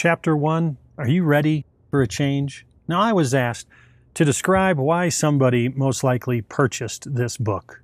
Chapter 0.00 0.36
1 0.36 0.76
Are 0.96 1.08
you 1.08 1.24
ready 1.24 1.66
for 1.90 2.02
a 2.02 2.06
change? 2.06 2.64
Now, 2.86 3.00
I 3.00 3.12
was 3.12 3.34
asked 3.34 3.66
to 4.14 4.24
describe 4.24 4.78
why 4.78 5.08
somebody 5.08 5.68
most 5.70 6.04
likely 6.04 6.40
purchased 6.40 7.16
this 7.16 7.36
book. 7.36 7.82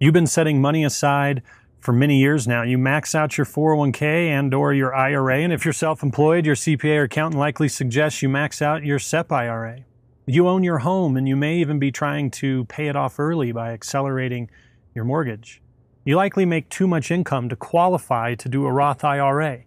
You've 0.00 0.12
been 0.12 0.26
setting 0.26 0.60
money 0.60 0.84
aside 0.84 1.44
for 1.78 1.92
many 1.92 2.18
years 2.18 2.48
now. 2.48 2.62
You 2.62 2.78
max 2.78 3.14
out 3.14 3.38
your 3.38 3.44
401k 3.44 4.02
and 4.02 4.52
or 4.52 4.74
your 4.74 4.92
IRA, 4.92 5.38
and 5.38 5.52
if 5.52 5.64
you're 5.64 5.72
self-employed, 5.72 6.44
your 6.44 6.56
CPA 6.56 6.98
or 6.98 7.02
accountant 7.04 7.38
likely 7.38 7.68
suggests 7.68 8.22
you 8.22 8.28
max 8.28 8.60
out 8.60 8.84
your 8.84 8.98
SEP 8.98 9.30
IRA. 9.30 9.84
You 10.26 10.48
own 10.48 10.64
your 10.64 10.78
home 10.78 11.16
and 11.16 11.28
you 11.28 11.36
may 11.36 11.58
even 11.58 11.78
be 11.78 11.92
trying 11.92 12.32
to 12.42 12.64
pay 12.64 12.88
it 12.88 12.96
off 12.96 13.20
early 13.20 13.52
by 13.52 13.70
accelerating 13.70 14.50
your 14.96 15.04
mortgage. 15.04 15.62
You 16.04 16.16
likely 16.16 16.44
make 16.44 16.68
too 16.70 16.88
much 16.88 17.12
income 17.12 17.48
to 17.50 17.54
qualify 17.54 18.34
to 18.34 18.48
do 18.48 18.66
a 18.66 18.72
Roth 18.72 19.04
IRA. 19.04 19.65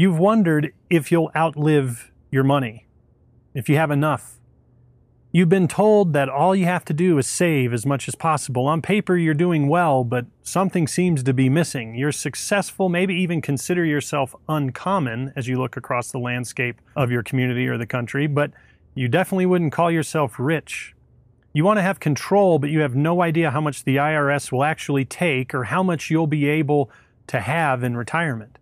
You've 0.00 0.20
wondered 0.20 0.72
if 0.88 1.10
you'll 1.10 1.32
outlive 1.34 2.12
your 2.30 2.44
money, 2.44 2.86
if 3.52 3.68
you 3.68 3.74
have 3.78 3.90
enough. 3.90 4.38
You've 5.32 5.48
been 5.48 5.66
told 5.66 6.12
that 6.12 6.28
all 6.28 6.54
you 6.54 6.66
have 6.66 6.84
to 6.84 6.94
do 6.94 7.18
is 7.18 7.26
save 7.26 7.72
as 7.72 7.84
much 7.84 8.06
as 8.06 8.14
possible. 8.14 8.68
On 8.68 8.80
paper, 8.80 9.16
you're 9.16 9.34
doing 9.34 9.66
well, 9.66 10.04
but 10.04 10.26
something 10.44 10.86
seems 10.86 11.24
to 11.24 11.34
be 11.34 11.48
missing. 11.48 11.96
You're 11.96 12.12
successful, 12.12 12.88
maybe 12.88 13.12
even 13.12 13.42
consider 13.42 13.84
yourself 13.84 14.36
uncommon 14.48 15.32
as 15.34 15.48
you 15.48 15.58
look 15.58 15.76
across 15.76 16.12
the 16.12 16.20
landscape 16.20 16.80
of 16.94 17.10
your 17.10 17.24
community 17.24 17.66
or 17.66 17.76
the 17.76 17.84
country, 17.84 18.28
but 18.28 18.52
you 18.94 19.08
definitely 19.08 19.46
wouldn't 19.46 19.72
call 19.72 19.90
yourself 19.90 20.36
rich. 20.38 20.94
You 21.52 21.64
want 21.64 21.78
to 21.78 21.82
have 21.82 21.98
control, 21.98 22.60
but 22.60 22.70
you 22.70 22.82
have 22.82 22.94
no 22.94 23.20
idea 23.20 23.50
how 23.50 23.60
much 23.60 23.82
the 23.82 23.96
IRS 23.96 24.52
will 24.52 24.62
actually 24.62 25.06
take 25.06 25.52
or 25.52 25.64
how 25.64 25.82
much 25.82 26.08
you'll 26.08 26.28
be 26.28 26.48
able 26.48 26.88
to 27.26 27.40
have 27.40 27.82
in 27.82 27.96
retirement. 27.96 28.58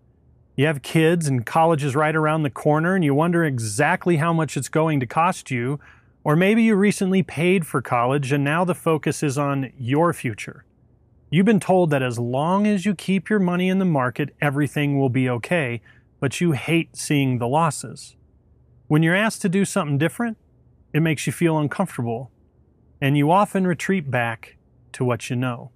You 0.57 0.65
have 0.67 0.81
kids 0.81 1.29
and 1.29 1.45
college 1.45 1.85
is 1.85 1.95
right 1.95 2.17
around 2.17 2.43
the 2.43 2.51
corner 2.51 2.95
and 2.95 3.05
you 3.05 3.15
wonder 3.15 3.45
exactly 3.45 4.17
how 4.17 4.33
much 4.33 4.57
it's 4.57 4.71
going 4.71 5.01
to 5.01 5.07
cost 5.07 5.51
you. 5.51 5.79
Or 6.25 6.35
maybe 6.35 6.63
you 6.63 6.75
recently 6.75 7.23
paid 7.23 7.67
for 7.67 7.83
college 7.83 8.33
and 8.33 8.43
now 8.43 8.65
the 8.65 8.75
focus 8.75 9.23
is 9.23 9.37
on 9.37 9.71
your 9.79 10.15
future. 10.15 10.65
You've 11.29 11.45
been 11.45 11.61
told 11.61 11.91
that 11.91 12.03
as 12.03 12.19
long 12.19 12.67
as 12.67 12.87
you 12.87 12.95
keep 12.95 13.29
your 13.29 13.39
money 13.39 13.69
in 13.69 13.79
the 13.79 13.85
market, 13.85 14.35
everything 14.41 14.99
will 14.99 15.11
be 15.11 15.29
okay, 15.29 15.83
but 16.21 16.41
you 16.41 16.53
hate 16.53 16.97
seeing 16.97 17.39
the 17.39 17.49
losses. 17.49 18.17
When 18.87 19.03
you're 19.03 19.15
asked 19.15 19.43
to 19.43 19.49
do 19.51 19.65
something 19.65 19.99
different, 19.99 20.39
it 20.95 21.01
makes 21.01 21.27
you 21.27 21.33
feel 21.33 21.59
uncomfortable, 21.59 22.31
and 23.01 23.19
you 23.19 23.31
often 23.31 23.67
retreat 23.67 24.11
back 24.11 24.57
to 24.93 25.05
what 25.05 25.29
you 25.29 25.37
know. 25.37 25.73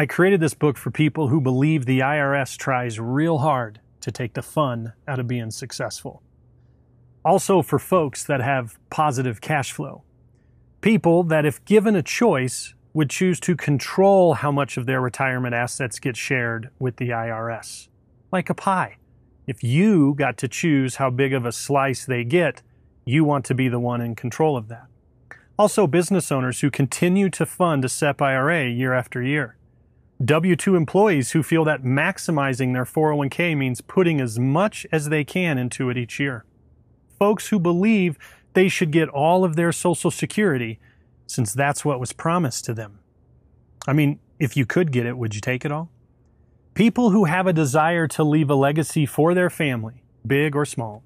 I 0.00 0.06
created 0.06 0.40
this 0.40 0.54
book 0.54 0.78
for 0.78 0.90
people 0.90 1.28
who 1.28 1.42
believe 1.42 1.84
the 1.84 1.98
IRS 1.98 2.56
tries 2.56 2.98
real 2.98 3.36
hard 3.36 3.80
to 4.00 4.10
take 4.10 4.32
the 4.32 4.40
fun 4.40 4.94
out 5.06 5.18
of 5.18 5.28
being 5.28 5.50
successful. 5.50 6.22
Also, 7.22 7.60
for 7.60 7.78
folks 7.78 8.24
that 8.24 8.40
have 8.40 8.78
positive 8.88 9.42
cash 9.42 9.72
flow. 9.72 10.04
People 10.80 11.22
that, 11.24 11.44
if 11.44 11.62
given 11.66 11.94
a 11.96 12.02
choice, 12.02 12.72
would 12.94 13.10
choose 13.10 13.38
to 13.40 13.54
control 13.54 14.32
how 14.32 14.50
much 14.50 14.78
of 14.78 14.86
their 14.86 15.02
retirement 15.02 15.54
assets 15.54 15.98
get 15.98 16.16
shared 16.16 16.70
with 16.78 16.96
the 16.96 17.10
IRS. 17.10 17.88
Like 18.32 18.48
a 18.48 18.54
pie. 18.54 18.96
If 19.46 19.62
you 19.62 20.14
got 20.14 20.38
to 20.38 20.48
choose 20.48 20.96
how 20.96 21.10
big 21.10 21.34
of 21.34 21.44
a 21.44 21.52
slice 21.52 22.06
they 22.06 22.24
get, 22.24 22.62
you 23.04 23.22
want 23.22 23.44
to 23.44 23.54
be 23.54 23.68
the 23.68 23.78
one 23.78 24.00
in 24.00 24.14
control 24.14 24.56
of 24.56 24.68
that. 24.68 24.86
Also, 25.58 25.86
business 25.86 26.32
owners 26.32 26.60
who 26.60 26.70
continue 26.70 27.28
to 27.28 27.44
fund 27.44 27.84
a 27.84 27.88
SEP 27.90 28.22
IRA 28.22 28.66
year 28.66 28.94
after 28.94 29.22
year. 29.22 29.58
W 30.22 30.54
2 30.54 30.76
employees 30.76 31.30
who 31.30 31.42
feel 31.42 31.64
that 31.64 31.82
maximizing 31.82 32.74
their 32.74 32.84
401k 32.84 33.56
means 33.56 33.80
putting 33.80 34.20
as 34.20 34.38
much 34.38 34.86
as 34.92 35.08
they 35.08 35.24
can 35.24 35.56
into 35.56 35.88
it 35.88 35.96
each 35.96 36.20
year. 36.20 36.44
Folks 37.18 37.48
who 37.48 37.58
believe 37.58 38.18
they 38.52 38.68
should 38.68 38.90
get 38.90 39.08
all 39.08 39.44
of 39.44 39.56
their 39.56 39.72
Social 39.72 40.10
Security 40.10 40.78
since 41.26 41.54
that's 41.54 41.86
what 41.86 41.98
was 41.98 42.12
promised 42.12 42.66
to 42.66 42.74
them. 42.74 42.98
I 43.88 43.94
mean, 43.94 44.18
if 44.38 44.58
you 44.58 44.66
could 44.66 44.92
get 44.92 45.06
it, 45.06 45.16
would 45.16 45.34
you 45.34 45.40
take 45.40 45.64
it 45.64 45.72
all? 45.72 45.90
People 46.74 47.10
who 47.10 47.24
have 47.24 47.46
a 47.46 47.52
desire 47.54 48.06
to 48.08 48.22
leave 48.22 48.50
a 48.50 48.54
legacy 48.54 49.06
for 49.06 49.32
their 49.32 49.48
family, 49.48 50.02
big 50.26 50.54
or 50.54 50.66
small. 50.66 51.02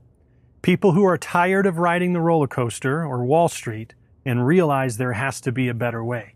People 0.61 0.91
who 0.91 1.05
are 1.05 1.19
tired 1.19 1.67
of 1.67 1.79
riding 1.79 2.15
the 2.15 2.21
roller 2.21 2.49
coaster 2.49 3.05
or 3.05 3.25
Wall 3.25 3.49
Street 3.49 3.95
and 4.25 4.45
realize 4.45 4.97
there 4.97 5.13
has 5.13 5.41
to 5.43 5.53
be 5.53 5.69
a 5.69 5.75
better 5.75 6.03
way. 6.03 6.35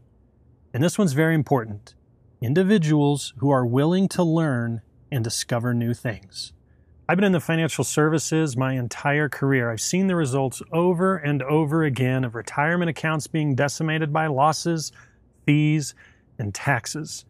And 0.73 0.85
this 0.85 0.97
one's 0.97 1.13
very 1.15 1.35
important 1.35 1.95
individuals 2.41 3.35
who 3.39 3.51
are 3.51 3.67
willing 3.67 4.09
to 4.09 4.23
learn 4.23 4.83
and 5.11 5.25
discover 5.25 5.75
new 5.75 5.95
things. 5.95 6.53
I've 7.09 7.17
been 7.17 7.25
in 7.25 7.33
the 7.33 7.41
financial 7.41 7.85
services 7.85 8.57
my 8.57 8.75
entire 8.75 9.31
career. 9.31 9.71
I've 9.71 9.81
seen 9.81 10.09
the 10.09 10.15
results 10.15 10.61
over 10.73 11.17
and 11.17 11.43
over 11.43 11.83
again 11.85 12.23
of 12.23 12.35
retirement 12.35 12.91
accounts 12.91 13.27
being 13.27 13.55
decimated 13.55 14.13
by 14.13 14.27
losses, 14.27 14.93
fees, 15.47 15.95
and 16.39 16.55
taxes. 16.55 17.25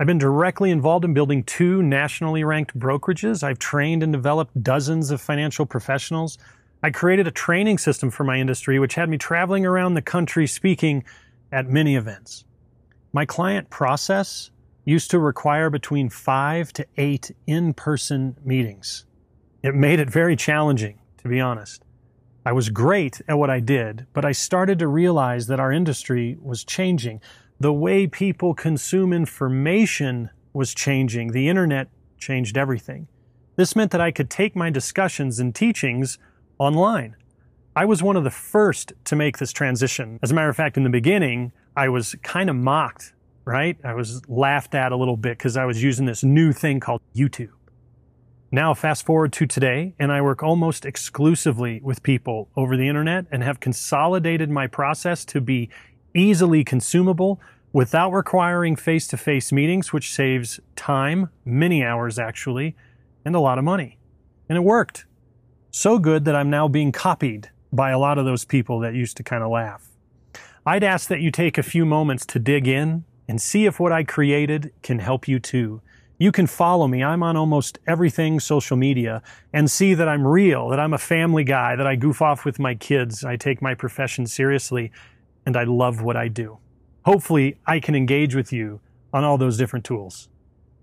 I've 0.00 0.06
been 0.06 0.16
directly 0.16 0.70
involved 0.70 1.04
in 1.04 1.12
building 1.12 1.44
two 1.44 1.82
nationally 1.82 2.42
ranked 2.42 2.78
brokerages. 2.78 3.42
I've 3.42 3.58
trained 3.58 4.02
and 4.02 4.10
developed 4.10 4.62
dozens 4.62 5.10
of 5.10 5.20
financial 5.20 5.66
professionals. 5.66 6.38
I 6.82 6.88
created 6.88 7.26
a 7.26 7.30
training 7.30 7.76
system 7.76 8.10
for 8.10 8.24
my 8.24 8.38
industry, 8.38 8.78
which 8.78 8.94
had 8.94 9.10
me 9.10 9.18
traveling 9.18 9.66
around 9.66 9.92
the 9.92 10.02
country 10.02 10.46
speaking 10.46 11.04
at 11.52 11.68
many 11.68 11.96
events. 11.96 12.46
My 13.12 13.24
client 13.24 13.70
process 13.70 14.50
used 14.84 15.10
to 15.10 15.18
require 15.18 15.68
between 15.68 16.08
five 16.08 16.72
to 16.74 16.86
eight 16.96 17.32
in 17.46 17.74
person 17.74 18.36
meetings. 18.44 19.04
It 19.62 19.74
made 19.74 19.98
it 19.98 20.08
very 20.08 20.36
challenging, 20.36 21.00
to 21.18 21.28
be 21.28 21.40
honest. 21.40 21.84
I 22.46 22.52
was 22.52 22.68
great 22.68 23.20
at 23.28 23.36
what 23.36 23.50
I 23.50 23.60
did, 23.60 24.06
but 24.12 24.24
I 24.24 24.32
started 24.32 24.78
to 24.78 24.86
realize 24.86 25.48
that 25.48 25.60
our 25.60 25.72
industry 25.72 26.38
was 26.40 26.64
changing. 26.64 27.20
The 27.58 27.72
way 27.72 28.06
people 28.06 28.54
consume 28.54 29.12
information 29.12 30.30
was 30.52 30.72
changing. 30.72 31.32
The 31.32 31.48
internet 31.48 31.88
changed 32.16 32.56
everything. 32.56 33.08
This 33.56 33.76
meant 33.76 33.90
that 33.90 34.00
I 34.00 34.12
could 34.12 34.30
take 34.30 34.56
my 34.56 34.70
discussions 34.70 35.38
and 35.38 35.54
teachings 35.54 36.16
online. 36.58 37.16
I 37.76 37.84
was 37.84 38.02
one 38.02 38.16
of 38.16 38.24
the 38.24 38.30
first 38.30 38.92
to 39.04 39.16
make 39.16 39.38
this 39.38 39.52
transition. 39.52 40.18
As 40.22 40.30
a 40.30 40.34
matter 40.34 40.48
of 40.48 40.56
fact, 40.56 40.76
in 40.76 40.84
the 40.84 40.90
beginning, 40.90 41.52
I 41.76 41.88
was 41.88 42.16
kind 42.22 42.50
of 42.50 42.56
mocked, 42.56 43.12
right? 43.44 43.76
I 43.84 43.94
was 43.94 44.22
laughed 44.28 44.74
at 44.74 44.92
a 44.92 44.96
little 44.96 45.16
bit 45.16 45.38
because 45.38 45.56
I 45.56 45.64
was 45.64 45.82
using 45.82 46.06
this 46.06 46.22
new 46.22 46.52
thing 46.52 46.80
called 46.80 47.00
YouTube. 47.14 47.52
Now, 48.52 48.74
fast 48.74 49.06
forward 49.06 49.32
to 49.34 49.46
today, 49.46 49.94
and 49.98 50.10
I 50.10 50.20
work 50.22 50.42
almost 50.42 50.84
exclusively 50.84 51.80
with 51.84 52.02
people 52.02 52.48
over 52.56 52.76
the 52.76 52.88
internet 52.88 53.26
and 53.30 53.44
have 53.44 53.60
consolidated 53.60 54.50
my 54.50 54.66
process 54.66 55.24
to 55.26 55.40
be 55.40 55.70
easily 56.14 56.64
consumable 56.64 57.40
without 57.72 58.10
requiring 58.10 58.74
face 58.74 59.06
to 59.06 59.16
face 59.16 59.52
meetings, 59.52 59.92
which 59.92 60.12
saves 60.12 60.58
time, 60.74 61.30
many 61.44 61.84
hours 61.84 62.18
actually, 62.18 62.74
and 63.24 63.36
a 63.36 63.40
lot 63.40 63.58
of 63.58 63.64
money. 63.64 63.98
And 64.48 64.56
it 64.56 64.62
worked. 64.62 65.06
So 65.70 66.00
good 66.00 66.24
that 66.24 66.34
I'm 66.34 66.50
now 66.50 66.66
being 66.66 66.90
copied 66.90 67.50
by 67.72 67.90
a 67.90 67.98
lot 68.00 68.18
of 68.18 68.24
those 68.24 68.44
people 68.44 68.80
that 68.80 68.94
used 68.94 69.16
to 69.18 69.22
kind 69.22 69.44
of 69.44 69.50
laugh. 69.50 69.89
I'd 70.66 70.84
ask 70.84 71.08
that 71.08 71.20
you 71.20 71.30
take 71.30 71.56
a 71.56 71.62
few 71.62 71.86
moments 71.86 72.26
to 72.26 72.38
dig 72.38 72.68
in 72.68 73.04
and 73.26 73.40
see 73.40 73.64
if 73.64 73.80
what 73.80 73.92
I 73.92 74.04
created 74.04 74.72
can 74.82 74.98
help 74.98 75.26
you 75.26 75.38
too. 75.38 75.80
You 76.18 76.32
can 76.32 76.46
follow 76.46 76.86
me. 76.86 77.02
I'm 77.02 77.22
on 77.22 77.34
almost 77.34 77.78
everything 77.86 78.40
social 78.40 78.76
media 78.76 79.22
and 79.54 79.70
see 79.70 79.94
that 79.94 80.06
I'm 80.06 80.26
real, 80.26 80.68
that 80.68 80.78
I'm 80.78 80.92
a 80.92 80.98
family 80.98 81.44
guy, 81.44 81.76
that 81.76 81.86
I 81.86 81.96
goof 81.96 82.20
off 82.20 82.44
with 82.44 82.58
my 82.58 82.74
kids. 82.74 83.24
I 83.24 83.36
take 83.36 83.62
my 83.62 83.74
profession 83.74 84.26
seriously 84.26 84.92
and 85.46 85.56
I 85.56 85.64
love 85.64 86.02
what 86.02 86.16
I 86.16 86.28
do. 86.28 86.58
Hopefully, 87.06 87.58
I 87.66 87.80
can 87.80 87.94
engage 87.94 88.34
with 88.34 88.52
you 88.52 88.80
on 89.14 89.24
all 89.24 89.38
those 89.38 89.56
different 89.56 89.86
tools. 89.86 90.28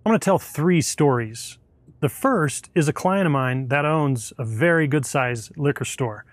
I'm 0.04 0.10
going 0.10 0.20
to 0.20 0.26
tell 0.26 0.40
three 0.40 0.82
stories. 0.82 1.60
The 2.00 2.10
first 2.10 2.72
is 2.74 2.88
a 2.88 2.94
client 2.94 3.28
of 3.28 3.32
mine 3.32 3.68
that 3.68 3.86
owns 3.86 4.34
a 4.40 4.46
very 4.46 4.88
good 4.88 5.06
sized 5.06 5.56
liquor 5.56 5.86
store. 5.86 6.26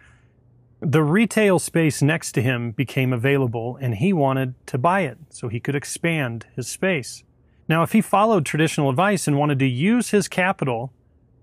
The 0.86 1.02
retail 1.02 1.58
space 1.58 2.02
next 2.02 2.32
to 2.32 2.42
him 2.42 2.72
became 2.72 3.14
available 3.14 3.78
and 3.80 3.94
he 3.94 4.12
wanted 4.12 4.54
to 4.66 4.76
buy 4.76 5.00
it 5.00 5.16
so 5.30 5.48
he 5.48 5.58
could 5.58 5.74
expand 5.74 6.44
his 6.54 6.68
space. 6.68 7.24
Now, 7.66 7.82
if 7.82 7.92
he 7.92 8.02
followed 8.02 8.44
traditional 8.44 8.90
advice 8.90 9.26
and 9.26 9.38
wanted 9.38 9.58
to 9.60 9.66
use 9.66 10.10
his 10.10 10.28
capital 10.28 10.92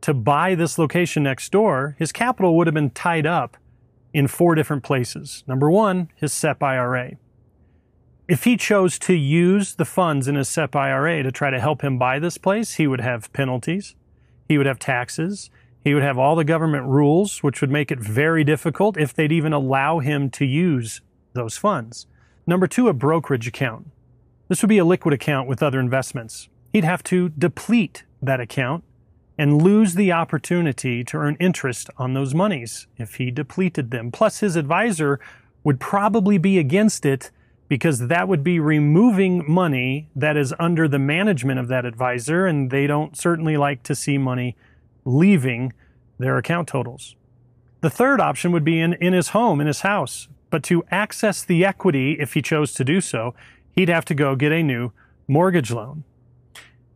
to 0.01 0.13
buy 0.13 0.53
this 0.53 0.77
location 0.77 1.23
next 1.23 1.51
door, 1.51 1.95
his 1.97 2.11
capital 2.11 2.55
would 2.55 2.67
have 2.67 2.75
been 2.75 2.91
tied 2.91 3.25
up 3.25 3.57
in 4.13 4.27
four 4.27 4.53
different 4.53 4.83
places. 4.83 5.43
Number 5.47 5.71
one, 5.71 6.09
his 6.15 6.31
SEP 6.31 6.61
IRA. 6.61 7.13
If 8.27 8.43
he 8.43 8.55
chose 8.57 8.99
to 8.99 9.15
use 9.15 9.73
the 9.73 9.85
funds 9.85 10.27
in 10.27 10.35
his 10.35 10.49
SEP 10.49 10.75
IRA 10.75 11.23
to 11.23 11.31
try 11.31 11.49
to 11.49 11.59
help 11.59 11.81
him 11.81 11.97
buy 11.97 12.19
this 12.19 12.37
place, 12.37 12.75
he 12.75 12.85
would 12.85 13.01
have 13.01 13.33
penalties, 13.33 13.95
he 14.47 14.59
would 14.59 14.67
have 14.67 14.77
taxes, 14.77 15.49
he 15.83 15.93
would 15.93 16.03
have 16.03 16.17
all 16.17 16.35
the 16.35 16.43
government 16.43 16.85
rules, 16.85 17.41
which 17.41 17.61
would 17.61 17.71
make 17.71 17.91
it 17.91 17.99
very 17.99 18.43
difficult 18.43 18.97
if 18.97 19.13
they'd 19.13 19.31
even 19.31 19.53
allow 19.53 19.99
him 19.99 20.29
to 20.31 20.45
use 20.45 21.01
those 21.33 21.57
funds. 21.57 22.07
Number 22.45 22.67
two, 22.67 22.87
a 22.87 22.93
brokerage 22.93 23.47
account. 23.47 23.87
This 24.47 24.61
would 24.61 24.69
be 24.69 24.77
a 24.77 24.85
liquid 24.85 25.13
account 25.13 25.47
with 25.47 25.63
other 25.63 25.79
investments. 25.79 26.49
He'd 26.73 26.83
have 26.83 27.03
to 27.05 27.29
deplete 27.29 28.03
that 28.21 28.39
account 28.39 28.83
and 29.37 29.61
lose 29.61 29.95
the 29.95 30.11
opportunity 30.11 31.03
to 31.03 31.17
earn 31.17 31.37
interest 31.39 31.89
on 31.97 32.13
those 32.13 32.35
monies 32.35 32.87
if 32.97 33.15
he 33.15 33.31
depleted 33.31 33.89
them. 33.89 34.11
Plus, 34.11 34.39
his 34.39 34.55
advisor 34.55 35.19
would 35.63 35.79
probably 35.79 36.37
be 36.37 36.59
against 36.59 37.05
it 37.05 37.31
because 37.67 38.07
that 38.07 38.27
would 38.27 38.43
be 38.43 38.59
removing 38.59 39.49
money 39.49 40.09
that 40.15 40.35
is 40.35 40.53
under 40.59 40.87
the 40.87 40.99
management 40.99 41.59
of 41.59 41.69
that 41.69 41.85
advisor, 41.85 42.45
and 42.45 42.69
they 42.69 42.85
don't 42.85 43.15
certainly 43.15 43.55
like 43.55 43.81
to 43.83 43.95
see 43.95 44.17
money 44.17 44.55
leaving 45.05 45.73
their 46.19 46.37
account 46.37 46.67
totals. 46.67 47.15
The 47.81 47.89
third 47.89 48.21
option 48.21 48.51
would 48.51 48.63
be 48.63 48.79
in, 48.79 48.93
in 48.93 49.13
his 49.13 49.29
home, 49.29 49.59
in 49.59 49.67
his 49.67 49.81
house. 49.81 50.27
But 50.49 50.63
to 50.63 50.83
access 50.91 51.43
the 51.43 51.65
equity, 51.65 52.17
if 52.19 52.33
he 52.33 52.41
chose 52.41 52.73
to 52.73 52.83
do 52.83 53.01
so, 53.01 53.33
he'd 53.71 53.89
have 53.89 54.05
to 54.05 54.13
go 54.13 54.35
get 54.35 54.51
a 54.51 54.61
new 54.61 54.91
mortgage 55.27 55.71
loan. 55.71 56.03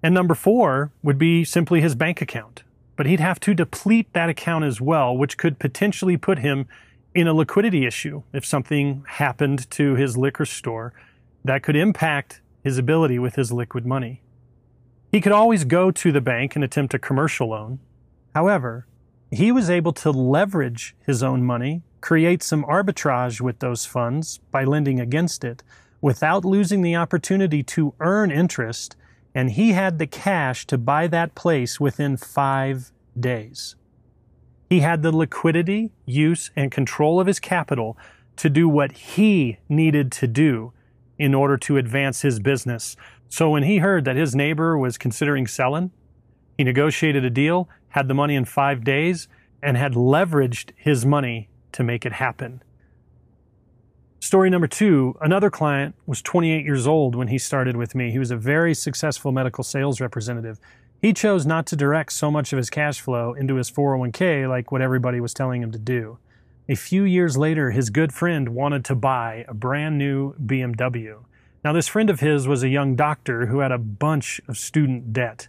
And 0.03 0.13
number 0.13 0.35
four 0.35 0.91
would 1.01 1.17
be 1.17 1.43
simply 1.43 1.81
his 1.81 1.95
bank 1.95 2.21
account. 2.21 2.63
But 2.95 3.07
he'd 3.07 3.19
have 3.19 3.39
to 3.41 3.53
deplete 3.53 4.11
that 4.13 4.29
account 4.29 4.65
as 4.65 4.79
well, 4.79 5.17
which 5.17 5.37
could 5.37 5.57
potentially 5.57 6.17
put 6.17 6.39
him 6.39 6.67
in 7.15 7.27
a 7.27 7.33
liquidity 7.33 7.85
issue 7.85 8.23
if 8.33 8.45
something 8.45 9.03
happened 9.07 9.69
to 9.71 9.95
his 9.95 10.17
liquor 10.17 10.45
store 10.45 10.93
that 11.43 11.63
could 11.63 11.75
impact 11.75 12.41
his 12.63 12.77
ability 12.77 13.17
with 13.17 13.35
his 13.35 13.51
liquid 13.51 13.85
money. 13.85 14.21
He 15.11 15.21
could 15.21 15.31
always 15.31 15.63
go 15.63 15.91
to 15.91 16.11
the 16.11 16.21
bank 16.21 16.55
and 16.55 16.63
attempt 16.63 16.93
a 16.93 16.99
commercial 16.99 17.49
loan. 17.49 17.79
However, 18.35 18.85
he 19.31 19.49
was 19.53 19.69
able 19.69 19.93
to 19.93 20.11
leverage 20.11 20.93
his 21.05 21.23
own 21.23 21.43
money, 21.45 21.83
create 22.01 22.43
some 22.43 22.65
arbitrage 22.65 23.39
with 23.39 23.59
those 23.59 23.85
funds 23.85 24.39
by 24.51 24.65
lending 24.65 24.99
against 24.99 25.45
it 25.45 25.63
without 26.01 26.43
losing 26.43 26.81
the 26.81 26.97
opportunity 26.97 27.63
to 27.63 27.93
earn 28.01 28.29
interest, 28.31 28.97
and 29.33 29.51
he 29.51 29.71
had 29.71 29.97
the 29.97 30.05
cash 30.05 30.67
to 30.67 30.77
buy 30.77 31.07
that 31.07 31.33
place 31.33 31.79
within 31.79 32.17
five 32.17 32.91
days. 33.17 33.77
He 34.69 34.81
had 34.81 35.01
the 35.01 35.15
liquidity, 35.15 35.93
use, 36.05 36.51
and 36.57 36.69
control 36.71 37.21
of 37.21 37.27
his 37.27 37.39
capital 37.39 37.97
to 38.35 38.49
do 38.49 38.67
what 38.67 38.91
he 38.91 39.59
needed 39.69 40.11
to 40.11 40.27
do 40.27 40.73
in 41.17 41.33
order 41.33 41.55
to 41.55 41.77
advance 41.77 42.21
his 42.21 42.41
business. 42.41 42.97
So 43.29 43.49
when 43.49 43.63
he 43.63 43.77
heard 43.77 44.03
that 44.03 44.17
his 44.17 44.35
neighbor 44.35 44.77
was 44.77 44.97
considering 44.97 45.47
selling, 45.47 45.91
he 46.57 46.63
negotiated 46.63 47.25
a 47.25 47.29
deal, 47.29 47.69
had 47.89 48.07
the 48.07 48.13
money 48.13 48.35
in 48.35 48.45
five 48.45 48.83
days, 48.83 49.27
and 49.61 49.77
had 49.77 49.93
leveraged 49.93 50.71
his 50.77 51.05
money 51.05 51.49
to 51.71 51.83
make 51.83 52.05
it 52.05 52.13
happen. 52.13 52.61
Story 54.19 54.49
number 54.49 54.67
two 54.67 55.15
another 55.21 55.51
client 55.51 55.93
was 56.07 56.21
28 56.21 56.65
years 56.65 56.87
old 56.87 57.15
when 57.15 57.27
he 57.27 57.37
started 57.37 57.77
with 57.77 57.93
me. 57.93 58.11
He 58.11 58.19
was 58.19 58.31
a 58.31 58.37
very 58.37 58.73
successful 58.73 59.31
medical 59.31 59.63
sales 59.63 60.01
representative. 60.01 60.59
He 61.01 61.13
chose 61.13 61.45
not 61.45 61.67
to 61.67 61.75
direct 61.75 62.13
so 62.13 62.31
much 62.31 62.51
of 62.51 62.57
his 62.57 62.71
cash 62.71 62.99
flow 62.99 63.33
into 63.33 63.55
his 63.55 63.69
401k 63.69 64.49
like 64.49 64.71
what 64.71 64.81
everybody 64.81 65.19
was 65.19 65.33
telling 65.33 65.61
him 65.61 65.71
to 65.71 65.77
do. 65.77 66.17
A 66.67 66.73
few 66.75 67.03
years 67.03 67.37
later, 67.37 67.69
his 67.69 67.91
good 67.91 68.11
friend 68.11 68.49
wanted 68.49 68.83
to 68.85 68.95
buy 68.95 69.45
a 69.47 69.53
brand 69.53 69.99
new 69.99 70.33
BMW. 70.43 71.23
Now, 71.63 71.73
this 71.73 71.87
friend 71.87 72.09
of 72.09 72.21
his 72.21 72.47
was 72.47 72.63
a 72.63 72.69
young 72.69 72.95
doctor 72.95 73.45
who 73.45 73.59
had 73.59 73.71
a 73.71 73.77
bunch 73.77 74.41
of 74.47 74.57
student 74.57 75.13
debt. 75.13 75.47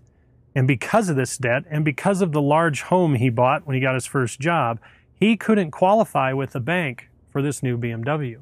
And 0.57 0.67
because 0.67 1.11
of 1.11 1.17
this 1.17 1.37
debt, 1.37 1.65
and 1.71 1.85
because 1.85 2.23
of 2.23 2.33
the 2.33 2.41
large 2.41 2.81
home 2.81 3.17
he 3.17 3.29
bought 3.29 3.67
when 3.67 3.75
he 3.75 3.81
got 3.81 3.93
his 3.93 4.07
first 4.07 4.41
job, 4.41 4.81
he 5.15 5.37
couldn't 5.37 5.71
qualify 5.71 6.33
with 6.33 6.53
the 6.53 6.61
bank 6.61 7.11
for 7.29 7.43
this 7.43 7.63
new 7.63 7.77
BMW. 7.77 8.41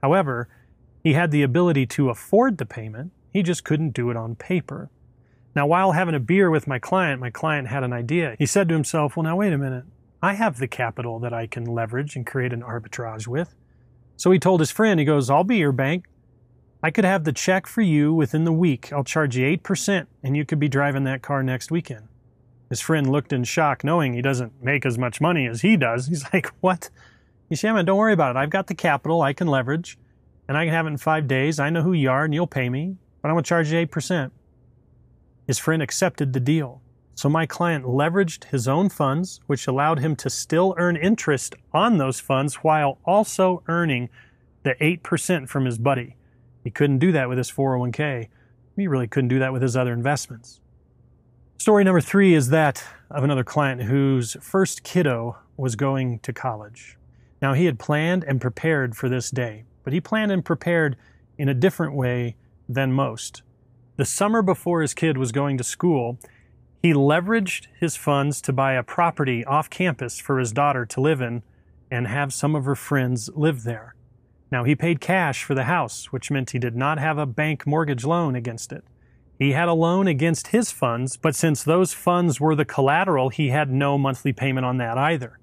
However, 0.00 0.48
he 1.02 1.14
had 1.14 1.32
the 1.32 1.42
ability 1.42 1.84
to 1.86 2.10
afford 2.10 2.58
the 2.58 2.64
payment, 2.64 3.10
he 3.32 3.42
just 3.42 3.64
couldn't 3.64 3.90
do 3.90 4.08
it 4.08 4.16
on 4.16 4.36
paper. 4.36 4.88
Now, 5.56 5.66
while 5.66 5.92
having 5.92 6.14
a 6.14 6.20
beer 6.20 6.48
with 6.48 6.68
my 6.68 6.78
client, 6.78 7.20
my 7.20 7.30
client 7.30 7.66
had 7.66 7.82
an 7.82 7.92
idea. 7.92 8.36
He 8.38 8.46
said 8.46 8.68
to 8.68 8.74
himself, 8.74 9.16
Well, 9.16 9.24
now, 9.24 9.34
wait 9.34 9.52
a 9.52 9.58
minute. 9.58 9.84
I 10.22 10.34
have 10.34 10.58
the 10.58 10.68
capital 10.68 11.18
that 11.18 11.32
I 11.32 11.48
can 11.48 11.64
leverage 11.64 12.14
and 12.14 12.24
create 12.24 12.52
an 12.52 12.62
arbitrage 12.62 13.26
with. 13.26 13.56
So 14.16 14.30
he 14.30 14.38
told 14.38 14.60
his 14.60 14.70
friend, 14.70 15.00
He 15.00 15.06
goes, 15.06 15.28
I'll 15.28 15.42
be 15.42 15.56
your 15.56 15.72
bank. 15.72 16.04
I 16.80 16.92
could 16.92 17.04
have 17.04 17.24
the 17.24 17.32
check 17.32 17.66
for 17.66 17.82
you 17.82 18.14
within 18.14 18.44
the 18.44 18.52
week. 18.52 18.92
I'll 18.92 19.02
charge 19.02 19.36
you 19.36 19.44
8%, 19.58 20.06
and 20.22 20.36
you 20.36 20.44
could 20.44 20.60
be 20.60 20.68
driving 20.68 21.02
that 21.04 21.22
car 21.22 21.42
next 21.42 21.72
weekend. 21.72 22.06
His 22.68 22.80
friend 22.80 23.10
looked 23.10 23.32
in 23.32 23.42
shock, 23.42 23.82
knowing 23.82 24.12
he 24.12 24.22
doesn't 24.22 24.62
make 24.62 24.86
as 24.86 24.96
much 24.96 25.20
money 25.20 25.46
as 25.48 25.62
he 25.62 25.76
does. 25.76 26.06
He's 26.06 26.24
like, 26.32 26.52
What? 26.60 26.90
You 27.48 27.56
say, 27.56 27.72
man, 27.72 27.84
don't 27.84 27.96
worry 27.96 28.12
about 28.12 28.36
it. 28.36 28.38
I've 28.38 28.50
got 28.50 28.66
the 28.66 28.74
capital 28.74 29.22
I 29.22 29.32
can 29.32 29.48
leverage, 29.48 29.98
and 30.46 30.56
I 30.56 30.66
can 30.66 30.74
have 30.74 30.86
it 30.86 30.90
in 30.90 30.98
five 30.98 31.26
days. 31.26 31.58
I 31.58 31.70
know 31.70 31.82
who 31.82 31.94
you 31.94 32.10
are, 32.10 32.24
and 32.24 32.32
you'll 32.32 32.46
pay 32.46 32.68
me, 32.68 32.96
but 33.22 33.28
I'm 33.28 33.34
going 33.34 33.44
to 33.44 33.48
charge 33.48 33.72
you 33.72 33.86
8%. 33.86 34.30
His 35.46 35.58
friend 35.58 35.82
accepted 35.82 36.32
the 36.32 36.40
deal. 36.40 36.82
So 37.14 37.28
my 37.28 37.46
client 37.46 37.86
leveraged 37.86 38.44
his 38.44 38.68
own 38.68 38.90
funds, 38.90 39.40
which 39.46 39.66
allowed 39.66 39.98
him 39.98 40.14
to 40.16 40.30
still 40.30 40.74
earn 40.78 40.94
interest 40.94 41.56
on 41.72 41.96
those 41.96 42.20
funds 42.20 42.56
while 42.56 42.98
also 43.04 43.64
earning 43.66 44.10
the 44.62 44.74
8% 44.74 45.48
from 45.48 45.64
his 45.64 45.78
buddy. 45.78 46.17
He 46.68 46.72
couldn't 46.72 46.98
do 46.98 47.12
that 47.12 47.30
with 47.30 47.38
his 47.38 47.50
401k. 47.50 48.28
He 48.76 48.86
really 48.86 49.08
couldn't 49.08 49.28
do 49.28 49.38
that 49.38 49.54
with 49.54 49.62
his 49.62 49.74
other 49.74 49.94
investments. 49.94 50.60
Story 51.56 51.82
number 51.82 52.02
three 52.02 52.34
is 52.34 52.50
that 52.50 52.84
of 53.10 53.24
another 53.24 53.42
client 53.42 53.84
whose 53.84 54.36
first 54.42 54.82
kiddo 54.82 55.38
was 55.56 55.76
going 55.76 56.18
to 56.18 56.30
college. 56.34 56.98
Now, 57.40 57.54
he 57.54 57.64
had 57.64 57.78
planned 57.78 58.22
and 58.22 58.38
prepared 58.38 58.98
for 58.98 59.08
this 59.08 59.30
day, 59.30 59.64
but 59.82 59.94
he 59.94 60.00
planned 60.02 60.30
and 60.30 60.44
prepared 60.44 60.98
in 61.38 61.48
a 61.48 61.54
different 61.54 61.94
way 61.94 62.36
than 62.68 62.92
most. 62.92 63.40
The 63.96 64.04
summer 64.04 64.42
before 64.42 64.82
his 64.82 64.92
kid 64.92 65.16
was 65.16 65.32
going 65.32 65.56
to 65.56 65.64
school, 65.64 66.18
he 66.82 66.92
leveraged 66.92 67.68
his 67.80 67.96
funds 67.96 68.42
to 68.42 68.52
buy 68.52 68.74
a 68.74 68.82
property 68.82 69.42
off 69.42 69.70
campus 69.70 70.20
for 70.20 70.38
his 70.38 70.52
daughter 70.52 70.84
to 70.84 71.00
live 71.00 71.22
in 71.22 71.44
and 71.90 72.06
have 72.06 72.34
some 72.34 72.54
of 72.54 72.66
her 72.66 72.76
friends 72.76 73.30
live 73.34 73.62
there. 73.62 73.94
Now, 74.50 74.64
he 74.64 74.74
paid 74.74 75.00
cash 75.00 75.44
for 75.44 75.54
the 75.54 75.64
house, 75.64 76.06
which 76.06 76.30
meant 76.30 76.50
he 76.50 76.58
did 76.58 76.74
not 76.74 76.98
have 76.98 77.18
a 77.18 77.26
bank 77.26 77.66
mortgage 77.66 78.04
loan 78.04 78.34
against 78.34 78.72
it. 78.72 78.84
He 79.38 79.52
had 79.52 79.68
a 79.68 79.74
loan 79.74 80.08
against 80.08 80.48
his 80.48 80.70
funds, 80.70 81.16
but 81.16 81.34
since 81.34 81.62
those 81.62 81.92
funds 81.92 82.40
were 82.40 82.54
the 82.54 82.64
collateral, 82.64 83.28
he 83.28 83.48
had 83.48 83.70
no 83.70 83.96
monthly 83.98 84.32
payment 84.32 84.66
on 84.66 84.78
that 84.78 84.98
either. 84.98 85.38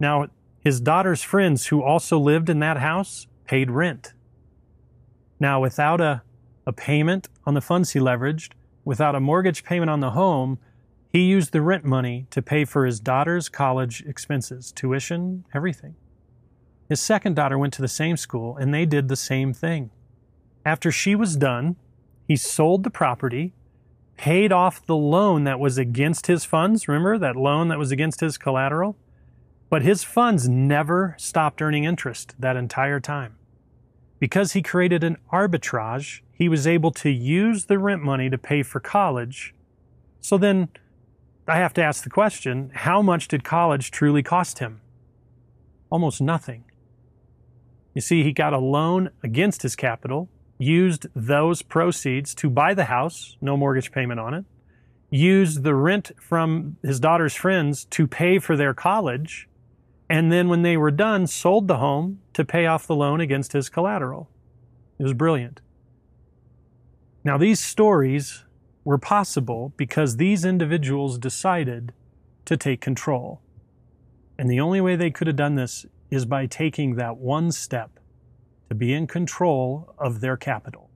Now, 0.00 0.28
his 0.60 0.80
daughter's 0.80 1.22
friends 1.22 1.66
who 1.66 1.82
also 1.82 2.18
lived 2.18 2.48
in 2.48 2.60
that 2.60 2.78
house 2.78 3.26
paid 3.44 3.70
rent. 3.70 4.12
Now, 5.40 5.60
without 5.60 6.00
a 6.00 6.22
a 6.68 6.72
payment 6.72 7.28
on 7.46 7.54
the 7.54 7.62
funds 7.62 7.92
he 7.92 7.98
leveraged, 7.98 8.52
without 8.84 9.14
a 9.14 9.20
mortgage 9.20 9.64
payment 9.64 9.88
on 9.88 10.00
the 10.00 10.10
home, 10.10 10.58
he 11.10 11.22
used 11.22 11.50
the 11.52 11.62
rent 11.62 11.82
money 11.82 12.26
to 12.28 12.42
pay 12.42 12.66
for 12.66 12.84
his 12.84 13.00
daughter's 13.00 13.48
college 13.48 14.04
expenses, 14.06 14.70
tuition, 14.70 15.46
everything. 15.54 15.94
His 16.88 17.00
second 17.00 17.36
daughter 17.36 17.58
went 17.58 17.74
to 17.74 17.82
the 17.82 17.88
same 17.88 18.16
school 18.16 18.56
and 18.56 18.72
they 18.72 18.86
did 18.86 19.08
the 19.08 19.16
same 19.16 19.52
thing. 19.52 19.90
After 20.64 20.90
she 20.90 21.14
was 21.14 21.36
done, 21.36 21.76
he 22.26 22.36
sold 22.36 22.82
the 22.82 22.90
property, 22.90 23.52
paid 24.16 24.52
off 24.52 24.84
the 24.84 24.96
loan 24.96 25.44
that 25.44 25.60
was 25.60 25.78
against 25.78 26.26
his 26.26 26.44
funds. 26.44 26.88
Remember 26.88 27.18
that 27.18 27.36
loan 27.36 27.68
that 27.68 27.78
was 27.78 27.90
against 27.90 28.20
his 28.20 28.38
collateral? 28.38 28.96
But 29.70 29.82
his 29.82 30.02
funds 30.02 30.48
never 30.48 31.14
stopped 31.18 31.60
earning 31.60 31.84
interest 31.84 32.34
that 32.38 32.56
entire 32.56 33.00
time. 33.00 33.36
Because 34.18 34.52
he 34.52 34.62
created 34.62 35.04
an 35.04 35.18
arbitrage, 35.32 36.22
he 36.32 36.48
was 36.48 36.66
able 36.66 36.90
to 36.92 37.10
use 37.10 37.66
the 37.66 37.78
rent 37.78 38.02
money 38.02 38.30
to 38.30 38.38
pay 38.38 38.62
for 38.62 38.80
college. 38.80 39.54
So 40.20 40.38
then 40.38 40.68
I 41.46 41.56
have 41.56 41.74
to 41.74 41.82
ask 41.82 42.02
the 42.02 42.10
question 42.10 42.70
how 42.74 43.02
much 43.02 43.28
did 43.28 43.44
college 43.44 43.90
truly 43.90 44.22
cost 44.22 44.58
him? 44.58 44.80
Almost 45.90 46.20
nothing. 46.20 46.64
You 47.94 48.00
see, 48.00 48.22
he 48.22 48.32
got 48.32 48.52
a 48.52 48.58
loan 48.58 49.10
against 49.22 49.62
his 49.62 49.74
capital, 49.74 50.28
used 50.58 51.06
those 51.14 51.62
proceeds 51.62 52.34
to 52.36 52.50
buy 52.50 52.74
the 52.74 52.84
house, 52.84 53.36
no 53.40 53.56
mortgage 53.56 53.92
payment 53.92 54.20
on 54.20 54.34
it, 54.34 54.44
used 55.10 55.62
the 55.62 55.74
rent 55.74 56.12
from 56.20 56.76
his 56.82 57.00
daughter's 57.00 57.34
friends 57.34 57.84
to 57.86 58.06
pay 58.06 58.38
for 58.38 58.56
their 58.56 58.74
college, 58.74 59.48
and 60.10 60.32
then 60.32 60.48
when 60.48 60.62
they 60.62 60.76
were 60.76 60.90
done, 60.90 61.26
sold 61.26 61.68
the 61.68 61.78
home 61.78 62.20
to 62.32 62.44
pay 62.44 62.66
off 62.66 62.86
the 62.86 62.96
loan 62.96 63.20
against 63.20 63.52
his 63.52 63.68
collateral. 63.68 64.30
It 64.98 65.02
was 65.02 65.12
brilliant. 65.14 65.60
Now, 67.24 67.36
these 67.36 67.60
stories 67.60 68.44
were 68.84 68.98
possible 68.98 69.72
because 69.76 70.16
these 70.16 70.44
individuals 70.44 71.18
decided 71.18 71.92
to 72.46 72.56
take 72.56 72.80
control. 72.80 73.42
And 74.38 74.50
the 74.50 74.60
only 74.60 74.80
way 74.80 74.96
they 74.96 75.10
could 75.10 75.26
have 75.26 75.36
done 75.36 75.56
this 75.56 75.84
is 76.10 76.24
by 76.24 76.46
taking 76.46 76.96
that 76.96 77.16
one 77.16 77.52
step 77.52 77.98
to 78.68 78.74
be 78.74 78.92
in 78.92 79.06
control 79.06 79.94
of 79.98 80.20
their 80.20 80.36
capital. 80.36 80.90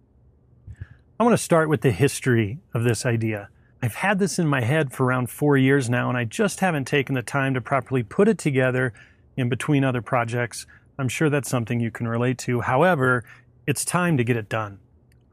I 1.19 1.25
want 1.25 1.35
to 1.35 1.43
start 1.43 1.69
with 1.69 1.83
the 1.83 1.93
history 1.93 2.59
of 2.75 2.85
this 2.85 3.07
idea. 3.07 3.49
I've 3.83 3.97
had 3.97 4.19
this 4.19 4.39
in 4.39 4.47
my 4.47 4.63
head 4.63 4.93
for 4.93 5.05
around 5.05 5.31
four 5.31 5.57
years 5.57 5.91
now, 5.91 6.09
and 6.09 6.17
I 6.17 6.25
just 6.25 6.61
haven't 6.61 6.87
taken 6.87 7.15
the 7.15 7.23
time 7.23 7.55
to 7.55 7.61
properly 7.61 8.03
put 8.03 8.29
it 8.29 8.39
together 8.39 8.93
in 9.37 9.49
between 9.49 9.85
other 9.85 10.03
projects. 10.03 10.67
I'm 10.99 11.09
sure 11.09 11.31
that's 11.31 11.49
something 11.49 11.81
you 11.81 11.91
can 11.91 12.07
relate 12.07 12.39
to. 12.39 12.61
However, 12.61 13.25
it's 13.67 13.85
time 13.85 14.17
to 14.17 14.25
get 14.25 14.37
it 14.37 14.49
done. 14.49 14.79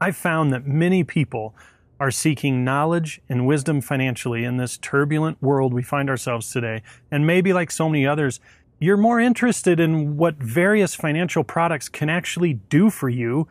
I've 0.00 0.16
found 0.16 0.52
that 0.52 0.66
many 0.66 1.04
people 1.04 1.54
are 2.00 2.10
seeking 2.10 2.64
knowledge 2.64 3.20
and 3.28 3.46
wisdom 3.46 3.80
financially 3.82 4.42
in 4.44 4.56
this 4.56 4.78
turbulent 4.78 5.40
world 5.42 5.74
we 5.74 5.82
find 5.82 6.08
ourselves 6.08 6.50
today, 6.50 6.82
and 7.10 7.26
maybe 7.26 7.52
like 7.52 7.70
so 7.70 7.88
many 7.88 8.06
others, 8.06 8.40
you're 8.80 8.96
more 8.96 9.20
interested 9.20 9.78
in 9.78 10.16
what 10.16 10.36
various 10.36 10.94
financial 10.94 11.44
products 11.44 11.88
can 11.90 12.08
actually 12.08 12.54
do 12.54 12.88
for 12.88 13.10
you, 13.10 13.46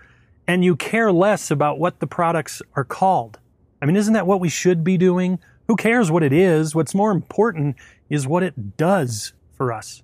and 0.47 0.65
you 0.65 0.75
care 0.75 1.11
less 1.11 1.51
about 1.51 1.77
what 1.77 1.99
the 1.99 2.07
products 2.07 2.63
are 2.75 2.83
called. 2.83 3.37
I 3.79 3.85
mean, 3.85 3.95
isn't 3.95 4.15
that 4.15 4.25
what 4.25 4.39
we 4.39 4.49
should 4.49 4.83
be 4.83 4.97
doing? 4.97 5.37
Who 5.67 5.75
cares 5.75 6.09
what 6.09 6.23
it 6.23 6.33
is? 6.33 6.73
What's 6.73 6.95
more 6.95 7.11
important 7.11 7.75
is 8.09 8.27
what 8.27 8.41
it 8.41 8.75
does 8.75 9.33
for 9.55 9.71
us. 9.71 10.01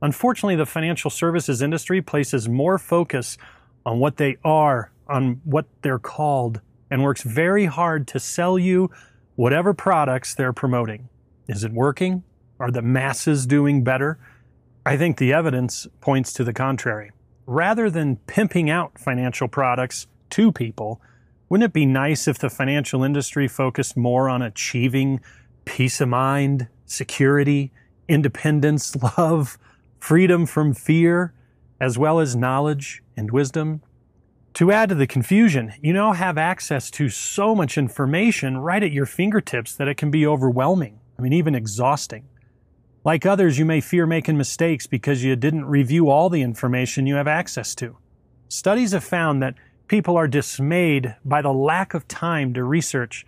Unfortunately, 0.00 0.54
the 0.54 0.64
financial 0.64 1.10
services 1.10 1.60
industry 1.60 2.00
places 2.00 2.48
more 2.48 2.78
focus 2.78 3.36
on 3.84 3.98
what 3.98 4.16
they 4.16 4.36
are, 4.44 4.92
on 5.08 5.40
what 5.44 5.66
they're 5.82 5.98
called, 5.98 6.60
and 6.88 7.02
works 7.02 7.22
very 7.22 7.64
hard 7.64 8.06
to 8.06 8.20
sell 8.20 8.56
you 8.58 8.90
whatever 9.34 9.74
products 9.74 10.36
they're 10.36 10.52
promoting. 10.52 11.08
Is 11.48 11.64
it 11.64 11.72
working? 11.72 12.22
Are 12.60 12.70
the 12.70 12.82
masses 12.82 13.44
doing 13.44 13.82
better? 13.82 14.18
I 14.84 14.96
think 14.96 15.18
the 15.18 15.32
evidence 15.32 15.86
points 16.00 16.32
to 16.32 16.44
the 16.44 16.52
contrary. 16.52 17.12
Rather 17.46 17.88
than 17.88 18.16
pimping 18.26 18.68
out 18.68 18.98
financial 18.98 19.46
products 19.46 20.08
to 20.30 20.50
people, 20.50 21.00
wouldn't 21.48 21.70
it 21.70 21.72
be 21.72 21.86
nice 21.86 22.26
if 22.26 22.38
the 22.38 22.50
financial 22.50 23.04
industry 23.04 23.46
focused 23.46 23.96
more 23.96 24.28
on 24.28 24.42
achieving 24.42 25.20
peace 25.64 26.00
of 26.00 26.08
mind, 26.08 26.66
security, 26.84 27.70
independence, 28.08 28.96
love, 29.18 29.56
freedom 30.00 30.46
from 30.46 30.74
fear, 30.74 31.32
as 31.80 31.96
well 31.96 32.18
as 32.18 32.34
knowledge 32.34 33.04
and 33.16 33.30
wisdom? 33.30 33.82
To 34.54 34.72
add 34.72 34.88
to 34.88 34.94
the 34.96 35.06
confusion, 35.06 35.74
you 35.80 35.92
now 35.92 36.12
have 36.12 36.36
access 36.36 36.90
to 36.92 37.08
so 37.08 37.54
much 37.54 37.78
information 37.78 38.58
right 38.58 38.82
at 38.82 38.90
your 38.90 39.06
fingertips 39.06 39.76
that 39.76 39.88
it 39.88 39.96
can 39.96 40.10
be 40.10 40.26
overwhelming. 40.26 40.98
I 41.18 41.22
mean, 41.22 41.32
even 41.32 41.54
exhausting. 41.54 42.24
Like 43.04 43.26
others, 43.26 43.58
you 43.58 43.64
may 43.64 43.80
fear 43.80 44.06
making 44.06 44.36
mistakes 44.36 44.86
because 44.86 45.24
you 45.24 45.34
didn't 45.34 45.64
review 45.64 46.08
all 46.08 46.30
the 46.30 46.42
information 46.42 47.06
you 47.06 47.16
have 47.16 47.26
access 47.26 47.74
to. 47.76 47.96
Studies 48.48 48.92
have 48.92 49.02
found 49.02 49.42
that 49.42 49.54
people 49.88 50.16
are 50.16 50.28
dismayed 50.28 51.16
by 51.24 51.42
the 51.42 51.52
lack 51.52 51.94
of 51.94 52.06
time 52.06 52.54
to 52.54 52.62
research 52.62 53.26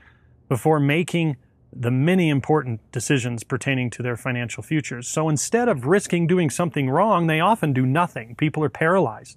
before 0.48 0.78
making 0.78 1.36
the 1.72 1.90
many 1.90 2.28
important 2.28 2.80
decisions 2.92 3.42
pertaining 3.42 3.90
to 3.90 4.02
their 4.02 4.16
financial 4.16 4.62
futures. 4.62 5.08
So 5.08 5.28
instead 5.28 5.68
of 5.68 5.86
risking 5.86 6.28
doing 6.28 6.50
something 6.50 6.88
wrong, 6.88 7.26
they 7.26 7.40
often 7.40 7.72
do 7.72 7.84
nothing. 7.84 8.36
People 8.36 8.62
are 8.62 8.68
paralyzed, 8.68 9.36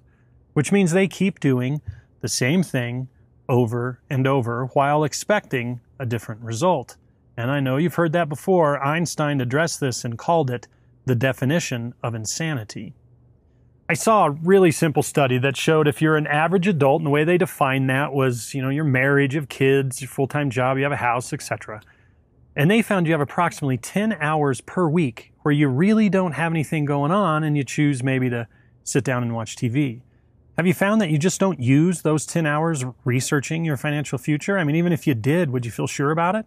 which 0.53 0.71
means 0.71 0.91
they 0.91 1.07
keep 1.07 1.39
doing 1.39 1.81
the 2.21 2.27
same 2.27 2.61
thing 2.61 3.07
over 3.49 4.01
and 4.07 4.27
over 4.27 4.65
while 4.73 5.03
expecting 5.03 5.79
a 5.97 6.05
different 6.05 6.41
result. 6.41 6.95
And 7.37 7.51
I 7.51 7.59
know 7.59 7.77
you've 7.77 7.95
heard 7.95 8.13
that 8.13 8.27
before. 8.27 8.83
Einstein 8.83 9.39
addressed 9.39 9.79
this 9.79 10.03
and 10.03 10.17
called 10.17 10.49
it 10.49 10.67
the 11.05 11.15
definition 11.15 11.93
of 12.03 12.15
insanity. 12.15 12.95
I 13.87 13.93
saw 13.93 14.25
a 14.25 14.31
really 14.31 14.71
simple 14.71 15.03
study 15.03 15.37
that 15.37 15.55
showed 15.55 15.87
if 15.87 16.01
you're 16.01 16.17
an 16.17 16.27
average 16.27 16.67
adult, 16.67 16.99
and 16.99 17.05
the 17.05 17.11
way 17.11 17.23
they 17.23 17.37
define 17.37 17.87
that 17.87 18.11
was, 18.11 18.53
you 18.53 18.61
know, 18.61 18.69
your 18.69 18.83
marriage, 18.83 19.33
you 19.33 19.39
have 19.39 19.47
kids, 19.47 20.01
your 20.01 20.09
full-time 20.09 20.49
job, 20.49 20.77
you 20.77 20.83
have 20.83 20.91
a 20.91 20.97
house, 20.97 21.31
etc. 21.31 21.81
And 22.55 22.69
they 22.69 22.81
found 22.81 23.05
you 23.05 23.13
have 23.13 23.21
approximately 23.21 23.77
10 23.77 24.17
hours 24.19 24.59
per 24.59 24.89
week 24.89 25.31
where 25.43 25.53
you 25.53 25.69
really 25.69 26.09
don't 26.09 26.33
have 26.33 26.51
anything 26.51 26.83
going 26.83 27.11
on 27.11 27.43
and 27.43 27.55
you 27.55 27.63
choose 27.63 28.03
maybe 28.03 28.29
to 28.29 28.47
sit 28.83 29.05
down 29.05 29.23
and 29.23 29.33
watch 29.33 29.55
TV. 29.55 30.01
Have 30.57 30.65
you 30.65 30.73
found 30.73 30.99
that 30.99 31.09
you 31.09 31.19
just 31.19 31.39
don't 31.39 31.59
use 31.59 32.01
those 32.01 32.25
10 32.25 32.45
hours 32.45 32.83
researching 33.05 33.63
your 33.63 33.77
financial 33.77 34.17
future? 34.17 34.57
I 34.57 34.63
mean, 34.63 34.75
even 34.75 34.91
if 34.91 35.05
you 35.05 35.13
did, 35.13 35.51
would 35.51 35.65
you 35.65 35.71
feel 35.71 35.87
sure 35.87 36.11
about 36.11 36.35
it? 36.35 36.45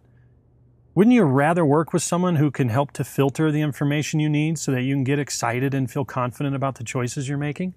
Wouldn't 1.00 1.14
you 1.14 1.22
rather 1.22 1.64
work 1.64 1.94
with 1.94 2.02
someone 2.02 2.36
who 2.36 2.50
can 2.50 2.68
help 2.68 2.92
to 2.92 3.04
filter 3.04 3.50
the 3.50 3.62
information 3.62 4.20
you 4.20 4.28
need 4.28 4.58
so 4.58 4.70
that 4.72 4.82
you 4.82 4.94
can 4.94 5.02
get 5.02 5.18
excited 5.18 5.72
and 5.72 5.90
feel 5.90 6.04
confident 6.04 6.54
about 6.54 6.74
the 6.74 6.84
choices 6.84 7.26
you're 7.26 7.38
making? 7.38 7.72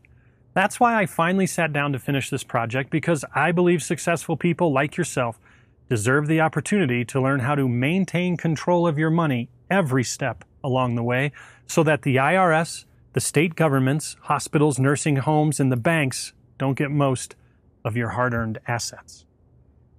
That's 0.53 0.77
why 0.77 1.01
I 1.01 1.05
finally 1.05 1.47
sat 1.47 1.71
down 1.71 1.93
to 1.93 1.99
finish 1.99 2.29
this 2.29 2.43
project 2.43 2.89
because 2.89 3.23
I 3.33 3.53
believe 3.53 3.81
successful 3.81 4.35
people 4.35 4.73
like 4.73 4.97
yourself 4.97 5.39
deserve 5.87 6.27
the 6.27 6.41
opportunity 6.41 7.05
to 7.05 7.21
learn 7.21 7.39
how 7.39 7.55
to 7.55 7.69
maintain 7.69 8.35
control 8.35 8.85
of 8.85 8.97
your 8.97 9.09
money 9.09 9.47
every 9.71 10.03
step 10.03 10.43
along 10.61 10.95
the 10.95 11.01
way 11.03 11.31
so 11.65 11.81
that 11.81 12.01
the 12.01 12.17
IRS, 12.17 12.83
the 13.13 13.21
state 13.21 13.55
governments, 13.55 14.17
hospitals, 14.23 14.77
nursing 14.77 15.15
homes, 15.15 15.61
and 15.61 15.71
the 15.71 15.77
banks 15.77 16.33
don't 16.57 16.77
get 16.77 16.91
most 16.91 17.37
of 17.85 17.95
your 17.95 18.09
hard 18.09 18.33
earned 18.33 18.59
assets 18.67 19.23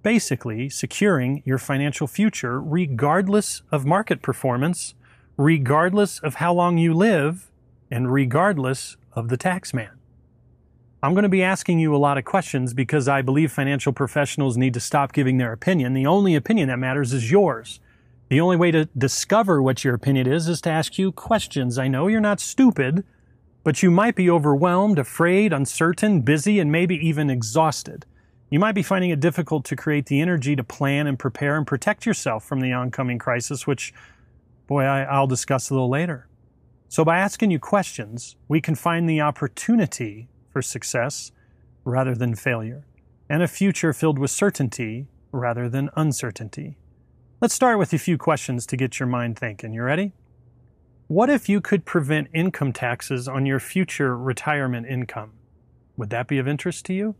basically 0.05 0.69
securing 0.69 1.41
your 1.45 1.57
financial 1.57 2.05
future 2.05 2.61
regardless 2.61 3.63
of 3.71 3.87
market 3.87 4.21
performance, 4.21 4.93
regardless 5.35 6.19
of 6.19 6.35
how 6.35 6.53
long 6.53 6.77
you 6.77 6.93
live, 6.93 7.49
and 7.89 8.13
regardless 8.13 8.97
of 9.13 9.29
the 9.29 9.35
tax 9.35 9.73
man. 9.73 9.89
I'm 11.01 11.15
going 11.15 11.23
to 11.23 11.29
be 11.29 11.41
asking 11.41 11.79
you 11.79 11.95
a 11.95 11.97
lot 11.97 12.19
of 12.19 12.23
questions 12.23 12.75
because 12.75 13.07
I 13.07 13.23
believe 13.23 13.51
financial 13.51 13.93
professionals 13.93 14.57
need 14.57 14.75
to 14.75 14.79
stop 14.79 15.11
giving 15.11 15.39
their 15.39 15.51
opinion. 15.51 15.93
The 15.93 16.05
only 16.05 16.35
opinion 16.35 16.67
that 16.67 16.77
matters 16.77 17.11
is 17.11 17.31
yours. 17.31 17.79
The 18.29 18.39
only 18.39 18.57
way 18.57 18.69
to 18.69 18.85
discover 18.95 19.59
what 19.59 19.83
your 19.83 19.95
opinion 19.95 20.27
is 20.27 20.47
is 20.47 20.61
to 20.61 20.69
ask 20.69 20.99
you 20.99 21.13
questions. 21.13 21.79
I 21.79 21.87
know 21.87 22.05
you're 22.05 22.21
not 22.21 22.39
stupid, 22.39 23.03
but 23.63 23.81
you 23.81 23.89
might 23.89 24.13
be 24.13 24.29
overwhelmed, 24.29 24.99
afraid, 24.99 25.51
uncertain, 25.51 26.21
busy, 26.21 26.59
and 26.59 26.71
maybe 26.71 26.95
even 26.95 27.31
exhausted. 27.31 28.05
You 28.55 28.59
might 28.59 28.71
be 28.71 28.83
finding 28.83 29.09
it 29.09 29.19
difficult 29.19 29.65
to 29.65 29.75
create 29.75 30.05
the 30.05 30.21
energy 30.21 30.55
to 30.55 30.63
plan 30.63 31.07
and 31.07 31.19
prepare 31.19 31.57
and 31.57 31.67
protect 31.67 32.05
yourself 32.05 32.45
from 32.45 32.61
the 32.61 32.71
oncoming 32.71 33.19
crisis, 33.19 33.67
which, 33.67 33.93
boy, 34.65 34.83
I, 34.83 35.19
will 35.19 35.27
discuss 35.27 35.69
a 35.69 35.73
little 35.73 35.89
later. 35.89 36.29
So, 36.87 37.03
by 37.03 37.17
asking 37.17 37.51
you 37.51 37.59
questions, 37.59 38.37
we 38.47 38.61
can 38.61 38.75
find 38.75 39.09
the 39.09 39.19
opportunity 39.19 40.29
for 40.53 40.61
success 40.61 41.33
rather 41.83 42.15
than 42.15 42.33
failure, 42.33 42.87
and 43.29 43.43
a 43.43 43.47
future 43.49 43.91
filled 43.91 44.17
with 44.17 44.31
certainty 44.31 45.07
rather 45.33 45.67
than 45.67 45.89
uncertainty. 45.97 46.77
Let's 47.41 47.53
start 47.53 47.77
with 47.77 47.91
a 47.91 47.97
few 47.97 48.17
questions 48.17 48.65
to 48.67 48.77
get 48.77 49.01
your 49.01 49.07
mind 49.07 49.37
thinking. 49.37 49.73
You 49.73 49.83
ready? 49.83 50.13
What 51.07 51.29
if 51.29 51.49
you 51.49 51.59
could 51.59 51.83
prevent 51.83 52.29
income 52.33 52.71
taxes 52.71 53.27
on 53.27 53.45
your 53.45 53.59
future 53.59 54.17
retirement 54.17 54.87
income? 54.87 55.33
Would 55.97 56.09
that 56.11 56.29
be 56.29 56.37
of 56.37 56.47
interest 56.47 56.85
to 56.85 56.93
you? 56.93 57.15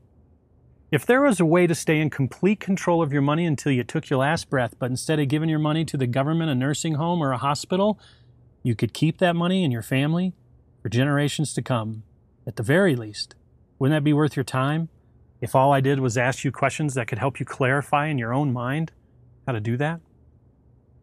If 0.91 1.05
there 1.05 1.21
was 1.21 1.39
a 1.39 1.45
way 1.45 1.65
to 1.65 1.73
stay 1.73 1.99
in 1.99 2.11
complete 2.11 2.59
control 2.59 3.01
of 3.01 3.11
your 3.11 3.21
money 3.21 3.45
until 3.45 3.71
you 3.71 3.83
took 3.83 4.09
your 4.09 4.19
last 4.19 4.49
breath, 4.49 4.75
but 4.77 4.91
instead 4.91 5.19
of 5.19 5.27
giving 5.27 5.49
your 5.49 5.59
money 5.59 5.83
to 5.83 5.97
the 5.97 6.05
government, 6.05 6.51
a 6.51 6.55
nursing 6.55 6.95
home, 6.95 7.23
or 7.23 7.31
a 7.31 7.37
hospital, 7.37 7.99
you 8.61 8.75
could 8.75 8.93
keep 8.93 9.17
that 9.17 9.35
money 9.35 9.63
in 9.63 9.71
your 9.71 9.81
family 9.81 10.33
for 10.81 10.89
generations 10.89 11.53
to 11.53 11.63
come, 11.63 12.03
at 12.45 12.55
the 12.55 12.63
very 12.63 12.95
least, 12.95 13.33
wouldn't 13.79 13.97
that 13.97 14.03
be 14.03 14.13
worth 14.13 14.35
your 14.35 14.43
time? 14.43 14.89
If 15.41 15.55
all 15.55 15.73
I 15.73 15.81
did 15.81 15.99
was 15.99 16.17
ask 16.17 16.43
you 16.43 16.51
questions 16.51 16.93
that 16.93 17.07
could 17.07 17.17
help 17.17 17.39
you 17.39 17.45
clarify 17.45 18.07
in 18.07 18.19
your 18.19 18.33
own 18.33 18.53
mind 18.53 18.91
how 19.47 19.53
to 19.53 19.59
do 19.59 19.77
that? 19.77 20.01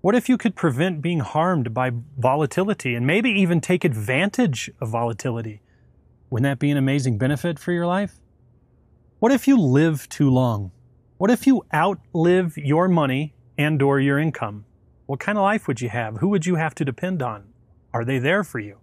What 0.01 0.15
if 0.15 0.29
you 0.29 0.39
could 0.39 0.57
prevent 0.57 1.03
being 1.03 1.21
harmed 1.21 1.75
by 1.75 1.91
volatility 2.17 2.95
and 2.95 3.07
maybe 3.07 3.31
even 3.31 3.61
take 3.61 3.85
advantage 3.85 4.71
of 4.81 4.89
volatility? 4.89 5.61
Wouldn't 6.31 6.45
that 6.45 6.59
be 6.59 6.71
an 6.71 6.77
amazing 6.77 7.19
benefit 7.19 7.59
for 7.59 7.73
your 7.73 7.87
life? 7.87 8.22
What 9.23 9.31
if 9.31 9.47
you 9.47 9.57
live 9.57 10.09
too 10.09 10.29
long? 10.29 10.73
What 11.17 11.31
if 11.31 11.47
you 11.47 11.65
outlive 11.73 12.59
your 12.59 12.89
money 12.89 13.35
and 13.57 13.81
or 13.81 14.01
your 14.01 14.19
income? 14.19 14.65
What 15.07 15.21
kind 15.21 15.39
of 15.39 15.43
life 15.43 15.69
would 15.69 15.81
you 15.81 15.91
have? 15.91 16.17
Who 16.17 16.27
would 16.31 16.45
you 16.45 16.57
have 16.57 16.75
to 16.75 16.85
depend 16.85 17.23
on? 17.23 17.45
Are 17.95 18.05
they 18.05 18.19
there 18.19 18.43
for 18.43 18.59
you? 18.59 18.79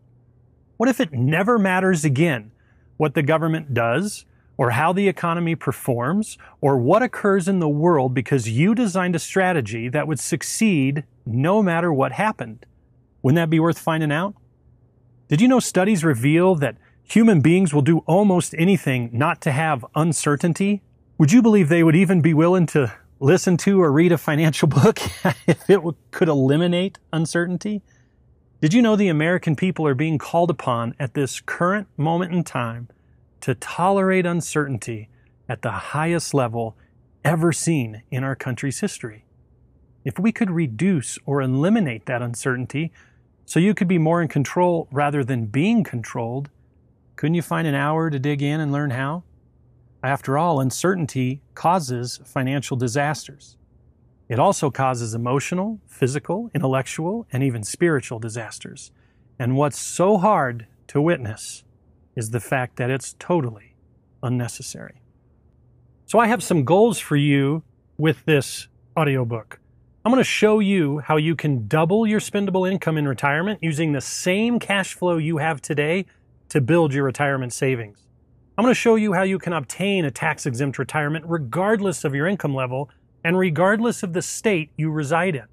What 0.77 0.87
if 0.87 1.01
it 1.01 1.11
never 1.11 1.59
matters 1.59 2.05
again 2.05 2.51
what 2.95 3.15
the 3.15 3.21
government 3.21 3.73
does 3.73 4.23
or 4.55 4.69
how 4.69 4.93
the 4.93 5.09
economy 5.09 5.55
performs 5.55 6.37
or 6.61 6.77
what 6.77 7.03
occurs 7.03 7.49
in 7.49 7.59
the 7.59 7.67
world 7.67 8.13
because 8.13 8.47
you 8.47 8.73
designed 8.73 9.17
a 9.17 9.19
strategy 9.19 9.89
that 9.89 10.07
would 10.07 10.21
succeed 10.21 11.03
no 11.25 11.61
matter 11.61 11.91
what 11.91 12.13
happened? 12.13 12.65
Wouldn't 13.23 13.35
that 13.35 13.49
be 13.49 13.59
worth 13.59 13.77
finding 13.77 14.13
out? 14.13 14.35
Did 15.27 15.41
you 15.41 15.49
know 15.49 15.59
studies 15.59 16.05
reveal 16.05 16.55
that 16.55 16.77
human 17.09 17.41
beings 17.41 17.73
will 17.73 17.81
do 17.81 17.99
almost 18.05 18.53
anything 18.57 19.09
not 19.11 19.41
to 19.41 19.51
have 19.51 19.85
uncertainty, 19.95 20.83
would 21.17 21.31
you 21.31 21.41
believe 21.41 21.67
they 21.67 21.83
would 21.83 21.95
even 21.95 22.21
be 22.21 22.33
willing 22.33 22.67
to 22.67 22.93
listen 23.19 23.57
to 23.57 23.81
or 23.81 23.91
read 23.91 24.11
a 24.11 24.17
financial 24.17 24.67
book 24.67 24.99
if 25.47 25.69
it 25.69 25.81
could 26.11 26.27
eliminate 26.27 26.99
uncertainty? 27.11 27.81
Did 28.61 28.73
you 28.73 28.81
know 28.81 28.95
the 28.95 29.07
American 29.07 29.55
people 29.55 29.87
are 29.87 29.95
being 29.95 30.17
called 30.17 30.51
upon 30.51 30.93
at 30.99 31.13
this 31.15 31.41
current 31.41 31.87
moment 31.97 32.33
in 32.33 32.43
time 32.43 32.89
to 33.41 33.55
tolerate 33.55 34.25
uncertainty 34.25 35.09
at 35.47 35.61
the 35.61 35.71
highest 35.71 36.33
level 36.33 36.75
ever 37.25 37.51
seen 37.51 38.03
in 38.11 38.23
our 38.23 38.35
country's 38.35 38.81
history? 38.81 39.25
If 40.05 40.19
we 40.19 40.31
could 40.31 40.51
reduce 40.51 41.17
or 41.25 41.41
eliminate 41.41 42.05
that 42.05 42.21
uncertainty 42.21 42.91
so 43.45 43.59
you 43.59 43.73
could 43.73 43.87
be 43.87 43.97
more 43.97 44.21
in 44.21 44.27
control 44.27 44.87
rather 44.91 45.23
than 45.23 45.47
being 45.47 45.83
controlled, 45.83 46.49
couldn't 47.19 47.35
you 47.35 47.41
find 47.41 47.67
an 47.67 47.75
hour 47.75 48.09
to 48.09 48.17
dig 48.17 48.41
in 48.41 48.61
and 48.61 48.71
learn 48.71 48.91
how? 48.91 49.25
After 50.01 50.37
all, 50.37 50.61
uncertainty 50.61 51.41
causes 51.53 52.21
financial 52.23 52.77
disasters. 52.77 53.57
It 54.29 54.39
also 54.39 54.71
causes 54.71 55.13
emotional, 55.13 55.81
physical, 55.85 56.49
intellectual, 56.55 57.27
and 57.33 57.43
even 57.43 57.65
spiritual 57.65 58.19
disasters. 58.19 58.93
And 59.37 59.57
what's 59.57 59.77
so 59.77 60.17
hard 60.17 60.67
to 60.87 61.01
witness 61.01 61.65
is 62.15 62.29
the 62.29 62.39
fact 62.39 62.77
that 62.77 62.89
it's 62.89 63.17
totally 63.19 63.75
unnecessary. 64.23 65.01
So 66.05 66.19
I 66.19 66.27
have 66.27 66.41
some 66.41 66.63
goals 66.63 66.99
for 66.99 67.17
you 67.17 67.63
with 67.97 68.23
this 68.23 68.69
audiobook. 68.97 69.59
I'm 70.05 70.13
going 70.13 70.21
to 70.21 70.23
show 70.23 70.59
you 70.59 70.99
how 70.99 71.17
you 71.17 71.35
can 71.35 71.67
double 71.67 72.07
your 72.07 72.21
spendable 72.21 72.71
income 72.71 72.97
in 72.97 73.05
retirement 73.05 73.59
using 73.61 73.91
the 73.91 73.99
same 73.99 74.57
cash 74.57 74.93
flow 74.93 75.17
you 75.17 75.39
have 75.39 75.61
today 75.61 76.05
to 76.49 76.61
build 76.61 76.93
your 76.93 77.03
retirement 77.03 77.53
savings. 77.53 78.05
I'm 78.57 78.63
going 78.63 78.73
to 78.73 78.79
show 78.79 78.95
you 78.95 79.13
how 79.13 79.23
you 79.23 79.39
can 79.39 79.53
obtain 79.53 80.03
a 80.03 80.11
tax 80.11 80.45
exempt 80.45 80.77
retirement 80.77 81.25
regardless 81.27 82.03
of 82.03 82.13
your 82.13 82.27
income 82.27 82.53
level 82.53 82.89
and 83.23 83.37
regardless 83.37 84.03
of 84.03 84.13
the 84.13 84.21
state 84.21 84.71
you 84.75 84.91
reside 84.91 85.35
in. 85.35 85.45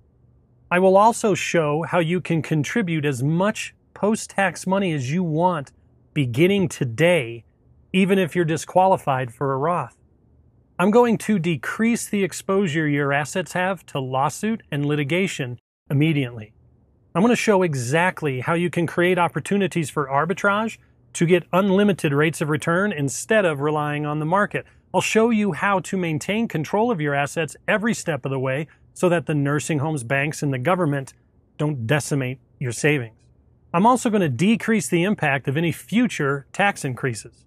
I 0.70 0.80
will 0.80 0.96
also 0.96 1.34
show 1.34 1.84
how 1.84 2.00
you 2.00 2.20
can 2.20 2.42
contribute 2.42 3.04
as 3.04 3.22
much 3.22 3.74
post 3.94 4.30
tax 4.30 4.66
money 4.66 4.92
as 4.92 5.12
you 5.12 5.22
want 5.22 5.70
beginning 6.14 6.68
today, 6.68 7.44
even 7.92 8.18
if 8.18 8.34
you're 8.34 8.44
disqualified 8.44 9.32
for 9.32 9.52
a 9.52 9.58
Roth. 9.58 9.96
I'm 10.78 10.90
going 10.90 11.16
to 11.18 11.38
decrease 11.38 12.06
the 12.06 12.24
exposure 12.24 12.88
your 12.88 13.12
assets 13.12 13.52
have 13.52 13.86
to 13.86 14.00
lawsuit 14.00 14.62
and 14.70 14.84
litigation 14.84 15.58
immediately. 15.88 16.52
I'm 17.16 17.22
going 17.22 17.30
to 17.30 17.36
show 17.36 17.62
exactly 17.62 18.40
how 18.40 18.52
you 18.52 18.68
can 18.68 18.86
create 18.86 19.16
opportunities 19.16 19.88
for 19.88 20.06
arbitrage 20.06 20.76
to 21.14 21.24
get 21.24 21.44
unlimited 21.50 22.12
rates 22.12 22.42
of 22.42 22.50
return 22.50 22.92
instead 22.92 23.46
of 23.46 23.62
relying 23.62 24.04
on 24.04 24.18
the 24.18 24.26
market. 24.26 24.66
I'll 24.92 25.00
show 25.00 25.30
you 25.30 25.52
how 25.52 25.80
to 25.80 25.96
maintain 25.96 26.46
control 26.46 26.90
of 26.90 27.00
your 27.00 27.14
assets 27.14 27.56
every 27.66 27.94
step 27.94 28.26
of 28.26 28.30
the 28.30 28.38
way 28.38 28.68
so 28.92 29.08
that 29.08 29.24
the 29.24 29.34
nursing 29.34 29.78
homes, 29.78 30.04
banks, 30.04 30.42
and 30.42 30.52
the 30.52 30.58
government 30.58 31.14
don't 31.56 31.86
decimate 31.86 32.38
your 32.58 32.72
savings. 32.72 33.16
I'm 33.72 33.86
also 33.86 34.10
going 34.10 34.20
to 34.20 34.28
decrease 34.28 34.88
the 34.88 35.04
impact 35.04 35.48
of 35.48 35.56
any 35.56 35.72
future 35.72 36.44
tax 36.52 36.84
increases. 36.84 37.46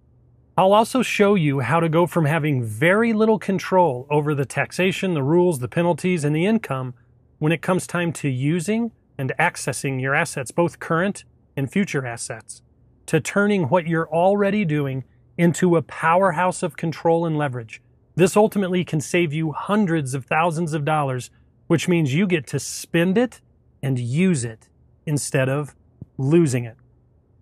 I'll 0.57 0.73
also 0.73 1.03
show 1.03 1.35
you 1.35 1.59
how 1.59 1.79
to 1.79 1.89
go 1.89 2.07
from 2.07 2.25
having 2.25 2.63
very 2.63 3.13
little 3.13 3.37
control 3.37 4.07
over 4.09 4.33
the 4.33 4.45
taxation, 4.45 5.13
the 5.13 5.21
rules, 5.21 5.59
the 5.59 5.67
penalties, 5.67 6.23
and 6.23 6.35
the 6.35 6.47
income 6.47 6.95
when 7.37 7.51
it 7.51 7.61
comes 7.61 7.85
time 7.85 8.11
to 8.13 8.29
using 8.29 8.93
and 9.19 9.33
accessing 9.37 10.01
your 10.01 10.15
assets, 10.15 10.49
both 10.49 10.79
current 10.79 11.25
and 11.55 11.71
future 11.71 12.07
assets 12.07 12.63
to 13.05 13.19
turning 13.19 13.63
what 13.63 13.85
you're 13.85 14.09
already 14.09 14.63
doing 14.63 15.03
into 15.37 15.75
a 15.75 15.81
powerhouse 15.81 16.63
of 16.63 16.77
control 16.77 17.25
and 17.25 17.37
leverage. 17.37 17.81
This 18.15 18.37
ultimately 18.37 18.83
can 18.83 19.01
save 19.01 19.33
you 19.33 19.51
hundreds 19.51 20.13
of 20.13 20.25
thousands 20.25 20.73
of 20.73 20.85
dollars, 20.85 21.29
which 21.67 21.87
means 21.87 22.13
you 22.13 22.27
get 22.27 22.47
to 22.47 22.59
spend 22.59 23.17
it 23.17 23.41
and 23.83 23.99
use 23.99 24.43
it 24.45 24.69
instead 25.05 25.49
of 25.49 25.75
losing 26.17 26.63
it. 26.63 26.77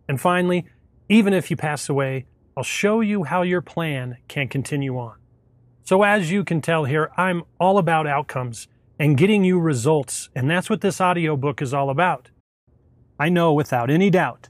And 0.10 0.20
finally, 0.20 0.66
even 1.10 1.34
if 1.34 1.52
you 1.52 1.58
pass 1.58 1.90
away, 1.90 2.26
I'll 2.56 2.64
show 2.64 3.02
you 3.02 3.24
how 3.26 3.44
your 3.44 3.62
plan 3.62 4.18
can 4.28 4.48
continue 4.48 4.98
on. 4.98 5.16
So, 5.84 6.04
as 6.04 6.32
you 6.32 6.44
can 6.44 6.62
tell 6.62 6.86
here, 6.86 7.12
I'm 7.18 7.44
all 7.60 7.78
about 7.78 8.08
outcomes 8.08 8.68
and 9.00 9.18
getting 9.18 9.44
you 9.44 9.60
results, 9.60 10.30
and 10.36 10.50
that's 10.50 10.70
what 10.70 10.82
this 10.82 11.00
audiobook 11.00 11.62
is 11.62 11.74
all 11.74 11.89
about. 11.89 12.30
I 13.20 13.30
know 13.30 13.54
without 13.54 13.89
any 13.89 14.10
doubt 14.10 14.50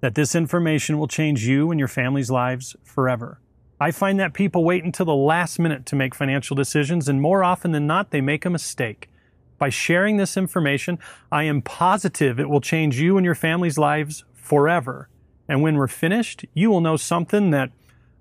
that 0.00 0.14
this 0.14 0.34
information 0.34 0.98
will 0.98 1.08
change 1.08 1.46
you 1.46 1.70
and 1.70 1.78
your 1.78 1.88
family's 1.88 2.30
lives 2.30 2.76
forever. 2.84 3.40
I 3.80 3.90
find 3.90 4.18
that 4.20 4.34
people 4.34 4.64
wait 4.64 4.84
until 4.84 5.06
the 5.06 5.14
last 5.14 5.58
minute 5.58 5.86
to 5.86 5.96
make 5.96 6.14
financial 6.14 6.54
decisions, 6.54 7.08
and 7.08 7.20
more 7.20 7.42
often 7.42 7.72
than 7.72 7.86
not, 7.86 8.10
they 8.10 8.20
make 8.20 8.44
a 8.44 8.50
mistake. 8.50 9.08
By 9.58 9.68
sharing 9.68 10.16
this 10.16 10.36
information, 10.36 10.98
I 11.30 11.44
am 11.44 11.62
positive 11.62 12.40
it 12.40 12.48
will 12.48 12.60
change 12.60 13.00
you 13.00 13.16
and 13.16 13.24
your 13.24 13.34
family's 13.34 13.78
lives 13.78 14.24
forever. 14.34 15.08
And 15.48 15.62
when 15.62 15.76
we're 15.76 15.88
finished, 15.88 16.44
you 16.54 16.70
will 16.70 16.80
know 16.80 16.96
something 16.96 17.50
that 17.50 17.70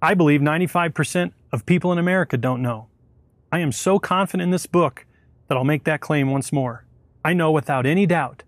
I 0.01 0.13
believe 0.13 0.41
95% 0.41 1.31
of 1.51 1.65
people 1.65 1.91
in 1.91 1.97
America 1.97 2.37
don't 2.37 2.61
know. 2.61 2.87
I 3.51 3.59
am 3.59 3.71
so 3.71 3.99
confident 3.99 4.47
in 4.47 4.51
this 4.51 4.65
book 4.65 5.05
that 5.51 5.57
I'll 5.57 5.65
make 5.65 5.83
that 5.83 5.99
claim 5.99 6.31
once 6.31 6.53
more. 6.53 6.85
I 7.25 7.33
know 7.33 7.51
without 7.51 7.85
any 7.85 8.05
doubt 8.05 8.43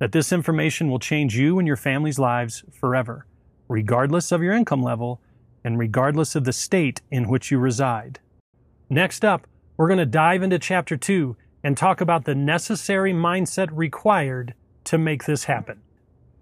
that 0.00 0.10
this 0.10 0.32
information 0.32 0.90
will 0.90 0.98
change 0.98 1.36
you 1.36 1.60
and 1.60 1.68
your 1.68 1.76
family's 1.76 2.18
lives 2.18 2.64
forever, 2.72 3.24
regardless 3.68 4.32
of 4.32 4.42
your 4.42 4.52
income 4.52 4.82
level 4.82 5.20
and 5.62 5.78
regardless 5.78 6.34
of 6.34 6.42
the 6.42 6.52
state 6.52 7.02
in 7.08 7.28
which 7.28 7.52
you 7.52 7.60
reside. 7.60 8.18
Next 8.88 9.24
up, 9.24 9.46
we're 9.76 9.86
going 9.86 10.00
to 10.00 10.06
dive 10.06 10.42
into 10.42 10.58
Chapter 10.58 10.96
2 10.96 11.36
and 11.62 11.76
talk 11.76 12.00
about 12.00 12.24
the 12.24 12.34
necessary 12.34 13.12
mindset 13.12 13.68
required 13.70 14.54
to 14.86 14.98
make 14.98 15.26
this 15.26 15.44
happen. 15.44 15.80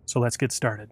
So 0.06 0.20
let's 0.20 0.38
get 0.38 0.52
started. 0.52 0.88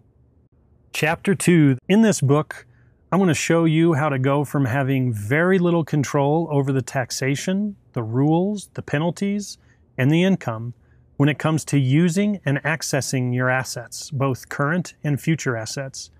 Chapter 0.93 1.33
2 1.33 1.79
In 1.89 2.03
this 2.03 2.21
book, 2.21 2.67
I'm 3.09 3.19
going 3.19 3.29
to 3.29 3.33
show 3.33 3.63
you 3.63 3.93
how 3.93 4.09
to 4.09 4.19
go 4.19 4.43
from 4.43 4.65
having 4.65 5.13
very 5.13 5.59
little 5.59 5.85
control 5.85 6.49
over 6.51 6.73
the 6.73 6.81
taxation, 6.81 7.77
the 7.93 8.03
rules, 8.03 8.69
the 8.73 8.81
penalties, 8.81 9.57
and 9.97 10.11
the 10.11 10.25
income 10.25 10.73
when 11.15 11.29
it 11.29 11.39
comes 11.39 11.63
to 11.65 11.79
using 11.79 12.41
and 12.43 12.61
accessing 12.63 13.33
your 13.33 13.49
assets, 13.49 14.11
both 14.11 14.49
current 14.49 14.95
and 15.05 15.21
future 15.21 15.55
assets, 15.55 16.11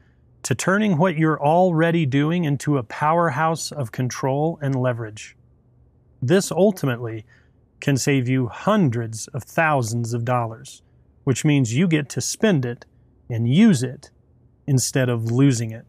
to 0.43 0.55
turning 0.55 0.97
what 0.97 1.17
you're 1.17 1.41
already 1.43 2.05
doing 2.05 2.45
into 2.45 2.77
a 2.77 2.83
powerhouse 2.83 3.69
of 3.73 3.91
control 3.91 4.57
and 4.61 4.73
leverage. 4.73 5.35
This 6.21 6.53
ultimately 6.53 7.25
can 7.81 7.97
save 7.97 8.29
you 8.29 8.47
hundreds 8.47 9.27
of 9.27 9.43
thousands 9.43 10.13
of 10.13 10.23
dollars, 10.23 10.83
which 11.25 11.43
means 11.43 11.75
you 11.75 11.85
get 11.85 12.07
to 12.07 12.21
spend 12.21 12.63
it 12.63 12.85
and 13.29 13.53
use 13.53 13.83
it 13.83 14.09
instead 14.65 15.09
of 15.09 15.29
losing 15.29 15.71
it. 15.71 15.85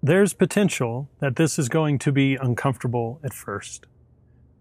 There's 0.00 0.32
potential 0.32 1.10
that 1.18 1.34
this 1.34 1.58
is 1.58 1.68
going 1.68 1.98
to 2.00 2.12
be 2.12 2.36
uncomfortable 2.36 3.18
at 3.24 3.34
first, 3.34 3.86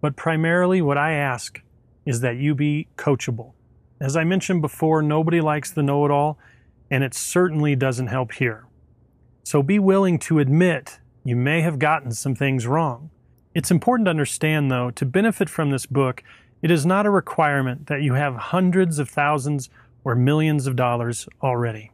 but 0.01 0.15
primarily 0.15 0.81
what 0.81 0.97
I 0.97 1.13
ask 1.13 1.61
is 2.07 2.21
that 2.21 2.37
you 2.37 2.55
be 2.55 2.87
coachable. 2.97 3.53
As 4.01 4.17
I 4.17 4.23
mentioned 4.23 4.63
before, 4.63 5.03
nobody 5.03 5.39
likes 5.39 5.69
the 5.69 5.83
know 5.83 6.05
it 6.05 6.11
all, 6.11 6.39
and 6.89 7.03
it 7.03 7.13
certainly 7.13 7.75
doesn't 7.75 8.07
help 8.07 8.31
here. 8.31 8.65
So 9.43 9.61
be 9.61 9.77
willing 9.77 10.17
to 10.19 10.39
admit 10.39 10.99
you 11.23 11.35
may 11.35 11.61
have 11.61 11.77
gotten 11.77 12.13
some 12.13 12.33
things 12.33 12.65
wrong. 12.65 13.11
It's 13.53 13.69
important 13.69 14.07
to 14.07 14.11
understand, 14.11 14.71
though, 14.71 14.89
to 14.89 15.05
benefit 15.05 15.49
from 15.49 15.69
this 15.69 15.85
book, 15.85 16.23
it 16.63 16.71
is 16.71 16.83
not 16.83 17.05
a 17.05 17.11
requirement 17.11 17.85
that 17.87 18.01
you 18.01 18.15
have 18.15 18.35
hundreds 18.35 18.97
of 18.97 19.07
thousands 19.07 19.69
or 20.03 20.15
millions 20.15 20.65
of 20.65 20.75
dollars 20.75 21.29
already. 21.43 21.91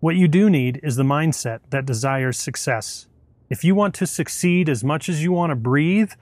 What 0.00 0.16
you 0.16 0.28
do 0.28 0.48
need 0.48 0.80
is 0.82 0.96
the 0.96 1.02
mindset 1.02 1.60
that 1.68 1.84
desires 1.84 2.38
success. 2.38 3.06
If 3.50 3.64
you 3.64 3.74
want 3.74 3.94
to 3.96 4.06
succeed 4.06 4.70
as 4.70 4.82
much 4.82 5.10
as 5.10 5.22
you 5.22 5.30
want 5.30 5.50
to 5.50 5.56
breathe, 5.56 6.12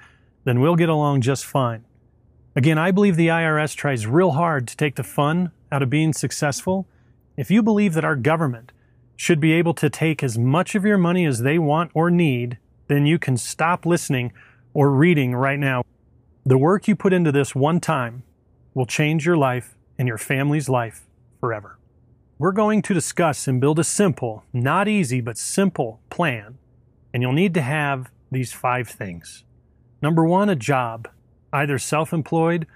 then 0.43 0.59
we'll 0.59 0.75
get 0.75 0.89
along 0.89 1.21
just 1.21 1.47
fine. 1.47 1.85
Again, 2.57 2.77
I 2.77 2.91
believe 2.91 3.15
the 3.15 3.29
IRS 3.29 3.77
tries 3.77 4.05
real 4.05 4.33
hard 4.33 4.67
to 4.67 4.77
take 4.77 4.97
the 4.97 5.05
fun 5.05 5.53
out 5.71 5.81
of 5.81 5.91
being 5.91 6.13
successful. 6.13 6.89
If 7.37 7.53
you 7.53 7.63
believe 7.63 7.95
that 7.95 8.05
our 8.05 8.17
government 8.17 8.73
should 9.15 9.39
be 9.39 9.53
able 9.53 9.75
to 9.75 9.89
take 9.89 10.25
as 10.25 10.37
much 10.37 10.75
of 10.75 10.85
your 10.85 10.99
money 10.99 11.25
as 11.25 11.43
they 11.43 11.57
want 11.57 11.93
or 11.95 12.11
need, 12.11 12.59
then 12.89 13.07
you 13.07 13.17
can 13.17 13.37
stop 13.37 13.87
listening 13.87 14.33
or 14.75 14.91
reading 14.91 15.37
right 15.37 15.59
now. 15.59 15.85
The 16.45 16.59
work 16.59 16.89
you 16.89 16.97
put 16.97 17.13
into 17.13 17.31
this 17.31 17.55
one 17.55 17.79
time 17.79 18.25
will 18.75 18.87
change 18.87 19.25
your 19.25 19.37
life 19.37 19.77
and 19.97 20.09
your 20.09 20.19
family's 20.19 20.69
life 20.69 21.05
forever. 21.39 21.78
We're 22.41 22.53
going 22.53 22.83
to 22.83 22.95
discuss 22.95 23.49
and 23.49 23.61
build 23.61 23.81
a 23.81 23.85
simple, 23.85 24.45
not 24.53 24.87
easy, 24.87 25.21
but 25.21 25.37
simple 25.37 26.01
plan, 26.09 26.57
and 27.13 27.21
you'll 27.21 27.33
need 27.33 27.53
to 27.55 27.63
have 27.63 28.13
these 28.31 28.53
five 28.53 28.89
things. 28.89 29.43
Number 30.01 30.25
one, 30.25 30.49
a 30.49 30.55
job 30.55 31.09
either 31.53 31.81
self 31.81 32.13
employed 32.13 32.69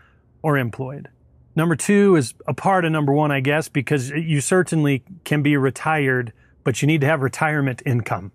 or 0.43 0.59
employed. 0.59 1.11
Number 1.55 1.77
two 1.77 2.17
is 2.17 2.35
a 2.49 2.55
part 2.55 2.85
of 2.85 2.91
number 2.91 3.13
one, 3.13 3.31
I 3.31 3.39
guess, 3.39 3.69
because 3.69 4.11
you 4.11 4.41
certainly 4.41 5.05
can 5.23 5.43
be 5.43 5.57
retired, 5.57 6.33
but 6.65 6.83
you 6.83 6.89
need 6.89 7.03
to 7.03 7.07
have 7.07 7.23
retirement 7.23 7.83
income. 7.87 8.33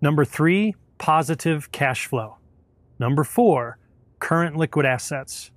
Number 0.00 0.24
three, 0.24 0.74
positive 0.96 1.70
cash 1.72 2.06
flow. 2.06 2.38
Number 2.98 3.22
four, 3.22 3.76
current 4.18 4.56
liquid 4.56 4.86
assets. 4.86 5.50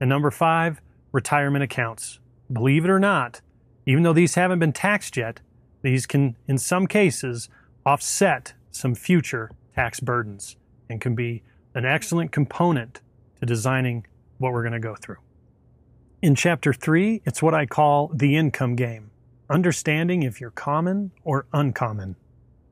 And 0.00 0.08
number 0.08 0.30
five, 0.30 0.80
retirement 1.10 1.64
accounts. 1.64 2.20
Believe 2.52 2.84
it 2.84 2.90
or 2.90 3.00
not, 3.00 3.40
even 3.88 4.02
though 4.02 4.12
these 4.12 4.34
haven't 4.34 4.58
been 4.58 4.74
taxed 4.74 5.16
yet, 5.16 5.40
these 5.80 6.06
can, 6.06 6.36
in 6.46 6.58
some 6.58 6.86
cases, 6.86 7.48
offset 7.86 8.52
some 8.70 8.94
future 8.94 9.50
tax 9.74 9.98
burdens 9.98 10.56
and 10.90 11.00
can 11.00 11.14
be 11.14 11.42
an 11.74 11.86
excellent 11.86 12.30
component 12.30 13.00
to 13.40 13.46
designing 13.46 14.06
what 14.36 14.52
we're 14.52 14.62
going 14.62 14.74
to 14.74 14.78
go 14.78 14.94
through. 14.94 15.16
In 16.20 16.34
chapter 16.34 16.74
three, 16.74 17.22
it's 17.24 17.42
what 17.42 17.54
I 17.54 17.64
call 17.64 18.10
the 18.12 18.36
income 18.36 18.76
game 18.76 19.10
understanding 19.48 20.22
if 20.22 20.38
you're 20.38 20.50
common 20.50 21.10
or 21.24 21.46
uncommon. 21.54 22.14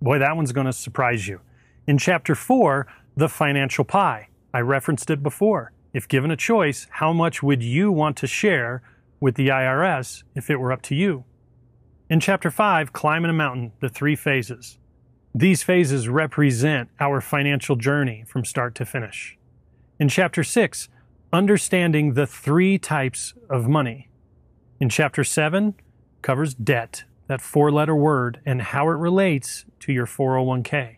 Boy, 0.03 0.19
that 0.19 0.37
one's 0.37 0.53
going 0.53 0.67
to 0.67 0.73
surprise 0.75 1.27
you. 1.27 1.41
In 1.87 1.97
chapter 1.97 2.35
four, 2.35 2.87
the 3.17 3.31
financial 3.31 3.87
pie. 3.87 4.29
I 4.53 4.61
referenced 4.61 5.09
it 5.09 5.23
before. 5.23 5.73
if 5.95 6.07
given 6.07 6.31
a 6.31 6.37
choice, 6.37 6.87
how 6.91 7.15
much 7.15 7.43
would 7.43 7.63
you 7.63 7.91
want 7.91 8.19
to 8.19 8.27
share 8.27 8.83
with 9.21 9.35
the 9.35 9.49
IRS 9.49 10.23
if 10.35 10.51
it 10.51 10.57
were 10.57 10.73
up 10.73 10.83
to 10.83 10.95
you? 10.95 11.25
In 12.09 12.21
Chapter 12.21 12.51
5, 12.51 12.93
Climbing 12.93 13.31
a 13.31 13.35
Mountain, 13.35 13.73
the 13.81 13.89
three 13.89 14.17
phases. 14.17 14.79
These 15.35 15.63
phases 15.63 16.09
represent 16.09 16.89
our 17.01 17.21
financial 17.21 17.77
journey 17.77 18.25
from 18.27 18.45
start 18.45 18.75
to 18.77 18.87
finish. 18.87 19.37
In 19.99 20.09
Chapter 20.09 20.45
6, 20.45 20.89
Understanding 21.33 22.15
the 22.15 22.27
three 22.27 22.79
types 22.79 23.35
of 23.51 23.69
money. 23.69 24.09
In 24.79 24.89
Chapter 24.89 25.25
7, 25.25 25.75
covers 26.23 26.55
debt, 26.55 27.05
that 27.27 27.41
four 27.41 27.73
letter 27.73 27.97
word, 27.97 28.41
and 28.47 28.63
how 28.63 28.89
it 28.89 28.93
relates 28.93 29.65
to 29.81 29.93
your 29.93 30.07
401k. 30.07 30.97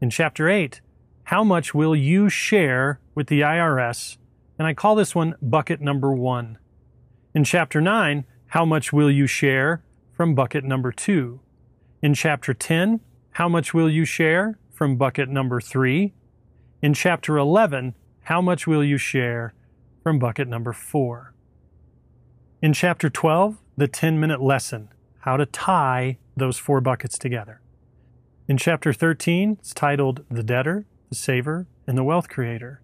In 0.00 0.08
Chapter 0.08 0.48
8, 0.48 0.80
how 1.24 1.44
much 1.44 1.74
will 1.74 1.94
you 1.94 2.30
share 2.30 2.98
with 3.14 3.26
the 3.26 3.42
IRS? 3.42 4.16
And 4.58 4.66
I 4.66 4.72
call 4.72 4.94
this 4.94 5.14
one 5.14 5.34
bucket 5.42 5.80
number 5.80 6.12
one. 6.12 6.58
In 7.32 7.44
Chapter 7.44 7.80
9, 7.80 8.24
how 8.48 8.64
much 8.64 8.92
will 8.92 9.10
you 9.10 9.28
share 9.28 9.84
from 10.12 10.34
bucket 10.34 10.64
number 10.64 10.90
two? 10.90 11.38
In 12.02 12.12
Chapter 12.12 12.52
10, 12.52 13.00
how 13.32 13.48
much 13.48 13.72
will 13.72 13.88
you 13.88 14.04
share 14.04 14.58
from 14.72 14.96
bucket 14.96 15.28
number 15.28 15.60
three? 15.60 16.12
In 16.82 16.92
Chapter 16.92 17.36
11, 17.36 17.94
how 18.22 18.40
much 18.40 18.66
will 18.66 18.82
you 18.82 18.98
share 18.98 19.54
from 20.02 20.18
bucket 20.18 20.48
number 20.48 20.72
four? 20.72 21.32
In 22.60 22.72
Chapter 22.72 23.08
12, 23.08 23.58
the 23.76 23.86
10 23.86 24.18
minute 24.18 24.42
lesson 24.42 24.88
how 25.20 25.36
to 25.36 25.46
tie 25.46 26.18
those 26.36 26.58
four 26.58 26.80
buckets 26.80 27.16
together. 27.16 27.60
In 28.48 28.56
Chapter 28.56 28.92
13, 28.92 29.58
it's 29.60 29.72
titled 29.72 30.24
The 30.28 30.42
Debtor, 30.42 30.84
the 31.10 31.14
Saver, 31.14 31.68
and 31.86 31.96
the 31.96 32.02
Wealth 32.02 32.28
Creator. 32.28 32.80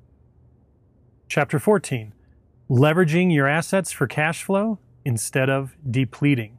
Chapter 1.29 1.59
14, 1.59 2.13
Leveraging 2.69 3.33
Your 3.33 3.47
Assets 3.47 3.93
for 3.93 4.09
Cash 4.09 4.43
Flow 4.43 4.81
instead 5.05 5.49
of 5.49 5.77
depleting. 5.89 6.59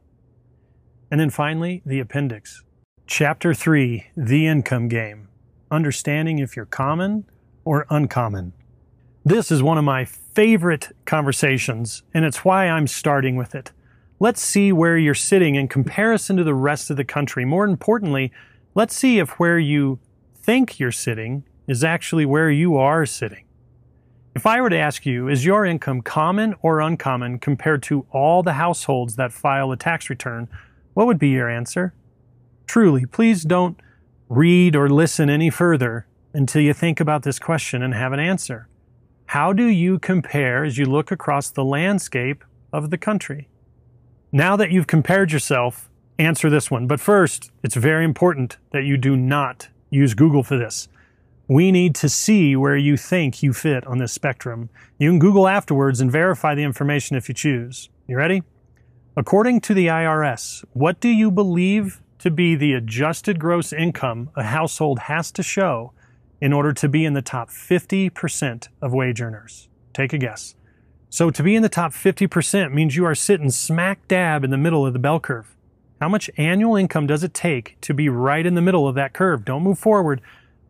And 1.10 1.20
then 1.20 1.28
finally, 1.28 1.82
the 1.84 2.00
appendix. 2.00 2.62
Chapter 3.06 3.52
3, 3.52 4.06
The 4.16 4.46
Income 4.46 4.88
Game 4.88 5.28
Understanding 5.70 6.38
if 6.38 6.56
you're 6.56 6.64
common 6.64 7.26
or 7.66 7.84
uncommon. 7.90 8.54
This 9.22 9.50
is 9.50 9.62
one 9.62 9.76
of 9.76 9.84
my 9.84 10.06
favorite 10.06 10.88
conversations, 11.04 12.04
and 12.14 12.24
it's 12.24 12.42
why 12.42 12.68
I'm 12.68 12.86
starting 12.86 13.36
with 13.36 13.54
it. 13.54 13.72
Let's 14.18 14.40
see 14.40 14.72
where 14.72 14.96
you're 14.96 15.14
sitting 15.14 15.56
in 15.56 15.68
comparison 15.68 16.38
to 16.38 16.44
the 16.44 16.54
rest 16.54 16.88
of 16.88 16.96
the 16.96 17.04
country. 17.04 17.44
More 17.44 17.66
importantly, 17.66 18.32
let's 18.74 18.96
see 18.96 19.18
if 19.18 19.38
where 19.38 19.58
you 19.58 19.98
think 20.34 20.80
you're 20.80 20.90
sitting 20.90 21.44
is 21.66 21.84
actually 21.84 22.24
where 22.24 22.50
you 22.50 22.78
are 22.78 23.04
sitting. 23.04 23.44
If 24.38 24.46
I 24.46 24.60
were 24.60 24.70
to 24.70 24.78
ask 24.78 25.04
you, 25.04 25.26
is 25.26 25.44
your 25.44 25.66
income 25.66 26.00
common 26.00 26.54
or 26.62 26.80
uncommon 26.80 27.40
compared 27.40 27.82
to 27.82 28.06
all 28.12 28.44
the 28.44 28.52
households 28.52 29.16
that 29.16 29.32
file 29.32 29.72
a 29.72 29.76
tax 29.76 30.08
return, 30.08 30.46
what 30.94 31.08
would 31.08 31.18
be 31.18 31.30
your 31.30 31.50
answer? 31.50 31.92
Truly, 32.68 33.04
please 33.04 33.42
don't 33.42 33.80
read 34.28 34.76
or 34.76 34.88
listen 34.88 35.28
any 35.28 35.50
further 35.50 36.06
until 36.32 36.62
you 36.62 36.72
think 36.72 37.00
about 37.00 37.24
this 37.24 37.40
question 37.40 37.82
and 37.82 37.94
have 37.94 38.12
an 38.12 38.20
answer. 38.20 38.68
How 39.26 39.52
do 39.52 39.64
you 39.64 39.98
compare 39.98 40.62
as 40.62 40.78
you 40.78 40.84
look 40.84 41.10
across 41.10 41.50
the 41.50 41.64
landscape 41.64 42.44
of 42.72 42.90
the 42.90 42.98
country? 42.98 43.48
Now 44.30 44.54
that 44.54 44.70
you've 44.70 44.86
compared 44.86 45.32
yourself, 45.32 45.90
answer 46.16 46.48
this 46.48 46.70
one. 46.70 46.86
But 46.86 47.00
first, 47.00 47.50
it's 47.64 47.74
very 47.74 48.04
important 48.04 48.58
that 48.70 48.84
you 48.84 48.98
do 48.98 49.16
not 49.16 49.66
use 49.90 50.14
Google 50.14 50.44
for 50.44 50.56
this. 50.56 50.88
We 51.50 51.72
need 51.72 51.94
to 51.96 52.10
see 52.10 52.54
where 52.56 52.76
you 52.76 52.98
think 52.98 53.42
you 53.42 53.54
fit 53.54 53.86
on 53.86 53.96
this 53.96 54.12
spectrum. 54.12 54.68
You 54.98 55.08
can 55.08 55.18
Google 55.18 55.48
afterwards 55.48 55.98
and 55.98 56.12
verify 56.12 56.54
the 56.54 56.62
information 56.62 57.16
if 57.16 57.26
you 57.26 57.34
choose. 57.34 57.88
You 58.06 58.18
ready? 58.18 58.42
According 59.16 59.62
to 59.62 59.72
the 59.72 59.86
IRS, 59.86 60.62
what 60.74 61.00
do 61.00 61.08
you 61.08 61.30
believe 61.30 62.02
to 62.18 62.30
be 62.30 62.54
the 62.54 62.74
adjusted 62.74 63.38
gross 63.38 63.72
income 63.72 64.28
a 64.36 64.42
household 64.42 64.98
has 65.00 65.32
to 65.32 65.42
show 65.42 65.94
in 66.38 66.52
order 66.52 66.74
to 66.74 66.86
be 66.86 67.06
in 67.06 67.14
the 67.14 67.22
top 67.22 67.48
50% 67.48 68.68
of 68.82 68.92
wage 68.92 69.22
earners? 69.22 69.70
Take 69.94 70.12
a 70.12 70.18
guess. 70.18 70.54
So 71.08 71.30
to 71.30 71.42
be 71.42 71.56
in 71.56 71.62
the 71.62 71.70
top 71.70 71.92
50% 71.92 72.74
means 72.74 72.94
you 72.94 73.06
are 73.06 73.14
sitting 73.14 73.50
smack 73.50 74.06
dab 74.06 74.44
in 74.44 74.50
the 74.50 74.58
middle 74.58 74.86
of 74.86 74.92
the 74.92 74.98
bell 74.98 75.18
curve. 75.18 75.56
How 75.98 76.10
much 76.10 76.30
annual 76.36 76.76
income 76.76 77.06
does 77.06 77.24
it 77.24 77.32
take 77.32 77.80
to 77.80 77.94
be 77.94 78.10
right 78.10 78.44
in 78.44 78.54
the 78.54 78.60
middle 78.60 78.86
of 78.86 78.94
that 78.96 79.14
curve? 79.14 79.46
Don't 79.46 79.62
move 79.62 79.78
forward 79.78 80.20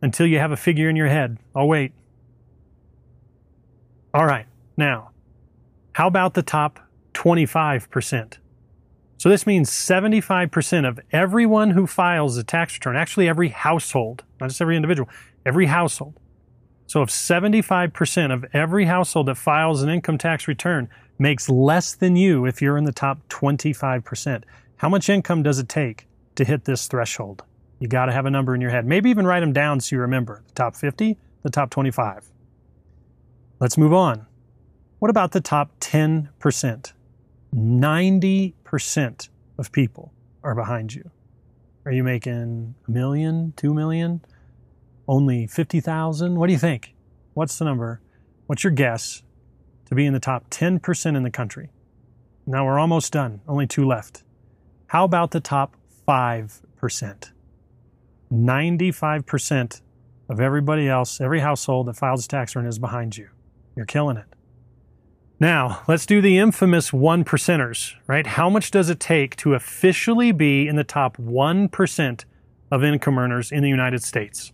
until 0.01 0.25
you 0.25 0.39
have 0.39 0.51
a 0.51 0.57
figure 0.57 0.89
in 0.89 0.95
your 0.95 1.07
head. 1.07 1.37
I'll 1.55 1.67
wait. 1.67 1.91
All 4.13 4.25
right, 4.25 4.47
now, 4.75 5.11
how 5.93 6.07
about 6.07 6.33
the 6.33 6.41
top 6.41 6.79
25%? 7.13 8.37
So 9.17 9.27
this 9.27 9.45
means 9.45 9.69
75% 9.69 10.87
of 10.87 10.99
everyone 11.11 11.71
who 11.71 11.85
files 11.85 12.37
a 12.37 12.43
tax 12.43 12.73
return, 12.75 12.95
actually 12.95 13.27
every 13.27 13.49
household, 13.49 14.23
not 14.39 14.47
just 14.47 14.61
every 14.61 14.77
individual, 14.77 15.09
every 15.45 15.65
household. 15.65 16.17
So 16.87 17.01
if 17.01 17.09
75% 17.09 18.33
of 18.33 18.45
every 18.53 18.85
household 18.85 19.27
that 19.27 19.35
files 19.35 19.83
an 19.83 19.89
income 19.89 20.17
tax 20.17 20.47
return 20.47 20.89
makes 21.19 21.49
less 21.49 21.93
than 21.93 22.15
you 22.15 22.45
if 22.45 22.61
you're 22.61 22.77
in 22.77 22.85
the 22.85 22.91
top 22.93 23.19
25%, 23.27 24.43
how 24.77 24.89
much 24.89 25.09
income 25.09 25.43
does 25.43 25.59
it 25.59 25.67
take 25.67 26.07
to 26.35 26.45
hit 26.45 26.63
this 26.63 26.87
threshold? 26.87 27.43
You 27.79 27.87
got 27.87 28.05
to 28.05 28.11
have 28.11 28.25
a 28.25 28.29
number 28.29 28.53
in 28.53 28.61
your 28.61 28.71
head. 28.71 28.85
Maybe 28.85 29.09
even 29.09 29.25
write 29.25 29.39
them 29.39 29.53
down 29.53 29.79
so 29.79 29.95
you 29.95 30.01
remember 30.01 30.43
the 30.47 30.53
top 30.53 30.75
50, 30.75 31.17
the 31.43 31.49
top 31.49 31.69
25. 31.69 32.29
Let's 33.59 33.77
move 33.77 33.93
on. 33.93 34.25
What 34.99 35.09
about 35.09 35.31
the 35.31 35.41
top 35.41 35.79
10%? 35.79 36.93
90% 37.55 39.29
of 39.57 39.71
people 39.71 40.13
are 40.43 40.55
behind 40.55 40.93
you. 40.93 41.09
Are 41.85 41.91
you 41.91 42.03
making 42.03 42.75
a 42.87 42.91
million, 42.91 43.53
two 43.55 43.73
million, 43.73 44.21
only 45.07 45.47
50,000? 45.47 46.35
What 46.35 46.47
do 46.47 46.53
you 46.53 46.59
think? 46.59 46.93
What's 47.33 47.57
the 47.57 47.65
number? 47.65 48.01
What's 48.47 48.63
your 48.63 48.71
guess 48.71 49.23
to 49.85 49.95
be 49.95 50.05
in 50.05 50.13
the 50.13 50.19
top 50.19 50.49
10% 50.49 51.15
in 51.15 51.23
the 51.23 51.31
country? 51.31 51.69
Now 52.45 52.65
we're 52.65 52.79
almost 52.79 53.13
done, 53.13 53.41
only 53.47 53.67
two 53.67 53.85
left. 53.85 54.23
How 54.87 55.05
about 55.05 55.31
the 55.31 55.39
top 55.39 55.75
5%? 56.07 57.31
95% 58.31 59.81
of 60.29 60.39
everybody 60.39 60.87
else, 60.87 61.19
every 61.19 61.39
household 61.39 61.87
that 61.87 61.97
files 61.97 62.25
a 62.25 62.27
tax 62.27 62.55
return 62.55 62.69
is 62.69 62.79
behind 62.79 63.17
you. 63.17 63.29
You're 63.75 63.85
killing 63.85 64.17
it. 64.17 64.25
Now, 65.39 65.83
let's 65.87 66.05
do 66.05 66.21
the 66.21 66.37
infamous 66.37 66.91
one 66.91 67.23
percenters, 67.23 67.93
right? 68.07 68.27
How 68.27 68.49
much 68.49 68.71
does 68.71 68.89
it 68.89 68.99
take 68.99 69.37
to 69.37 69.53
officially 69.53 70.33
be 70.33 70.67
in 70.67 70.75
the 70.75 70.83
top 70.83 71.15
1% 71.17 72.25
of 72.71 72.83
income 72.83 73.17
earners 73.17 73.51
in 73.51 73.63
the 73.63 73.69
United 73.69 74.03
States? 74.03 74.51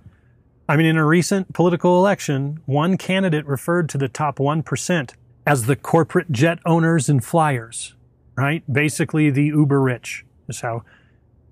I 0.69 0.77
mean, 0.77 0.85
in 0.85 0.97
a 0.97 1.05
recent 1.05 1.53
political 1.53 1.97
election, 1.97 2.59
one 2.65 2.97
candidate 2.97 3.45
referred 3.47 3.89
to 3.89 3.97
the 3.97 4.07
top 4.07 4.37
1% 4.37 5.13
as 5.45 5.65
the 5.65 5.75
corporate 5.75 6.31
jet 6.31 6.59
owners 6.65 7.09
and 7.09 7.23
flyers, 7.23 7.95
right? 8.35 8.63
Basically, 8.71 9.29
the 9.29 9.45
uber 9.45 9.81
rich 9.81 10.23
is 10.47 10.61
how 10.61 10.83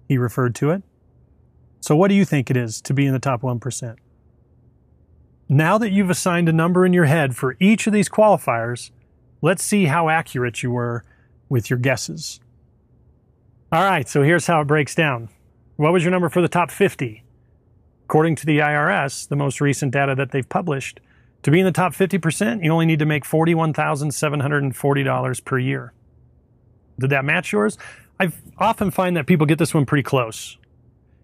he 0.08 0.18
referred 0.18 0.56
to 0.56 0.72
it. 0.72 0.84
So, 1.84 1.96
what 1.96 2.08
do 2.08 2.16
you 2.16 2.26
think 2.26 2.50
it 2.50 2.58
is 2.58 2.82
to 2.82 2.94
be 2.94 3.06
in 3.06 3.14
the 3.14 3.20
top 3.20 3.42
1%? 3.42 3.96
Now 5.50 5.78
that 5.78 5.92
you've 5.92 6.10
assigned 6.10 6.48
a 6.48 6.54
number 6.54 6.86
in 6.86 6.94
your 6.94 7.06
head 7.06 7.36
for 7.36 7.58
each 7.60 7.88
of 7.88 7.94
these 7.94 8.10
qualifiers, 8.10 8.92
Let's 9.44 9.62
see 9.62 9.86
how 9.86 10.08
accurate 10.08 10.64
you 10.64 10.72
were 10.72 11.04
with 11.50 11.70
your 11.70 11.78
guesses. 11.78 12.40
All 13.74 13.84
right, 13.84 14.08
so 14.08 14.24
here's 14.24 14.48
how 14.48 14.62
it 14.62 14.68
breaks 14.68 14.96
down. 14.96 15.28
What 15.76 15.92
was 15.92 16.02
your 16.02 16.12
number 16.12 16.30
for 16.30 16.42
the 16.42 16.48
top 16.48 16.72
50? 16.72 17.26
According 18.06 18.38
to 18.38 18.46
the 18.46 18.60
IRS, 18.60 19.28
the 19.28 19.36
most 19.36 19.60
recent 19.60 19.92
data 19.92 20.16
that 20.16 20.32
they've 20.32 20.48
published, 20.48 21.02
to 21.42 21.52
be 21.52 21.60
in 21.60 21.66
the 21.66 21.74
top 21.74 21.92
50%, 21.92 22.64
you 22.64 22.72
only 22.72 22.86
need 22.86 23.00
to 23.00 23.06
make 23.06 23.26
$41,740 23.26 25.44
per 25.44 25.60
year. 25.60 25.92
Did 26.98 27.10
that 27.10 27.26
match 27.26 27.52
yours? 27.52 27.78
I 28.22 28.32
often 28.58 28.92
find 28.92 29.18
that 29.18 29.28
people 29.28 29.46
get 29.46 29.60
this 29.60 29.74
one 29.74 29.86
pretty 29.86 30.04
close. 30.04 30.58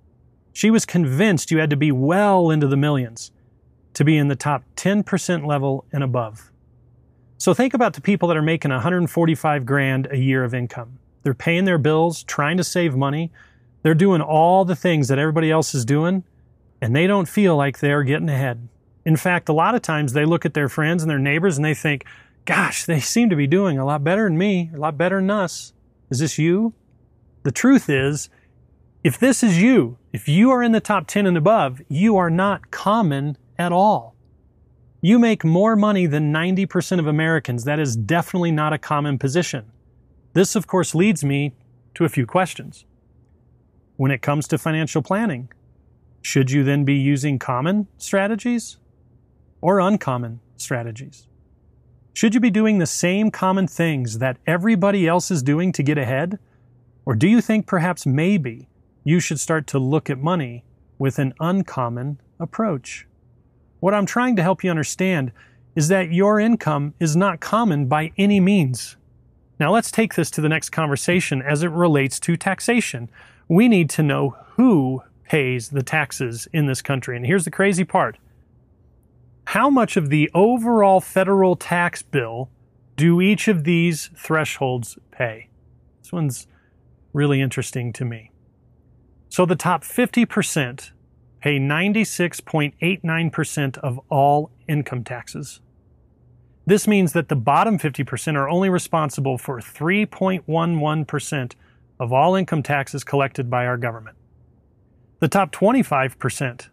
She 0.51 0.71
was 0.71 0.87
convinced 0.87 1.51
you 1.51 1.59
had 1.59 1.69
to 1.69 1.75
be 1.75 1.91
well 1.91 2.49
into 2.49 2.65
the 2.65 2.77
millions 2.77 3.31
to 3.95 4.03
be 4.03 4.17
in 4.17 4.27
the 4.27 4.35
top 4.35 4.63
10% 4.75 5.45
level 5.45 5.85
and 5.91 6.03
above. 6.03 6.51
So 7.37 7.53
think 7.53 7.73
about 7.73 7.93
the 7.93 8.01
people 8.01 8.27
that 8.29 8.37
are 8.37 8.41
making 8.41 8.71
145 8.71 9.65
grand 9.65 10.07
a 10.11 10.17
year 10.17 10.43
of 10.43 10.53
income. 10.53 10.99
They're 11.23 11.33
paying 11.33 11.65
their 11.65 11.77
bills, 11.77 12.23
trying 12.23 12.57
to 12.57 12.63
save 12.63 12.95
money. 12.95 13.31
They're 13.81 13.95
doing 13.95 14.21
all 14.21 14.63
the 14.63 14.75
things 14.75 15.07
that 15.07 15.19
everybody 15.19 15.51
else 15.51 15.73
is 15.73 15.85
doing, 15.85 16.23
and 16.81 16.95
they 16.95 17.07
don't 17.07 17.27
feel 17.27 17.55
like 17.55 17.79
they're 17.79 18.03
getting 18.03 18.29
ahead. 18.29 18.67
In 19.05 19.17
fact, 19.17 19.49
a 19.49 19.53
lot 19.53 19.75
of 19.75 19.81
times 19.81 20.13
they 20.13 20.25
look 20.25 20.45
at 20.45 20.53
their 20.53 20.69
friends 20.69 21.03
and 21.03 21.09
their 21.09 21.19
neighbors 21.19 21.57
and 21.57 21.65
they 21.65 21.73
think, 21.73 22.05
gosh, 22.45 22.85
they 22.85 22.99
seem 22.99 23.29
to 23.29 23.35
be 23.35 23.47
doing 23.47 23.77
a 23.77 23.85
lot 23.85 24.03
better 24.03 24.23
than 24.25 24.37
me, 24.37 24.71
a 24.73 24.77
lot 24.77 24.97
better 24.97 25.17
than 25.17 25.29
us. 25.29 25.73
Is 26.09 26.19
this 26.19 26.37
you? 26.37 26.73
The 27.43 27.51
truth 27.51 27.89
is, 27.89 28.29
if 29.03 29.19
this 29.19 29.43
is 29.43 29.61
you, 29.61 29.97
if 30.11 30.27
you 30.27 30.49
are 30.49 30.63
in 30.63 30.71
the 30.71 30.79
top 30.79 31.05
10 31.05 31.27
and 31.27 31.37
above, 31.37 31.81
you 31.87 32.17
are 32.17 32.31
not 32.31 32.71
common 32.71 33.37
at 33.57 33.71
all. 33.71 34.15
You 35.01 35.19
make 35.19 35.45
more 35.45 35.75
money 35.75 36.07
than 36.07 36.33
90% 36.33 36.99
of 36.99 37.07
Americans. 37.07 37.63
That 37.63 37.79
is 37.79 37.95
definitely 37.95 38.51
not 38.51 38.73
a 38.73 38.77
common 38.77 39.19
position. 39.19 39.65
This, 40.33 40.55
of 40.55 40.67
course, 40.67 40.95
leads 40.95 41.23
me 41.23 41.53
to 41.93 42.05
a 42.05 42.09
few 42.09 42.25
questions. 42.25 42.85
When 43.97 44.11
it 44.11 44.21
comes 44.21 44.47
to 44.47 44.57
financial 44.57 45.01
planning, 45.01 45.49
should 46.21 46.49
you 46.51 46.63
then 46.63 46.85
be 46.85 46.95
using 46.95 47.37
common 47.37 47.87
strategies 47.97 48.77
or 49.61 49.79
uncommon 49.79 50.39
strategies? 50.57 51.27
Should 52.13 52.33
you 52.33 52.39
be 52.39 52.49
doing 52.49 52.79
the 52.79 52.87
same 52.87 53.29
common 53.29 53.67
things 53.67 54.17
that 54.19 54.37
everybody 54.47 55.07
else 55.07 55.29
is 55.29 55.43
doing 55.43 55.71
to 55.73 55.83
get 55.83 55.97
ahead? 55.97 56.39
Or 57.05 57.13
do 57.13 57.27
you 57.27 57.41
think 57.41 57.67
perhaps 57.67 58.05
maybe 58.05 58.67
you 59.03 59.19
should 59.19 59.39
start 59.39 59.67
to 59.67 59.79
look 59.79 60.09
at 60.09 60.17
money 60.17 60.63
with 60.97 61.19
an 61.19 61.33
uncommon 61.39 62.19
approach? 62.39 63.05
What 63.85 63.93
I'm 63.93 64.07
trying 64.07 64.35
to 64.37 64.41
help 64.41 64.63
you 64.63 64.71
understand 64.71 65.31
is 65.75 65.89
that 65.89 66.11
your 66.11 66.39
income 66.39 66.95
is 66.99 67.15
not 67.15 67.39
common 67.39 67.85
by 67.85 68.13
any 68.17 68.39
means. 68.39 68.97
Now 69.59 69.71
let's 69.71 69.91
take 69.91 70.15
this 70.15 70.31
to 70.31 70.41
the 70.41 70.49
next 70.49 70.71
conversation 70.71 71.43
as 71.43 71.61
it 71.61 71.69
relates 71.69 72.19
to 72.21 72.35
taxation. 72.35 73.11
We 73.47 73.67
need 73.67 73.91
to 73.91 74.01
know 74.01 74.37
who 74.53 75.03
pays 75.25 75.69
the 75.69 75.83
taxes 75.83 76.47
in 76.51 76.65
this 76.65 76.81
country. 76.81 77.15
And 77.15 77.27
here's 77.27 77.45
the 77.45 77.51
crazy 77.51 77.83
part. 77.83 78.17
How 79.49 79.69
much 79.69 79.97
of 79.97 80.09
the 80.09 80.31
overall 80.33 80.99
federal 80.99 81.55
tax 81.55 82.01
bill 82.01 82.49
do 82.95 83.21
each 83.21 83.47
of 83.47 83.65
these 83.65 84.09
thresholds 84.17 84.97
pay? 85.11 85.49
This 86.01 86.11
one's 86.11 86.47
really 87.13 87.39
interesting 87.39 87.93
to 87.93 88.03
me. 88.03 88.31
So 89.29 89.45
the 89.45 89.55
top 89.55 89.83
50% 89.83 90.89
pay 91.45 91.57
96.89% 91.59 93.77
of 93.77 93.99
all 94.09 94.49
income 94.67 95.03
taxes. 95.03 95.61
This 96.65 96.87
means 96.87 97.13
that 97.13 97.29
the 97.29 97.35
bottom 97.35 97.77
50% 97.77 98.33
are 98.33 98.49
only 98.49 98.67
responsible 98.67 99.37
for 99.37 99.59
3.11% 99.59 101.53
of 101.99 102.11
all 102.11 102.33
income 102.33 102.63
taxes 102.63 103.03
collected 103.03 103.47
by 103.47 103.67
our 103.67 103.77
government. 103.77 104.17
The 105.19 105.27
top 105.27 105.51
25% 105.51 106.69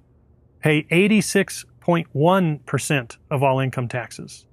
pay 0.60 0.84
86.1% 0.84 3.16
of 3.30 3.42
all 3.42 3.60
income 3.60 3.88
taxes. 3.88 4.46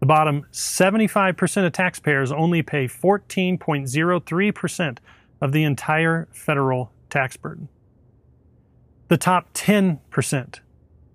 The 0.00 0.06
bottom 0.06 0.44
75% 0.52 1.64
of 1.64 1.72
taxpayers 1.72 2.30
only 2.30 2.60
pay 2.60 2.84
14.03% 2.84 4.98
of 5.40 5.52
the 5.52 5.64
entire 5.64 6.28
federal 6.32 6.92
tax 7.08 7.38
burden. 7.38 7.70
The 9.08 9.16
top 9.16 9.52
10% 9.54 10.60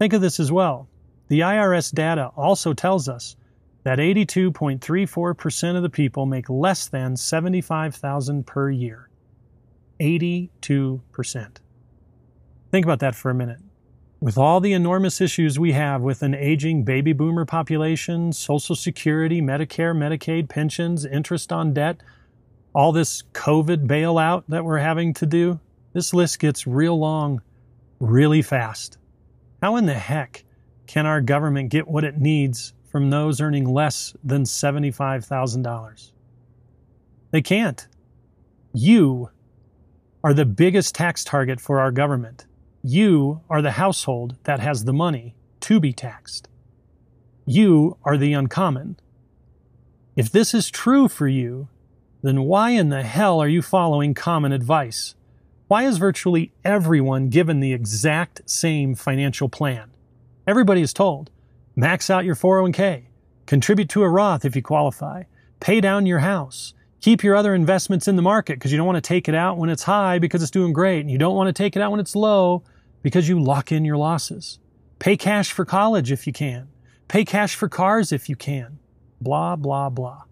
Think 0.02 0.14
of 0.14 0.22
this 0.22 0.40
as 0.40 0.52
well. 0.52 0.90
The 1.28 1.42
IRS 1.42 1.94
data 1.94 2.32
also 2.36 2.74
tells 2.74 3.08
us 3.08 3.36
that 3.84 4.00
82.34% 4.00 5.76
of 5.76 5.84
the 5.84 5.92
people 5.92 6.26
make 6.26 6.50
less 6.50 6.88
than 6.88 7.16
75,000 7.16 8.48
per 8.48 8.72
year. 8.72 9.12
82%. 10.00 10.50
Think 12.72 12.84
about 12.84 13.00
that 13.02 13.14
for 13.14 13.30
a 13.30 13.36
minute. 13.36 13.60
With 14.20 14.40
all 14.40 14.60
the 14.60 14.74
enormous 14.74 15.22
issues 15.22 15.60
we 15.60 15.74
have 15.74 16.02
with 16.02 16.24
an 16.24 16.34
aging 16.34 16.84
baby 16.84 17.14
boomer 17.14 17.46
population, 17.46 18.34
Social 18.34 18.76
Security, 18.76 19.40
Medicare, 19.40 19.96
Medicaid, 19.96 20.50
pensions, 20.50 21.06
interest 21.06 21.54
on 21.54 21.76
debt, 21.76 22.02
all 22.74 22.92
this 22.92 23.22
COVID 23.34 23.86
bailout 23.86 24.46
that 24.48 24.66
we're 24.66 24.80
having 24.80 25.14
to 25.14 25.28
do, 25.28 25.60
this 25.94 26.12
list 26.12 26.40
gets 26.40 26.66
real 26.66 26.98
long 26.98 27.44
really 28.00 28.42
fast. 28.42 28.98
How 29.62 29.76
in 29.76 29.86
the 29.86 29.93
heck 29.93 30.43
can 30.88 31.06
our 31.06 31.21
government 31.21 31.69
get 31.69 31.88
what 31.88 32.04
it 32.04 32.17
needs 32.17 32.74
from 32.91 33.10
those 33.10 33.39
earning 33.39 33.65
less 33.65 34.13
than 34.21 34.43
$75,000. 34.43 36.12
They 37.32 37.41
can't. 37.41 37.88
You 38.74 39.30
are 40.24 40.34
the 40.34 40.45
biggest 40.45 40.93
tax 40.93 41.24
target 41.24 41.62
for 41.62 41.80
our 41.80 41.91
government. 41.91 42.45
You 42.84 43.41
are 43.50 43.62
the 43.62 43.71
household 43.71 44.36
that 44.43 44.60
has 44.60 44.84
the 44.84 44.93
money 44.93 45.36
to 45.62 45.80
be 45.80 45.93
taxed. 45.93 46.50
You 47.45 47.97
are 48.04 48.17
the 48.17 48.34
uncommon. 48.34 48.97
If 50.17 50.30
this 50.30 50.54
is 50.54 50.69
true 50.69 51.08
for 51.08 51.28
you, 51.30 51.69
then 52.21 52.41
why 52.41 52.71
in 52.71 52.89
the 52.89 53.04
hell 53.04 53.41
are 53.41 53.47
you 53.47 53.62
following 53.62 54.13
common 54.13 54.52
advice? 54.52 55.15
Why 55.71 55.84
is 55.84 55.99
virtually 55.99 56.51
everyone 56.65 57.29
given 57.29 57.62
the 57.62 57.71
exact 57.71 58.41
same 58.45 58.93
financial 58.93 59.47
plan? 59.47 59.91
Everybody 60.45 60.81
is 60.81 60.91
told 60.91 61.31
Max 61.77 62.10
out 62.10 62.25
your 62.25 62.36
401k. 62.36 63.03
Contribute 63.45 63.88
to 63.91 64.03
a 64.03 64.10
Roth 64.10 64.43
if 64.43 64.53
you 64.53 64.62
qualify. 64.62 65.23
Pay 65.62 65.79
down 65.79 66.05
your 66.05 66.19
house. 66.19 66.73
Keep 66.99 67.23
your 67.23 67.38
other 67.38 67.55
investments 67.55 68.10
in 68.10 68.17
the 68.17 68.21
market 68.21 68.55
because 68.55 68.73
you 68.73 68.77
don't 68.77 68.86
want 68.86 68.97
to 68.97 69.07
take 69.07 69.29
it 69.29 69.34
out 69.34 69.57
when 69.57 69.69
it's 69.69 69.84
high 69.84 70.19
because 70.19 70.41
it's 70.41 70.51
doing 70.51 70.73
great. 70.73 70.99
And 70.99 71.10
you 71.10 71.17
don't 71.17 71.38
want 71.38 71.47
to 71.47 71.53
take 71.53 71.77
it 71.77 71.81
out 71.81 71.91
when 71.91 72.01
it's 72.01 72.17
low 72.17 72.63
because 73.01 73.29
you 73.29 73.41
lock 73.41 73.71
in 73.71 73.86
your 73.86 73.95
losses. 73.95 74.60
Pay 74.99 75.15
cash 75.15 75.53
for 75.53 75.63
college 75.63 76.12
if 76.12 76.27
you 76.27 76.34
can. 76.34 76.67
Pay 77.07 77.23
cash 77.23 77.55
for 77.55 77.69
cars 77.69 78.12
if 78.12 78.27
you 78.27 78.36
can. 78.36 78.77
Blah, 79.21 79.55
blah, 79.55 79.89
blah. 79.89 80.23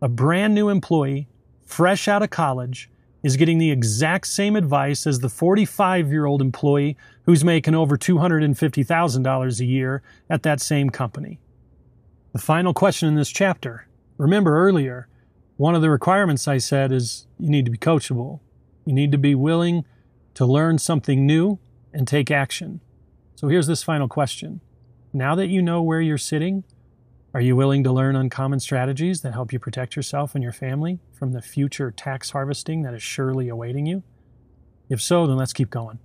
A 0.00 0.08
brand 0.08 0.54
new 0.54 0.70
employee, 0.70 1.28
fresh 1.66 2.08
out 2.08 2.22
of 2.22 2.30
college, 2.30 2.88
is 3.22 3.36
getting 3.36 3.58
the 3.58 3.70
exact 3.70 4.26
same 4.26 4.56
advice 4.56 5.06
as 5.06 5.20
the 5.20 5.28
45 5.28 6.10
year 6.10 6.26
old 6.26 6.40
employee 6.40 6.96
who's 7.24 7.44
making 7.44 7.74
over 7.74 7.96
$250,000 7.96 9.60
a 9.60 9.64
year 9.64 10.02
at 10.28 10.42
that 10.42 10.60
same 10.60 10.90
company. 10.90 11.38
The 12.32 12.38
final 12.38 12.72
question 12.72 13.08
in 13.08 13.14
this 13.16 13.30
chapter 13.30 13.86
remember 14.16 14.56
earlier, 14.56 15.08
one 15.56 15.74
of 15.74 15.82
the 15.82 15.90
requirements 15.90 16.46
I 16.46 16.58
said 16.58 16.92
is 16.92 17.26
you 17.38 17.50
need 17.50 17.64
to 17.64 17.70
be 17.70 17.78
coachable. 17.78 18.40
You 18.84 18.92
need 18.92 19.12
to 19.12 19.18
be 19.18 19.34
willing 19.34 19.84
to 20.34 20.46
learn 20.46 20.78
something 20.78 21.26
new 21.26 21.58
and 21.92 22.06
take 22.06 22.30
action. 22.30 22.80
So 23.34 23.48
here's 23.48 23.66
this 23.66 23.82
final 23.82 24.08
question. 24.08 24.60
Now 25.12 25.34
that 25.34 25.48
you 25.48 25.60
know 25.60 25.82
where 25.82 26.00
you're 26.00 26.18
sitting, 26.18 26.64
are 27.32 27.40
you 27.40 27.54
willing 27.54 27.84
to 27.84 27.92
learn 27.92 28.16
uncommon 28.16 28.58
strategies 28.58 29.20
that 29.20 29.34
help 29.34 29.52
you 29.52 29.60
protect 29.60 29.94
yourself 29.94 30.34
and 30.34 30.42
your 30.42 30.52
family 30.52 30.98
from 31.12 31.30
the 31.30 31.40
future 31.40 31.92
tax 31.92 32.30
harvesting 32.30 32.82
that 32.82 32.92
is 32.92 33.04
surely 33.04 33.48
awaiting 33.48 33.86
you? 33.86 34.02
If 34.88 35.00
so, 35.00 35.28
then 35.28 35.36
let's 35.36 35.52
keep 35.52 35.70
going. 35.70 36.00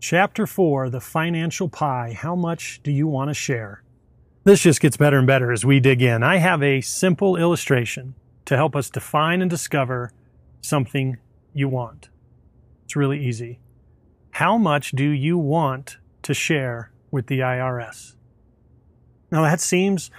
Chapter 0.00 0.48
4 0.48 0.90
The 0.90 1.00
Financial 1.00 1.68
Pie 1.68 2.16
How 2.18 2.34
Much 2.34 2.80
Do 2.82 2.90
You 2.90 3.06
Want 3.06 3.30
to 3.30 3.34
Share? 3.34 3.84
This 4.42 4.60
just 4.60 4.80
gets 4.80 4.96
better 4.96 5.18
and 5.18 5.26
better 5.26 5.52
as 5.52 5.64
we 5.64 5.78
dig 5.78 6.02
in. 6.02 6.24
I 6.24 6.38
have 6.38 6.62
a 6.64 6.80
simple 6.80 7.36
illustration 7.36 8.16
to 8.46 8.56
help 8.56 8.74
us 8.74 8.90
define 8.90 9.42
and 9.42 9.50
discover 9.50 10.10
something 10.62 11.18
you 11.52 11.68
want. 11.68 12.08
It's 12.84 12.96
really 12.96 13.24
easy. 13.24 13.60
How 14.32 14.56
much 14.56 14.90
do 14.92 15.04
you 15.04 15.38
want 15.38 15.98
to 16.22 16.34
share 16.34 16.90
with 17.12 17.28
the 17.28 17.38
IRS? 17.38 18.16
Now, 19.30 19.42
that 19.42 19.60
seems 19.60 20.10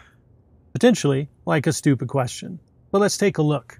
potentially 0.73 1.29
like 1.45 1.67
a 1.67 1.73
stupid 1.73 2.07
question, 2.07 2.59
but 2.91 3.01
let's 3.01 3.17
take 3.17 3.37
a 3.37 3.41
look. 3.41 3.79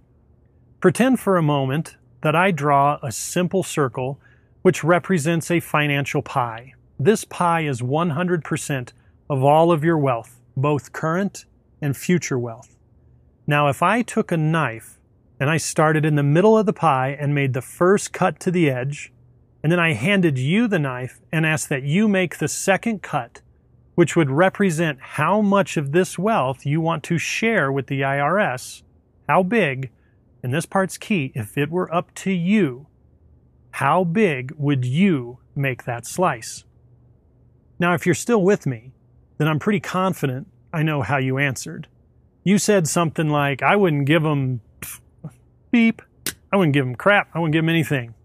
Pretend 0.80 1.20
for 1.20 1.38
a 1.38 1.42
moment 1.42 1.98
that 2.22 2.36
I 2.36 2.52
draw 2.52 3.00
a 3.04 3.12
simple 3.12 3.64
circle 3.64 4.20
which 4.62 4.84
represents 4.84 5.50
a 5.50 5.60
financial 5.60 6.22
pie. 6.22 6.74
This 7.00 7.24
pie 7.24 7.62
is 7.62 7.82
100% 7.82 8.94
of 9.30 9.44
all 9.44 9.72
of 9.72 9.84
your 9.84 9.98
wealth, 9.98 10.40
both 10.56 10.94
current 10.94 11.46
and 11.82 11.98
future 11.98 12.38
wealth. 12.38 12.78
Now, 13.48 13.70
if 13.70 13.82
I 13.82 14.04
took 14.04 14.32
a 14.32 14.38
knife 14.38 15.00
and 15.40 15.50
I 15.50 15.58
started 15.58 16.06
in 16.06 16.16
the 16.16 16.24
middle 16.24 16.58
of 16.58 16.68
the 16.68 16.74
pie 16.74 17.18
and 17.20 17.34
made 17.34 17.54
the 17.54 17.62
first 17.62 18.14
cut 18.14 18.40
to 18.42 18.52
the 18.52 18.70
edge, 18.70 19.12
and 19.64 19.72
then 19.72 19.80
I 19.80 19.94
handed 19.94 20.38
you 20.38 20.68
the 20.68 20.80
knife 20.80 21.20
and 21.32 21.46
asked 21.46 21.70
that 21.70 21.84
you 21.84 22.08
make 22.08 22.38
the 22.38 22.48
second 22.48 23.02
cut, 23.02 23.42
which 24.02 24.16
would 24.16 24.32
represent 24.32 24.98
how 25.00 25.42
much 25.42 25.78
of 25.78 25.92
this 25.92 26.18
wealth 26.18 26.66
you 26.66 26.82
want 26.82 27.04
to 27.04 27.20
share 27.20 27.72
with 27.72 27.86
the 27.86 28.02
IRS, 28.02 28.82
how 29.30 29.44
big, 29.44 29.92
and 30.42 30.52
this 30.52 30.66
part's 30.66 30.98
key, 30.98 31.32
if 31.36 31.56
it 31.56 31.70
were 31.70 31.94
up 31.94 32.12
to 32.16 32.32
you, 32.32 32.88
how 33.70 34.04
big 34.04 34.52
would 34.58 34.84
you 34.84 35.38
make 35.54 35.84
that 35.84 36.08
slice? 36.08 36.64
Now, 37.78 37.94
if 37.94 38.08
you're 38.08 38.16
still 38.16 38.42
with 38.42 38.66
me, 38.66 38.92
then 39.38 39.48
I'm 39.48 39.60
pretty 39.60 39.80
confident 39.80 40.48
I 40.74 40.82
know 40.82 41.04
how 41.04 41.18
you 41.18 41.38
answered. 41.38 41.88
You 42.44 42.58
said 42.58 42.88
something 42.88 43.30
like, 43.30 43.62
I 43.62 43.76
wouldn't 43.76 44.06
give 44.06 44.24
them 44.24 44.62
beep. 45.70 46.02
I 46.52 46.58
wouldn't 46.58 46.74
give 46.74 46.86
them 46.86 46.96
crap. 46.96 47.30
I 47.36 47.40
wouldn't 47.40 47.54
give 47.54 47.62
them 47.62 47.70
anything. 47.70 48.16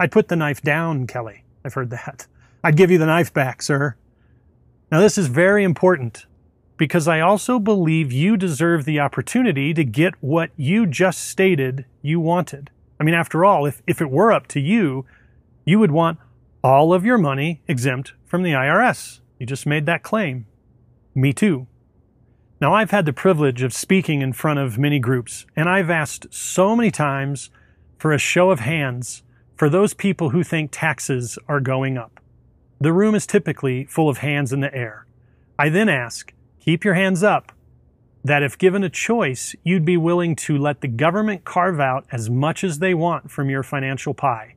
I'd 0.00 0.10
put 0.10 0.26
the 0.26 0.34
knife 0.34 0.60
down, 0.60 1.06
Kelly. 1.06 1.44
I've 1.64 1.74
heard 1.74 1.90
that. 1.90 2.26
I'd 2.64 2.76
give 2.76 2.90
you 2.90 2.98
the 2.98 3.06
knife 3.06 3.32
back, 3.32 3.62
sir. 3.62 3.94
Now, 4.90 5.00
this 5.00 5.16
is 5.16 5.28
very 5.28 5.62
important 5.62 6.26
because 6.76 7.06
I 7.06 7.20
also 7.20 7.58
believe 7.58 8.10
you 8.10 8.36
deserve 8.36 8.84
the 8.84 8.98
opportunity 8.98 9.72
to 9.74 9.84
get 9.84 10.14
what 10.20 10.50
you 10.56 10.86
just 10.86 11.20
stated 11.20 11.84
you 12.02 12.18
wanted. 12.18 12.70
I 12.98 13.04
mean, 13.04 13.14
after 13.14 13.44
all, 13.44 13.66
if, 13.66 13.82
if 13.86 14.00
it 14.00 14.10
were 14.10 14.32
up 14.32 14.48
to 14.48 14.60
you, 14.60 15.06
you 15.64 15.78
would 15.78 15.92
want 15.92 16.18
all 16.64 16.92
of 16.92 17.04
your 17.04 17.18
money 17.18 17.60
exempt 17.68 18.14
from 18.26 18.42
the 18.42 18.50
IRS. 18.50 19.20
You 19.38 19.46
just 19.46 19.64
made 19.64 19.86
that 19.86 20.02
claim. 20.02 20.46
Me 21.14 21.32
too. 21.32 21.66
Now, 22.60 22.74
I've 22.74 22.90
had 22.90 23.06
the 23.06 23.12
privilege 23.12 23.62
of 23.62 23.72
speaking 23.72 24.22
in 24.22 24.32
front 24.32 24.58
of 24.58 24.78
many 24.78 24.98
groups, 24.98 25.46
and 25.54 25.68
I've 25.68 25.88
asked 25.88 26.26
so 26.34 26.74
many 26.74 26.90
times 26.90 27.50
for 27.96 28.12
a 28.12 28.18
show 28.18 28.50
of 28.50 28.60
hands 28.60 29.22
for 29.56 29.70
those 29.70 29.94
people 29.94 30.30
who 30.30 30.42
think 30.42 30.70
taxes 30.72 31.38
are 31.48 31.60
going 31.60 31.96
up. 31.96 32.19
The 32.80 32.92
room 32.92 33.14
is 33.14 33.26
typically 33.26 33.84
full 33.84 34.08
of 34.08 34.18
hands 34.18 34.52
in 34.52 34.60
the 34.60 34.74
air. 34.74 35.06
I 35.58 35.68
then 35.68 35.88
ask, 35.88 36.32
keep 36.58 36.84
your 36.84 36.94
hands 36.94 37.22
up, 37.22 37.52
that 38.24 38.42
if 38.42 38.58
given 38.58 38.82
a 38.82 38.90
choice, 38.90 39.54
you'd 39.62 39.84
be 39.84 39.96
willing 39.96 40.34
to 40.36 40.56
let 40.56 40.80
the 40.80 40.88
government 40.88 41.44
carve 41.44 41.80
out 41.80 42.06
as 42.10 42.30
much 42.30 42.64
as 42.64 42.78
they 42.78 42.94
want 42.94 43.30
from 43.30 43.50
your 43.50 43.62
financial 43.62 44.14
pie. 44.14 44.54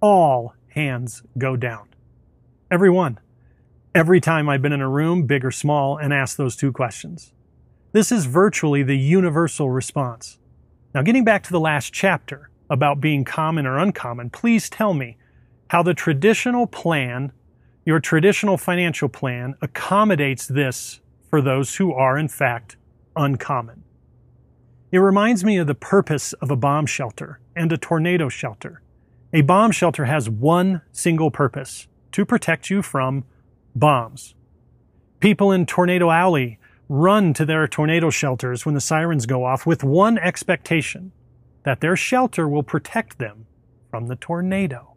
All 0.00 0.54
hands 0.68 1.22
go 1.36 1.56
down. 1.56 1.88
Every 2.70 2.90
one 2.90 3.18
every 3.94 4.20
time 4.20 4.48
I've 4.48 4.62
been 4.62 4.72
in 4.72 4.80
a 4.80 4.88
room, 4.88 5.26
big 5.26 5.44
or 5.44 5.50
small, 5.50 5.96
and 5.96 6.12
asked 6.12 6.36
those 6.36 6.56
two 6.56 6.72
questions. 6.72 7.32
This 7.92 8.12
is 8.12 8.26
virtually 8.26 8.82
the 8.82 8.98
universal 8.98 9.70
response. 9.70 10.38
Now, 10.94 11.02
getting 11.02 11.24
back 11.24 11.42
to 11.44 11.50
the 11.50 11.60
last 11.60 11.92
chapter 11.92 12.50
about 12.68 13.00
being 13.00 13.24
common 13.24 13.66
or 13.66 13.78
uncommon, 13.78 14.30
please 14.30 14.70
tell 14.70 14.94
me 14.94 15.16
how 15.70 15.82
the 15.82 15.94
traditional 15.94 16.66
plan, 16.66 17.32
your 17.90 17.98
traditional 17.98 18.56
financial 18.56 19.08
plan, 19.08 19.56
accommodates 19.60 20.46
this 20.46 21.00
for 21.28 21.42
those 21.42 21.74
who 21.74 21.92
are, 21.92 22.16
in 22.16 22.28
fact, 22.28 22.76
uncommon. 23.16 23.82
It 24.92 24.98
reminds 24.98 25.44
me 25.44 25.56
of 25.56 25.66
the 25.66 25.74
purpose 25.74 26.32
of 26.34 26.52
a 26.52 26.56
bomb 26.56 26.86
shelter 26.86 27.40
and 27.56 27.72
a 27.72 27.76
tornado 27.76 28.28
shelter. 28.28 28.80
A 29.32 29.40
bomb 29.40 29.72
shelter 29.72 30.04
has 30.04 30.30
one 30.30 30.82
single 30.92 31.32
purpose 31.32 31.88
to 32.12 32.24
protect 32.24 32.70
you 32.70 32.80
from 32.80 33.24
bombs. 33.74 34.36
People 35.18 35.50
in 35.50 35.66
Tornado 35.66 36.10
Alley 36.10 36.60
run 36.88 37.34
to 37.34 37.44
their 37.44 37.66
tornado 37.66 38.08
shelters 38.08 38.64
when 38.64 38.76
the 38.76 38.80
sirens 38.80 39.26
go 39.26 39.44
off 39.44 39.66
with 39.66 39.82
one 39.82 40.16
expectation 40.16 41.10
that 41.64 41.80
their 41.80 41.96
shelter 41.96 42.48
will 42.48 42.62
protect 42.62 43.18
them 43.18 43.46
from 43.90 44.06
the 44.06 44.14
tornado. 44.14 44.89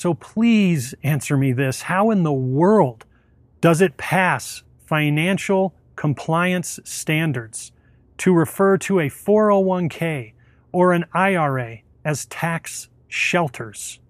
So 0.00 0.14
please 0.14 0.94
answer 1.02 1.36
me 1.36 1.52
this. 1.52 1.82
How 1.82 2.10
in 2.10 2.22
the 2.22 2.32
world 2.32 3.04
does 3.60 3.82
it 3.82 3.98
pass 3.98 4.62
financial 4.86 5.74
compliance 5.94 6.80
standards 6.84 7.70
to 8.16 8.32
refer 8.32 8.78
to 8.78 9.00
a 9.00 9.10
401k 9.10 10.32
or 10.72 10.94
an 10.94 11.04
IRA 11.12 11.80
as 12.02 12.24
tax 12.24 12.88
shelters? 13.08 14.00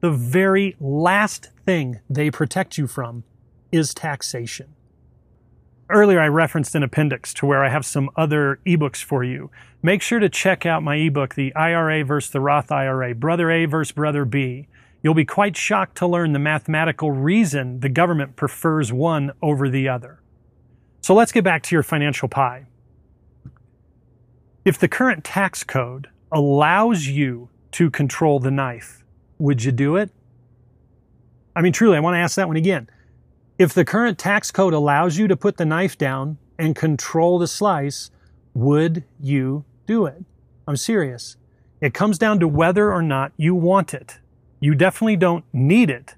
The 0.00 0.10
very 0.10 0.76
last 0.78 1.48
thing 1.64 2.00
they 2.10 2.30
protect 2.30 2.76
you 2.76 2.86
from 2.86 3.24
is 3.72 3.94
taxation. 3.94 4.74
Earlier, 5.88 6.20
I 6.20 6.28
referenced 6.28 6.74
an 6.74 6.82
appendix 6.82 7.32
to 7.34 7.46
where 7.46 7.64
I 7.64 7.70
have 7.70 7.86
some 7.86 8.10
other 8.16 8.60
ebooks 8.66 9.02
for 9.02 9.24
you. 9.24 9.50
Make 9.82 10.02
sure 10.02 10.18
to 10.18 10.28
check 10.28 10.66
out 10.66 10.82
my 10.82 10.96
ebook, 10.96 11.36
The 11.36 11.54
IRA 11.54 12.04
versus 12.04 12.32
the 12.32 12.40
Roth 12.40 12.70
IRA, 12.70 13.14
Brother 13.14 13.50
A 13.50 13.64
versus 13.64 13.92
Brother 13.92 14.26
B. 14.26 14.68
You'll 15.06 15.14
be 15.14 15.24
quite 15.24 15.56
shocked 15.56 15.98
to 15.98 16.06
learn 16.08 16.32
the 16.32 16.40
mathematical 16.40 17.12
reason 17.12 17.78
the 17.78 17.88
government 17.88 18.34
prefers 18.34 18.92
one 18.92 19.30
over 19.40 19.68
the 19.68 19.88
other. 19.88 20.18
So 21.00 21.14
let's 21.14 21.30
get 21.30 21.44
back 21.44 21.62
to 21.62 21.76
your 21.76 21.84
financial 21.84 22.26
pie. 22.26 22.66
If 24.64 24.80
the 24.80 24.88
current 24.88 25.22
tax 25.22 25.62
code 25.62 26.08
allows 26.32 27.06
you 27.06 27.50
to 27.70 27.88
control 27.88 28.40
the 28.40 28.50
knife, 28.50 29.04
would 29.38 29.62
you 29.62 29.70
do 29.70 29.94
it? 29.94 30.10
I 31.54 31.62
mean, 31.62 31.72
truly, 31.72 31.96
I 31.96 32.00
want 32.00 32.16
to 32.16 32.18
ask 32.18 32.34
that 32.34 32.48
one 32.48 32.56
again. 32.56 32.90
If 33.60 33.72
the 33.72 33.84
current 33.84 34.18
tax 34.18 34.50
code 34.50 34.74
allows 34.74 35.18
you 35.18 35.28
to 35.28 35.36
put 35.36 35.56
the 35.56 35.64
knife 35.64 35.96
down 35.96 36.38
and 36.58 36.74
control 36.74 37.38
the 37.38 37.46
slice, 37.46 38.10
would 38.54 39.04
you 39.20 39.64
do 39.86 40.04
it? 40.06 40.24
I'm 40.66 40.76
serious. 40.76 41.36
It 41.80 41.94
comes 41.94 42.18
down 42.18 42.40
to 42.40 42.48
whether 42.48 42.92
or 42.92 43.02
not 43.02 43.30
you 43.36 43.54
want 43.54 43.94
it. 43.94 44.18
You 44.60 44.74
definitely 44.74 45.16
don't 45.16 45.44
need 45.52 45.90
it. 45.90 46.14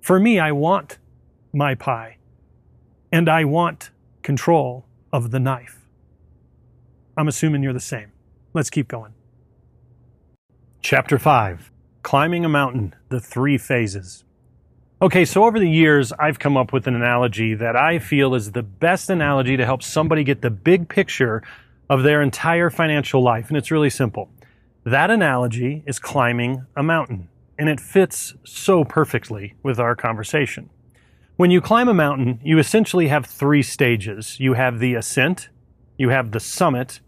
For 0.00 0.18
me, 0.18 0.38
I 0.38 0.52
want 0.52 0.98
my 1.52 1.74
pie 1.74 2.16
and 3.10 3.28
I 3.28 3.44
want 3.44 3.90
control 4.22 4.86
of 5.12 5.30
the 5.30 5.38
knife. 5.38 5.86
I'm 7.16 7.28
assuming 7.28 7.62
you're 7.62 7.72
the 7.72 7.80
same. 7.80 8.12
Let's 8.54 8.70
keep 8.70 8.88
going. 8.88 9.12
Chapter 10.80 11.18
5 11.18 11.70
Climbing 12.02 12.44
a 12.44 12.48
Mountain 12.48 12.94
The 13.10 13.20
Three 13.20 13.58
Phases. 13.58 14.24
Okay, 15.00 15.24
so 15.24 15.44
over 15.44 15.58
the 15.58 15.68
years, 15.68 16.12
I've 16.12 16.38
come 16.38 16.56
up 16.56 16.72
with 16.72 16.86
an 16.86 16.94
analogy 16.94 17.54
that 17.54 17.76
I 17.76 17.98
feel 17.98 18.34
is 18.34 18.52
the 18.52 18.62
best 18.62 19.10
analogy 19.10 19.56
to 19.56 19.64
help 19.64 19.82
somebody 19.82 20.24
get 20.24 20.42
the 20.42 20.50
big 20.50 20.88
picture 20.88 21.42
of 21.90 22.02
their 22.02 22.22
entire 22.22 22.70
financial 22.70 23.22
life. 23.22 23.48
And 23.48 23.56
it's 23.56 23.70
really 23.70 23.90
simple. 23.90 24.30
That 24.84 25.10
analogy 25.10 25.82
is 25.86 25.98
climbing 25.98 26.66
a 26.74 26.82
mountain, 26.82 27.28
and 27.62 27.70
it 27.70 27.78
fits 27.78 28.34
so 28.42 28.82
perfectly 28.82 29.54
with 29.62 29.78
our 29.78 29.94
conversation. 29.94 30.68
When 31.36 31.52
you 31.52 31.60
climb 31.60 31.88
a 31.88 31.94
mountain, 31.94 32.40
you 32.42 32.58
essentially 32.58 33.06
have 33.06 33.24
three 33.24 33.62
stages 33.62 34.40
you 34.40 34.54
have 34.54 34.80
the 34.80 34.94
ascent, 34.96 35.48
you 35.96 36.08
have 36.08 36.32
the 36.32 36.40
summit, 36.40 36.98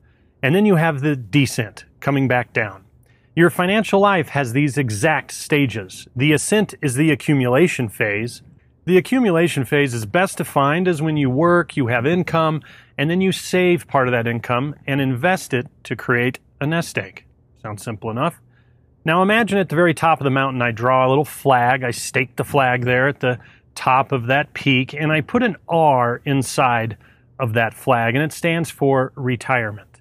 and 0.44 0.54
then 0.54 0.64
you 0.64 0.76
have 0.76 1.00
the 1.00 1.16
descent 1.16 1.86
coming 1.98 2.28
back 2.28 2.52
down. 2.52 2.84
Your 3.34 3.50
financial 3.50 3.98
life 3.98 4.28
has 4.28 4.52
these 4.52 4.78
exact 4.78 5.32
stages. 5.32 6.06
The 6.14 6.30
ascent 6.30 6.74
is 6.80 6.94
the 6.94 7.10
accumulation 7.10 7.88
phase. 7.88 8.42
The 8.84 8.96
accumulation 8.96 9.64
phase 9.64 9.92
is 9.92 10.06
best 10.06 10.38
defined 10.38 10.86
as 10.86 11.02
when 11.02 11.16
you 11.16 11.30
work, 11.30 11.76
you 11.76 11.88
have 11.88 12.06
income, 12.06 12.62
and 12.96 13.10
then 13.10 13.20
you 13.20 13.32
save 13.32 13.88
part 13.88 14.06
of 14.06 14.12
that 14.12 14.28
income 14.28 14.76
and 14.86 15.00
invest 15.00 15.52
it 15.52 15.66
to 15.82 15.96
create 15.96 16.38
a 16.60 16.66
nest 16.68 16.96
egg. 16.96 17.24
Sounds 17.60 17.82
simple 17.82 18.08
enough. 18.08 18.40
Now 19.06 19.22
imagine 19.22 19.58
at 19.58 19.68
the 19.68 19.76
very 19.76 19.92
top 19.92 20.20
of 20.20 20.24
the 20.24 20.30
mountain, 20.30 20.62
I 20.62 20.70
draw 20.70 21.06
a 21.06 21.10
little 21.10 21.26
flag. 21.26 21.84
I 21.84 21.90
stake 21.90 22.36
the 22.36 22.44
flag 22.44 22.84
there 22.84 23.06
at 23.08 23.20
the 23.20 23.38
top 23.74 24.12
of 24.12 24.28
that 24.28 24.54
peak, 24.54 24.94
and 24.94 25.12
I 25.12 25.20
put 25.20 25.42
an 25.42 25.56
R 25.68 26.22
inside 26.24 26.96
of 27.38 27.52
that 27.54 27.74
flag, 27.74 28.14
and 28.14 28.24
it 28.24 28.32
stands 28.32 28.70
for 28.70 29.12
retirement. 29.14 30.00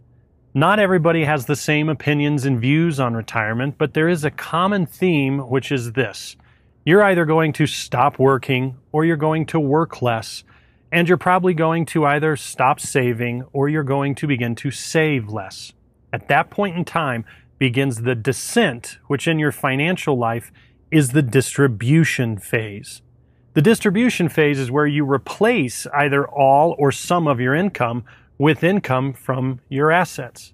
Not 0.53 0.79
everybody 0.79 1.25
has 1.25 1.47
the 1.47 1.55
same 1.55 1.89
opinions 1.89 2.45
and 2.45 2.61
views 2.61 2.99
on 2.99 3.15
retirement, 3.15 3.75
but 3.77 3.93
there 3.93 4.07
is 4.07 4.23
a 4.23 4.31
common 4.31 4.85
theme, 4.85 5.39
which 5.49 5.71
is 5.71 5.93
this. 5.93 6.37
You're 6.85 7.03
either 7.03 7.25
going 7.25 7.53
to 7.53 7.65
stop 7.65 8.19
working 8.19 8.77
or 8.91 9.03
you're 9.03 9.17
going 9.17 9.47
to 9.47 9.59
work 9.59 10.01
less, 10.01 10.43
and 10.91 11.09
you're 11.09 11.17
probably 11.17 11.55
going 11.55 11.87
to 11.87 12.05
either 12.05 12.35
stop 12.35 12.79
saving 12.79 13.43
or 13.51 13.67
you're 13.67 13.83
going 13.83 14.15
to 14.15 14.27
begin 14.27 14.53
to 14.55 14.69
save 14.69 15.27
less. 15.27 15.73
At 16.13 16.27
that 16.27 16.51
point 16.51 16.77
in 16.77 16.85
time 16.85 17.25
begins 17.57 18.01
the 18.01 18.15
descent, 18.15 18.97
which 19.07 19.27
in 19.27 19.39
your 19.39 19.51
financial 19.51 20.17
life 20.17 20.51
is 20.91 21.09
the 21.09 21.21
distribution 21.21 22.37
phase. 22.37 23.01
The 23.53 23.61
distribution 23.61 24.29
phase 24.29 24.59
is 24.59 24.71
where 24.71 24.87
you 24.87 25.09
replace 25.09 25.85
either 25.87 26.27
all 26.27 26.75
or 26.77 26.91
some 26.91 27.27
of 27.27 27.39
your 27.39 27.53
income 27.53 28.03
with 28.37 28.63
income 28.63 29.13
from 29.13 29.59
your 29.69 29.91
assets. 29.91 30.53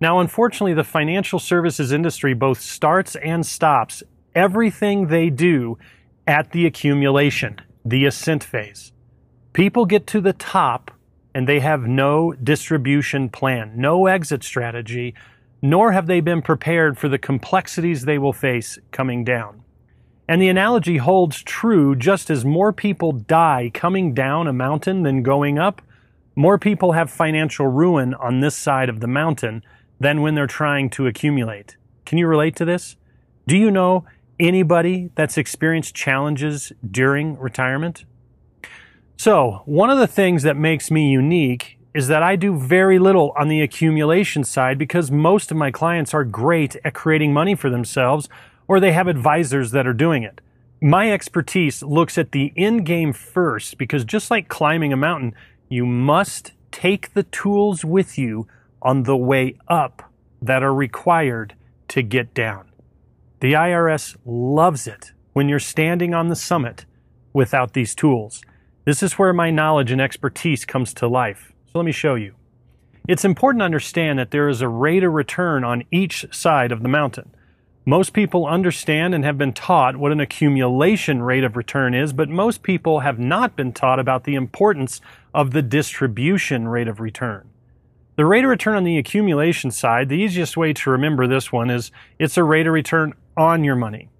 Now, 0.00 0.18
unfortunately, 0.18 0.72
the 0.72 0.84
financial 0.84 1.38
services 1.38 1.92
industry 1.92 2.32
both 2.32 2.60
starts 2.60 3.14
and 3.16 3.44
stops 3.44 4.02
everything 4.34 5.08
they 5.08 5.28
do 5.28 5.78
at 6.26 6.52
the 6.52 6.64
accumulation, 6.64 7.60
the 7.84 8.06
ascent 8.06 8.42
phase. 8.42 8.92
People 9.52 9.84
get 9.84 10.06
to 10.08 10.20
the 10.20 10.32
top 10.32 10.90
and 11.34 11.46
they 11.46 11.60
have 11.60 11.82
no 11.82 12.32
distribution 12.32 13.28
plan, 13.28 13.72
no 13.76 14.06
exit 14.06 14.42
strategy, 14.42 15.14
nor 15.62 15.92
have 15.92 16.06
they 16.06 16.20
been 16.20 16.42
prepared 16.42 16.98
for 16.98 17.08
the 17.08 17.18
complexities 17.18 18.04
they 18.04 18.18
will 18.18 18.32
face 18.32 18.78
coming 18.90 19.24
down. 19.24 19.62
And 20.28 20.40
the 20.40 20.48
analogy 20.48 20.98
holds 20.98 21.42
true 21.42 21.96
just 21.96 22.30
as 22.30 22.44
more 22.44 22.72
people 22.72 23.10
die 23.10 23.70
coming 23.74 24.14
down 24.14 24.46
a 24.46 24.52
mountain 24.52 25.02
than 25.02 25.24
going 25.24 25.58
up, 25.58 25.82
more 26.36 26.58
people 26.58 26.92
have 26.92 27.10
financial 27.10 27.66
ruin 27.66 28.14
on 28.14 28.40
this 28.40 28.56
side 28.56 28.88
of 28.88 29.00
the 29.00 29.08
mountain 29.08 29.64
than 29.98 30.22
when 30.22 30.36
they're 30.36 30.46
trying 30.46 30.88
to 30.90 31.06
accumulate. 31.06 31.76
Can 32.06 32.16
you 32.16 32.28
relate 32.28 32.54
to 32.56 32.64
this? 32.64 32.96
Do 33.46 33.56
you 33.56 33.70
know 33.70 34.04
anybody 34.38 35.10
that's 35.16 35.36
experienced 35.36 35.94
challenges 35.94 36.72
during 36.88 37.36
retirement? 37.36 38.04
So, 39.16 39.62
one 39.66 39.90
of 39.90 39.98
the 39.98 40.06
things 40.06 40.44
that 40.44 40.56
makes 40.56 40.90
me 40.90 41.10
unique 41.10 41.79
is 41.94 42.08
that 42.08 42.22
I 42.22 42.36
do 42.36 42.56
very 42.56 42.98
little 42.98 43.32
on 43.36 43.48
the 43.48 43.62
accumulation 43.62 44.44
side 44.44 44.78
because 44.78 45.10
most 45.10 45.50
of 45.50 45.56
my 45.56 45.70
clients 45.70 46.14
are 46.14 46.24
great 46.24 46.76
at 46.84 46.94
creating 46.94 47.32
money 47.32 47.54
for 47.54 47.68
themselves 47.68 48.28
or 48.68 48.78
they 48.78 48.92
have 48.92 49.08
advisors 49.08 49.72
that 49.72 49.86
are 49.86 49.92
doing 49.92 50.22
it. 50.22 50.40
My 50.80 51.10
expertise 51.12 51.82
looks 51.82 52.16
at 52.16 52.32
the 52.32 52.52
end 52.56 52.86
game 52.86 53.12
first 53.12 53.76
because 53.76 54.04
just 54.04 54.30
like 54.30 54.48
climbing 54.48 54.92
a 54.92 54.96
mountain, 54.96 55.34
you 55.68 55.84
must 55.84 56.52
take 56.70 57.12
the 57.12 57.24
tools 57.24 57.84
with 57.84 58.16
you 58.16 58.46
on 58.80 59.02
the 59.02 59.16
way 59.16 59.56
up 59.68 60.10
that 60.40 60.62
are 60.62 60.72
required 60.72 61.54
to 61.88 62.02
get 62.02 62.32
down. 62.32 62.70
The 63.40 63.52
IRS 63.54 64.16
loves 64.24 64.86
it 64.86 65.12
when 65.32 65.48
you're 65.48 65.58
standing 65.58 66.14
on 66.14 66.28
the 66.28 66.36
summit 66.36 66.86
without 67.32 67.72
these 67.72 67.94
tools. 67.94 68.42
This 68.84 69.02
is 69.02 69.14
where 69.14 69.32
my 69.32 69.50
knowledge 69.50 69.90
and 69.90 70.00
expertise 70.00 70.64
comes 70.64 70.94
to 70.94 71.08
life. 71.08 71.52
So 71.72 71.78
let 71.78 71.84
me 71.84 71.92
show 71.92 72.16
you. 72.16 72.34
It's 73.06 73.24
important 73.24 73.60
to 73.60 73.64
understand 73.64 74.18
that 74.18 74.32
there 74.32 74.48
is 74.48 74.60
a 74.60 74.68
rate 74.68 75.04
of 75.04 75.12
return 75.12 75.62
on 75.62 75.84
each 75.92 76.26
side 76.32 76.72
of 76.72 76.82
the 76.82 76.88
mountain. 76.88 77.30
Most 77.86 78.12
people 78.12 78.46
understand 78.46 79.14
and 79.14 79.24
have 79.24 79.38
been 79.38 79.52
taught 79.52 79.96
what 79.96 80.10
an 80.10 80.18
accumulation 80.18 81.22
rate 81.22 81.44
of 81.44 81.56
return 81.56 81.94
is, 81.94 82.12
but 82.12 82.28
most 82.28 82.64
people 82.64 83.00
have 83.00 83.20
not 83.20 83.54
been 83.54 83.72
taught 83.72 84.00
about 84.00 84.24
the 84.24 84.34
importance 84.34 85.00
of 85.32 85.52
the 85.52 85.62
distribution 85.62 86.66
rate 86.66 86.88
of 86.88 86.98
return. 86.98 87.48
The 88.16 88.26
rate 88.26 88.44
of 88.44 88.50
return 88.50 88.76
on 88.76 88.84
the 88.84 88.98
accumulation 88.98 89.70
side, 89.70 90.08
the 90.08 90.18
easiest 90.18 90.56
way 90.56 90.72
to 90.72 90.90
remember 90.90 91.28
this 91.28 91.52
one 91.52 91.70
is 91.70 91.92
it's 92.18 92.36
a 92.36 92.44
rate 92.44 92.66
of 92.66 92.72
return 92.72 93.14
on 93.36 93.62
your 93.62 93.76
money. 93.76 94.10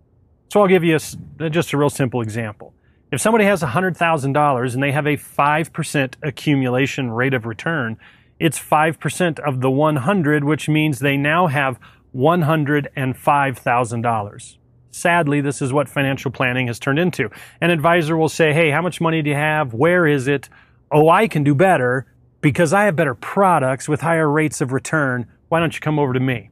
So 0.52 0.60
I'll 0.60 0.68
give 0.68 0.84
you 0.84 0.96
a, 1.40 1.50
just 1.50 1.72
a 1.72 1.76
real 1.76 1.90
simple 1.90 2.22
example. 2.22 2.74
If 3.12 3.20
somebody 3.20 3.44
has 3.44 3.62
$100,000 3.62 4.74
and 4.74 4.82
they 4.82 4.92
have 4.92 5.06
a 5.06 5.16
5% 5.16 6.14
accumulation 6.22 7.10
rate 7.10 7.34
of 7.34 7.44
return, 7.44 7.98
it's 8.38 8.58
5% 8.58 9.38
of 9.40 9.60
the 9.60 9.70
100, 9.70 10.44
which 10.44 10.66
means 10.68 11.00
they 11.00 11.16
now 11.16 11.48
have 11.48 11.80
$105,000. 12.14 14.56
Sadly, 14.92 15.40
this 15.40 15.60
is 15.60 15.72
what 15.72 15.88
financial 15.88 16.30
planning 16.30 16.68
has 16.68 16.78
turned 16.78 17.00
into. 17.00 17.30
An 17.60 17.70
advisor 17.70 18.16
will 18.16 18.28
say, 18.28 18.52
Hey, 18.52 18.70
how 18.70 18.82
much 18.82 19.00
money 19.00 19.22
do 19.22 19.30
you 19.30 19.36
have? 19.36 19.74
Where 19.74 20.06
is 20.06 20.28
it? 20.28 20.48
Oh, 20.90 21.08
I 21.08 21.28
can 21.28 21.44
do 21.44 21.54
better 21.54 22.06
because 22.40 22.72
I 22.72 22.84
have 22.84 22.96
better 22.96 23.14
products 23.14 23.88
with 23.88 24.00
higher 24.00 24.28
rates 24.28 24.60
of 24.60 24.72
return. 24.72 25.26
Why 25.48 25.60
don't 25.60 25.74
you 25.74 25.80
come 25.80 25.98
over 25.98 26.12
to 26.12 26.20
me? 26.20 26.49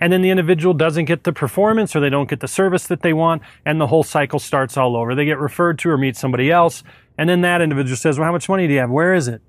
And 0.00 0.12
then 0.12 0.22
the 0.22 0.30
individual 0.30 0.72
doesn't 0.72 1.04
get 1.04 1.24
the 1.24 1.32
performance 1.32 1.94
or 1.94 2.00
they 2.00 2.08
don't 2.08 2.28
get 2.28 2.40
the 2.40 2.48
service 2.48 2.86
that 2.86 3.02
they 3.02 3.12
want, 3.12 3.42
and 3.66 3.80
the 3.80 3.88
whole 3.88 4.02
cycle 4.02 4.38
starts 4.38 4.76
all 4.76 4.96
over. 4.96 5.14
They 5.14 5.26
get 5.26 5.38
referred 5.38 5.78
to 5.80 5.90
or 5.90 5.98
meet 5.98 6.16
somebody 6.16 6.50
else, 6.50 6.82
and 7.18 7.28
then 7.28 7.42
that 7.42 7.60
individual 7.60 7.96
says, 7.96 8.18
Well, 8.18 8.26
how 8.26 8.32
much 8.32 8.48
money 8.48 8.66
do 8.66 8.72
you 8.72 8.80
have? 8.80 8.90
Where 8.90 9.12
is 9.14 9.28
it? 9.28 9.42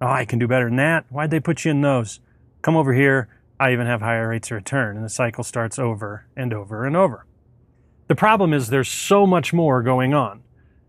Oh, 0.00 0.06
I 0.06 0.24
can 0.24 0.38
do 0.38 0.46
better 0.46 0.66
than 0.66 0.76
that. 0.76 1.04
Why'd 1.10 1.30
they 1.30 1.40
put 1.40 1.64
you 1.64 1.72
in 1.72 1.82
those? 1.82 2.20
Come 2.62 2.76
over 2.76 2.94
here. 2.94 3.28
I 3.60 3.72
even 3.72 3.86
have 3.86 4.00
higher 4.00 4.28
rates 4.28 4.50
of 4.50 4.56
return. 4.56 4.96
And 4.96 5.04
the 5.04 5.10
cycle 5.10 5.42
starts 5.42 5.78
over 5.78 6.26
and 6.36 6.54
over 6.54 6.84
and 6.84 6.96
over. 6.96 7.26
The 8.06 8.14
problem 8.14 8.52
is 8.52 8.68
there's 8.68 8.88
so 8.88 9.26
much 9.26 9.52
more 9.52 9.82
going 9.82 10.14
on. 10.14 10.42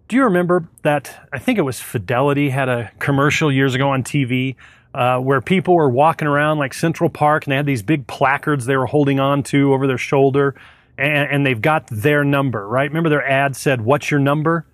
Do 0.07 0.15
you 0.15 0.24
remember 0.24 0.70
that? 0.84 1.28
I 1.34 1.39
think 1.39 1.57
it 1.59 1.63
was 1.63 1.80
Fidelity 1.80 2.49
had 2.49 2.70
a 2.70 2.91
commercial 2.99 3.51
years 3.51 3.76
ago 3.76 3.89
on 3.89 4.03
TV 4.03 4.55
uh, 4.99 5.17
where 5.17 5.39
people 5.39 5.75
were 5.75 5.89
walking 5.89 6.27
around 6.27 6.57
like 6.57 6.73
Central 6.73 7.09
Park 7.09 7.45
and 7.45 7.53
they 7.53 7.55
had 7.55 7.65
these 7.65 7.81
big 7.81 8.05
placards 8.05 8.65
they 8.65 8.75
were 8.75 8.85
holding 8.85 9.17
on 9.17 9.43
to 9.43 9.73
over 9.73 9.87
their 9.87 9.97
shoulder 9.97 10.55
and, 10.97 11.31
and 11.31 11.45
they've 11.45 11.61
got 11.61 11.87
their 11.87 12.25
number, 12.25 12.67
right? 12.67 12.89
Remember 12.89 13.07
their 13.07 13.25
ad 13.25 13.55
said, 13.55 13.79
What's 13.79 14.11
your 14.11 14.19
number? 14.19 14.65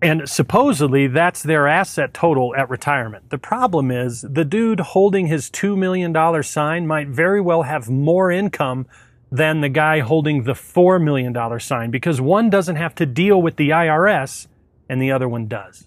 And 0.00 0.26
supposedly 0.26 1.08
that's 1.08 1.42
their 1.42 1.68
asset 1.68 2.14
total 2.14 2.56
at 2.56 2.70
retirement. 2.70 3.28
The 3.28 3.36
problem 3.36 3.90
is 3.90 4.22
the 4.22 4.46
dude 4.46 4.80
holding 4.80 5.26
his 5.26 5.50
$2 5.50 5.76
million 5.76 6.42
sign 6.42 6.86
might 6.86 7.08
very 7.08 7.42
well 7.42 7.64
have 7.64 7.90
more 7.90 8.30
income 8.30 8.86
than 9.30 9.60
the 9.60 9.68
guy 9.68 10.00
holding 10.00 10.44
the 10.44 10.52
$4 10.54 11.02
million 11.02 11.60
sign 11.60 11.90
because 11.90 12.18
one 12.18 12.48
doesn't 12.48 12.76
have 12.76 12.94
to 12.94 13.04
deal 13.04 13.42
with 13.42 13.56
the 13.56 13.68
IRS 13.68 14.46
and 14.88 15.02
the 15.02 15.12
other 15.12 15.28
one 15.28 15.48
does. 15.48 15.86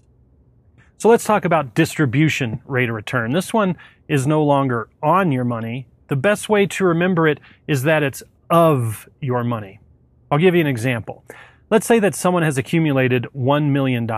So 1.00 1.08
let's 1.08 1.22
talk 1.22 1.44
about 1.44 1.76
distribution 1.76 2.60
rate 2.66 2.88
of 2.88 2.94
return. 2.96 3.30
This 3.32 3.54
one 3.54 3.76
is 4.08 4.26
no 4.26 4.42
longer 4.42 4.88
on 5.00 5.30
your 5.30 5.44
money. 5.44 5.86
The 6.08 6.16
best 6.16 6.48
way 6.48 6.66
to 6.66 6.84
remember 6.84 7.28
it 7.28 7.38
is 7.68 7.84
that 7.84 8.02
it's 8.02 8.20
of 8.50 9.08
your 9.20 9.44
money. 9.44 9.78
I'll 10.28 10.38
give 10.38 10.56
you 10.56 10.60
an 10.60 10.66
example. 10.66 11.24
Let's 11.70 11.86
say 11.86 12.00
that 12.00 12.16
someone 12.16 12.42
has 12.42 12.58
accumulated 12.58 13.28
$1 13.32 13.70
million. 13.70 14.10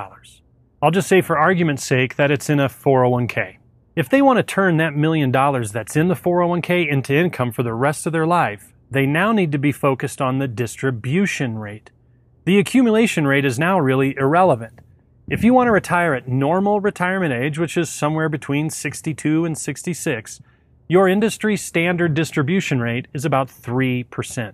I'll 0.80 0.90
just 0.90 1.06
say 1.06 1.20
for 1.20 1.36
argument's 1.36 1.84
sake 1.84 2.16
that 2.16 2.30
it's 2.30 2.48
in 2.48 2.58
a 2.58 2.70
401k. 2.70 3.58
If 3.94 4.08
they 4.08 4.22
want 4.22 4.38
to 4.38 4.42
turn 4.42 4.78
that 4.78 4.96
million 4.96 5.30
dollars 5.30 5.72
that's 5.72 5.96
in 5.96 6.08
the 6.08 6.14
401k 6.14 6.90
into 6.90 7.12
income 7.12 7.52
for 7.52 7.62
the 7.62 7.74
rest 7.74 8.06
of 8.06 8.14
their 8.14 8.26
life, 8.26 8.72
they 8.90 9.04
now 9.04 9.32
need 9.32 9.52
to 9.52 9.58
be 9.58 9.72
focused 9.72 10.22
on 10.22 10.38
the 10.38 10.48
distribution 10.48 11.58
rate. 11.58 11.90
The 12.46 12.58
accumulation 12.58 13.26
rate 13.26 13.44
is 13.44 13.58
now 13.58 13.78
really 13.78 14.16
irrelevant. 14.16 14.80
If 15.30 15.44
you 15.44 15.54
want 15.54 15.68
to 15.68 15.72
retire 15.72 16.12
at 16.14 16.26
normal 16.26 16.80
retirement 16.80 17.32
age, 17.32 17.56
which 17.56 17.76
is 17.76 17.88
somewhere 17.88 18.28
between 18.28 18.68
62 18.68 19.44
and 19.44 19.56
66, 19.56 20.40
your 20.88 21.06
industry 21.06 21.56
standard 21.56 22.14
distribution 22.14 22.80
rate 22.80 23.06
is 23.14 23.24
about 23.24 23.46
3%. 23.46 24.52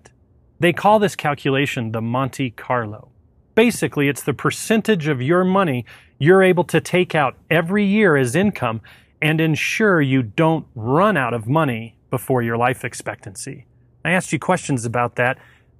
They 0.61 0.75
call 0.75 0.99
this 0.99 1.17
calculation 1.17 1.93
the 1.93 2.03
Monte 2.03 2.51
Carlo. 2.51 3.09
Basically, 3.55 4.11
it's 4.11 4.23
the 4.23 4.35
percentage 4.35 5.09
of 5.09 5.23
your 5.23 5.45
money 5.45 5.87
you're 6.19 6.43
able 6.43 6.65
to 6.65 6.83
take 6.83 7.15
out 7.15 7.39
every 7.49 7.87
year 7.87 8.15
as 8.15 8.37
income, 8.37 8.83
and 9.23 9.41
ensure 9.41 10.03
you 10.03 10.23
don't 10.23 10.67
run 10.75 11.17
out 11.17 11.33
of 11.33 11.49
money 11.49 11.97
before 12.11 12.43
your 12.43 12.59
life 12.59 12.85
expectancy. 12.85 13.65
I 14.05 14.11
asked 14.11 14.31
you 14.31 14.39
questions 14.39 14.85
about 14.85 15.17
that 15.17 15.39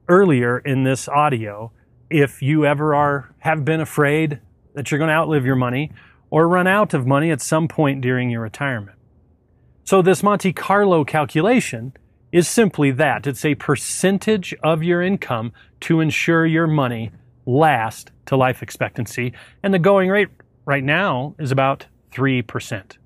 earlier 0.09 0.59
in 0.61 0.85
this 0.85 1.07
audio. 1.07 1.71
If 2.09 2.41
you 2.41 2.65
ever 2.65 2.95
are 2.95 3.35
have 3.41 3.63
been 3.63 3.83
afraid 3.83 4.41
that 4.77 4.91
you're 4.91 4.99
going 4.99 5.09
to 5.09 5.15
outlive 5.15 5.45
your 5.45 5.57
money 5.57 5.91
or 6.31 6.47
run 6.47 6.67
out 6.67 6.95
of 6.95 7.07
money 7.07 7.31
at 7.31 7.41
some 7.41 7.67
point 7.67 8.03
during 8.03 8.31
your 8.31 8.43
retirement. 8.43 8.97
So 9.85 10.03
this 10.03 10.23
Monte 10.23 10.53
Carlo 10.53 11.05
calculation 11.05 11.95
is 12.31 12.47
simply 12.47 12.91
that. 12.91 13.27
It's 13.27 13.45
a 13.45 13.55
percentage 13.55 14.55
of 14.63 14.83
your 14.83 15.01
income 15.01 15.53
to 15.81 16.01
ensure 16.01 16.45
your 16.45 16.67
money 16.67 17.11
lasts 17.47 18.11
to 18.27 18.37
life 18.37 18.63
expectancy. 18.63 19.33
And 19.63 19.73
the 19.73 19.79
going 19.79 20.11
rate 20.11 20.29
right 20.67 20.85
now 20.85 21.35
is 21.39 21.51
about 21.51 21.87
3%. 22.13 22.97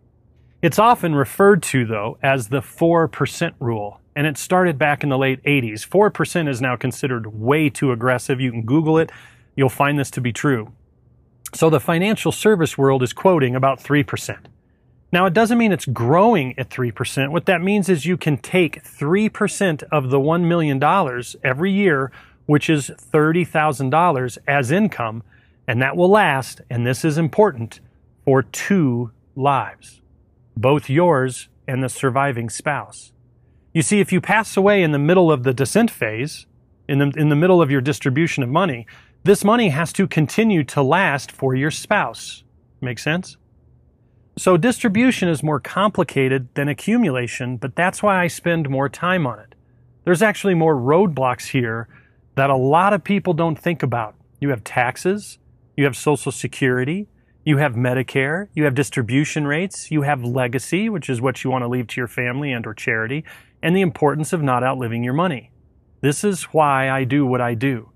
It's 0.62 0.78
often 0.78 1.14
referred 1.14 1.62
to, 1.64 1.86
though, 1.86 2.18
as 2.22 2.48
the 2.48 2.60
4% 2.60 3.54
rule, 3.60 4.00
and 4.16 4.26
it 4.26 4.36
started 4.36 4.76
back 4.76 5.02
in 5.04 5.08
the 5.08 5.18
late 5.18 5.42
80s. 5.44 5.86
4% 5.86 6.48
is 6.48 6.60
now 6.60 6.76
considered 6.76 7.38
way 7.38 7.70
too 7.70 7.92
aggressive. 7.92 8.40
You 8.40 8.50
can 8.50 8.62
Google 8.62 8.98
it, 8.98 9.12
you'll 9.54 9.68
find 9.68 9.98
this 9.98 10.10
to 10.12 10.20
be 10.20 10.32
true. 10.32 10.72
So 11.52 11.70
the 11.70 11.80
financial 11.80 12.32
service 12.32 12.78
world 12.78 13.02
is 13.02 13.12
quoting 13.12 13.56
about 13.56 13.80
3%. 13.80 14.38
Now, 15.12 15.26
it 15.26 15.34
doesn't 15.34 15.58
mean 15.58 15.72
it's 15.72 15.86
growing 15.86 16.56
at 16.56 16.70
3%. 16.70 17.32
What 17.32 17.46
that 17.46 17.60
means 17.60 17.88
is 17.88 18.06
you 18.06 18.16
can 18.16 18.36
take 18.38 18.84
3% 18.84 19.82
of 19.90 20.10
the 20.10 20.20
$1 20.20 20.44
million 20.44 20.80
every 21.42 21.72
year, 21.72 22.12
which 22.46 22.70
is 22.70 22.90
$30,000 22.90 24.38
as 24.46 24.70
income, 24.70 25.24
and 25.66 25.82
that 25.82 25.96
will 25.96 26.08
last, 26.08 26.60
and 26.70 26.86
this 26.86 27.04
is 27.04 27.18
important, 27.18 27.80
for 28.24 28.42
two 28.42 29.10
lives 29.34 30.00
both 30.56 30.90
yours 30.90 31.48
and 31.66 31.82
the 31.82 31.88
surviving 31.88 32.50
spouse. 32.50 33.12
You 33.72 33.82
see, 33.82 34.00
if 34.00 34.12
you 34.12 34.20
pass 34.20 34.56
away 34.56 34.82
in 34.82 34.92
the 34.92 34.98
middle 34.98 35.32
of 35.32 35.42
the 35.42 35.54
descent 35.54 35.90
phase, 35.90 36.46
in 36.88 36.98
the, 36.98 37.12
in 37.16 37.28
the 37.28 37.36
middle 37.36 37.62
of 37.62 37.70
your 37.70 37.80
distribution 37.80 38.42
of 38.42 38.48
money, 38.48 38.86
this 39.22 39.44
money 39.44 39.68
has 39.68 39.92
to 39.94 40.06
continue 40.06 40.64
to 40.64 40.82
last 40.82 41.30
for 41.30 41.54
your 41.54 41.70
spouse. 41.70 42.42
Make 42.80 42.98
sense? 42.98 43.36
So 44.38 44.56
distribution 44.56 45.28
is 45.28 45.42
more 45.42 45.60
complicated 45.60 46.48
than 46.54 46.68
accumulation, 46.68 47.58
but 47.58 47.76
that's 47.76 48.02
why 48.02 48.22
I 48.22 48.28
spend 48.28 48.70
more 48.70 48.88
time 48.88 49.26
on 49.26 49.38
it. 49.38 49.54
There's 50.04 50.22
actually 50.22 50.54
more 50.54 50.74
roadblocks 50.74 51.48
here 51.48 51.88
that 52.36 52.48
a 52.48 52.56
lot 52.56 52.94
of 52.94 53.04
people 53.04 53.34
don't 53.34 53.58
think 53.58 53.82
about. 53.82 54.14
You 54.40 54.48
have 54.48 54.64
taxes, 54.64 55.38
you 55.76 55.84
have 55.84 55.96
Social 55.96 56.32
Security, 56.32 57.06
you 57.44 57.58
have 57.58 57.74
Medicare, 57.74 58.48
you 58.54 58.64
have 58.64 58.74
distribution 58.74 59.46
rates, 59.46 59.90
you 59.90 60.02
have 60.02 60.24
legacy, 60.24 60.88
which 60.88 61.10
is 61.10 61.20
what 61.20 61.44
you 61.44 61.50
want 61.50 61.62
to 61.62 61.68
leave 61.68 61.88
to 61.88 62.00
your 62.00 62.08
family 62.08 62.52
and 62.52 62.66
or 62.66 62.72
charity, 62.72 63.24
and 63.62 63.76
the 63.76 63.82
importance 63.82 64.32
of 64.32 64.42
not 64.42 64.64
outliving 64.64 65.04
your 65.04 65.12
money. 65.12 65.50
This 66.00 66.24
is 66.24 66.44
why 66.44 66.88
I 66.88 67.04
do 67.04 67.26
what 67.26 67.42
I 67.42 67.52
do. 67.52 67.89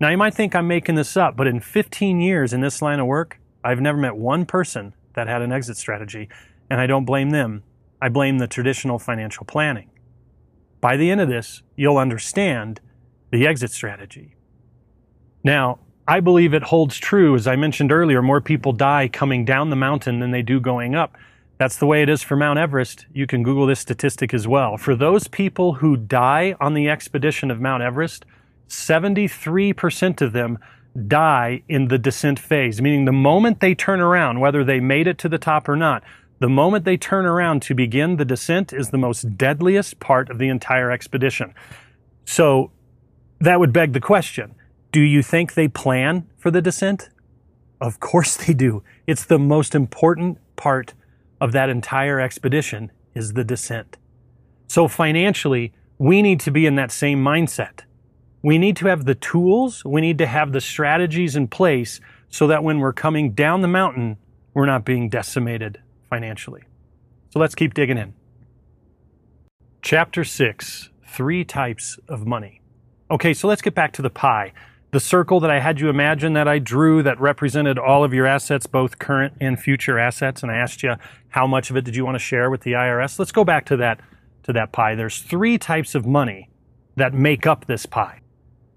Now 0.00 0.08
you 0.08 0.16
might 0.16 0.32
think 0.32 0.54
I'm 0.54 0.66
making 0.66 0.94
this 0.94 1.14
up, 1.14 1.36
but 1.36 1.46
in 1.46 1.60
15 1.60 2.22
years 2.22 2.54
in 2.54 2.62
this 2.62 2.80
line 2.80 3.00
of 3.00 3.06
work, 3.06 3.38
I've 3.62 3.82
never 3.82 3.98
met 3.98 4.16
one 4.16 4.46
person 4.46 4.94
that 5.12 5.28
had 5.28 5.42
an 5.42 5.52
exit 5.52 5.76
strategy, 5.76 6.30
and 6.70 6.80
I 6.80 6.86
don't 6.86 7.04
blame 7.04 7.30
them. 7.30 7.62
I 8.00 8.08
blame 8.08 8.38
the 8.38 8.46
traditional 8.46 8.98
financial 8.98 9.44
planning. 9.44 9.90
By 10.80 10.96
the 10.96 11.10
end 11.10 11.20
of 11.20 11.28
this, 11.28 11.62
you'll 11.76 11.98
understand 11.98 12.80
the 13.30 13.46
exit 13.46 13.72
strategy. 13.72 14.36
Now, 15.44 15.80
I 16.08 16.20
believe 16.20 16.54
it 16.54 16.62
holds 16.62 16.96
true. 16.96 17.34
As 17.34 17.46
I 17.46 17.56
mentioned 17.56 17.92
earlier, 17.92 18.22
more 18.22 18.40
people 18.40 18.72
die 18.72 19.06
coming 19.06 19.44
down 19.44 19.68
the 19.68 19.76
mountain 19.76 20.20
than 20.20 20.30
they 20.30 20.42
do 20.42 20.60
going 20.60 20.94
up. 20.94 21.16
That's 21.58 21.76
the 21.76 21.86
way 21.86 22.02
it 22.02 22.08
is 22.08 22.22
for 22.22 22.36
Mount 22.36 22.58
Everest. 22.58 23.04
You 23.12 23.26
can 23.26 23.42
Google 23.42 23.66
this 23.66 23.80
statistic 23.80 24.32
as 24.32 24.48
well. 24.48 24.78
For 24.78 24.96
those 24.96 25.28
people 25.28 25.74
who 25.74 25.98
die 25.98 26.56
on 26.58 26.72
the 26.72 26.88
expedition 26.88 27.50
of 27.50 27.60
Mount 27.60 27.82
Everest, 27.82 28.24
73% 28.70 30.22
of 30.22 30.32
them 30.32 30.58
die 31.06 31.62
in 31.68 31.88
the 31.88 31.98
descent 31.98 32.38
phase, 32.38 32.80
meaning 32.80 33.04
the 33.04 33.12
moment 33.12 33.60
they 33.60 33.74
turn 33.74 34.00
around, 34.00 34.40
whether 34.40 34.64
they 34.64 34.80
made 34.80 35.06
it 35.06 35.18
to 35.18 35.28
the 35.28 35.38
top 35.38 35.68
or 35.68 35.76
not, 35.76 36.02
the 36.38 36.48
moment 36.48 36.84
they 36.84 36.96
turn 36.96 37.26
around 37.26 37.60
to 37.62 37.74
begin 37.74 38.16
the 38.16 38.24
descent 38.24 38.72
is 38.72 38.90
the 38.90 38.98
most 38.98 39.36
deadliest 39.36 40.00
part 40.00 40.30
of 40.30 40.38
the 40.38 40.48
entire 40.48 40.90
expedition. 40.90 41.54
So 42.24 42.72
that 43.40 43.60
would 43.60 43.72
beg 43.72 43.92
the 43.92 44.00
question 44.00 44.54
do 44.92 45.00
you 45.00 45.22
think 45.22 45.54
they 45.54 45.68
plan 45.68 46.28
for 46.36 46.50
the 46.50 46.62
descent? 46.62 47.10
Of 47.80 48.00
course 48.00 48.36
they 48.36 48.54
do. 48.54 48.82
It's 49.06 49.24
the 49.24 49.38
most 49.38 49.74
important 49.74 50.38
part 50.56 50.94
of 51.40 51.52
that 51.52 51.68
entire 51.68 52.20
expedition 52.20 52.90
is 53.14 53.34
the 53.34 53.44
descent. 53.44 53.96
So 54.66 54.88
financially, 54.88 55.72
we 55.98 56.22
need 56.22 56.40
to 56.40 56.50
be 56.50 56.66
in 56.66 56.74
that 56.76 56.90
same 56.90 57.22
mindset. 57.22 57.80
We 58.42 58.58
need 58.58 58.76
to 58.76 58.86
have 58.86 59.04
the 59.04 59.14
tools, 59.14 59.84
we 59.84 60.00
need 60.00 60.18
to 60.18 60.26
have 60.26 60.52
the 60.52 60.60
strategies 60.60 61.36
in 61.36 61.48
place 61.48 62.00
so 62.28 62.46
that 62.46 62.62
when 62.62 62.78
we're 62.78 62.92
coming 62.92 63.32
down 63.32 63.60
the 63.60 63.68
mountain, 63.68 64.16
we're 64.54 64.66
not 64.66 64.84
being 64.84 65.08
decimated 65.08 65.80
financially. 66.08 66.62
So 67.30 67.38
let's 67.38 67.54
keep 67.54 67.74
digging 67.74 67.98
in. 67.98 68.14
Chapter 69.82 70.24
6 70.24 70.90
Three 71.06 71.44
Types 71.44 71.98
of 72.08 72.26
Money. 72.26 72.60
Okay, 73.10 73.34
so 73.34 73.48
let's 73.48 73.62
get 73.62 73.74
back 73.74 73.92
to 73.94 74.02
the 74.02 74.10
pie 74.10 74.52
the 74.92 75.00
circle 75.00 75.38
that 75.40 75.50
I 75.50 75.60
had 75.60 75.80
you 75.80 75.88
imagine 75.88 76.32
that 76.32 76.48
I 76.48 76.58
drew 76.58 77.02
that 77.04 77.20
represented 77.20 77.78
all 77.78 78.02
of 78.02 78.12
your 78.12 78.26
assets, 78.26 78.66
both 78.66 78.98
current 78.98 79.34
and 79.40 79.58
future 79.58 79.98
assets, 79.98 80.42
and 80.42 80.50
I 80.50 80.56
asked 80.56 80.82
you 80.82 80.96
how 81.28 81.46
much 81.46 81.70
of 81.70 81.76
it 81.76 81.84
did 81.84 81.94
you 81.94 82.04
want 82.04 82.16
to 82.16 82.20
share 82.20 82.50
with 82.50 82.62
the 82.62 82.72
IRS. 82.72 83.18
Let's 83.18 83.32
go 83.32 83.44
back 83.44 83.66
to 83.66 83.76
that 83.76 84.00
to 84.42 84.52
that 84.52 84.72
pie. 84.72 84.94
There's 84.94 85.18
three 85.18 85.58
types 85.58 85.94
of 85.94 86.06
money 86.06 86.48
that 86.96 87.14
make 87.14 87.46
up 87.46 87.66
this 87.66 87.86
pie. 87.86 88.19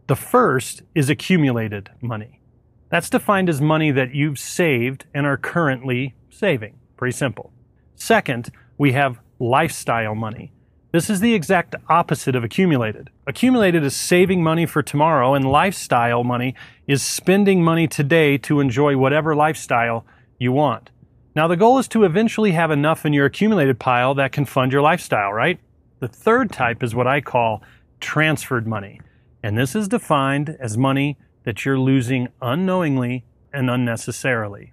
The 0.08 0.16
first 0.18 0.82
is 0.94 1.10
accumulated 1.10 1.90
money. 2.02 2.42
That's 2.90 3.10
defined 3.10 3.48
as 3.48 3.62
money 3.62 3.90
that 3.92 4.14
you've 4.14 4.38
saved 4.38 5.06
and 5.14 5.26
are 5.26 5.38
currently 5.38 6.14
saving. 6.30 6.76
Pretty 6.98 7.16
simple. 7.16 7.54
Second, 7.96 8.52
we 8.78 8.92
have 8.92 9.20
lifestyle 9.40 10.14
money. 10.14 10.52
This 10.92 11.10
is 11.10 11.22
the 11.22 11.34
exact 11.34 11.76
opposite 11.90 12.36
of 12.36 12.44
accumulated. 12.44 13.10
Accumulated 13.26 13.84
is 13.84 13.96
saving 13.96 14.44
money 14.44 14.66
for 14.66 14.84
tomorrow, 14.84 15.34
and 15.34 15.50
lifestyle 15.50 16.24
money 16.24 16.54
is 16.86 17.02
spending 17.02 17.64
money 17.64 17.88
today 17.88 18.38
to 18.40 18.60
enjoy 18.60 18.98
whatever 18.98 19.34
lifestyle 19.36 20.06
you 20.38 20.52
want. 20.52 20.90
Now, 21.34 21.48
the 21.48 21.56
goal 21.56 21.80
is 21.80 21.88
to 21.88 22.04
eventually 22.04 22.52
have 22.52 22.72
enough 22.72 23.06
in 23.06 23.14
your 23.14 23.26
accumulated 23.26 23.80
pile 23.80 24.14
that 24.16 24.34
can 24.34 24.46
fund 24.46 24.72
your 24.72 24.82
lifestyle, 24.82 25.32
right? 25.32 25.60
The 26.00 26.10
third 26.10 26.52
type 26.52 26.84
is 26.84 26.94
what 26.94 27.08
I 27.08 27.22
call 27.22 27.64
transferred 28.02 28.68
money. 28.68 29.00
And 29.44 29.58
this 29.58 29.76
is 29.76 29.90
defined 29.90 30.56
as 30.60 30.78
money 30.78 31.18
that 31.44 31.66
you're 31.66 31.78
losing 31.78 32.30
unknowingly 32.42 33.26
and 33.52 33.70
unnecessarily. 33.70 34.72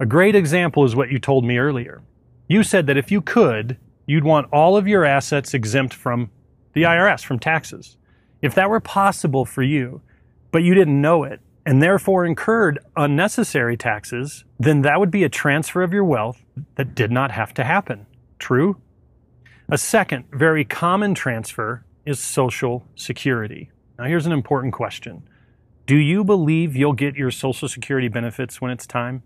A 0.00 0.06
great 0.06 0.34
example 0.34 0.84
is 0.84 0.96
what 0.96 1.10
you 1.10 1.18
told 1.18 1.44
me 1.44 1.58
earlier. 1.58 2.02
You 2.48 2.62
said 2.62 2.86
that 2.86 2.96
if 2.96 3.10
you 3.10 3.20
could, 3.20 3.76
you'd 4.06 4.24
want 4.24 4.48
all 4.50 4.76
of 4.76 4.88
your 4.88 5.04
assets 5.04 5.52
exempt 5.52 5.92
from 5.92 6.30
the 6.72 6.84
IRS, 6.84 7.22
from 7.22 7.38
taxes. 7.38 7.98
If 8.40 8.54
that 8.54 8.70
were 8.70 8.80
possible 8.80 9.44
for 9.44 9.62
you, 9.62 10.00
but 10.50 10.62
you 10.62 10.74
didn't 10.74 11.00
know 11.00 11.24
it, 11.24 11.40
and 11.66 11.82
therefore 11.82 12.24
incurred 12.24 12.78
unnecessary 12.96 13.76
taxes, 13.76 14.44
then 14.58 14.80
that 14.82 14.98
would 14.98 15.10
be 15.10 15.24
a 15.24 15.28
transfer 15.28 15.82
of 15.82 15.92
your 15.92 16.04
wealth 16.04 16.42
that 16.76 16.94
did 16.94 17.10
not 17.10 17.30
have 17.32 17.52
to 17.54 17.64
happen. 17.64 18.06
True? 18.38 18.80
A 19.68 19.76
second 19.76 20.24
very 20.32 20.64
common 20.64 21.14
transfer 21.14 21.84
is 22.06 22.18
Social 22.18 22.86
Security. 22.94 23.70
Now, 23.98 24.04
here's 24.04 24.26
an 24.26 24.32
important 24.32 24.72
question 24.72 25.24
Do 25.86 25.96
you 25.96 26.22
believe 26.22 26.76
you'll 26.76 26.92
get 26.92 27.16
your 27.16 27.32
Social 27.32 27.68
Security 27.68 28.06
benefits 28.06 28.60
when 28.60 28.70
it's 28.70 28.86
time? 28.86 29.24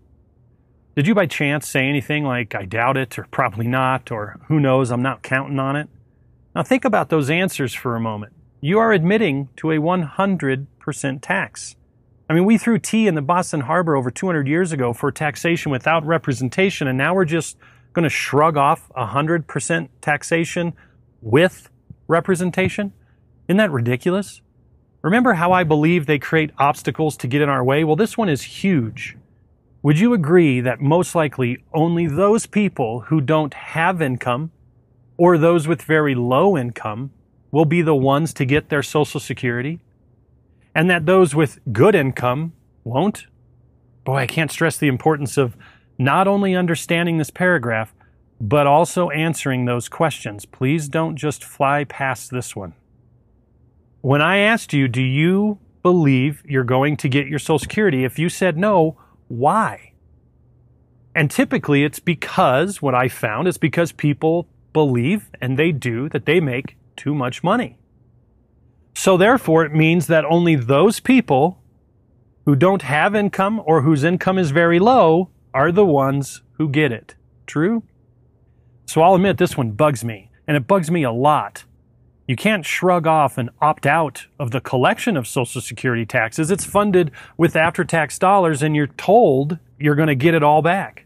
Did 0.95 1.07
you 1.07 1.13
by 1.13 1.27
chance 1.27 1.67
say 1.67 1.87
anything 1.87 2.23
like, 2.23 2.55
I 2.55 2.65
doubt 2.65 2.97
it, 2.97 3.17
or 3.17 3.27
probably 3.29 3.67
not, 3.67 4.11
or 4.11 4.39
who 4.47 4.59
knows, 4.59 4.91
I'm 4.91 5.01
not 5.01 5.23
counting 5.23 5.59
on 5.59 5.75
it? 5.75 5.89
Now 6.55 6.63
think 6.63 6.85
about 6.85 7.09
those 7.09 7.29
answers 7.29 7.73
for 7.73 7.95
a 7.95 7.99
moment. 7.99 8.33
You 8.61 8.79
are 8.79 8.91
admitting 8.91 9.49
to 9.57 9.71
a 9.71 9.77
100% 9.77 11.19
tax. 11.21 11.75
I 12.29 12.33
mean, 12.33 12.45
we 12.45 12.57
threw 12.57 12.79
tea 12.79 13.07
in 13.07 13.15
the 13.15 13.21
Boston 13.21 13.61
Harbor 13.61 13.95
over 13.95 14.09
200 14.09 14.47
years 14.47 14.71
ago 14.71 14.93
for 14.93 15.11
taxation 15.11 15.71
without 15.71 16.05
representation, 16.05 16.87
and 16.87 16.97
now 16.97 17.13
we're 17.13 17.25
just 17.25 17.57
going 17.91 18.03
to 18.03 18.09
shrug 18.09 18.57
off 18.57 18.89
100% 18.97 19.89
taxation 20.01 20.73
with 21.21 21.69
representation? 22.07 22.93
Isn't 23.47 23.57
that 23.57 23.71
ridiculous? 23.71 24.41
Remember 25.03 25.33
how 25.33 25.51
I 25.51 25.65
believe 25.65 26.05
they 26.05 26.17
create 26.17 26.51
obstacles 26.57 27.17
to 27.17 27.27
get 27.27 27.41
in 27.41 27.49
our 27.49 27.63
way? 27.63 27.83
Well, 27.83 27.97
this 27.97 28.17
one 28.17 28.29
is 28.29 28.41
huge. 28.41 29.17
Would 29.81 29.99
you 29.99 30.13
agree 30.13 30.61
that 30.61 30.79
most 30.79 31.13
likely 31.13 31.61
only 31.73 32.07
those 32.07 32.45
people 32.45 33.01
who 33.01 33.19
don't 33.19 33.53
have 33.53 34.01
income 34.01 34.51
or 35.17 35.37
those 35.37 35.67
with 35.67 35.81
very 35.81 36.15
low 36.15 36.57
income 36.57 37.11
will 37.51 37.65
be 37.65 37.81
the 37.81 37.93
ones 37.93 38.33
to 38.35 38.45
get 38.45 38.69
their 38.69 38.81
Social 38.81 39.19
Security? 39.19 39.81
And 40.73 40.89
that 40.89 41.05
those 41.05 41.35
with 41.35 41.59
good 41.73 41.95
income 41.95 42.53
won't? 42.85 43.27
Boy, 44.05 44.19
I 44.19 44.27
can't 44.27 44.51
stress 44.51 44.77
the 44.77 44.87
importance 44.87 45.37
of 45.37 45.57
not 45.97 46.29
only 46.29 46.55
understanding 46.55 47.17
this 47.17 47.29
paragraph, 47.29 47.93
but 48.39 48.67
also 48.67 49.09
answering 49.09 49.65
those 49.65 49.89
questions. 49.89 50.45
Please 50.45 50.87
don't 50.87 51.17
just 51.17 51.43
fly 51.43 51.83
past 51.83 52.31
this 52.31 52.55
one. 52.55 52.73
When 54.03 54.21
I 54.21 54.39
asked 54.39 54.73
you, 54.73 54.89
do 54.89 55.01
you 55.01 55.59
believe 55.81 56.43
you're 56.45 56.65
going 56.65 56.97
to 56.97 57.07
get 57.07 57.27
your 57.27 57.39
Social 57.39 57.57
Security? 57.57 58.03
If 58.03 58.19
you 58.19 58.27
said 58.27 58.57
no, 58.57 58.97
why? 59.29 59.93
And 61.15 61.31
typically 61.31 61.85
it's 61.85 61.99
because 61.99 62.81
what 62.81 62.93
I 62.93 63.07
found 63.07 63.47
is 63.47 63.57
because 63.57 63.93
people 63.93 64.49
believe 64.73 65.29
and 65.39 65.57
they 65.57 65.71
do 65.71 66.09
that 66.09 66.25
they 66.25 66.41
make 66.41 66.75
too 66.97 67.15
much 67.15 67.45
money. 67.45 67.77
So 68.93 69.15
therefore, 69.15 69.63
it 69.63 69.73
means 69.73 70.07
that 70.07 70.25
only 70.25 70.57
those 70.57 70.99
people 70.99 71.63
who 72.43 72.57
don't 72.57 72.81
have 72.81 73.15
income 73.15 73.61
or 73.65 73.83
whose 73.83 74.03
income 74.03 74.37
is 74.37 74.51
very 74.51 74.79
low 74.79 75.29
are 75.53 75.71
the 75.71 75.85
ones 75.85 76.41
who 76.57 76.67
get 76.67 76.91
it. 76.91 77.15
True? 77.47 77.83
So 78.85 79.01
I'll 79.01 79.15
admit 79.15 79.37
this 79.37 79.55
one 79.55 79.71
bugs 79.71 80.03
me, 80.03 80.29
and 80.45 80.57
it 80.57 80.67
bugs 80.67 80.91
me 80.91 81.03
a 81.03 81.11
lot. 81.13 81.63
You 82.27 82.37
can't 82.37 82.65
shrug 82.65 83.05
off 83.05 83.37
and 83.37 83.49
opt 83.61 83.85
out 83.85 84.27
of 84.39 84.51
the 84.51 84.61
collection 84.61 85.17
of 85.17 85.27
Social 85.27 85.59
Security 85.59 86.05
taxes. 86.05 86.51
It's 86.51 86.65
funded 86.65 87.11
with 87.37 87.55
after 87.55 87.83
tax 87.83 88.17
dollars, 88.17 88.63
and 88.63 88.75
you're 88.75 88.87
told 88.87 89.57
you're 89.77 89.95
going 89.95 90.07
to 90.07 90.15
get 90.15 90.33
it 90.33 90.43
all 90.43 90.61
back. 90.61 91.05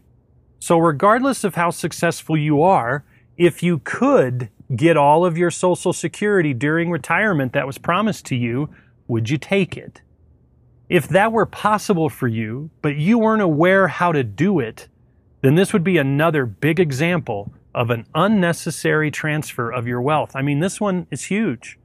So, 0.60 0.78
regardless 0.78 1.42
of 1.42 1.56
how 1.56 1.70
successful 1.70 2.36
you 2.36 2.62
are, 2.62 3.04
if 3.36 3.62
you 3.62 3.80
could 3.80 4.48
get 4.74 4.96
all 4.96 5.24
of 5.24 5.36
your 5.36 5.50
Social 5.50 5.92
Security 5.92 6.54
during 6.54 6.90
retirement 6.90 7.52
that 7.52 7.66
was 7.66 7.78
promised 7.78 8.24
to 8.26 8.36
you, 8.36 8.68
would 9.08 9.28
you 9.28 9.38
take 9.38 9.76
it? 9.76 10.02
If 10.88 11.08
that 11.08 11.32
were 11.32 11.46
possible 11.46 12.08
for 12.08 12.28
you, 12.28 12.70
but 12.80 12.96
you 12.96 13.18
weren't 13.18 13.42
aware 13.42 13.88
how 13.88 14.12
to 14.12 14.22
do 14.22 14.60
it, 14.60 14.88
then 15.42 15.56
this 15.56 15.72
would 15.72 15.84
be 15.84 15.98
another 15.98 16.46
big 16.46 16.78
example 16.78 17.52
of 17.74 17.90
an 17.90 18.06
unnecessary 18.14 19.10
transfer 19.10 19.70
of 19.70 19.86
your 19.86 20.00
wealth. 20.00 20.32
I 20.34 20.42
mean, 20.42 20.60
this 20.60 20.80
one 20.80 21.06
is 21.10 21.24
huge, 21.24 21.78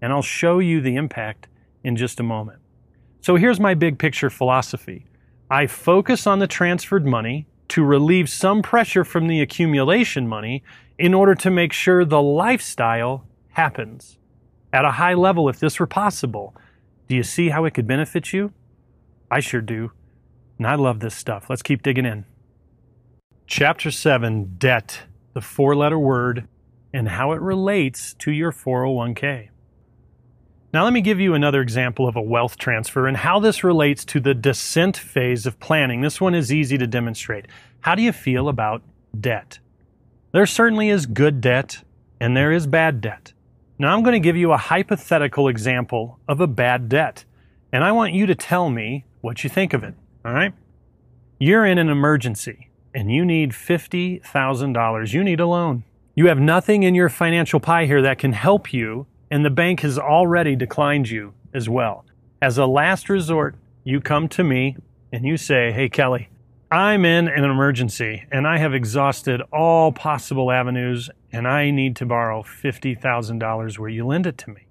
and 0.00 0.12
I'll 0.12 0.22
show 0.22 0.58
you 0.58 0.80
the 0.80 0.96
impact 0.96 1.48
in 1.82 1.96
just 1.96 2.20
a 2.20 2.22
moment. 2.22 2.60
So 3.20 3.36
here's 3.36 3.60
my 3.60 3.74
big 3.74 3.98
picture 3.98 4.30
philosophy 4.30 5.06
I 5.50 5.66
focus 5.66 6.26
on 6.26 6.38
the 6.38 6.46
transferred 6.46 7.06
money 7.06 7.46
to 7.68 7.84
relieve 7.84 8.28
some 8.28 8.62
pressure 8.62 9.04
from 9.04 9.28
the 9.28 9.40
accumulation 9.40 10.28
money 10.28 10.62
in 10.98 11.14
order 11.14 11.34
to 11.34 11.50
make 11.50 11.72
sure 11.72 12.04
the 12.04 12.22
lifestyle 12.22 13.26
happens 13.50 14.18
at 14.72 14.84
a 14.84 14.92
high 14.92 15.14
level 15.14 15.48
if 15.48 15.58
this 15.58 15.78
were 15.78 15.86
possible. 15.86 16.54
Do 17.08 17.16
you 17.16 17.22
see 17.22 17.50
how 17.50 17.64
it 17.64 17.74
could 17.74 17.86
benefit 17.86 18.32
you? 18.32 18.52
I 19.30 19.40
sure 19.40 19.60
do. 19.60 19.92
And 20.58 20.66
I 20.66 20.74
love 20.74 21.00
this 21.00 21.14
stuff. 21.14 21.48
Let's 21.48 21.62
keep 21.62 21.82
digging 21.82 22.06
in. 22.06 22.24
Chapter 23.46 23.90
7 23.90 24.56
Debt 24.58 25.02
the 25.34 25.40
four 25.40 25.74
letter 25.74 25.98
word, 25.98 26.48
and 26.92 27.08
how 27.08 27.32
it 27.32 27.40
relates 27.40 28.14
to 28.14 28.30
your 28.30 28.52
401k. 28.52 29.48
Now, 30.72 30.84
let 30.84 30.92
me 30.92 31.02
give 31.02 31.20
you 31.20 31.34
another 31.34 31.60
example 31.60 32.08
of 32.08 32.16
a 32.16 32.22
wealth 32.22 32.56
transfer 32.56 33.06
and 33.06 33.16
how 33.16 33.40
this 33.40 33.62
relates 33.62 34.06
to 34.06 34.20
the 34.20 34.34
descent 34.34 34.96
phase 34.96 35.44
of 35.44 35.60
planning. 35.60 36.00
This 36.00 36.20
one 36.20 36.34
is 36.34 36.50
easy 36.50 36.78
to 36.78 36.86
demonstrate. 36.86 37.46
How 37.80 37.94
do 37.94 38.02
you 38.02 38.12
feel 38.12 38.48
about 38.48 38.82
debt? 39.18 39.58
There 40.32 40.46
certainly 40.46 40.88
is 40.88 41.04
good 41.04 41.42
debt 41.42 41.84
and 42.20 42.34
there 42.34 42.52
is 42.52 42.66
bad 42.66 43.02
debt. 43.02 43.34
Now, 43.78 43.92
I'm 43.92 44.02
going 44.02 44.14
to 44.14 44.20
give 44.20 44.36
you 44.36 44.52
a 44.52 44.56
hypothetical 44.56 45.48
example 45.48 46.18
of 46.28 46.40
a 46.40 46.46
bad 46.46 46.88
debt, 46.88 47.24
and 47.72 47.82
I 47.82 47.92
want 47.92 48.14
you 48.14 48.26
to 48.26 48.34
tell 48.34 48.70
me 48.70 49.04
what 49.20 49.44
you 49.44 49.50
think 49.50 49.74
of 49.74 49.82
it. 49.82 49.94
All 50.24 50.32
right? 50.32 50.54
You're 51.38 51.66
in 51.66 51.78
an 51.78 51.88
emergency 51.88 52.70
and 52.94 53.10
you 53.10 53.24
need 53.24 53.50
$50,000. 53.50 55.12
You 55.12 55.24
need 55.24 55.40
a 55.40 55.46
loan. 55.46 55.84
You 56.14 56.26
have 56.26 56.38
nothing 56.38 56.82
in 56.82 56.94
your 56.94 57.08
financial 57.08 57.58
pie 57.58 57.86
here 57.86 58.02
that 58.02 58.18
can 58.18 58.32
help 58.32 58.72
you, 58.72 59.06
and 59.30 59.44
the 59.44 59.50
bank 59.50 59.80
has 59.80 59.98
already 59.98 60.54
declined 60.56 61.08
you 61.08 61.32
as 61.54 61.68
well. 61.68 62.04
As 62.40 62.58
a 62.58 62.66
last 62.66 63.08
resort, 63.08 63.56
you 63.84 64.00
come 64.00 64.28
to 64.28 64.44
me 64.44 64.76
and 65.12 65.24
you 65.24 65.36
say, 65.36 65.72
Hey, 65.72 65.88
Kelly, 65.88 66.28
I'm 66.70 67.04
in 67.04 67.28
an 67.28 67.44
emergency 67.44 68.24
and 68.30 68.46
I 68.46 68.58
have 68.58 68.74
exhausted 68.74 69.42
all 69.52 69.92
possible 69.92 70.50
avenues 70.50 71.10
and 71.30 71.46
I 71.46 71.70
need 71.70 71.96
to 71.96 72.06
borrow 72.06 72.42
$50,000. 72.42 73.78
Will 73.78 73.88
you 73.88 74.06
lend 74.06 74.26
it 74.26 74.38
to 74.38 74.50
me? 74.50 74.66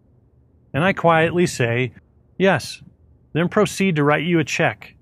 And 0.74 0.84
I 0.84 0.94
quietly 0.94 1.46
say, 1.46 1.94
Yes. 2.38 2.82
Then 3.34 3.48
proceed 3.48 3.96
to 3.96 4.04
write 4.04 4.26
you 4.26 4.40
a 4.40 4.44
check 4.44 4.96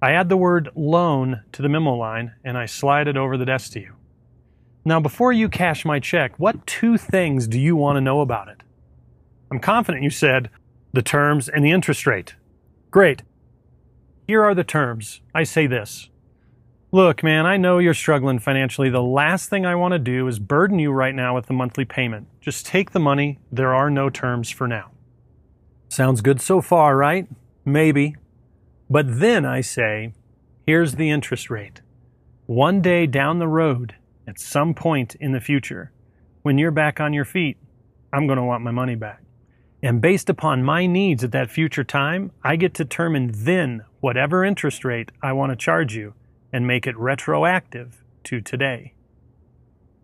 I 0.00 0.12
add 0.12 0.28
the 0.28 0.36
word 0.36 0.70
loan 0.74 1.42
to 1.52 1.62
the 1.62 1.68
memo 1.68 1.94
line 1.94 2.34
and 2.44 2.58
I 2.58 2.66
slide 2.66 3.08
it 3.08 3.16
over 3.16 3.36
the 3.36 3.46
desk 3.46 3.72
to 3.72 3.80
you. 3.80 3.94
Now, 4.84 5.00
before 5.00 5.32
you 5.32 5.48
cash 5.48 5.84
my 5.84 5.98
check, 5.98 6.38
what 6.38 6.66
two 6.66 6.96
things 6.96 7.48
do 7.48 7.58
you 7.58 7.74
want 7.74 7.96
to 7.96 8.00
know 8.00 8.20
about 8.20 8.48
it? 8.48 8.62
I'm 9.50 9.58
confident 9.58 10.04
you 10.04 10.10
said 10.10 10.50
the 10.92 11.02
terms 11.02 11.48
and 11.48 11.64
the 11.64 11.70
interest 11.70 12.06
rate. 12.06 12.36
Great. 12.90 13.22
Here 14.26 14.42
are 14.42 14.54
the 14.54 14.64
terms. 14.64 15.20
I 15.34 15.44
say 15.44 15.66
this 15.66 16.08
Look, 16.92 17.22
man, 17.22 17.46
I 17.46 17.56
know 17.56 17.78
you're 17.78 17.94
struggling 17.94 18.38
financially. 18.38 18.90
The 18.90 19.02
last 19.02 19.50
thing 19.50 19.66
I 19.66 19.74
want 19.74 19.92
to 19.92 19.98
do 19.98 20.28
is 20.28 20.38
burden 20.38 20.78
you 20.78 20.92
right 20.92 21.14
now 21.14 21.34
with 21.34 21.46
the 21.46 21.52
monthly 21.52 21.84
payment. 21.84 22.28
Just 22.40 22.64
take 22.64 22.92
the 22.92 23.00
money. 23.00 23.38
There 23.50 23.74
are 23.74 23.90
no 23.90 24.08
terms 24.08 24.50
for 24.50 24.68
now. 24.68 24.92
Sounds 25.88 26.20
good 26.20 26.40
so 26.40 26.60
far, 26.60 26.96
right? 26.96 27.26
Maybe. 27.64 28.16
But 28.88 29.20
then 29.20 29.44
I 29.44 29.62
say, 29.62 30.12
here's 30.66 30.94
the 30.94 31.10
interest 31.10 31.50
rate. 31.50 31.80
One 32.46 32.80
day 32.80 33.06
down 33.06 33.40
the 33.40 33.48
road, 33.48 33.96
at 34.28 34.38
some 34.38 34.74
point 34.74 35.16
in 35.16 35.32
the 35.32 35.40
future, 35.40 35.92
when 36.42 36.58
you're 36.58 36.70
back 36.70 37.00
on 37.00 37.12
your 37.12 37.24
feet, 37.24 37.56
I'm 38.12 38.26
going 38.26 38.38
to 38.38 38.44
want 38.44 38.62
my 38.62 38.70
money 38.70 38.94
back. 38.94 39.22
And 39.82 40.00
based 40.00 40.30
upon 40.30 40.62
my 40.62 40.86
needs 40.86 41.24
at 41.24 41.32
that 41.32 41.50
future 41.50 41.84
time, 41.84 42.30
I 42.42 42.56
get 42.56 42.74
to 42.74 42.84
determine 42.84 43.30
then 43.34 43.84
whatever 44.00 44.44
interest 44.44 44.84
rate 44.84 45.10
I 45.22 45.32
want 45.32 45.50
to 45.50 45.56
charge 45.56 45.94
you 45.94 46.14
and 46.52 46.66
make 46.66 46.86
it 46.86 46.96
retroactive 46.96 48.04
to 48.24 48.40
today. 48.40 48.94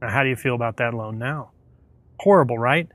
Now, 0.00 0.10
how 0.10 0.24
do 0.24 0.28
you 0.28 0.36
feel 0.36 0.56
about 0.56 0.76
that 0.78 0.94
loan 0.94 1.18
now? 1.18 1.52
Horrible, 2.20 2.58
right? 2.58 2.88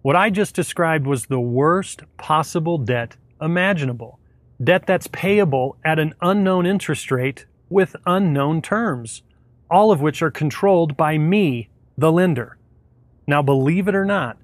What 0.00 0.16
I 0.16 0.30
just 0.30 0.54
described 0.54 1.06
was 1.06 1.26
the 1.26 1.40
worst 1.40 2.02
possible 2.16 2.78
debt 2.78 3.16
imaginable 3.40 4.18
debt 4.62 4.86
that's 4.86 5.06
payable 5.06 5.76
at 5.84 5.98
an 5.98 6.14
unknown 6.20 6.66
interest 6.66 7.10
rate 7.10 7.46
with 7.68 7.96
unknown 8.06 8.62
terms, 8.62 9.22
all 9.70 9.90
of 9.90 10.00
which 10.00 10.22
are 10.22 10.30
controlled 10.30 10.96
by 10.96 11.18
me, 11.18 11.68
the 11.98 12.12
lender. 12.12 12.56
Now, 13.26 13.42
believe 13.42 13.88
it 13.88 13.94
or 13.94 14.04
not, 14.04 14.38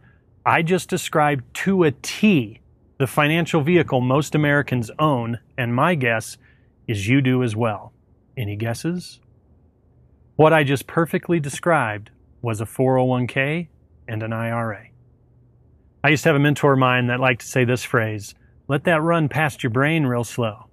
I 0.44 0.62
just 0.62 0.90
described 0.90 1.44
to 1.54 1.84
a 1.84 1.92
T 1.92 2.60
the 2.98 3.06
financial 3.08 3.62
vehicle 3.62 4.00
most 4.00 4.32
Americans 4.32 4.88
own, 4.96 5.40
and 5.58 5.74
my 5.74 5.96
guess 5.96 6.36
is 6.86 7.08
you 7.08 7.20
do 7.20 7.42
as 7.42 7.56
well. 7.56 7.92
Any 8.36 8.54
guesses? 8.54 9.18
What 10.36 10.52
I 10.52 10.62
just 10.62 10.86
perfectly 10.86 11.40
described 11.40 12.10
was 12.42 12.60
a 12.60 12.64
401k 12.64 13.66
and 14.06 14.22
an 14.22 14.32
IRA. 14.32 14.88
I 16.04 16.10
used 16.10 16.22
to 16.22 16.28
have 16.28 16.36
a 16.36 16.38
mentor 16.38 16.74
of 16.74 16.78
mine 16.78 17.08
that 17.08 17.18
liked 17.18 17.40
to 17.40 17.46
say 17.48 17.64
this 17.64 17.82
phrase 17.82 18.36
let 18.72 18.84
that 18.84 19.02
run 19.02 19.28
past 19.28 19.62
your 19.62 19.68
brain 19.68 20.06
real 20.06 20.24
slow. 20.24 20.64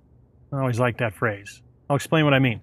I 0.53 0.59
always 0.59 0.79
like 0.79 0.99
that 0.99 1.13
phrase. 1.13 1.61
I'll 1.89 1.97
explain 1.97 2.23
what 2.23 2.33
I 2.33 2.39
mean. 2.39 2.61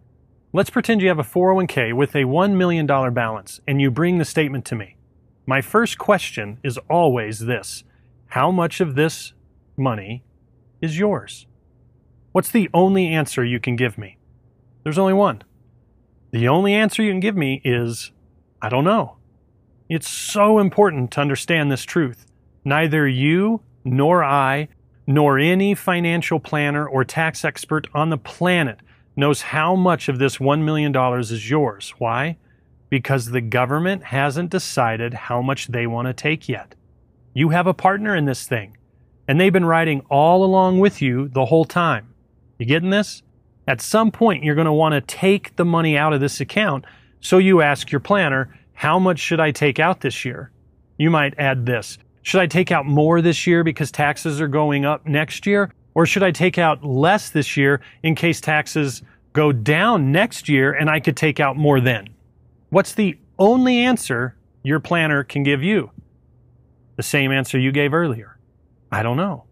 Let's 0.55 0.71
pretend 0.71 1.03
you 1.03 1.09
have 1.09 1.19
a 1.19 1.23
401k 1.23 1.93
with 1.93 2.15
a 2.15 2.21
$1 2.21 2.57
million 2.57 2.87
balance 2.87 3.61
and 3.69 3.79
you 3.79 3.91
bring 3.91 4.17
the 4.17 4.25
statement 4.25 4.65
to 4.65 4.75
me. 4.75 4.97
My 5.45 5.61
first 5.61 5.99
question 5.99 6.59
is 6.65 6.79
always 6.89 7.41
this 7.41 7.85
How 8.29 8.51
much 8.51 8.81
of 8.81 8.95
this 8.95 9.35
money 9.77 10.25
is 10.81 10.99
yours? 10.99 11.47
What's 12.33 12.51
the 12.51 12.71
only 12.73 13.09
answer 13.09 13.45
you 13.45 13.61
can 13.61 13.77
give 13.77 13.99
me? 13.99 14.17
There's 14.85 14.97
only 14.97 15.13
one. 15.13 15.43
The 16.31 16.49
only 16.49 16.73
answer 16.73 17.03
you 17.03 17.11
can 17.11 17.21
give 17.21 17.37
me 17.37 17.61
is 17.63 18.11
I 18.63 18.71
don't 18.71 18.85
know. 18.85 19.19
It's 19.91 20.09
so 20.09 20.61
important 20.61 21.11
to 21.11 21.21
understand 21.21 21.71
this 21.71 21.85
truth. 21.85 22.25
Neither 22.65 23.07
you 23.07 23.61
nor 23.85 24.25
I 24.25 24.69
nor 25.07 25.39
any 25.39 25.75
financial 25.75 26.41
planner 26.41 26.87
or 26.87 27.05
tax 27.05 27.45
expert 27.45 27.87
on 27.95 28.11
the 28.11 28.19
planet 28.19 28.81
knows 29.17 29.41
how 29.43 29.75
much 29.75 30.09
of 30.09 30.19
this 30.19 30.39
$1 30.39 30.63
million 30.63 30.95
is 31.21 31.49
yours. 31.49 31.95
Why? 31.99 32.37
Because 32.91 33.27
the 33.27 33.41
government 33.41 34.05
hasn't 34.05 34.51
decided 34.51 35.15
how 35.15 35.41
much 35.41 35.69
they 35.69 35.87
want 35.87 36.07
to 36.07 36.13
take 36.13 36.49
yet. 36.49 36.75
You 37.33 37.51
have 37.51 37.67
a 37.67 37.75
partner 37.75 38.15
in 38.17 38.25
this 38.25 38.47
thing, 38.47 38.77
and 39.29 39.41
they've 39.41 39.53
been 39.53 39.65
riding 39.65 40.01
all 40.11 40.45
along 40.45 40.81
with 40.81 41.01
you 41.01 41.29
the 41.29 41.47
whole 41.47 41.65
time. 41.65 42.15
You 42.59 42.67
getting 42.67 42.91
this? 42.91 43.23
At 43.69 43.81
some 43.81 44.11
point, 44.11 44.45
you're 44.45 44.55
going 44.55 44.67
to 44.67 44.73
want 44.73 44.93
to 44.95 45.01
take 45.01 45.57
the 45.57 45.65
money 45.65 45.97
out 45.97 46.13
of 46.13 46.21
this 46.21 46.41
account, 46.41 46.85
so 47.21 47.39
you 47.39 47.63
ask 47.63 47.91
your 47.91 48.01
planner, 48.01 48.57
How 48.75 48.99
much 48.99 49.19
should 49.19 49.41
I 49.41 49.51
take 49.51 49.81
out 49.81 50.01
this 50.01 50.25
year? 50.25 50.51
You 50.99 51.11
might 51.11 51.35
add 51.39 51.67
this 51.67 51.99
should 52.27 52.41
I 52.41 52.47
take 52.47 52.73
out 52.73 52.87
more 52.87 53.23
this 53.23 53.47
year 53.47 53.63
because 53.63 53.91
taxes 53.93 54.41
are 54.41 54.49
going 54.49 54.85
up 54.85 55.07
next 55.07 55.47
year? 55.47 55.73
Or 55.95 56.07
should 56.07 56.23
I 56.23 56.31
take 56.31 56.59
out 56.59 56.85
less 56.85 57.31
this 57.31 57.57
year 57.57 57.81
in 58.03 58.15
case 58.15 58.41
taxes 58.41 59.03
go 59.33 59.53
down 59.53 60.11
next 60.11 60.49
year 60.49 60.73
and 60.73 60.91
I 60.91 60.99
could 60.99 61.17
take 61.17 61.39
out 61.39 61.57
more 61.57 61.81
then? 61.81 62.09
What's 62.71 62.95
the 62.95 63.17
only 63.39 63.79
answer 63.79 64.37
your 64.67 64.81
planner 64.81 65.23
can 65.23 65.45
give 65.45 65.63
you. 65.63 65.93
The 66.97 67.05
same 67.05 67.31
answer 67.31 67.57
you 67.57 67.71
gave 67.71 67.95
earlier. 67.95 68.37
I 68.91 69.05
don't 69.05 69.17
know. 69.17 69.45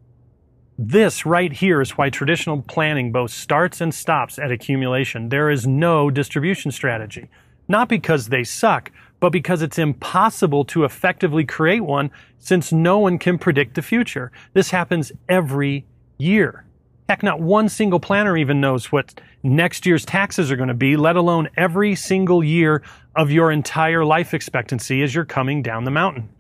This 0.77 1.25
right 1.25 1.53
here 1.53 1.81
is 1.81 1.97
why 1.97 2.11
traditional 2.11 2.63
planning 2.63 3.13
both 3.13 3.31
starts 3.31 3.81
and 3.81 3.95
stops 3.95 4.41
at 4.41 4.51
accumulation. 4.51 5.29
There 5.29 5.51
is 5.51 5.69
no 5.69 6.11
distribution 6.11 6.73
strategy. 6.73 7.31
Not 7.69 7.89
because 7.89 8.29
they 8.29 8.43
suck, 8.43 8.91
but 9.21 9.31
because 9.31 9.63
it's 9.63 9.79
impossible 9.79 10.65
to 10.67 10.85
effectively 10.85 11.45
create 11.45 11.81
one 11.81 12.11
since 12.39 12.73
no 12.73 12.99
one 12.99 13.19
can 13.19 13.39
predict 13.39 13.75
the 13.75 13.83
future. 13.83 14.31
This 14.53 14.71
happens 14.71 15.13
every 15.29 15.87
year. 16.19 16.65
Heck, 17.09 17.23
not 17.23 17.41
one 17.41 17.69
single 17.69 18.01
planner 18.01 18.37
even 18.37 18.61
knows 18.61 18.91
what 18.91 19.21
next 19.43 19.85
year's 19.85 20.07
taxes 20.07 20.51
are 20.51 20.57
going 20.57 20.69
to 20.69 20.75
be, 20.75 20.97
let 20.97 21.17
alone 21.17 21.49
every 21.57 21.95
single 21.95 22.43
year 22.43 22.83
of 23.15 23.31
your 23.31 23.51
entire 23.51 24.05
life 24.05 24.33
expectancy 24.33 25.03
as 25.03 25.15
you're 25.15 25.25
coming 25.25 25.63
down 25.63 25.85
the 25.85 25.91
mountain. 25.91 26.31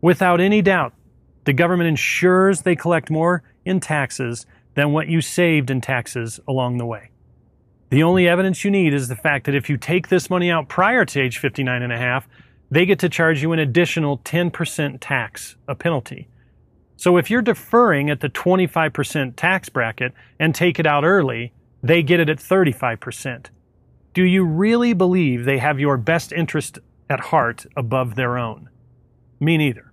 Without 0.00 0.40
any 0.40 0.60
doubt, 0.60 0.92
the 1.44 1.52
government 1.52 1.88
ensures 1.88 2.62
they 2.62 2.76
collect 2.76 3.10
more 3.10 3.42
in 3.64 3.80
taxes 3.80 4.44
than 4.74 4.92
what 4.92 5.08
you 5.08 5.20
saved 5.20 5.70
in 5.70 5.80
taxes 5.80 6.40
along 6.46 6.78
the 6.78 6.86
way. 6.86 7.10
The 7.90 8.02
only 8.02 8.28
evidence 8.28 8.64
you 8.64 8.70
need 8.70 8.92
is 8.92 9.08
the 9.08 9.16
fact 9.16 9.46
that 9.46 9.54
if 9.54 9.70
you 9.70 9.78
take 9.78 10.08
this 10.08 10.28
money 10.28 10.50
out 10.50 10.68
prior 10.68 11.04
to 11.06 11.20
age 11.20 11.38
59 11.38 11.82
and 11.82 11.92
a 11.92 11.96
half, 11.96 12.28
they 12.70 12.84
get 12.84 12.98
to 12.98 13.08
charge 13.08 13.42
you 13.42 13.52
an 13.52 13.58
additional 13.58 14.18
10% 14.18 14.98
tax, 15.00 15.56
a 15.66 15.74
penalty. 15.74 16.28
So 16.96 17.16
if 17.16 17.30
you're 17.30 17.40
deferring 17.40 18.10
at 18.10 18.20
the 18.20 18.28
25% 18.28 19.36
tax 19.36 19.68
bracket 19.70 20.12
and 20.38 20.54
take 20.54 20.78
it 20.78 20.86
out 20.86 21.04
early, 21.04 21.52
they 21.82 22.02
get 22.02 22.20
it 22.20 22.28
at 22.28 22.38
35%. 22.38 23.46
Do 24.12 24.22
you 24.22 24.44
really 24.44 24.92
believe 24.92 25.44
they 25.44 25.58
have 25.58 25.80
your 25.80 25.96
best 25.96 26.32
interest 26.32 26.78
at 27.08 27.20
heart 27.20 27.64
above 27.76 28.16
their 28.16 28.36
own? 28.36 28.68
Me 29.40 29.56
neither. 29.56 29.92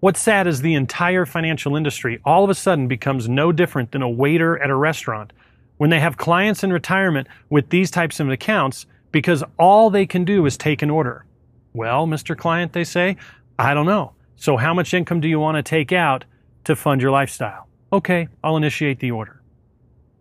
What's 0.00 0.20
sad 0.20 0.46
is 0.46 0.62
the 0.62 0.74
entire 0.74 1.26
financial 1.26 1.76
industry 1.76 2.20
all 2.24 2.44
of 2.44 2.50
a 2.50 2.54
sudden 2.54 2.88
becomes 2.88 3.28
no 3.28 3.52
different 3.52 3.92
than 3.92 4.02
a 4.02 4.08
waiter 4.08 4.62
at 4.62 4.70
a 4.70 4.76
restaurant 4.76 5.32
when 5.76 5.90
they 5.90 6.00
have 6.00 6.16
clients 6.16 6.62
in 6.62 6.72
retirement 6.72 7.28
with 7.50 7.70
these 7.70 7.90
types 7.90 8.20
of 8.20 8.28
accounts 8.30 8.86
because 9.12 9.44
all 9.58 9.90
they 9.90 10.06
can 10.06 10.24
do 10.24 10.46
is 10.46 10.56
take 10.56 10.82
an 10.82 10.90
order. 10.90 11.24
Well, 11.72 12.06
Mr. 12.06 12.36
Client, 12.36 12.72
they 12.72 12.84
say, 12.84 13.16
I 13.58 13.74
don't 13.74 13.86
know. 13.86 14.12
So 14.36 14.56
how 14.56 14.74
much 14.74 14.94
income 14.94 15.20
do 15.20 15.28
you 15.28 15.38
want 15.38 15.56
to 15.56 15.62
take 15.62 15.92
out 15.92 16.24
to 16.64 16.76
fund 16.76 17.00
your 17.00 17.10
lifestyle? 17.10 17.68
Okay, 17.92 18.28
I'll 18.42 18.56
initiate 18.56 19.00
the 19.00 19.10
order. 19.10 19.40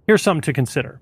Here's 0.06 0.22
something 0.22 0.42
to 0.44 0.54
consider. 0.54 1.00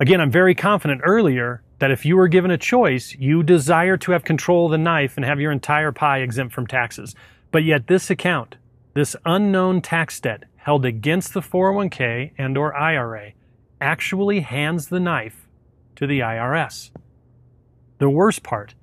Again, 0.00 0.20
I'm 0.20 0.30
very 0.30 0.54
confident 0.54 1.02
earlier 1.04 1.62
that 1.78 1.90
if 1.90 2.04
you 2.04 2.16
were 2.16 2.28
given 2.28 2.50
a 2.50 2.58
choice, 2.58 3.14
you 3.18 3.42
desire 3.42 3.96
to 3.98 4.12
have 4.12 4.24
control 4.24 4.66
of 4.66 4.72
the 4.72 4.78
knife 4.78 5.16
and 5.16 5.24
have 5.24 5.40
your 5.40 5.52
entire 5.52 5.92
pie 5.92 6.18
exempt 6.18 6.54
from 6.54 6.66
taxes. 6.66 7.14
But 7.50 7.64
yet 7.64 7.86
this 7.86 8.10
account, 8.10 8.56
this 8.94 9.14
unknown 9.24 9.82
tax 9.82 10.18
debt 10.20 10.44
held 10.56 10.84
against 10.84 11.34
the 11.34 11.40
401k 11.40 12.32
and 12.38 12.56
or 12.56 12.74
IRA 12.74 13.32
actually 13.80 14.40
hands 14.40 14.88
the 14.88 15.00
knife 15.00 15.48
to 15.96 16.06
the 16.06 16.20
IRS. 16.20 16.90
The 17.98 18.10
worst 18.10 18.42
part, 18.42 18.74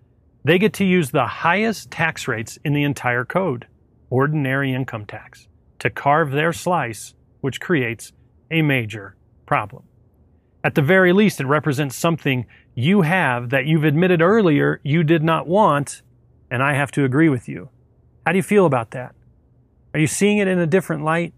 they 0.44 0.60
get 0.60 0.74
to 0.74 0.86
use 0.86 1.12
the 1.12 1.26
highest 1.26 1.92
tax 1.92 2.28
rates 2.28 2.58
in 2.64 2.74
the 2.74 2.84
entire 2.84 3.26
code, 3.26 3.68
ordinary 4.10 4.74
income 4.74 5.06
tax, 5.06 5.48
to 5.80 5.90
carve 5.90 6.32
their 6.32 6.54
slice, 6.54 7.14
which 7.42 7.60
creates 7.60 8.14
a 8.50 8.62
major 8.62 9.16
problem. 9.46 9.84
At 10.64 10.76
the 10.76 10.82
very 10.82 11.14
least, 11.14 11.40
it 11.40 11.46
represents 11.46 11.96
something 11.96 12.46
you 12.76 13.02
have 13.02 13.50
that 13.50 13.66
you've 13.66 13.84
admitted 13.84 14.22
earlier 14.22 14.80
you 14.84 15.04
did 15.04 15.24
not 15.24 15.48
want, 15.48 16.02
and 16.52 16.62
I 16.62 16.74
have 16.74 16.92
to 16.92 17.04
agree 17.04 17.30
with 17.30 17.48
you. 17.48 17.70
How 18.26 18.34
do 18.34 18.38
you 18.38 18.44
feel 18.44 18.66
about 18.66 18.92
that? 18.92 19.16
Are 19.94 20.00
you 20.00 20.08
seeing 20.08 20.38
it 20.38 20.48
in 20.48 20.60
a 20.60 20.68
different 20.68 21.04
light? 21.04 21.34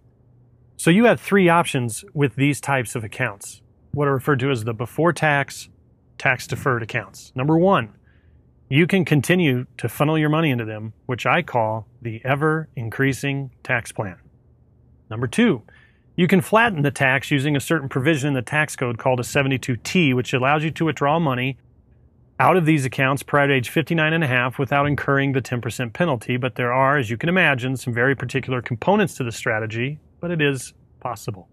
So 0.79 0.91
you 0.91 1.03
have 1.07 1.19
three 1.19 1.49
options 1.49 2.05
with 2.13 2.37
these 2.37 2.61
types 2.61 2.95
of 2.95 3.03
accounts, 3.03 3.61
what 3.91 4.07
are 4.07 4.13
referred 4.13 4.39
to 4.39 4.49
as 4.49 4.63
the 4.63 4.73
before 4.73 5.11
tax, 5.11 5.67
tax 6.17 6.47
deferred 6.47 6.81
accounts. 6.81 7.33
Number 7.35 7.57
one, 7.57 7.97
you 8.69 8.87
can 8.87 9.03
continue 9.03 9.65
to 9.75 9.89
funnel 9.89 10.17
your 10.17 10.29
money 10.29 10.51
into 10.51 10.63
them, 10.63 10.93
which 11.05 11.25
I 11.25 11.41
call 11.41 11.85
the 12.01 12.21
ever 12.23 12.69
increasing 12.77 13.51
tax 13.61 13.91
plan. 13.91 14.19
Number 15.09 15.27
two, 15.27 15.63
you 16.15 16.29
can 16.29 16.39
flatten 16.39 16.81
the 16.81 16.91
tax 16.91 17.29
using 17.29 17.57
a 17.57 17.59
certain 17.59 17.89
provision 17.89 18.29
in 18.29 18.33
the 18.35 18.41
tax 18.41 18.77
code 18.77 18.97
called 18.97 19.19
a 19.19 19.23
72T, 19.23 20.15
which 20.15 20.31
allows 20.31 20.63
you 20.63 20.71
to 20.71 20.85
withdraw 20.85 21.19
money 21.19 21.57
out 22.39 22.55
of 22.55 22.65
these 22.65 22.85
accounts 22.85 23.21
prior 23.21 23.49
to 23.49 23.53
age 23.53 23.69
59 23.69 24.13
and 24.13 24.23
a 24.23 24.27
half 24.27 24.57
without 24.57 24.87
incurring 24.87 25.33
the 25.33 25.41
10% 25.41 25.91
penalty. 25.91 26.37
But 26.37 26.55
there 26.55 26.71
are, 26.71 26.97
as 26.97 27.09
you 27.09 27.17
can 27.17 27.27
imagine, 27.27 27.75
some 27.75 27.93
very 27.93 28.15
particular 28.15 28.61
components 28.61 29.15
to 29.15 29.25
the 29.25 29.33
strategy 29.33 29.99
but 30.19 30.31
it 30.31 30.41
is 30.41 30.73
possible. 30.99 31.47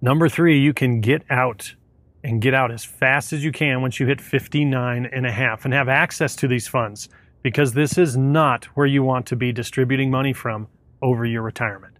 Number 0.00 0.28
three, 0.28 0.58
you 0.58 0.72
can 0.72 1.00
get 1.00 1.22
out 1.28 1.74
and 2.22 2.40
get 2.40 2.54
out 2.54 2.70
as 2.70 2.84
fast 2.84 3.32
as 3.32 3.44
you 3.44 3.52
can 3.52 3.80
once 3.80 3.98
you 3.98 4.06
hit 4.06 4.20
59 4.20 5.06
and 5.06 5.26
a 5.26 5.32
half 5.32 5.64
and 5.64 5.74
have 5.74 5.88
access 5.88 6.36
to 6.36 6.48
these 6.48 6.68
funds 6.68 7.08
because 7.42 7.72
this 7.72 7.96
is 7.96 8.16
not 8.16 8.66
where 8.76 8.86
you 8.86 9.02
want 9.02 9.26
to 9.26 9.36
be 9.36 9.52
distributing 9.52 10.10
money 10.10 10.32
from 10.32 10.68
over 11.02 11.24
your 11.24 11.42
retirement. 11.42 11.96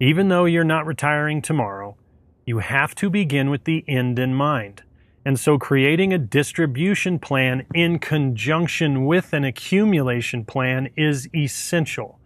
Even 0.00 0.28
though 0.28 0.46
you're 0.46 0.64
not 0.64 0.86
retiring 0.86 1.42
tomorrow, 1.42 1.96
you 2.44 2.58
have 2.58 2.94
to 2.96 3.10
begin 3.10 3.50
with 3.50 3.64
the 3.64 3.84
end 3.86 4.18
in 4.18 4.34
mind. 4.34 4.82
And 5.24 5.38
so 5.38 5.58
creating 5.58 6.12
a 6.12 6.18
distribution 6.18 7.18
plan 7.18 7.66
in 7.74 7.98
conjunction 7.98 9.06
with 9.06 9.32
an 9.32 9.44
accumulation 9.44 10.44
plan 10.44 10.88
is 10.96 11.28
essential. 11.34 12.18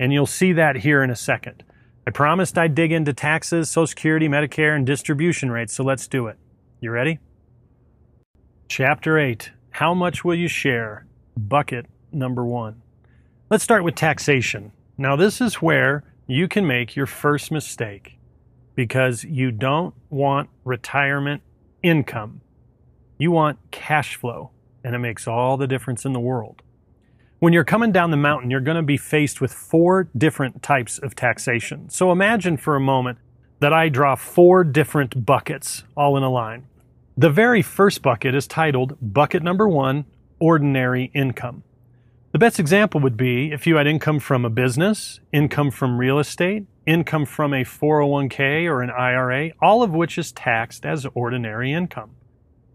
And 0.00 0.12
you'll 0.12 0.26
see 0.26 0.52
that 0.54 0.76
here 0.76 1.02
in 1.02 1.10
a 1.10 1.16
second. 1.16 1.62
I 2.10 2.12
promised 2.12 2.58
I'd 2.58 2.74
dig 2.74 2.90
into 2.90 3.12
taxes, 3.12 3.70
Social 3.70 3.86
Security, 3.86 4.26
Medicare, 4.26 4.74
and 4.74 4.84
distribution 4.84 5.48
rates, 5.48 5.72
so 5.72 5.84
let's 5.84 6.08
do 6.08 6.26
it. 6.26 6.38
You 6.80 6.90
ready? 6.90 7.20
Chapter 8.66 9.16
8 9.16 9.52
How 9.70 9.94
much 9.94 10.24
will 10.24 10.34
you 10.34 10.48
share? 10.48 11.06
Bucket 11.36 11.86
number 12.10 12.44
one. 12.44 12.82
Let's 13.48 13.62
start 13.62 13.84
with 13.84 13.94
taxation. 13.94 14.72
Now, 14.98 15.14
this 15.14 15.40
is 15.40 15.62
where 15.62 16.02
you 16.26 16.48
can 16.48 16.66
make 16.66 16.96
your 16.96 17.06
first 17.06 17.52
mistake 17.52 18.18
because 18.74 19.22
you 19.22 19.52
don't 19.52 19.94
want 20.08 20.50
retirement 20.64 21.42
income. 21.80 22.40
You 23.18 23.30
want 23.30 23.60
cash 23.70 24.16
flow, 24.16 24.50
and 24.82 24.96
it 24.96 24.98
makes 24.98 25.28
all 25.28 25.56
the 25.56 25.68
difference 25.68 26.04
in 26.04 26.12
the 26.12 26.18
world. 26.18 26.60
When 27.40 27.54
you're 27.54 27.64
coming 27.64 27.90
down 27.90 28.10
the 28.10 28.18
mountain, 28.18 28.50
you're 28.50 28.60
going 28.60 28.76
to 28.76 28.82
be 28.82 28.98
faced 28.98 29.40
with 29.40 29.50
four 29.50 30.10
different 30.14 30.62
types 30.62 30.98
of 30.98 31.16
taxation. 31.16 31.88
So 31.88 32.12
imagine 32.12 32.58
for 32.58 32.76
a 32.76 32.80
moment 32.80 33.16
that 33.60 33.72
I 33.72 33.88
draw 33.88 34.14
four 34.14 34.62
different 34.62 35.24
buckets 35.24 35.84
all 35.96 36.18
in 36.18 36.22
a 36.22 36.28
line. 36.28 36.66
The 37.16 37.30
very 37.30 37.62
first 37.62 38.02
bucket 38.02 38.34
is 38.34 38.46
titled 38.46 38.98
Bucket 39.00 39.42
Number 39.42 39.66
One 39.66 40.04
Ordinary 40.38 41.10
Income. 41.14 41.62
The 42.32 42.38
best 42.38 42.60
example 42.60 43.00
would 43.00 43.16
be 43.16 43.52
if 43.52 43.66
you 43.66 43.76
had 43.76 43.86
income 43.86 44.20
from 44.20 44.44
a 44.44 44.50
business, 44.50 45.20
income 45.32 45.70
from 45.70 45.96
real 45.96 46.18
estate, 46.18 46.66
income 46.84 47.24
from 47.24 47.54
a 47.54 47.64
401k 47.64 48.66
or 48.66 48.82
an 48.82 48.90
IRA, 48.90 49.52
all 49.62 49.82
of 49.82 49.92
which 49.92 50.18
is 50.18 50.30
taxed 50.30 50.84
as 50.84 51.06
ordinary 51.14 51.72
income. 51.72 52.16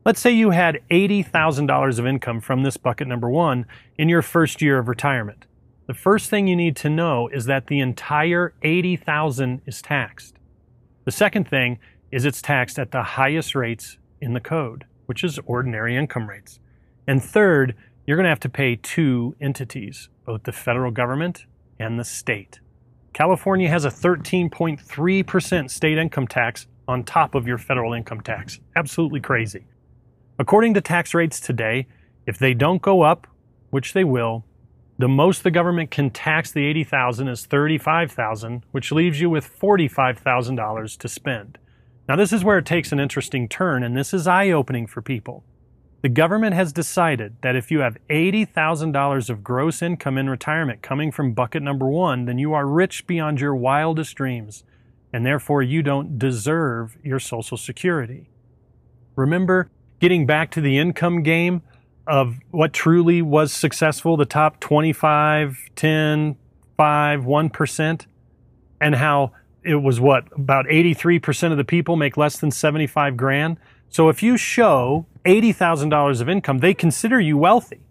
Let's 0.05 0.21
say 0.21 0.29
you 0.29 0.51
had 0.51 0.81
$80,000 0.91 1.97
of 1.97 2.05
income 2.05 2.39
from 2.39 2.61
this 2.61 2.77
bucket 2.77 3.07
number 3.07 3.27
one 3.27 3.65
in 3.97 4.07
your 4.07 4.21
first 4.21 4.61
year 4.61 4.77
of 4.77 4.87
retirement. 4.87 5.47
The 5.87 5.95
first 5.95 6.29
thing 6.29 6.45
you 6.45 6.55
need 6.55 6.75
to 6.75 6.91
know 6.91 7.27
is 7.29 7.45
that 7.45 7.65
the 7.65 7.79
entire 7.79 8.53
80,000 8.61 9.63
is 9.65 9.81
taxed. 9.81 10.35
The 11.05 11.11
second 11.11 11.47
thing 11.47 11.79
is 12.11 12.23
it's 12.23 12.39
taxed 12.39 12.77
at 12.77 12.91
the 12.91 13.01
highest 13.01 13.55
rates 13.55 13.97
in 14.21 14.33
the 14.33 14.39
code, 14.39 14.85
which 15.07 15.23
is 15.23 15.39
ordinary 15.47 15.97
income 15.97 16.29
rates. 16.29 16.59
And 17.07 17.23
third, 17.23 17.73
you're 18.05 18.17
going 18.17 18.25
to 18.25 18.29
have 18.29 18.39
to 18.41 18.49
pay 18.49 18.75
two 18.75 19.35
entities, 19.41 20.09
both 20.23 20.43
the 20.43 20.51
federal 20.51 20.91
government 20.91 21.47
and 21.79 21.99
the 21.99 22.05
state. 22.05 22.59
California 23.13 23.69
has 23.69 23.85
a 23.85 23.89
13.3% 23.89 25.71
state 25.71 25.97
income 25.97 26.27
tax 26.27 26.67
on 26.87 27.03
top 27.03 27.33
of 27.33 27.47
your 27.47 27.57
federal 27.57 27.93
income 27.93 28.21
tax. 28.21 28.59
Absolutely 28.75 29.19
crazy. 29.19 29.65
According 30.37 30.73
to 30.73 30.81
tax 30.81 31.13
rates 31.13 31.39
today, 31.39 31.87
if 32.25 32.37
they 32.37 32.53
don't 32.53 32.81
go 32.81 33.03
up, 33.03 33.27
which 33.69 33.93
they 33.93 34.03
will, 34.03 34.45
the 34.97 35.07
most 35.07 35.43
the 35.43 35.51
government 35.51 35.91
can 35.91 36.09
tax 36.09 36.51
the 36.51 36.65
80,000 36.65 37.27
is 37.27 37.45
35,000, 37.45 38.63
which 38.71 38.91
leaves 38.91 39.19
you 39.19 39.29
with 39.29 39.59
$45,000 39.59 40.97
to 40.97 41.07
spend. 41.07 41.57
Now 42.07 42.15
this 42.15 42.33
is 42.33 42.43
where 42.43 42.57
it 42.57 42.65
takes 42.65 42.91
an 42.91 42.99
interesting 42.99 43.47
turn 43.47 43.83
and 43.83 43.95
this 43.95 44.13
is 44.13 44.27
eye-opening 44.27 44.87
for 44.87 45.01
people. 45.01 45.43
The 46.01 46.09
government 46.09 46.53
has 46.53 46.71
decided 46.71 47.37
that 47.41 47.55
if 47.55 47.71
you 47.71 47.79
have 47.79 47.97
$80,000 48.09 49.29
of 49.29 49.43
gross 49.43 49.81
income 49.81 50.17
in 50.17 50.29
retirement 50.29 50.81
coming 50.81 51.11
from 51.11 51.33
bucket 51.33 51.63
number 51.63 51.87
1, 51.87 52.25
then 52.25 52.37
you 52.37 52.53
are 52.53 52.67
rich 52.67 53.07
beyond 53.07 53.41
your 53.41 53.55
wildest 53.55 54.15
dreams 54.15 54.63
and 55.11 55.25
therefore 55.25 55.63
you 55.63 55.81
don't 55.81 56.19
deserve 56.19 56.97
your 57.03 57.19
social 57.19 57.57
security. 57.57 58.29
Remember, 59.15 59.69
Getting 59.99 60.25
back 60.25 60.51
to 60.51 60.61
the 60.61 60.77
income 60.77 61.23
game, 61.23 61.61
of 62.07 62.39
what 62.51 62.73
truly 62.73 63.21
was 63.21 63.51
successful, 63.51 64.17
the 64.17 64.25
top 64.25 64.59
25, 64.59 65.69
10, 65.75 66.35
5, 66.77 67.21
1%, 67.21 68.05
and 68.81 68.95
how 68.95 69.31
it 69.63 69.75
was 69.75 69.99
what 69.99 70.25
about 70.33 70.65
83% 70.65 71.51
of 71.51 71.57
the 71.57 71.63
people 71.63 71.95
make 71.95 72.17
less 72.17 72.37
than 72.37 72.51
75 72.51 73.17
grand. 73.17 73.57
So 73.89 74.09
if 74.09 74.21
you 74.21 74.37
show 74.37 75.07
$80,000 75.25 76.21
of 76.21 76.29
income, 76.29 76.59
they 76.59 76.73
consider 76.73 77.19
you 77.19 77.37
wealthy. 77.37 77.81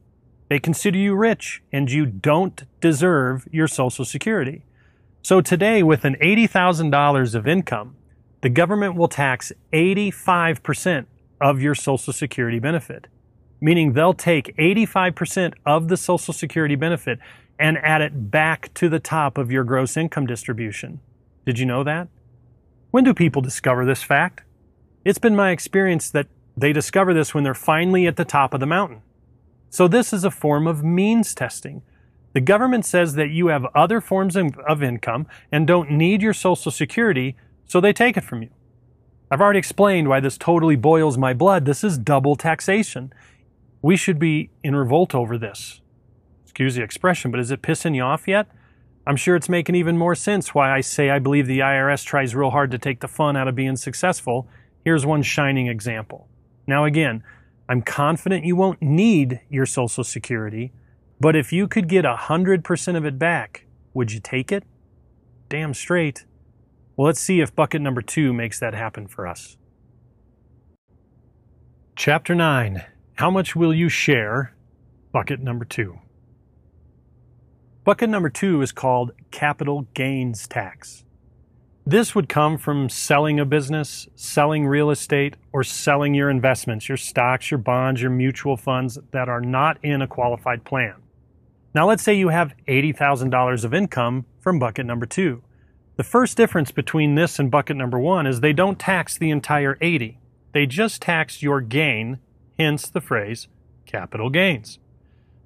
They 0.48 0.60
consider 0.60 0.98
you 0.98 1.16
rich 1.16 1.62
and 1.72 1.90
you 1.90 2.06
don't 2.06 2.62
deserve 2.80 3.48
your 3.50 3.66
social 3.66 4.04
security. 4.04 4.64
So 5.22 5.40
today 5.40 5.82
with 5.82 6.04
an 6.04 6.16
$80,000 6.22 7.34
of 7.34 7.48
income, 7.48 7.96
the 8.42 8.50
government 8.50 8.94
will 8.94 9.08
tax 9.08 9.52
85% 9.72 11.06
of 11.44 11.60
your 11.60 11.74
social 11.74 12.14
security 12.14 12.58
benefit, 12.58 13.06
meaning 13.60 13.92
they'll 13.92 14.14
take 14.14 14.56
85% 14.56 15.52
of 15.66 15.88
the 15.88 15.96
social 15.98 16.32
security 16.32 16.74
benefit 16.74 17.18
and 17.58 17.76
add 17.76 18.00
it 18.00 18.30
back 18.30 18.72
to 18.72 18.88
the 18.88 18.98
top 18.98 19.36
of 19.36 19.52
your 19.52 19.62
gross 19.62 19.94
income 19.98 20.26
distribution. 20.26 21.00
Did 21.44 21.58
you 21.58 21.66
know 21.66 21.84
that? 21.84 22.08
When 22.92 23.04
do 23.04 23.12
people 23.12 23.42
discover 23.42 23.84
this 23.84 24.02
fact? 24.02 24.42
It's 25.04 25.18
been 25.18 25.36
my 25.36 25.50
experience 25.50 26.10
that 26.12 26.28
they 26.56 26.72
discover 26.72 27.12
this 27.12 27.34
when 27.34 27.44
they're 27.44 27.52
finally 27.52 28.06
at 28.06 28.16
the 28.16 28.24
top 28.24 28.54
of 28.54 28.60
the 28.60 28.66
mountain. 28.66 29.02
So 29.68 29.86
this 29.86 30.14
is 30.14 30.24
a 30.24 30.30
form 30.30 30.66
of 30.66 30.82
means 30.82 31.34
testing. 31.34 31.82
The 32.32 32.40
government 32.40 32.86
says 32.86 33.16
that 33.16 33.28
you 33.28 33.48
have 33.48 33.66
other 33.74 34.00
forms 34.00 34.34
of 34.34 34.82
income 34.82 35.26
and 35.52 35.66
don't 35.66 35.90
need 35.90 36.22
your 36.22 36.32
social 36.32 36.72
security, 36.72 37.36
so 37.66 37.82
they 37.82 37.92
take 37.92 38.16
it 38.16 38.24
from 38.24 38.42
you. 38.42 38.50
I've 39.34 39.40
already 39.40 39.58
explained 39.58 40.06
why 40.06 40.20
this 40.20 40.38
totally 40.38 40.76
boils 40.76 41.18
my 41.18 41.34
blood. 41.34 41.64
This 41.64 41.82
is 41.82 41.98
double 41.98 42.36
taxation. 42.36 43.12
We 43.82 43.96
should 43.96 44.20
be 44.20 44.50
in 44.62 44.76
revolt 44.76 45.12
over 45.12 45.36
this. 45.36 45.80
Excuse 46.44 46.76
the 46.76 46.84
expression, 46.84 47.32
but 47.32 47.40
is 47.40 47.50
it 47.50 47.60
pissing 47.60 47.96
you 47.96 48.02
off 48.02 48.28
yet? 48.28 48.46
I'm 49.04 49.16
sure 49.16 49.34
it's 49.34 49.48
making 49.48 49.74
even 49.74 49.98
more 49.98 50.14
sense 50.14 50.54
why 50.54 50.70
I 50.70 50.82
say 50.82 51.10
I 51.10 51.18
believe 51.18 51.48
the 51.48 51.58
IRS 51.58 52.04
tries 52.04 52.36
real 52.36 52.50
hard 52.50 52.70
to 52.70 52.78
take 52.78 53.00
the 53.00 53.08
fun 53.08 53.36
out 53.36 53.48
of 53.48 53.56
being 53.56 53.74
successful. 53.74 54.46
Here's 54.84 55.04
one 55.04 55.24
shining 55.24 55.66
example. 55.66 56.28
Now, 56.68 56.84
again, 56.84 57.24
I'm 57.68 57.82
confident 57.82 58.44
you 58.44 58.54
won't 58.54 58.80
need 58.82 59.40
your 59.50 59.66
Social 59.66 60.04
Security, 60.04 60.72
but 61.18 61.34
if 61.34 61.52
you 61.52 61.66
could 61.66 61.88
get 61.88 62.04
100% 62.04 62.96
of 62.96 63.04
it 63.04 63.18
back, 63.18 63.66
would 63.94 64.12
you 64.12 64.20
take 64.20 64.52
it? 64.52 64.62
Damn 65.48 65.74
straight. 65.74 66.24
Well, 66.96 67.06
let's 67.06 67.20
see 67.20 67.40
if 67.40 67.54
bucket 67.54 67.82
number 67.82 68.02
two 68.02 68.32
makes 68.32 68.60
that 68.60 68.74
happen 68.74 69.08
for 69.08 69.26
us. 69.26 69.56
Chapter 71.96 72.34
9 72.34 72.84
How 73.14 73.30
much 73.30 73.54
will 73.54 73.72
you 73.72 73.88
share? 73.88 74.54
Bucket 75.12 75.40
number 75.40 75.64
two. 75.64 76.00
Bucket 77.84 78.10
number 78.10 78.30
two 78.30 78.62
is 78.62 78.72
called 78.72 79.12
capital 79.30 79.86
gains 79.94 80.48
tax. 80.48 81.04
This 81.86 82.14
would 82.14 82.28
come 82.28 82.56
from 82.58 82.88
selling 82.88 83.38
a 83.38 83.44
business, 83.44 84.08
selling 84.16 84.66
real 84.66 84.90
estate, 84.90 85.36
or 85.52 85.62
selling 85.62 86.14
your 86.14 86.30
investments, 86.30 86.88
your 86.88 86.96
stocks, 86.96 87.50
your 87.50 87.58
bonds, 87.58 88.00
your 88.00 88.10
mutual 88.10 88.56
funds 88.56 88.98
that 89.12 89.28
are 89.28 89.40
not 89.40 89.78
in 89.84 90.00
a 90.00 90.08
qualified 90.08 90.64
plan. 90.64 90.94
Now, 91.74 91.86
let's 91.86 92.02
say 92.02 92.14
you 92.14 92.30
have 92.30 92.54
$80,000 92.66 93.64
of 93.64 93.74
income 93.74 94.26
from 94.40 94.58
bucket 94.58 94.86
number 94.86 95.06
two. 95.06 95.43
The 95.96 96.04
first 96.04 96.36
difference 96.36 96.72
between 96.72 97.14
this 97.14 97.38
and 97.38 97.50
bucket 97.50 97.76
number 97.76 98.00
one 98.00 98.26
is 98.26 98.40
they 98.40 98.52
don't 98.52 98.80
tax 98.80 99.16
the 99.16 99.30
entire 99.30 99.78
80. 99.80 100.18
They 100.52 100.66
just 100.66 101.02
tax 101.02 101.40
your 101.40 101.60
gain, 101.60 102.18
hence 102.58 102.88
the 102.88 103.00
phrase 103.00 103.48
capital 103.86 104.28
gains. 104.28 104.80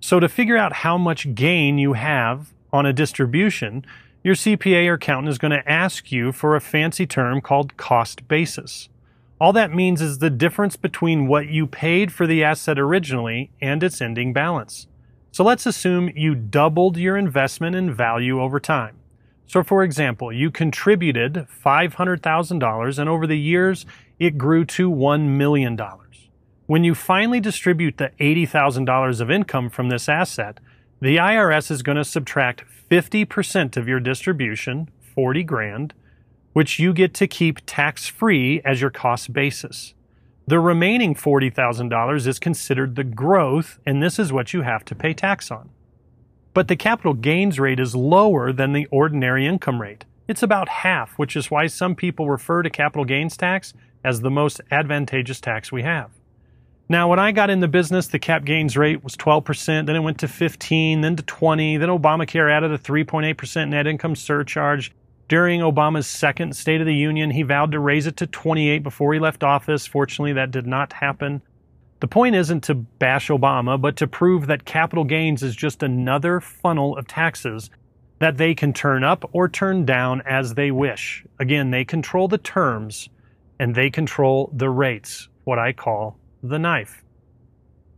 So 0.00 0.20
to 0.20 0.28
figure 0.28 0.56
out 0.56 0.72
how 0.72 0.96
much 0.96 1.34
gain 1.34 1.76
you 1.76 1.94
have 1.94 2.54
on 2.72 2.86
a 2.86 2.94
distribution, 2.94 3.84
your 4.22 4.34
CPA 4.34 4.88
or 4.88 4.94
accountant 4.94 5.28
is 5.28 5.38
going 5.38 5.50
to 5.50 5.70
ask 5.70 6.10
you 6.10 6.32
for 6.32 6.56
a 6.56 6.60
fancy 6.60 7.06
term 7.06 7.42
called 7.42 7.76
cost 7.76 8.26
basis. 8.26 8.88
All 9.40 9.52
that 9.52 9.74
means 9.74 10.00
is 10.00 10.18
the 10.18 10.30
difference 10.30 10.76
between 10.76 11.28
what 11.28 11.48
you 11.48 11.66
paid 11.66 12.10
for 12.10 12.26
the 12.26 12.42
asset 12.42 12.78
originally 12.78 13.50
and 13.60 13.82
its 13.82 14.00
ending 14.00 14.32
balance. 14.32 14.86
So 15.30 15.44
let's 15.44 15.66
assume 15.66 16.10
you 16.16 16.34
doubled 16.34 16.96
your 16.96 17.16
investment 17.16 17.76
in 17.76 17.92
value 17.92 18.40
over 18.40 18.58
time. 18.58 18.97
So 19.48 19.62
for 19.62 19.82
example, 19.82 20.30
you 20.30 20.50
contributed 20.50 21.46
$500,000 21.64 22.98
and 22.98 23.08
over 23.08 23.26
the 23.26 23.38
years 23.38 23.86
it 24.18 24.36
grew 24.36 24.64
to 24.66 24.90
$1 24.90 25.26
million. 25.26 25.76
When 26.66 26.84
you 26.84 26.94
finally 26.94 27.40
distribute 27.40 27.96
the 27.96 28.12
$80,000 28.20 29.20
of 29.22 29.30
income 29.30 29.70
from 29.70 29.88
this 29.88 30.06
asset, 30.06 30.60
the 31.00 31.16
IRS 31.16 31.70
is 31.70 31.82
going 31.82 31.96
to 31.96 32.04
subtract 32.04 32.64
50% 32.90 33.78
of 33.78 33.88
your 33.88 34.00
distribution, 34.00 34.90
40 35.14 35.44
grand, 35.44 35.94
which 36.52 36.78
you 36.78 36.92
get 36.92 37.14
to 37.14 37.26
keep 37.26 37.60
tax-free 37.64 38.60
as 38.66 38.82
your 38.82 38.90
cost 38.90 39.32
basis. 39.32 39.94
The 40.46 40.60
remaining 40.60 41.14
$40,000 41.14 42.26
is 42.26 42.38
considered 42.38 42.96
the 42.96 43.04
growth, 43.04 43.78
and 43.86 44.02
this 44.02 44.18
is 44.18 44.32
what 44.32 44.52
you 44.52 44.62
have 44.62 44.84
to 44.86 44.94
pay 44.94 45.14
tax 45.14 45.50
on. 45.50 45.70
But 46.58 46.66
the 46.66 46.74
capital 46.74 47.14
gains 47.14 47.60
rate 47.60 47.78
is 47.78 47.94
lower 47.94 48.52
than 48.52 48.72
the 48.72 48.88
ordinary 48.90 49.46
income 49.46 49.80
rate. 49.80 50.04
It's 50.26 50.42
about 50.42 50.68
half, 50.68 51.16
which 51.16 51.36
is 51.36 51.52
why 51.52 51.68
some 51.68 51.94
people 51.94 52.28
refer 52.28 52.64
to 52.64 52.68
capital 52.68 53.04
gains 53.04 53.36
tax 53.36 53.74
as 54.02 54.22
the 54.22 54.30
most 54.32 54.60
advantageous 54.72 55.40
tax 55.40 55.70
we 55.70 55.84
have. 55.84 56.10
Now, 56.88 57.08
when 57.08 57.20
I 57.20 57.30
got 57.30 57.48
in 57.48 57.60
the 57.60 57.68
business, 57.68 58.08
the 58.08 58.18
cap 58.18 58.44
gains 58.44 58.76
rate 58.76 59.04
was 59.04 59.14
12%, 59.14 59.86
then 59.86 59.94
it 59.94 60.00
went 60.00 60.18
to 60.18 60.26
15, 60.26 61.00
then 61.00 61.14
to 61.14 61.22
20, 61.22 61.76
then 61.76 61.90
Obamacare 61.90 62.50
added 62.50 62.72
a 62.72 62.78
3.8% 62.78 63.68
net 63.68 63.86
income 63.86 64.16
surcharge. 64.16 64.90
During 65.28 65.60
Obama's 65.60 66.08
second 66.08 66.56
State 66.56 66.80
of 66.80 66.88
the 66.88 66.92
Union, 66.92 67.30
he 67.30 67.42
vowed 67.44 67.70
to 67.70 67.78
raise 67.78 68.08
it 68.08 68.16
to 68.16 68.26
28 68.26 68.82
before 68.82 69.14
he 69.14 69.20
left 69.20 69.44
office. 69.44 69.86
Fortunately, 69.86 70.32
that 70.32 70.50
did 70.50 70.66
not 70.66 70.94
happen. 70.94 71.40
The 72.00 72.08
point 72.08 72.36
isn't 72.36 72.62
to 72.64 72.74
bash 72.74 73.28
Obama, 73.28 73.80
but 73.80 73.96
to 73.96 74.06
prove 74.06 74.46
that 74.46 74.64
capital 74.64 75.04
gains 75.04 75.42
is 75.42 75.56
just 75.56 75.82
another 75.82 76.40
funnel 76.40 76.96
of 76.96 77.08
taxes 77.08 77.70
that 78.20 78.36
they 78.36 78.54
can 78.54 78.72
turn 78.72 79.04
up 79.04 79.28
or 79.32 79.48
turn 79.48 79.84
down 79.84 80.22
as 80.22 80.54
they 80.54 80.70
wish. 80.70 81.24
Again, 81.38 81.70
they 81.70 81.84
control 81.84 82.28
the 82.28 82.38
terms 82.38 83.08
and 83.58 83.74
they 83.74 83.90
control 83.90 84.50
the 84.52 84.70
rates, 84.70 85.28
what 85.44 85.58
I 85.58 85.72
call 85.72 86.16
the 86.42 86.58
knife. 86.58 87.02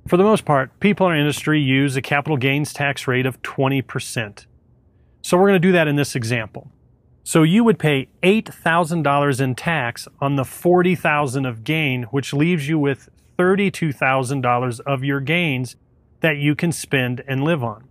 For 0.06 0.16
the 0.16 0.24
most 0.24 0.44
part, 0.44 0.80
people 0.80 1.06
in 1.06 1.12
our 1.12 1.18
industry 1.18 1.60
use 1.60 1.94
a 1.96 2.02
capital 2.02 2.38
gains 2.38 2.72
tax 2.72 3.06
rate 3.06 3.26
of 3.26 3.42
20%. 3.42 4.46
So 5.22 5.36
we're 5.36 5.48
going 5.48 5.60
to 5.60 5.68
do 5.68 5.72
that 5.72 5.88
in 5.88 5.96
this 5.96 6.16
example. 6.16 6.70
So 7.22 7.42
you 7.42 7.62
would 7.64 7.78
pay 7.78 8.08
$8,000 8.22 9.40
in 9.40 9.54
tax 9.54 10.08
on 10.20 10.36
the 10.36 10.44
40,000 10.44 11.44
of 11.44 11.64
gain, 11.64 12.04
which 12.04 12.32
leaves 12.32 12.66
you 12.66 12.78
with 12.78 13.10
$32,000 13.40 14.80
of 14.80 15.02
your 15.02 15.20
gains 15.20 15.76
that 16.20 16.36
you 16.36 16.54
can 16.54 16.70
spend 16.72 17.24
and 17.26 17.42
live 17.42 17.64
on. 17.64 17.84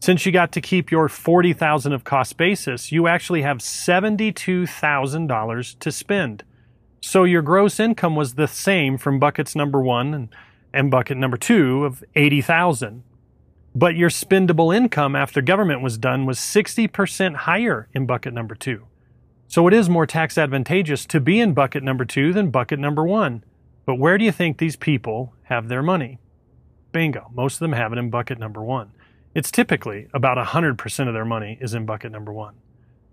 Since 0.00 0.26
you 0.26 0.32
got 0.32 0.52
to 0.52 0.60
keep 0.60 0.90
your 0.90 1.08
40,000 1.08 1.94
of 1.94 2.04
cost 2.04 2.36
basis, 2.36 2.92
you 2.92 3.06
actually 3.06 3.40
have 3.42 3.58
$72,000 3.58 5.78
to 5.78 5.92
spend. 5.92 6.42
So 7.00 7.24
your 7.24 7.42
gross 7.42 7.80
income 7.80 8.14
was 8.14 8.34
the 8.34 8.46
same 8.46 8.98
from 8.98 9.18
buckets 9.18 9.56
number 9.56 9.82
one 9.82 10.12
and, 10.12 10.28
and 10.72 10.90
bucket 10.90 11.16
number 11.16 11.38
two 11.38 11.86
of 11.86 12.04
80,000. 12.14 13.02
But 13.74 13.96
your 13.96 14.10
spendable 14.10 14.76
income 14.76 15.16
after 15.16 15.40
government 15.40 15.80
was 15.80 15.96
done 15.96 16.26
was 16.26 16.38
60% 16.38 17.36
higher 17.36 17.88
in 17.94 18.04
bucket 18.04 18.34
number 18.34 18.54
two. 18.54 18.84
So 19.48 19.66
it 19.66 19.72
is 19.72 19.88
more 19.88 20.04
tax 20.06 20.36
advantageous 20.36 21.06
to 21.06 21.20
be 21.20 21.40
in 21.40 21.54
bucket 21.54 21.82
number 21.82 22.04
two 22.04 22.34
than 22.34 22.50
bucket 22.50 22.78
number 22.78 23.04
one. 23.04 23.44
But 23.86 23.96
where 23.96 24.18
do 24.18 24.24
you 24.24 24.32
think 24.32 24.58
these 24.58 24.76
people 24.76 25.34
have 25.44 25.68
their 25.68 25.82
money? 25.82 26.18
Bingo, 26.92 27.30
most 27.34 27.54
of 27.54 27.60
them 27.60 27.72
have 27.72 27.92
it 27.92 27.98
in 27.98 28.10
bucket 28.10 28.38
number 28.38 28.62
one. 28.62 28.90
It's 29.34 29.50
typically 29.50 30.08
about 30.12 30.44
100% 30.44 31.08
of 31.08 31.14
their 31.14 31.24
money 31.24 31.58
is 31.60 31.74
in 31.74 31.86
bucket 31.86 32.12
number 32.12 32.32
one. 32.32 32.54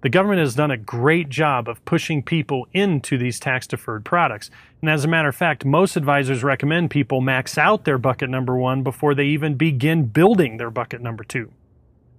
The 0.01 0.09
government 0.09 0.39
has 0.39 0.55
done 0.55 0.69
a 0.69 0.77
great 0.77 1.29
job 1.29 1.67
of 1.67 1.83
pushing 1.83 2.21
people 2.21 2.67
into 2.71 3.17
these 3.17 3.39
tax 3.39 3.65
deferred 3.65 4.05
products. 4.05 4.51
And 4.81 4.89
as 4.89 5.03
a 5.03 5.07
matter 5.07 5.29
of 5.29 5.35
fact, 5.35 5.65
most 5.65 5.97
advisors 5.97 6.43
recommend 6.43 6.91
people 6.91 7.19
max 7.19 7.57
out 7.57 7.83
their 7.83 7.97
bucket 7.97 8.29
number 8.29 8.55
one 8.55 8.83
before 8.83 9.15
they 9.15 9.25
even 9.25 9.55
begin 9.55 10.05
building 10.05 10.57
their 10.57 10.69
bucket 10.69 11.01
number 11.01 11.23
two. 11.23 11.51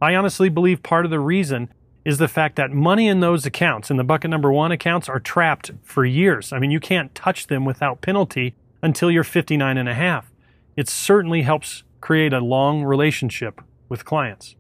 I 0.03 0.15
honestly 0.17 0.49
believe 0.49 0.83
part 0.83 1.05
of 1.05 1.11
the 1.11 1.21
reason 1.21 1.73
is 2.09 2.17
the 2.17 2.27
fact 2.27 2.57
that 2.57 2.71
money 2.71 3.07
in 3.07 3.21
those 3.21 3.45
accounts, 3.45 3.91
in 3.91 3.99
the 3.99 4.03
bucket 4.03 4.31
number 4.31 4.51
one 4.51 4.73
accounts, 4.73 5.11
are 5.11 5.21
trapped 5.21 5.73
for 5.83 6.07
years. 6.07 6.55
I 6.55 6.59
mean, 6.59 6.71
you 6.71 6.81
can't 6.81 7.15
touch 7.15 7.49
them 7.49 7.67
without 7.67 8.01
penalty 8.01 8.55
until 8.83 9.11
you're 9.11 9.23
59 9.23 9.77
and 9.77 9.87
a 9.91 9.93
half. 9.93 10.33
It 10.75 10.89
certainly 10.89 11.43
helps 11.43 11.83
create 12.01 12.33
a 12.33 12.41
long 12.41 12.83
relationship 12.83 13.61
with 13.91 14.07
clients. 14.07 14.57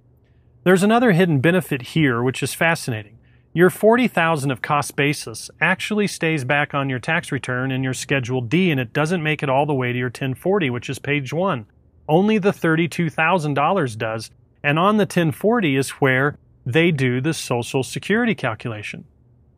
There's 0.64 0.82
another 0.82 1.12
hidden 1.12 1.40
benefit 1.40 1.80
here 1.80 2.22
which 2.22 2.42
is 2.42 2.52
fascinating. 2.52 3.16
Your 3.54 3.70
40,000 3.70 4.50
of 4.50 4.60
cost 4.60 4.94
basis 4.94 5.50
actually 5.58 6.06
stays 6.06 6.44
back 6.44 6.74
on 6.74 6.90
your 6.90 6.98
tax 6.98 7.32
return 7.32 7.72
in 7.72 7.82
your 7.82 7.94
Schedule 7.94 8.42
D 8.42 8.70
and 8.70 8.78
it 8.78 8.92
doesn't 8.92 9.22
make 9.22 9.42
it 9.42 9.48
all 9.48 9.64
the 9.64 9.72
way 9.72 9.90
to 9.90 9.98
your 9.98 10.08
1040, 10.08 10.68
which 10.68 10.90
is 10.90 10.98
page 10.98 11.32
1. 11.32 11.64
Only 12.10 12.36
the 12.36 12.50
$32,000 12.50 13.96
does. 13.96 14.30
And 14.62 14.78
on 14.78 14.98
the 14.98 15.04
1040 15.04 15.76
is 15.76 15.90
where 15.92 16.36
they 16.68 16.90
do 16.90 17.18
the 17.22 17.32
Social 17.32 17.82
Security 17.82 18.34
calculation. 18.34 19.04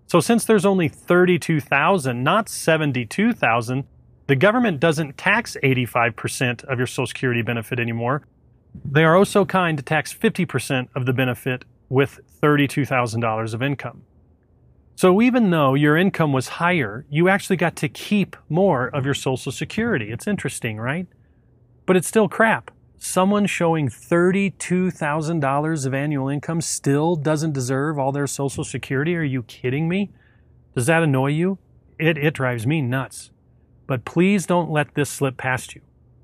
So 0.07 0.21
since 0.21 0.45
there's 0.45 0.65
only 0.65 0.89
32,000, 0.89 2.23
not 2.23 2.49
72,000, 2.49 3.85
the 4.29 4.37
government 4.37 4.79
doesn't 4.79 5.19
tax 5.19 5.57
85% 5.61 6.63
of 6.65 6.79
your 6.79 6.87
Social 6.87 7.09
Security 7.09 7.43
benefit 7.43 7.81
anymore. 7.81 8.23
They 8.85 9.03
are 9.03 9.17
also 9.17 9.45
kind 9.45 9.77
to 9.77 9.83
tax 9.83 10.15
50% 10.15 10.89
of 10.95 11.05
the 11.05 11.13
benefit 11.13 11.65
with 11.89 12.21
$32,000 12.41 13.55
of 13.55 13.63
income. 13.63 14.03
So 14.95 15.21
even 15.21 15.51
though 15.51 15.75
your 15.75 15.97
income 15.97 16.33
was 16.33 16.47
higher, 16.47 17.07
you 17.11 17.29
actually 17.29 17.57
got 17.57 17.75
to 17.77 17.89
keep 17.89 18.37
more 18.49 18.87
of 18.87 19.05
your 19.05 19.15
Social 19.15 19.51
Security. 19.51 20.13
It's 20.13 20.29
interesting, 20.29 20.79
right? 20.79 21.09
But 21.87 21.97
it's 21.97 22.07
still 22.07 22.29
crap. 22.29 22.71
Someone 23.03 23.47
showing 23.47 23.89
$32,000 23.89 25.87
of 25.87 25.95
annual 25.95 26.29
income 26.29 26.61
still 26.61 27.17
doesn't 27.17 27.55
deserve 27.55 27.99
all 27.99 28.13
their 28.13 28.27
Social 28.27 28.63
Security? 28.63 29.17
Are 29.17 29.23
you 29.23 29.43
kidding 29.45 29.89
me? 29.89 30.11
Does 30.75 30.85
that 30.85 31.03
annoy 31.03 31.29
you? 31.29 31.57
It, 31.99 32.19
it 32.19 32.35
drives 32.35 32.67
me 32.67 32.83
nuts. 32.83 33.31
But 33.87 34.05
please 34.05 34.45
don't 34.45 34.71
let 34.71 34.95
this 34.95 35.09
slip 35.09 35.39
past 35.39 35.75
you. 35.75 35.81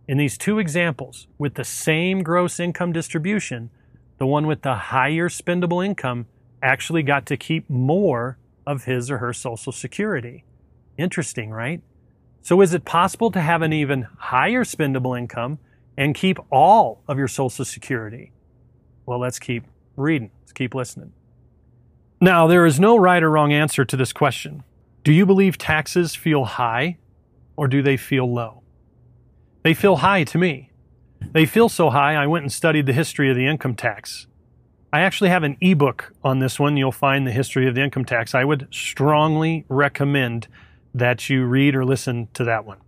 In 0.06 0.18
these 0.18 0.36
two 0.36 0.58
examples, 0.58 1.28
with 1.38 1.54
the 1.54 1.64
same 1.64 2.22
gross 2.22 2.60
income 2.60 2.92
distribution, 2.92 3.70
the 4.18 4.26
one 4.26 4.46
with 4.46 4.60
the 4.60 4.74
higher 4.74 5.30
spendable 5.30 5.82
income 5.84 6.26
actually 6.62 7.02
got 7.02 7.24
to 7.24 7.38
keep 7.38 7.70
more 7.70 8.36
of 8.66 8.84
his 8.84 9.10
or 9.10 9.16
her 9.16 9.32
Social 9.32 9.72
Security. 9.72 10.44
Interesting, 10.98 11.50
right? 11.50 11.80
So, 12.42 12.60
is 12.60 12.74
it 12.74 12.84
possible 12.84 13.30
to 13.30 13.40
have 13.40 13.62
an 13.62 13.72
even 13.72 14.08
higher 14.18 14.62
spendable 14.62 15.18
income 15.18 15.58
and 15.96 16.14
keep 16.14 16.38
all 16.50 17.02
of 17.08 17.18
your 17.18 17.28
Social 17.28 17.64
Security? 17.64 18.32
Well, 19.06 19.18
let's 19.18 19.38
keep 19.38 19.64
reading. 19.96 20.30
Let's 20.42 20.52
keep 20.52 20.74
listening. 20.74 21.12
Now, 22.20 22.46
there 22.46 22.66
is 22.66 22.80
no 22.80 22.96
right 22.96 23.22
or 23.22 23.30
wrong 23.30 23.52
answer 23.52 23.84
to 23.84 23.96
this 23.96 24.12
question. 24.12 24.64
Do 25.04 25.12
you 25.12 25.26
believe 25.26 25.58
taxes 25.58 26.14
feel 26.14 26.44
high 26.44 26.98
or 27.56 27.68
do 27.68 27.82
they 27.82 27.96
feel 27.96 28.32
low? 28.32 28.62
They 29.62 29.74
feel 29.74 29.96
high 29.96 30.24
to 30.24 30.38
me. 30.38 30.72
They 31.20 31.46
feel 31.46 31.68
so 31.68 31.90
high, 31.90 32.14
I 32.14 32.26
went 32.26 32.44
and 32.44 32.52
studied 32.52 32.86
the 32.86 32.92
history 32.92 33.30
of 33.30 33.36
the 33.36 33.46
income 33.46 33.74
tax. 33.74 34.26
I 34.92 35.00
actually 35.00 35.30
have 35.30 35.42
an 35.42 35.56
ebook 35.60 36.14
on 36.24 36.38
this 36.38 36.58
one. 36.58 36.76
You'll 36.76 36.92
find 36.92 37.26
the 37.26 37.32
history 37.32 37.68
of 37.68 37.74
the 37.74 37.82
income 37.82 38.04
tax. 38.04 38.34
I 38.34 38.44
would 38.44 38.68
strongly 38.70 39.66
recommend 39.68 40.48
that 40.94 41.28
you 41.28 41.44
read 41.44 41.74
or 41.74 41.84
listen 41.84 42.28
to 42.32 42.44
that 42.44 42.64
one. 42.64 42.78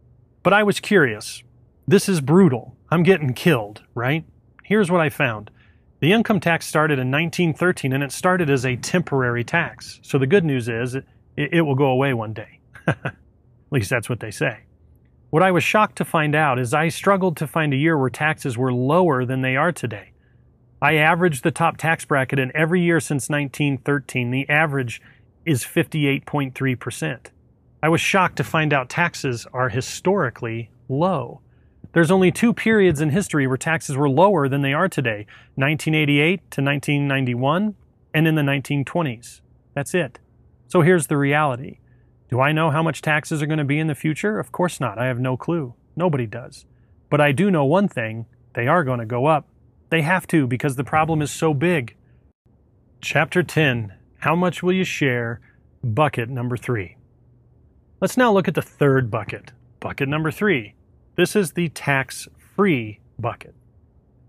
But 0.42 0.54
I 0.54 0.62
was 0.62 0.80
curious. 0.80 1.42
This 1.86 2.08
is 2.08 2.22
brutal. 2.22 2.77
I'm 2.90 3.02
getting 3.02 3.34
killed, 3.34 3.82
right? 3.94 4.24
Here's 4.64 4.90
what 4.90 5.00
I 5.00 5.10
found. 5.10 5.50
The 6.00 6.12
income 6.12 6.40
tax 6.40 6.66
started 6.66 6.98
in 6.98 7.10
1913 7.10 7.92
and 7.92 8.02
it 8.02 8.12
started 8.12 8.48
as 8.48 8.64
a 8.64 8.76
temporary 8.76 9.44
tax. 9.44 10.00
So 10.02 10.18
the 10.18 10.26
good 10.26 10.44
news 10.44 10.68
is 10.68 10.94
it, 10.94 11.04
it 11.36 11.62
will 11.62 11.74
go 11.74 11.86
away 11.86 12.14
one 12.14 12.32
day. 12.32 12.60
At 12.86 13.14
least 13.70 13.90
that's 13.90 14.08
what 14.08 14.20
they 14.20 14.30
say. 14.30 14.60
What 15.30 15.42
I 15.42 15.50
was 15.50 15.62
shocked 15.62 15.96
to 15.96 16.04
find 16.04 16.34
out 16.34 16.58
is 16.58 16.72
I 16.72 16.88
struggled 16.88 17.36
to 17.38 17.46
find 17.46 17.74
a 17.74 17.76
year 17.76 17.98
where 17.98 18.08
taxes 18.08 18.56
were 18.56 18.72
lower 18.72 19.26
than 19.26 19.42
they 19.42 19.56
are 19.56 19.72
today. 19.72 20.12
I 20.80 20.94
averaged 20.94 21.42
the 21.42 21.50
top 21.50 21.76
tax 21.76 22.04
bracket 22.04 22.38
in 22.38 22.52
every 22.54 22.80
year 22.80 23.00
since 23.00 23.28
1913. 23.28 24.30
The 24.30 24.48
average 24.48 25.02
is 25.44 25.64
58.3%. 25.64 27.26
I 27.82 27.88
was 27.88 28.00
shocked 28.00 28.36
to 28.36 28.44
find 28.44 28.72
out 28.72 28.88
taxes 28.88 29.46
are 29.52 29.68
historically 29.68 30.70
low. 30.88 31.42
There's 31.92 32.10
only 32.10 32.30
two 32.30 32.52
periods 32.52 33.00
in 33.00 33.10
history 33.10 33.46
where 33.46 33.56
taxes 33.56 33.96
were 33.96 34.10
lower 34.10 34.48
than 34.48 34.62
they 34.62 34.72
are 34.72 34.88
today 34.88 35.26
1988 35.54 36.38
to 36.50 36.62
1991, 36.62 37.74
and 38.14 38.28
in 38.28 38.34
the 38.34 38.42
1920s. 38.42 39.40
That's 39.74 39.94
it. 39.94 40.18
So 40.68 40.82
here's 40.82 41.06
the 41.06 41.16
reality 41.16 41.78
do 42.28 42.40
I 42.40 42.52
know 42.52 42.70
how 42.70 42.82
much 42.82 43.00
taxes 43.00 43.42
are 43.42 43.46
going 43.46 43.58
to 43.58 43.64
be 43.64 43.78
in 43.78 43.86
the 43.86 43.94
future? 43.94 44.38
Of 44.38 44.52
course 44.52 44.80
not. 44.80 44.98
I 44.98 45.06
have 45.06 45.18
no 45.18 45.36
clue. 45.36 45.74
Nobody 45.96 46.26
does. 46.26 46.66
But 47.10 47.22
I 47.22 47.32
do 47.32 47.50
know 47.50 47.64
one 47.64 47.88
thing 47.88 48.26
they 48.54 48.66
are 48.66 48.84
going 48.84 48.98
to 48.98 49.06
go 49.06 49.26
up. 49.26 49.48
They 49.88 50.02
have 50.02 50.26
to 50.28 50.46
because 50.46 50.76
the 50.76 50.84
problem 50.84 51.22
is 51.22 51.30
so 51.30 51.54
big. 51.54 51.96
Chapter 53.00 53.42
10 53.42 53.94
How 54.18 54.36
much 54.36 54.62
will 54.62 54.74
you 54.74 54.84
share? 54.84 55.40
Bucket 55.82 56.28
number 56.28 56.56
three. 56.56 56.96
Let's 58.00 58.16
now 58.16 58.32
look 58.32 58.46
at 58.46 58.54
the 58.54 58.62
third 58.62 59.10
bucket, 59.10 59.52
bucket 59.80 60.08
number 60.08 60.30
three. 60.30 60.74
This 61.18 61.34
is 61.34 61.50
the 61.50 61.68
tax 61.70 62.28
free 62.54 63.00
bucket. 63.18 63.52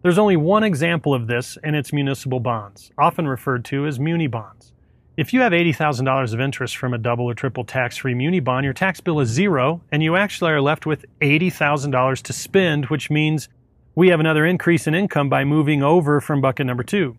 There's 0.01 0.17
only 0.17 0.35
one 0.35 0.63
example 0.63 1.13
of 1.13 1.27
this, 1.27 1.55
and 1.63 1.75
it's 1.75 1.93
municipal 1.93 2.39
bonds, 2.39 2.89
often 2.97 3.27
referred 3.27 3.63
to 3.65 3.85
as 3.85 3.99
muni 3.99 4.25
bonds. 4.25 4.73
If 5.15 5.31
you 5.31 5.41
have 5.41 5.51
$80,000 5.51 6.33
of 6.33 6.39
interest 6.39 6.77
from 6.77 6.95
a 6.95 6.97
double 6.97 7.25
or 7.25 7.35
triple 7.35 7.63
tax 7.63 7.97
free 7.97 8.15
muni 8.15 8.39
bond, 8.39 8.63
your 8.63 8.73
tax 8.73 9.01
bill 9.01 9.19
is 9.19 9.29
zero, 9.29 9.81
and 9.91 10.01
you 10.01 10.15
actually 10.15 10.49
are 10.49 10.61
left 10.61 10.87
with 10.87 11.05
$80,000 11.21 12.23
to 12.23 12.33
spend, 12.33 12.87
which 12.87 13.11
means 13.11 13.49
we 13.93 14.07
have 14.07 14.19
another 14.19 14.43
increase 14.43 14.87
in 14.87 14.95
income 14.95 15.29
by 15.29 15.43
moving 15.43 15.83
over 15.83 16.19
from 16.19 16.41
bucket 16.41 16.65
number 16.65 16.81
two. 16.81 17.15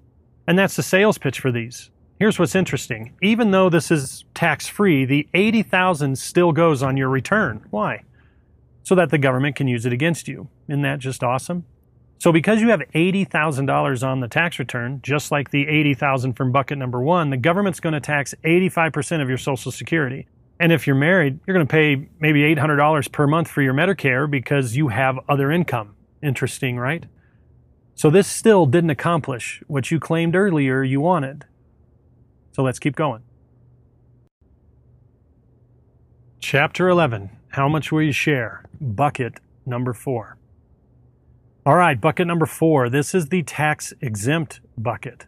And 0.48 0.58
that's 0.58 0.74
the 0.74 0.82
sales 0.82 1.16
pitch 1.16 1.38
for 1.38 1.52
these. 1.52 1.90
Here's 2.18 2.40
what's 2.40 2.56
interesting. 2.56 3.14
Even 3.22 3.52
though 3.52 3.70
this 3.70 3.92
is 3.92 4.24
tax 4.34 4.66
free, 4.66 5.04
the 5.04 5.28
80,000 5.32 6.08
dollars 6.08 6.20
still 6.20 6.50
goes 6.50 6.82
on 6.82 6.96
your 6.96 7.08
return. 7.08 7.64
Why? 7.70 8.02
So 8.82 8.94
that 8.94 9.10
the 9.10 9.18
government 9.18 9.56
can 9.56 9.68
use 9.68 9.86
it 9.86 9.92
against 9.92 10.26
you. 10.26 10.48
Isn't 10.68 10.82
that 10.82 10.98
just 10.98 11.22
awesome? 11.22 11.64
So 12.18 12.32
because 12.32 12.60
you 12.60 12.68
have 12.68 12.80
$80,000 12.94 14.06
on 14.06 14.20
the 14.20 14.28
tax 14.28 14.58
return, 14.58 15.00
just 15.02 15.30
like 15.30 15.50
the 15.50 15.66
80,000 15.66 16.34
from 16.34 16.52
bucket 16.52 16.76
number 16.76 17.00
1, 17.00 17.30
the 17.30 17.38
government's 17.38 17.80
going 17.80 17.94
to 17.94 18.00
tax 18.00 18.34
85% 18.44 19.22
of 19.22 19.28
your 19.28 19.38
social 19.38 19.72
security. 19.72 20.26
And 20.58 20.70
if 20.70 20.86
you're 20.86 20.96
married, 20.96 21.40
you're 21.46 21.54
going 21.54 21.66
to 21.66 21.70
pay 21.70 22.08
maybe 22.20 22.42
$800 22.54 23.10
per 23.10 23.26
month 23.26 23.48
for 23.48 23.62
your 23.62 23.72
Medicare 23.72 24.30
because 24.30 24.76
you 24.76 24.88
have 24.88 25.18
other 25.30 25.50
income. 25.50 25.94
Interesting, 26.22 26.78
right? 26.78 27.04
So 27.94 28.10
this 28.10 28.28
still 28.28 28.66
didn't 28.66 28.90
accomplish 28.90 29.62
what 29.66 29.90
you 29.90 29.98
claimed 29.98 30.36
earlier 30.36 30.82
you 30.82 31.00
wanted. 31.00 31.46
So 32.52 32.62
let's 32.62 32.78
keep 32.78 32.96
going. 32.96 33.22
Chapter 36.40 36.88
11 36.90 37.30
How 37.48 37.68
much 37.68 37.90
will 37.90 38.02
you 38.02 38.12
share? 38.12 38.64
Bucket 38.80 39.40
number 39.66 39.92
4. 39.92 40.38
All 41.66 41.76
right, 41.76 42.00
bucket 42.00 42.26
number 42.26 42.46
four. 42.46 42.88
This 42.88 43.14
is 43.14 43.28
the 43.28 43.42
tax 43.42 43.92
exempt 44.00 44.60
bucket. 44.78 45.26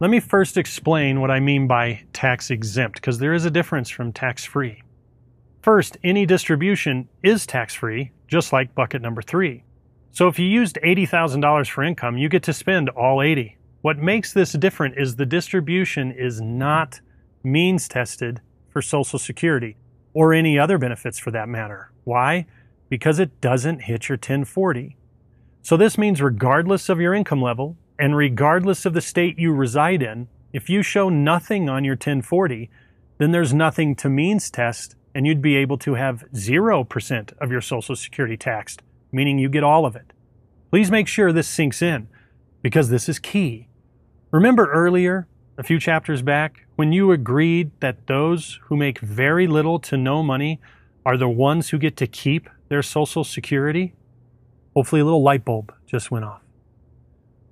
Let 0.00 0.10
me 0.10 0.20
first 0.20 0.58
explain 0.58 1.18
what 1.18 1.30
I 1.30 1.40
mean 1.40 1.66
by 1.66 2.02
tax 2.12 2.50
exempt, 2.50 2.96
because 2.96 3.18
there 3.18 3.32
is 3.32 3.46
a 3.46 3.50
difference 3.50 3.88
from 3.88 4.12
tax 4.12 4.44
free. 4.44 4.82
First, 5.62 5.96
any 6.04 6.26
distribution 6.26 7.08
is 7.22 7.46
tax 7.46 7.72
free, 7.72 8.12
just 8.28 8.52
like 8.52 8.74
bucket 8.74 9.00
number 9.00 9.22
three. 9.22 9.64
So 10.10 10.28
if 10.28 10.38
you 10.38 10.44
used 10.44 10.78
$80,000 10.84 11.70
for 11.70 11.82
income, 11.82 12.18
you 12.18 12.28
get 12.28 12.42
to 12.42 12.52
spend 12.52 12.90
all 12.90 13.22
80. 13.22 13.56
What 13.80 13.96
makes 13.96 14.34
this 14.34 14.52
different 14.52 14.98
is 14.98 15.16
the 15.16 15.24
distribution 15.24 16.12
is 16.12 16.42
not 16.42 17.00
means 17.42 17.88
tested 17.88 18.42
for 18.68 18.82
Social 18.82 19.18
Security 19.18 19.78
or 20.12 20.34
any 20.34 20.58
other 20.58 20.76
benefits 20.76 21.18
for 21.18 21.30
that 21.30 21.48
matter. 21.48 21.90
Why? 22.04 22.46
Because 22.92 23.18
it 23.18 23.40
doesn't 23.40 23.84
hit 23.84 24.10
your 24.10 24.16
1040. 24.16 24.98
So 25.62 25.78
this 25.78 25.96
means 25.96 26.20
regardless 26.20 26.90
of 26.90 27.00
your 27.00 27.14
income 27.14 27.40
level 27.40 27.78
and 27.98 28.14
regardless 28.14 28.84
of 28.84 28.92
the 28.92 29.00
state 29.00 29.38
you 29.38 29.54
reside 29.54 30.02
in, 30.02 30.28
if 30.52 30.68
you 30.68 30.82
show 30.82 31.08
nothing 31.08 31.70
on 31.70 31.84
your 31.84 31.94
1040, 31.94 32.68
then 33.16 33.30
there's 33.30 33.54
nothing 33.54 33.94
to 33.96 34.10
means 34.10 34.50
test 34.50 34.94
and 35.14 35.26
you'd 35.26 35.40
be 35.40 35.56
able 35.56 35.78
to 35.78 35.94
have 35.94 36.26
0% 36.34 37.32
of 37.38 37.50
your 37.50 37.62
Social 37.62 37.96
Security 37.96 38.36
taxed, 38.36 38.82
meaning 39.10 39.38
you 39.38 39.48
get 39.48 39.64
all 39.64 39.86
of 39.86 39.96
it. 39.96 40.12
Please 40.70 40.90
make 40.90 41.08
sure 41.08 41.32
this 41.32 41.48
sinks 41.48 41.80
in 41.80 42.08
because 42.60 42.90
this 42.90 43.08
is 43.08 43.18
key. 43.18 43.68
Remember 44.32 44.70
earlier, 44.70 45.26
a 45.56 45.62
few 45.62 45.80
chapters 45.80 46.20
back, 46.20 46.66
when 46.76 46.92
you 46.92 47.10
agreed 47.10 47.70
that 47.80 48.06
those 48.06 48.60
who 48.64 48.76
make 48.76 48.98
very 48.98 49.46
little 49.46 49.78
to 49.78 49.96
no 49.96 50.22
money 50.22 50.60
are 51.06 51.16
the 51.16 51.26
ones 51.26 51.70
who 51.70 51.78
get 51.78 51.96
to 51.96 52.06
keep 52.06 52.50
their 52.72 52.82
Social 52.82 53.22
Security? 53.22 53.94
Hopefully, 54.74 55.00
a 55.00 55.04
little 55.04 55.22
light 55.22 55.44
bulb 55.44 55.72
just 55.86 56.10
went 56.10 56.24
off. 56.24 56.42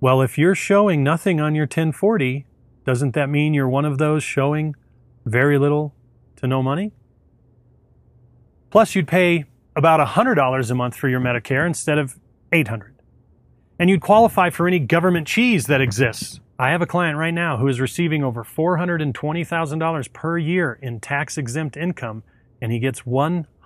Well, 0.01 0.23
if 0.23 0.39
you're 0.39 0.55
showing 0.55 1.05
nothing 1.05 1.41
on 1.41 1.55
your 1.55 1.65
1040, 1.65 2.47
doesn't 2.85 3.15
that 3.15 3.29
mean 3.29 3.53
you're 3.53 3.69
one 3.69 3.85
of 3.85 3.99
those 3.99 4.23
showing 4.25 4.75
very 5.27 5.59
little 5.59 5.95
to 6.37 6.47
no 6.47 6.63
money? 6.63 6.93
Plus, 8.71 8.95
you'd 8.95 9.09
pay 9.09 9.45
about 9.77 10.07
$100 10.07 10.71
a 10.71 10.75
month 10.75 10.97
for 10.97 11.09
your 11.09 11.21
Medicare 11.21 11.67
instead 11.67 11.99
of 11.99 12.19
800 12.53 12.95
And 13.79 13.91
you'd 13.91 14.01
qualify 14.01 14.51
for 14.51 14.67
any 14.67 14.79
government 14.79 15.27
cheese 15.27 15.67
that 15.67 15.81
exists. 15.81 16.41
I 16.59 16.71
have 16.71 16.83
a 16.83 16.87
client 16.87 17.19
right 17.19 17.35
now 17.35 17.57
who 17.57 17.69
is 17.69 17.81
receiving 17.81 18.23
over 18.23 18.45
$420,000 18.45 20.13
per 20.13 20.39
year 20.39 20.79
in 20.83 21.01
tax 21.01 21.39
exempt 21.39 21.77
income, 21.77 22.23
and 22.61 22.73
he 22.73 22.79
gets 22.79 23.07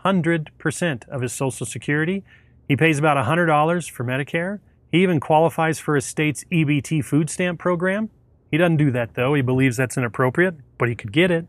100% 0.05 1.09
of 1.09 1.23
his 1.23 1.33
Social 1.33 1.67
Security 1.67 2.25
he 2.69 2.77
pays 2.77 2.99
about 2.99 3.23
$100 3.25 3.91
for 3.91 4.05
Medicare 4.05 4.61
He 4.91 5.03
even 5.03 5.21
qualifies 5.21 5.79
for 5.79 5.95
his 5.95 6.05
state's 6.05 6.45
EBT 6.45 7.05
food 7.05 7.29
stamp 7.29 7.59
program. 7.59 8.11
He 8.51 8.57
doesn't 8.57 8.77
do 8.77 8.91
that 8.93 9.15
though. 9.15 9.35
He 9.35 9.43
believes 9.43 9.77
that's 9.77 9.97
inappropriate, 9.97 10.55
but 10.79 10.89
he 10.89 10.95
could 10.95 11.13
get 11.13 11.31
it. 11.31 11.47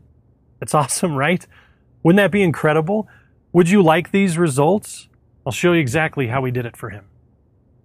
That's 0.60 0.74
awesome, 0.82 1.14
right? 1.14 1.46
Wouldn't 2.02 2.18
that 2.18 2.30
be 2.30 2.42
incredible? 2.42 3.08
Would 3.52 3.70
you 3.70 3.82
like 3.82 4.10
these 4.10 4.36
results? 4.36 5.08
I'll 5.46 5.52
show 5.52 5.72
you 5.72 5.80
exactly 5.80 6.26
how 6.26 6.40
we 6.40 6.50
did 6.50 6.66
it 6.66 6.76
for 6.76 6.90
him. 6.90 7.04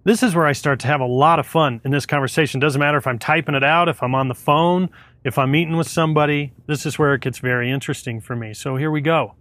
This 0.04 0.22
is 0.22 0.34
where 0.34 0.46
I 0.46 0.52
start 0.52 0.80
to 0.80 0.88
have 0.88 1.00
a 1.00 1.06
lot 1.06 1.38
of 1.38 1.46
fun 1.46 1.80
in 1.84 1.92
this 1.92 2.06
conversation. 2.06 2.58
Doesn't 2.58 2.80
matter 2.80 2.98
if 2.98 3.06
I'm 3.06 3.20
typing 3.20 3.54
it 3.54 3.62
out, 3.62 3.88
if 3.88 4.02
I'm 4.02 4.16
on 4.16 4.26
the 4.26 4.34
phone, 4.34 4.90
if 5.22 5.38
I'm 5.38 5.52
meeting 5.52 5.76
with 5.76 5.88
somebody. 5.88 6.52
This 6.66 6.84
is 6.84 6.98
where 6.98 7.14
it 7.14 7.20
gets 7.20 7.38
very 7.38 7.70
interesting 7.70 8.20
for 8.20 8.34
me. 8.34 8.52
So 8.52 8.74
here 8.74 8.90
we 8.90 9.00
go. 9.00 9.36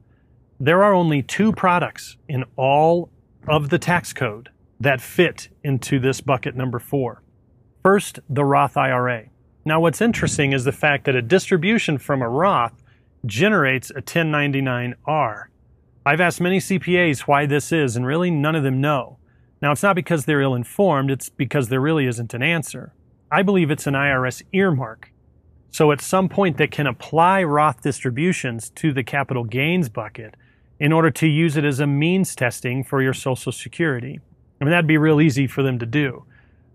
There 0.64 0.84
are 0.84 0.94
only 0.94 1.24
two 1.24 1.54
products 1.54 2.18
in 2.30 2.46
all 2.56 3.10
of 3.48 3.72
the 3.72 3.80
tax 3.80 4.14
code 4.14 4.50
that 4.80 5.02
fit 5.02 5.50
into 5.64 5.98
this 5.98 6.22
bucket 6.22 6.56
number 6.56 6.78
four. 6.78 7.24
First, 7.82 8.20
the 8.30 8.46
Roth 8.46 8.78
IRA. 8.78 9.30
Now, 9.66 9.80
what's 9.80 10.02
interesting 10.02 10.54
is 10.54 10.64
the 10.64 10.72
fact 10.72 11.06
that 11.06 11.16
a 11.16 11.22
distribution 11.24 11.98
from 11.98 12.22
a 12.22 12.30
Roth 12.30 12.84
generates 13.26 13.90
a 13.90 14.04
1099R. 14.04 15.46
I've 16.06 16.22
asked 16.22 16.40
many 16.40 16.60
CPAs 16.60 17.22
why 17.22 17.48
this 17.48 17.72
is, 17.72 17.96
and 17.96 18.06
really 18.06 18.30
none 18.30 18.54
of 18.54 18.62
them 18.62 18.80
know. 18.80 19.18
Now, 19.64 19.72
it's 19.72 19.82
not 19.82 19.96
because 19.96 20.26
they're 20.26 20.42
ill 20.42 20.54
informed, 20.54 21.10
it's 21.10 21.30
because 21.30 21.70
there 21.70 21.82
really 21.82 22.06
isn't 22.06 22.36
an 22.36 22.44
answer. 22.44 22.94
I 23.32 23.42
believe 23.42 23.72
it's 23.72 23.88
an 23.88 23.96
IRS 23.96 24.44
earmark. 24.54 25.12
So, 25.72 25.92
at 25.92 26.02
some 26.02 26.30
point, 26.30 26.58
they 26.58 26.68
can 26.68 26.86
apply 26.86 27.42
Roth 27.42 27.82
distributions 27.82 28.70
to 28.76 28.94
the 28.94 29.04
capital 29.04 29.44
gains 29.44 29.90
bucket 29.90 30.36
in 30.82 30.92
order 30.92 31.12
to 31.12 31.28
use 31.28 31.58
it 31.58 31.64
as 31.64 31.80
a 31.80 31.86
means 31.86 32.36
testing 32.36 32.84
for 32.84 33.04
your 33.04 33.14
Social 33.14 33.52
Security. 33.52 34.20
I 34.60 34.64
mean, 34.64 34.72
that'd 34.72 34.88
be 34.88 34.98
real 34.98 35.22
easy 35.22 35.46
for 35.46 35.62
them 35.62 35.78
to 35.78 35.86
do. 35.86 36.26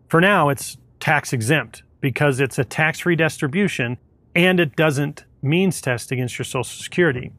For 0.07 0.21
now, 0.21 0.49
it's 0.49 0.77
tax 1.01 1.33
exempt 1.33 1.83
because 2.01 2.39
it's 2.39 2.57
a 2.57 2.65
tax 2.65 3.01
free 3.01 3.17
distribution 3.17 3.99
and 4.37 4.61
it 4.61 4.77
doesn't 4.77 5.25
means 5.43 5.81
test 5.81 6.13
against 6.13 6.39
your 6.39 6.45
Social 6.45 6.63
Security. 6.63 7.33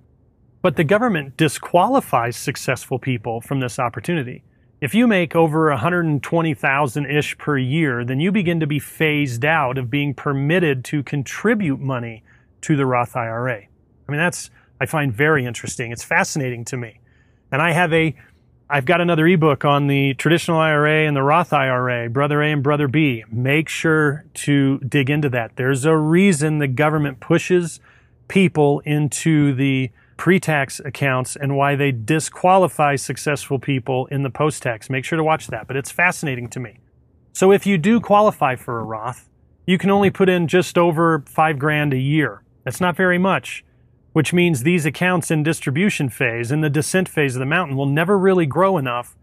But 0.61 0.75
the 0.75 0.83
government 0.83 1.37
disqualifies 1.37 2.35
successful 2.35 2.99
people 2.99 3.39
from 3.39 3.61
this 3.61 3.79
opportunity. 3.79 4.43
If 4.81 4.93
you 4.93 5.07
make 5.07 5.37
over 5.37 5.69
120,000 5.69 7.05
ish 7.05 7.37
per 7.37 7.57
year, 7.57 8.03
then 8.03 8.19
you 8.19 8.33
begin 8.33 8.59
to 8.59 8.67
be 8.67 8.79
phased 8.79 9.45
out 9.45 9.77
of 9.77 9.89
being 9.89 10.13
permitted 10.13 10.83
to 10.85 11.01
contribute 11.01 11.79
money 11.79 12.23
to 12.61 12.75
the 12.75 12.85
Roth 12.85 13.15
IRA. 13.15 13.59
I 13.59 14.11
mean, 14.11 14.19
that's, 14.19 14.49
I 14.79 14.85
find 14.85 15.13
very 15.13 15.45
interesting. 15.45 15.91
It's 15.91 16.03
fascinating 16.03 16.65
to 16.65 16.77
me. 16.77 16.99
And 17.51 17.61
I 17.61 17.71
have 17.71 17.93
a, 17.93 18.15
I've 18.69 18.85
got 18.85 19.01
another 19.01 19.25
ebook 19.25 19.65
on 19.65 19.87
the 19.87 20.13
traditional 20.15 20.57
IRA 20.57 21.07
and 21.07 21.15
the 21.15 21.23
Roth 21.23 21.53
IRA, 21.53 22.09
Brother 22.09 22.41
A 22.41 22.51
and 22.51 22.61
Brother 22.61 22.87
B. 22.87 23.23
Make 23.31 23.69
sure 23.69 24.25
to 24.33 24.79
dig 24.79 25.09
into 25.09 25.29
that. 25.29 25.55
There's 25.55 25.85
a 25.85 25.95
reason 25.95 26.57
the 26.59 26.67
government 26.67 27.19
pushes 27.19 27.79
people 28.27 28.81
into 28.81 29.53
the 29.53 29.89
pre-tax 30.17 30.81
accounts 30.83 31.35
and 31.35 31.55
why 31.55 31.75
they 31.75 31.91
disqualify 31.91 32.95
successful 32.95 33.59
people 33.59 34.07
in 34.07 34.23
the 34.23 34.29
post-tax. 34.29 34.89
Make 34.89 35.05
sure 35.05 35.17
to 35.17 35.23
watch 35.23 35.47
that, 35.47 35.67
but 35.67 35.77
it's 35.77 35.91
fascinating 35.91 36.49
to 36.49 36.59
me. 36.59 36.79
So 37.33 37.51
if 37.51 37.65
you 37.67 37.77
do 37.77 38.01
qualify 38.01 38.55
for 38.55 38.79
a 38.79 38.83
Roth, 38.83 39.29
you 39.67 39.77
can 39.77 39.91
only 39.91 40.09
put 40.09 40.27
in 40.27 40.47
just 40.47 40.77
over 40.77 41.23
5 41.27 41.59
grand 41.59 41.93
a 41.93 41.99
year. 41.99 42.41
That's 42.63 42.81
not 42.81 42.95
very 42.95 43.17
much, 43.17 43.63
which 44.17 44.33
means 44.33 44.63
these 44.63 44.83
accounts 44.83 45.29
in 45.29 45.43
distribution 45.43 46.09
phase, 46.09 46.51
in 46.51 46.61
the 46.61 46.71
descent 46.71 47.07
phase 47.07 47.35
of 47.35 47.39
the 47.39 47.45
mountain 47.45 47.77
will 47.77 47.85
never 47.85 48.17
really 48.17 48.47
grow 48.47 48.75
enough 48.75 49.15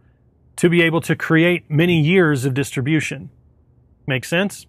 to 0.54 0.68
be 0.68 0.82
able 0.82 1.00
to 1.00 1.16
create 1.16 1.68
many 1.68 2.00
years 2.00 2.44
of 2.44 2.54
distribution. 2.54 3.28
Make 4.06 4.24
sense? 4.24 4.68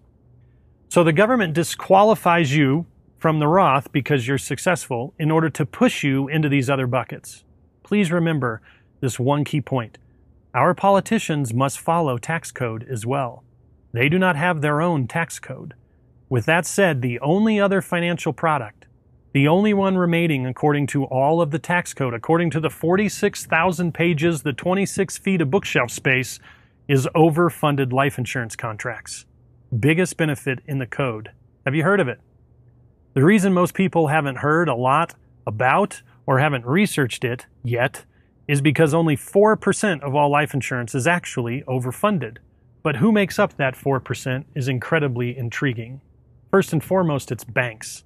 So 0.88 1.04
the 1.04 1.12
government 1.12 1.54
disqualifies 1.54 2.56
you 2.56 2.86
from 3.18 3.38
the 3.38 3.46
Roth 3.46 3.92
because 3.92 4.26
you're 4.26 4.36
successful 4.36 5.14
in 5.16 5.30
order 5.30 5.48
to 5.48 5.64
push 5.64 6.02
you 6.02 6.26
into 6.26 6.48
these 6.48 6.68
other 6.68 6.88
buckets. 6.88 7.44
Please 7.84 8.10
remember 8.10 8.60
this 8.98 9.20
one 9.20 9.44
key 9.44 9.60
point. 9.60 9.96
Our 10.52 10.74
politicians 10.74 11.54
must 11.54 11.78
follow 11.78 12.18
tax 12.18 12.50
code 12.50 12.84
as 12.90 13.06
well. 13.06 13.44
They 13.92 14.08
do 14.08 14.18
not 14.18 14.34
have 14.34 14.60
their 14.60 14.82
own 14.82 15.06
tax 15.06 15.38
code. 15.38 15.74
With 16.28 16.46
that 16.46 16.66
said, 16.66 17.00
the 17.00 17.20
only 17.20 17.60
other 17.60 17.80
financial 17.80 18.32
product, 18.32 18.75
the 19.36 19.48
only 19.48 19.74
one 19.74 19.98
remaining 19.98 20.46
according 20.46 20.86
to 20.86 21.04
all 21.04 21.42
of 21.42 21.50
the 21.50 21.58
tax 21.58 21.92
code, 21.92 22.14
according 22.14 22.48
to 22.48 22.58
the 22.58 22.70
46,000 22.70 23.92
pages, 23.92 24.40
the 24.40 24.54
26 24.54 25.18
feet 25.18 25.42
of 25.42 25.50
bookshelf 25.50 25.90
space, 25.90 26.40
is 26.88 27.06
overfunded 27.14 27.92
life 27.92 28.16
insurance 28.16 28.56
contracts. 28.56 29.26
Biggest 29.78 30.16
benefit 30.16 30.60
in 30.64 30.78
the 30.78 30.86
code. 30.86 31.32
Have 31.66 31.74
you 31.74 31.82
heard 31.82 32.00
of 32.00 32.08
it? 32.08 32.18
The 33.12 33.22
reason 33.22 33.52
most 33.52 33.74
people 33.74 34.06
haven't 34.06 34.36
heard 34.36 34.70
a 34.70 34.74
lot 34.74 35.16
about 35.46 36.00
or 36.24 36.38
haven't 36.38 36.64
researched 36.64 37.22
it 37.22 37.44
yet 37.62 38.06
is 38.48 38.62
because 38.62 38.94
only 38.94 39.18
4% 39.18 40.00
of 40.00 40.14
all 40.14 40.30
life 40.30 40.54
insurance 40.54 40.94
is 40.94 41.06
actually 41.06 41.62
overfunded. 41.68 42.38
But 42.82 42.96
who 42.96 43.12
makes 43.12 43.38
up 43.38 43.58
that 43.58 43.74
4% 43.74 44.46
is 44.54 44.66
incredibly 44.66 45.36
intriguing. 45.36 46.00
First 46.50 46.72
and 46.72 46.82
foremost, 46.82 47.30
it's 47.30 47.44
banks. 47.44 48.02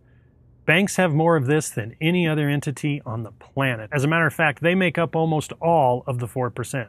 Banks 0.71 0.95
have 0.95 1.13
more 1.13 1.35
of 1.35 1.47
this 1.47 1.69
than 1.69 1.97
any 2.01 2.29
other 2.29 2.49
entity 2.49 3.03
on 3.05 3.25
the 3.25 3.33
planet. 3.33 3.91
As 3.93 4.05
a 4.05 4.07
matter 4.07 4.29
of 4.29 4.33
fact, 4.33 4.63
they 4.63 4.77
make 4.77 4.99
up 4.99 5.17
almost 5.17 5.53
all 5.61 6.05
of 6.07 6.21
the 6.21 6.29
4%. 6.29 6.87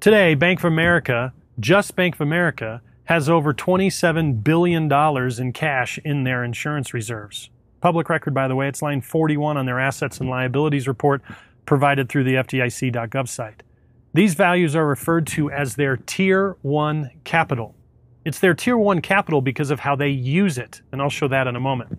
Today, 0.00 0.34
Bank 0.34 0.58
of 0.58 0.64
America, 0.64 1.32
just 1.60 1.94
Bank 1.94 2.16
of 2.16 2.20
America, 2.20 2.82
has 3.04 3.28
over 3.28 3.54
$27 3.54 4.42
billion 4.42 4.92
in 5.40 5.52
cash 5.52 6.00
in 6.04 6.24
their 6.24 6.42
insurance 6.42 6.92
reserves. 6.92 7.50
Public 7.80 8.08
record, 8.08 8.34
by 8.34 8.48
the 8.48 8.56
way, 8.56 8.66
it's 8.66 8.82
line 8.82 9.00
41 9.00 9.56
on 9.56 9.64
their 9.64 9.78
assets 9.78 10.18
and 10.18 10.28
liabilities 10.28 10.88
report 10.88 11.22
provided 11.66 12.08
through 12.08 12.24
the 12.24 12.34
FDIC.gov 12.34 13.28
site. 13.28 13.62
These 14.12 14.34
values 14.34 14.74
are 14.74 14.84
referred 14.84 15.28
to 15.28 15.52
as 15.52 15.76
their 15.76 15.96
Tier 15.96 16.56
1 16.62 17.12
capital. 17.22 17.76
It's 18.24 18.40
their 18.40 18.54
Tier 18.54 18.76
1 18.76 19.02
capital 19.02 19.40
because 19.40 19.70
of 19.70 19.78
how 19.78 19.94
they 19.94 20.08
use 20.08 20.58
it, 20.58 20.82
and 20.90 21.00
I'll 21.00 21.08
show 21.08 21.28
that 21.28 21.46
in 21.46 21.54
a 21.54 21.60
moment. 21.60 21.96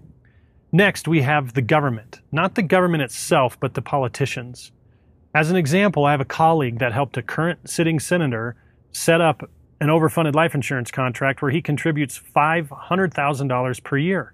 Next, 0.71 1.07
we 1.07 1.21
have 1.21 1.53
the 1.53 1.63
government. 1.63 2.21
Not 2.31 2.53
the 2.53 2.61
government 2.61 3.01
itself, 3.01 3.59
but 3.59 3.73
the 3.73 3.81
politicians. 3.81 4.71
As 5.33 5.49
an 5.49 5.55
example, 5.55 6.05
I 6.05 6.11
have 6.11 6.21
a 6.21 6.25
colleague 6.25 6.79
that 6.79 6.93
helped 6.93 7.17
a 7.17 7.23
current 7.23 7.69
sitting 7.69 7.99
senator 7.99 8.55
set 8.91 9.19
up 9.19 9.49
an 9.81 9.87
overfunded 9.87 10.35
life 10.35 10.53
insurance 10.53 10.91
contract 10.91 11.41
where 11.41 11.51
he 11.51 11.61
contributes 11.61 12.19
$500,000 12.35 13.83
per 13.83 13.97
year. 13.97 14.33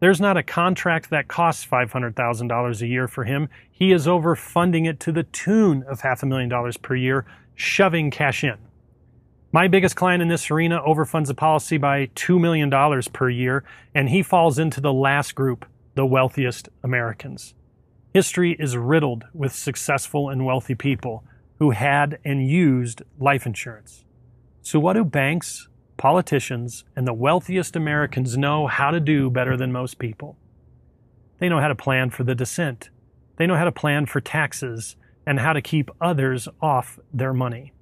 There's 0.00 0.20
not 0.20 0.36
a 0.36 0.42
contract 0.42 1.10
that 1.10 1.28
costs 1.28 1.66
$500,000 1.66 2.80
a 2.80 2.86
year 2.86 3.08
for 3.08 3.24
him. 3.24 3.48
He 3.70 3.92
is 3.92 4.06
overfunding 4.06 4.88
it 4.88 4.98
to 5.00 5.12
the 5.12 5.24
tune 5.24 5.84
of 5.84 6.00
half 6.00 6.22
a 6.22 6.26
million 6.26 6.48
dollars 6.48 6.76
per 6.76 6.94
year, 6.94 7.24
shoving 7.54 8.10
cash 8.10 8.42
in. 8.42 8.56
My 9.50 9.66
biggest 9.66 9.96
client 9.96 10.20
in 10.20 10.28
this 10.28 10.50
arena 10.50 10.80
overfunds 10.86 11.30
a 11.30 11.34
policy 11.34 11.78
by 11.78 12.08
$2 12.14 12.38
million 12.38 12.70
per 13.12 13.30
year, 13.30 13.64
and 13.94 14.10
he 14.10 14.22
falls 14.22 14.58
into 14.58 14.80
the 14.80 14.92
last 14.92 15.34
group, 15.34 15.64
the 15.98 16.06
wealthiest 16.06 16.68
Americans. 16.84 17.54
History 18.14 18.54
is 18.56 18.76
riddled 18.76 19.24
with 19.34 19.52
successful 19.52 20.28
and 20.28 20.46
wealthy 20.46 20.76
people 20.76 21.24
who 21.58 21.72
had 21.72 22.20
and 22.24 22.48
used 22.48 23.02
life 23.18 23.44
insurance. 23.44 24.04
So, 24.62 24.78
what 24.78 24.92
do 24.92 25.04
banks, 25.04 25.66
politicians, 25.96 26.84
and 26.94 27.04
the 27.04 27.12
wealthiest 27.12 27.74
Americans 27.74 28.38
know 28.38 28.68
how 28.68 28.92
to 28.92 29.00
do 29.00 29.28
better 29.28 29.56
than 29.56 29.72
most 29.72 29.98
people? 29.98 30.36
They 31.40 31.48
know 31.48 31.58
how 31.58 31.66
to 31.66 31.74
plan 31.74 32.10
for 32.10 32.22
the 32.22 32.36
descent. 32.36 32.90
They 33.34 33.48
know 33.48 33.56
how 33.56 33.64
to 33.64 33.72
plan 33.72 34.06
for 34.06 34.20
taxes 34.20 34.94
and 35.26 35.40
how 35.40 35.52
to 35.52 35.60
keep 35.60 35.90
others 36.00 36.46
off 36.62 37.00
their 37.12 37.32
money. 37.32 37.72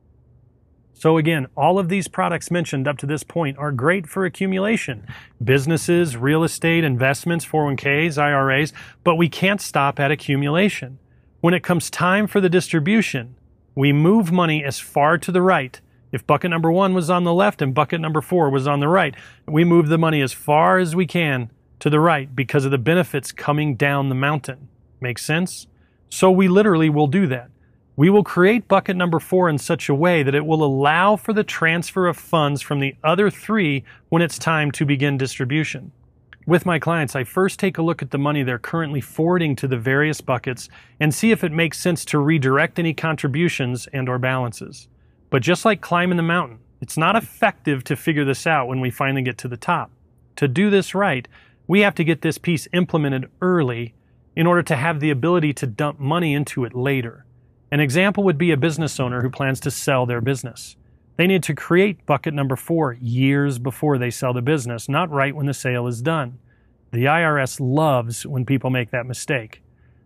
So, 0.98 1.18
again, 1.18 1.46
all 1.56 1.78
of 1.78 1.88
these 1.88 2.08
products 2.08 2.50
mentioned 2.50 2.88
up 2.88 2.96
to 2.98 3.06
this 3.06 3.22
point 3.22 3.58
are 3.58 3.70
great 3.70 4.08
for 4.08 4.24
accumulation 4.24 5.06
businesses, 5.44 6.16
real 6.16 6.42
estate, 6.42 6.84
investments, 6.84 7.44
401ks, 7.44 8.16
IRAs, 8.16 8.72
but 9.04 9.16
we 9.16 9.28
can't 9.28 9.60
stop 9.60 10.00
at 10.00 10.10
accumulation. 10.10 10.98
When 11.40 11.54
it 11.54 11.62
comes 11.62 11.90
time 11.90 12.26
for 12.26 12.40
the 12.40 12.48
distribution, 12.48 13.36
we 13.74 13.92
move 13.92 14.32
money 14.32 14.64
as 14.64 14.80
far 14.80 15.18
to 15.18 15.30
the 15.30 15.42
right 15.42 15.80
if 16.12 16.26
bucket 16.26 16.50
number 16.50 16.70
one 16.70 16.94
was 16.94 17.10
on 17.10 17.24
the 17.24 17.34
left 17.34 17.60
and 17.60 17.74
bucket 17.74 18.00
number 18.00 18.20
four 18.20 18.48
was 18.48 18.66
on 18.66 18.80
the 18.80 18.88
right, 18.88 19.14
we 19.46 19.64
move 19.64 19.88
the 19.88 19.98
money 19.98 20.22
as 20.22 20.32
far 20.32 20.78
as 20.78 20.94
we 20.94 21.06
can 21.06 21.50
to 21.80 21.90
the 21.90 22.00
right 22.00 22.34
because 22.34 22.64
of 22.64 22.70
the 22.70 22.78
benefits 22.78 23.32
coming 23.32 23.74
down 23.74 24.08
the 24.08 24.14
mountain. 24.14 24.68
Make 25.00 25.18
sense? 25.18 25.66
So 26.08 26.30
we 26.30 26.48
literally 26.48 26.88
will 26.88 27.08
do 27.08 27.26
that. 27.26 27.50
We 27.98 28.10
will 28.10 28.24
create 28.24 28.68
bucket 28.68 28.94
number 28.94 29.18
four 29.18 29.48
in 29.48 29.56
such 29.56 29.88
a 29.88 29.94
way 29.94 30.22
that 30.22 30.34
it 30.34 30.44
will 30.44 30.62
allow 30.62 31.16
for 31.16 31.32
the 31.32 31.42
transfer 31.42 32.06
of 32.06 32.18
funds 32.18 32.60
from 32.60 32.78
the 32.78 32.94
other 33.02 33.30
three 33.30 33.84
when 34.10 34.20
it's 34.20 34.38
time 34.38 34.70
to 34.72 34.84
begin 34.84 35.16
distribution. 35.16 35.92
With 36.46 36.66
my 36.66 36.78
clients, 36.78 37.16
I 37.16 37.24
first 37.24 37.58
take 37.58 37.78
a 37.78 37.82
look 37.82 38.02
at 38.02 38.10
the 38.10 38.18
money 38.18 38.42
they're 38.42 38.58
currently 38.58 39.00
forwarding 39.00 39.56
to 39.56 39.66
the 39.66 39.78
various 39.78 40.20
buckets 40.20 40.68
and 41.00 41.14
see 41.14 41.30
if 41.30 41.42
it 41.42 41.52
makes 41.52 41.80
sense 41.80 42.04
to 42.06 42.18
redirect 42.18 42.78
any 42.78 42.92
contributions 42.92 43.88
and 43.94 44.10
or 44.10 44.18
balances. 44.18 44.88
But 45.30 45.40
just 45.40 45.64
like 45.64 45.80
climbing 45.80 46.18
the 46.18 46.22
mountain, 46.22 46.58
It's 46.80 46.96
not 46.96 47.16
effective 47.16 47.84
to 47.84 47.96
figure 47.96 48.24
this 48.24 48.46
out 48.46 48.68
when 48.68 48.80
we 48.80 48.90
finally 48.90 49.22
get 49.22 49.38
to 49.38 49.48
the 49.48 49.56
top. 49.56 49.90
To 50.36 50.48
do 50.48 50.70
this 50.70 50.94
right, 50.94 51.26
we 51.66 51.80
have 51.80 51.94
to 51.96 52.04
get 52.04 52.22
this 52.22 52.38
piece 52.38 52.68
implemented 52.72 53.30
early 53.40 53.94
in 54.36 54.46
order 54.46 54.62
to 54.62 54.76
have 54.76 55.00
the 55.00 55.10
ability 55.10 55.52
to 55.54 55.66
dump 55.66 55.98
money 55.98 56.34
into 56.34 56.64
it 56.64 56.74
later. 56.74 57.25
An 57.70 57.80
example 57.80 58.22
would 58.24 58.38
be 58.38 58.52
a 58.52 58.56
business 58.56 59.00
owner 59.00 59.22
who 59.22 59.30
plans 59.30 59.60
to 59.60 59.70
sell 59.70 60.06
their 60.06 60.20
business. 60.20 60.76
They 61.16 61.26
need 61.26 61.42
to 61.44 61.54
create 61.54 62.06
bucket 62.06 62.34
number 62.34 62.56
four 62.56 62.92
years 63.00 63.58
before 63.58 63.98
they 63.98 64.10
sell 64.10 64.32
the 64.32 64.42
business, 64.42 64.88
not 64.88 65.10
right 65.10 65.34
when 65.34 65.46
the 65.46 65.54
sale 65.54 65.86
is 65.86 66.02
done. 66.02 66.38
The 66.92 67.04
IRS 67.04 67.58
loves 67.60 68.24
when 68.24 68.44
people 68.44 68.70
make 68.70 68.90
that 68.90 69.06
mistake. 69.06 69.62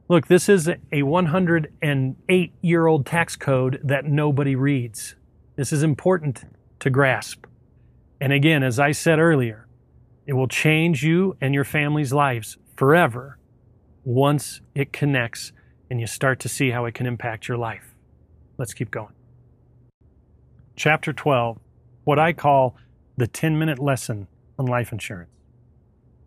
Look, 0.09 0.29
this 0.29 0.49
is 0.49 0.69
a 0.91 1.03
108 1.03 2.53
year 2.63 2.87
old 2.87 3.07
tax 3.07 3.37
code 3.37 3.81
that 3.85 4.05
nobody 4.07 4.57
reads. 4.57 5.17
This 5.57 5.73
is 5.73 5.83
important 5.83 6.45
to 6.81 6.91
grasp. 6.91 7.45
And 8.21 8.33
again, 8.33 8.63
as 8.63 8.79
I 8.79 8.93
said 8.93 9.19
earlier, 9.19 9.67
it 10.27 10.33
will 10.33 10.49
change 10.49 11.05
you 11.05 11.37
and 11.41 11.55
your 11.55 11.65
family's 11.65 12.13
lives 12.13 12.57
forever 12.77 13.39
once 14.05 14.61
it 14.75 14.93
connects 14.93 15.53
and 15.91 16.01
you 16.01 16.07
start 16.07 16.39
to 16.41 16.49
see 16.49 16.71
how 16.71 16.85
it 16.85 16.95
can 16.95 17.07
impact 17.07 17.49
your 17.49 17.59
life. 17.59 17.95
Let's 18.57 18.73
keep 18.73 18.91
going. 18.91 19.13
Chapter 20.77 21.13
12, 21.13 21.59
what 22.05 22.19
I 22.19 22.33
call 22.33 22.77
the 23.17 23.27
10 23.27 23.59
minute 23.59 23.79
lesson 23.79 24.29
on 24.59 24.67
life 24.67 24.93
insurance. 24.93 25.31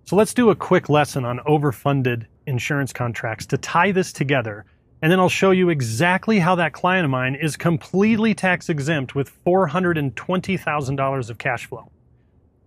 So 0.05 0.15
let's 0.15 0.33
do 0.33 0.49
a 0.49 0.55
quick 0.55 0.89
lesson 0.89 1.23
on 1.23 1.39
overfunded 1.39 2.25
insurance 2.45 2.91
contracts 2.91 3.45
to 3.47 3.57
tie 3.57 3.91
this 3.91 4.11
together, 4.11 4.65
and 5.01 5.11
then 5.11 5.19
I'll 5.19 5.29
show 5.29 5.51
you 5.51 5.69
exactly 5.69 6.39
how 6.39 6.55
that 6.55 6.73
client 6.73 7.05
of 7.05 7.11
mine 7.11 7.35
is 7.35 7.55
completely 7.55 8.33
tax 8.35 8.69
exempt 8.69 9.15
with 9.15 9.31
$420,000 9.45 11.29
of 11.29 11.37
cash 11.37 11.65
flow. 11.65 11.89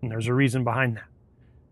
And 0.00 0.10
there's 0.10 0.26
a 0.26 0.34
reason 0.34 0.64
behind 0.64 0.96
that. 0.96 1.04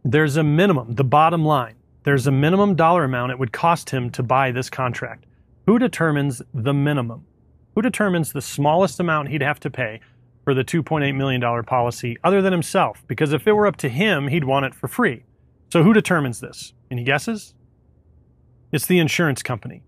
There's 0.04 0.36
a 0.36 0.42
minimum, 0.42 0.94
the 0.94 1.04
bottom 1.04 1.44
line, 1.44 1.76
there's 2.04 2.26
a 2.26 2.32
minimum 2.32 2.76
dollar 2.76 3.04
amount 3.04 3.32
it 3.32 3.38
would 3.38 3.52
cost 3.52 3.90
him 3.90 4.10
to 4.10 4.22
buy 4.22 4.50
this 4.50 4.70
contract. 4.70 5.24
Who 5.66 5.78
determines 5.78 6.42
the 6.54 6.74
minimum? 6.74 7.26
Who 7.74 7.82
determines 7.82 8.32
the 8.32 8.42
smallest 8.42 9.00
amount 9.00 9.28
he'd 9.28 9.42
have 9.42 9.60
to 9.60 9.70
pay 9.70 10.00
for 10.44 10.54
the 10.54 10.64
$2.8 10.64 11.14
million 11.14 11.64
policy 11.64 12.16
other 12.24 12.42
than 12.42 12.52
himself, 12.52 13.04
because 13.06 13.32
if 13.32 13.46
it 13.46 13.52
were 13.52 13.66
up 13.66 13.76
to 13.76 13.88
him, 13.88 14.28
he'd 14.28 14.44
want 14.44 14.66
it 14.66 14.74
for 14.74 14.88
free. 14.88 15.24
So 15.72 15.82
who 15.82 15.92
determines 15.92 16.40
this? 16.40 16.72
Any 16.90 17.04
guesses? 17.04 17.54
It's 18.72 18.86
the 18.86 18.98
insurance 18.98 19.42
company. 19.42 19.82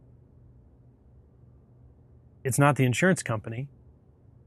It's 2.43 2.59
not 2.59 2.75
the 2.75 2.85
insurance 2.85 3.23
company, 3.23 3.67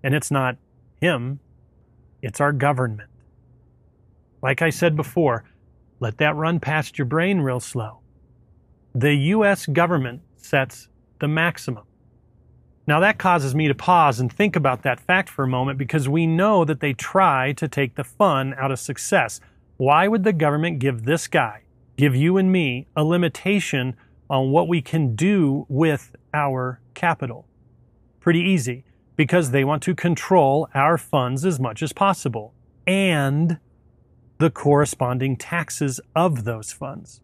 and 0.05 0.15
it's 0.15 0.31
not 0.31 0.57
him, 1.01 1.41
it's 2.23 2.41
our 2.41 2.53
government. 2.53 3.11
Like 4.41 4.63
I 4.63 4.71
said 4.71 4.95
before, 4.95 5.45
let 5.99 6.19
that 6.19 6.37
run 6.37 6.61
past 6.61 6.97
your 6.97 7.07
brain 7.07 7.41
real 7.41 7.59
slow. 7.59 7.99
The 8.95 9.15
US 9.15 9.67
government 9.67 10.23
sets 10.37 10.89
the 11.19 11.29
maximum. 11.29 11.85
Now 12.87 13.01
that 13.01 13.19
causes 13.19 13.55
me 13.55 13.69
to 13.69 13.75
pause 13.75 14.19
and 14.19 14.33
think 14.33 14.57
about 14.57 14.83
that 14.83 15.01
fact 15.01 15.29
for 15.29 15.45
a 15.45 15.49
moment 15.49 15.79
because 15.79 16.09
we 16.09 16.27
know 16.27 16.65
that 16.65 16.81
they 16.81 16.95
try 16.95 17.53
to 17.53 17.69
take 17.69 17.97
the 17.97 18.05
fun 18.05 18.55
out 18.57 18.71
of 18.71 18.79
success. 18.79 19.41
Why 19.79 20.09
would 20.09 20.25
the 20.25 20.33
government 20.33 20.81
give 20.81 21.05
this 21.05 21.29
guy, 21.29 21.63
give 21.97 22.17
you 22.17 22.37
and 22.37 22.51
me, 22.51 22.89
a 22.97 23.05
limitation 23.05 23.95
on 24.29 24.51
what 24.51 24.67
we 24.67 24.83
can 24.83 25.15
do 25.15 25.67
with 25.69 26.17
our 26.35 26.81
capital? 26.95 27.47
Pretty 28.19 28.41
easy, 28.41 28.85
because 29.15 29.53
they 29.53 29.63
want 29.63 29.85
to 29.85 29.95
control 29.95 30.69
our 30.75 30.99
funds 30.99 31.45
as 31.45 31.61
much 31.61 31.81
as 31.81 31.93
possible. 31.93 32.53
And 32.89 33.61
the 34.39 34.51
corresponding 34.51 35.37
taxes 35.37 36.01
of 36.17 36.43
those 36.43 36.73
funds. 36.73 37.21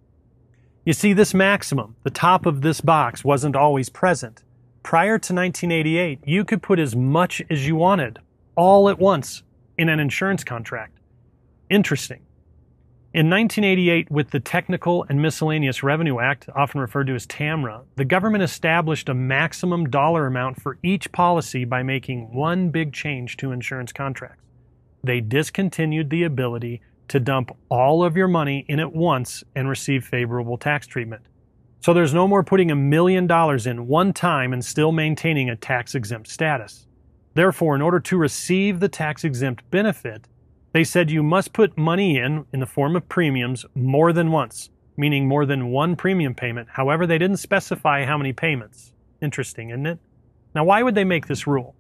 You 0.84 0.92
see, 0.92 1.12
this 1.12 1.34
maximum, 1.34 1.96
the 2.04 2.10
top 2.10 2.46
of 2.46 2.60
this 2.60 2.80
box, 2.80 3.24
wasn't 3.24 3.56
always 3.56 3.88
present. 3.88 4.44
Prior 4.84 5.18
to 5.18 5.34
1988, 5.34 6.20
you 6.24 6.44
could 6.44 6.62
put 6.62 6.78
as 6.78 6.94
much 6.94 7.42
as 7.50 7.66
you 7.66 7.74
wanted, 7.74 8.20
all 8.54 8.88
at 8.88 9.00
once, 9.00 9.42
in 9.76 9.88
an 9.88 9.98
insurance 9.98 10.44
contract. 10.44 10.98
Interesting. 11.68 12.20
In 13.14 13.30
1988, 13.30 14.10
with 14.10 14.30
the 14.30 14.40
Technical 14.40 15.06
and 15.08 15.22
Miscellaneous 15.22 15.84
Revenue 15.84 16.18
Act, 16.18 16.48
often 16.52 16.80
referred 16.80 17.06
to 17.06 17.14
as 17.14 17.28
TAMRA, 17.28 17.84
the 17.94 18.04
government 18.04 18.42
established 18.42 19.08
a 19.08 19.14
maximum 19.14 19.88
dollar 19.88 20.26
amount 20.26 20.60
for 20.60 20.78
each 20.82 21.12
policy 21.12 21.64
by 21.64 21.84
making 21.84 22.34
one 22.34 22.70
big 22.70 22.92
change 22.92 23.36
to 23.36 23.52
insurance 23.52 23.92
contracts. 23.92 24.42
They 25.04 25.20
discontinued 25.20 26.10
the 26.10 26.24
ability 26.24 26.80
to 27.06 27.20
dump 27.20 27.56
all 27.68 28.02
of 28.02 28.16
your 28.16 28.26
money 28.26 28.64
in 28.66 28.80
at 28.80 28.92
once 28.92 29.44
and 29.54 29.68
receive 29.68 30.04
favorable 30.04 30.58
tax 30.58 30.88
treatment. 30.88 31.22
So 31.82 31.94
there's 31.94 32.14
no 32.14 32.26
more 32.26 32.42
putting 32.42 32.72
a 32.72 32.74
million 32.74 33.28
dollars 33.28 33.64
in 33.64 33.86
one 33.86 34.12
time 34.12 34.52
and 34.52 34.64
still 34.64 34.90
maintaining 34.90 35.48
a 35.48 35.54
tax 35.54 35.94
exempt 35.94 36.26
status. 36.26 36.88
Therefore, 37.34 37.76
in 37.76 37.82
order 37.82 38.00
to 38.00 38.16
receive 38.16 38.80
the 38.80 38.88
tax 38.88 39.22
exempt 39.22 39.70
benefit, 39.70 40.26
they 40.74 40.82
said 40.82 41.08
you 41.08 41.22
must 41.22 41.52
put 41.52 41.78
money 41.78 42.18
in 42.18 42.46
in 42.52 42.58
the 42.58 42.66
form 42.66 42.96
of 42.96 43.08
premiums 43.08 43.64
more 43.76 44.12
than 44.12 44.32
once, 44.32 44.70
meaning 44.96 45.28
more 45.28 45.46
than 45.46 45.68
one 45.70 45.94
premium 45.94 46.34
payment. 46.34 46.68
However, 46.72 47.06
they 47.06 47.16
didn't 47.16 47.36
specify 47.36 48.04
how 48.04 48.18
many 48.18 48.32
payments. 48.32 48.92
Interesting, 49.22 49.70
isn't 49.70 49.86
it? 49.86 50.00
Now, 50.52 50.64
why 50.64 50.82
would 50.82 50.96
they 50.96 51.04
make 51.04 51.28
this 51.28 51.46
rule? 51.46 51.76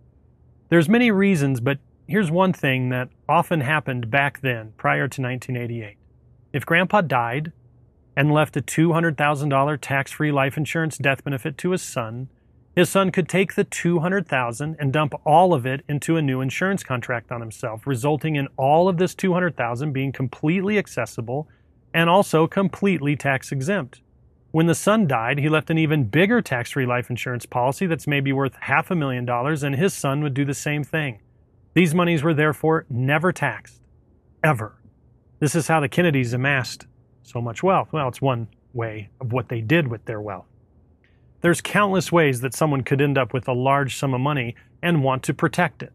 There's 0.68 0.88
many 0.88 1.10
reasons, 1.10 1.58
but 1.58 1.78
here's 2.06 2.30
one 2.30 2.52
thing 2.52 2.90
that 2.90 3.08
often 3.28 3.62
happened 3.62 4.12
back 4.12 4.42
then, 4.42 4.74
prior 4.76 5.08
to 5.08 5.20
1988. 5.20 5.96
If 6.52 6.64
grandpa 6.64 7.00
died 7.00 7.50
and 8.16 8.32
left 8.32 8.56
a 8.56 8.62
$200,000 8.62 9.78
tax-free 9.80 10.30
life 10.30 10.56
insurance 10.56 10.98
death 10.98 11.24
benefit 11.24 11.58
to 11.58 11.72
his 11.72 11.82
son, 11.82 12.28
his 12.74 12.90
son 12.90 13.12
could 13.12 13.28
take 13.28 13.54
the 13.54 13.64
200,000 13.64 14.76
and 14.80 14.92
dump 14.92 15.14
all 15.24 15.54
of 15.54 15.64
it 15.64 15.84
into 15.88 16.16
a 16.16 16.22
new 16.22 16.40
insurance 16.40 16.82
contract 16.82 17.30
on 17.30 17.40
himself, 17.40 17.86
resulting 17.86 18.34
in 18.34 18.48
all 18.56 18.88
of 18.88 18.96
this 18.96 19.14
200,000 19.14 19.92
being 19.92 20.10
completely 20.10 20.76
accessible 20.76 21.48
and 21.92 22.10
also 22.10 22.48
completely 22.48 23.14
tax 23.14 23.52
exempt. 23.52 24.00
When 24.50 24.66
the 24.66 24.74
son 24.74 25.06
died, 25.06 25.38
he 25.38 25.48
left 25.48 25.70
an 25.70 25.78
even 25.78 26.04
bigger 26.04 26.42
tax 26.42 26.72
free 26.72 26.86
life 26.86 27.10
insurance 27.10 27.46
policy 27.46 27.86
that's 27.86 28.06
maybe 28.06 28.32
worth 28.32 28.54
half 28.60 28.90
a 28.90 28.96
million 28.96 29.24
dollars, 29.24 29.62
and 29.62 29.74
his 29.74 29.94
son 29.94 30.22
would 30.22 30.34
do 30.34 30.44
the 30.44 30.54
same 30.54 30.84
thing. 30.84 31.20
These 31.74 31.94
monies 31.94 32.22
were 32.22 32.34
therefore 32.34 32.86
never 32.88 33.32
taxed. 33.32 33.80
Ever. 34.42 34.80
This 35.40 35.54
is 35.54 35.68
how 35.68 35.80
the 35.80 35.88
Kennedys 35.88 36.32
amassed 36.32 36.86
so 37.22 37.40
much 37.40 37.62
wealth. 37.62 37.88
Well, 37.92 38.08
it's 38.08 38.20
one 38.20 38.48
way 38.72 39.10
of 39.20 39.32
what 39.32 39.48
they 39.48 39.60
did 39.60 39.88
with 39.88 40.04
their 40.04 40.20
wealth. 40.20 40.46
There's 41.44 41.60
countless 41.60 42.10
ways 42.10 42.40
that 42.40 42.54
someone 42.54 42.84
could 42.84 43.02
end 43.02 43.18
up 43.18 43.34
with 43.34 43.46
a 43.46 43.52
large 43.52 43.98
sum 43.98 44.14
of 44.14 44.20
money 44.22 44.56
and 44.82 45.04
want 45.04 45.22
to 45.24 45.34
protect 45.34 45.82
it. 45.82 45.92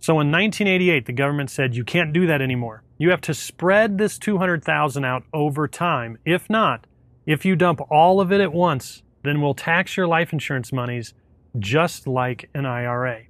So 0.00 0.20
in 0.20 0.30
1988, 0.30 1.06
the 1.06 1.14
government 1.14 1.48
said 1.48 1.74
you 1.74 1.82
can't 1.82 2.12
do 2.12 2.26
that 2.26 2.42
anymore. 2.42 2.82
You 2.98 3.08
have 3.08 3.22
to 3.22 3.32
spread 3.32 3.96
this 3.96 4.18
200,000 4.18 5.02
out 5.02 5.22
over 5.32 5.66
time. 5.66 6.18
If 6.26 6.50
not, 6.50 6.86
if 7.24 7.46
you 7.46 7.56
dump 7.56 7.80
all 7.90 8.20
of 8.20 8.32
it 8.32 8.42
at 8.42 8.52
once, 8.52 9.02
then 9.24 9.40
we'll 9.40 9.54
tax 9.54 9.96
your 9.96 10.06
life 10.06 10.30
insurance 10.30 10.74
monies 10.74 11.14
just 11.58 12.06
like 12.06 12.50
an 12.52 12.66
IRA. 12.66 13.22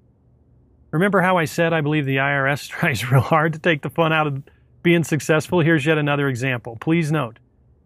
Remember 0.90 1.20
how 1.20 1.36
I 1.36 1.44
said 1.44 1.72
I 1.72 1.80
believe 1.80 2.06
the 2.06 2.16
IRS 2.16 2.68
tries 2.70 3.08
real 3.08 3.20
hard 3.20 3.52
to 3.52 3.60
take 3.60 3.82
the 3.82 3.90
fun 3.90 4.12
out 4.12 4.26
of 4.26 4.42
being 4.82 5.04
successful? 5.04 5.60
Here's 5.60 5.86
yet 5.86 5.96
another 5.96 6.26
example. 6.26 6.76
Please 6.80 7.12
note, 7.12 7.38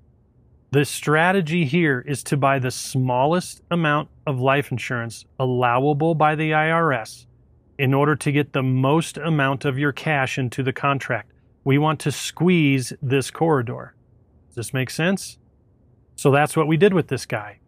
The 0.73 0.85
strategy 0.85 1.65
here 1.65 2.01
is 2.01 2.25
to 2.25 2.37
buy 2.37 2.59
the 2.59 2.73
smallest 2.73 3.63
amount 3.71 4.09
of 4.27 4.41
life 4.41 4.73
insurance 4.73 5.25
allowable 5.39 6.17
by 6.17 6.35
the 6.35 6.51
IRS 6.51 7.27
in 7.79 7.95
order 7.95 8.17
to 8.17 8.33
get 8.33 8.53
the 8.53 8.63
most 8.63 9.17
amount 9.17 9.65
of 9.65 9.79
your 9.79 9.93
cash 9.93 10.37
into 10.37 10.65
the 10.65 10.73
contract. 10.73 11.31
We 11.65 11.79
want 11.79 11.99
to 12.01 12.13
squeeze 12.13 12.93
this 13.01 13.31
corridor. 13.31 13.95
Does 14.49 14.57
this 14.57 14.75
make 14.75 14.91
sense? 14.91 15.39
So 16.15 16.31
that's 16.31 16.57
what 16.57 16.69
we 16.69 16.77
did 16.77 16.95
with 16.95 17.09
this 17.09 17.27
guy. 17.27 17.59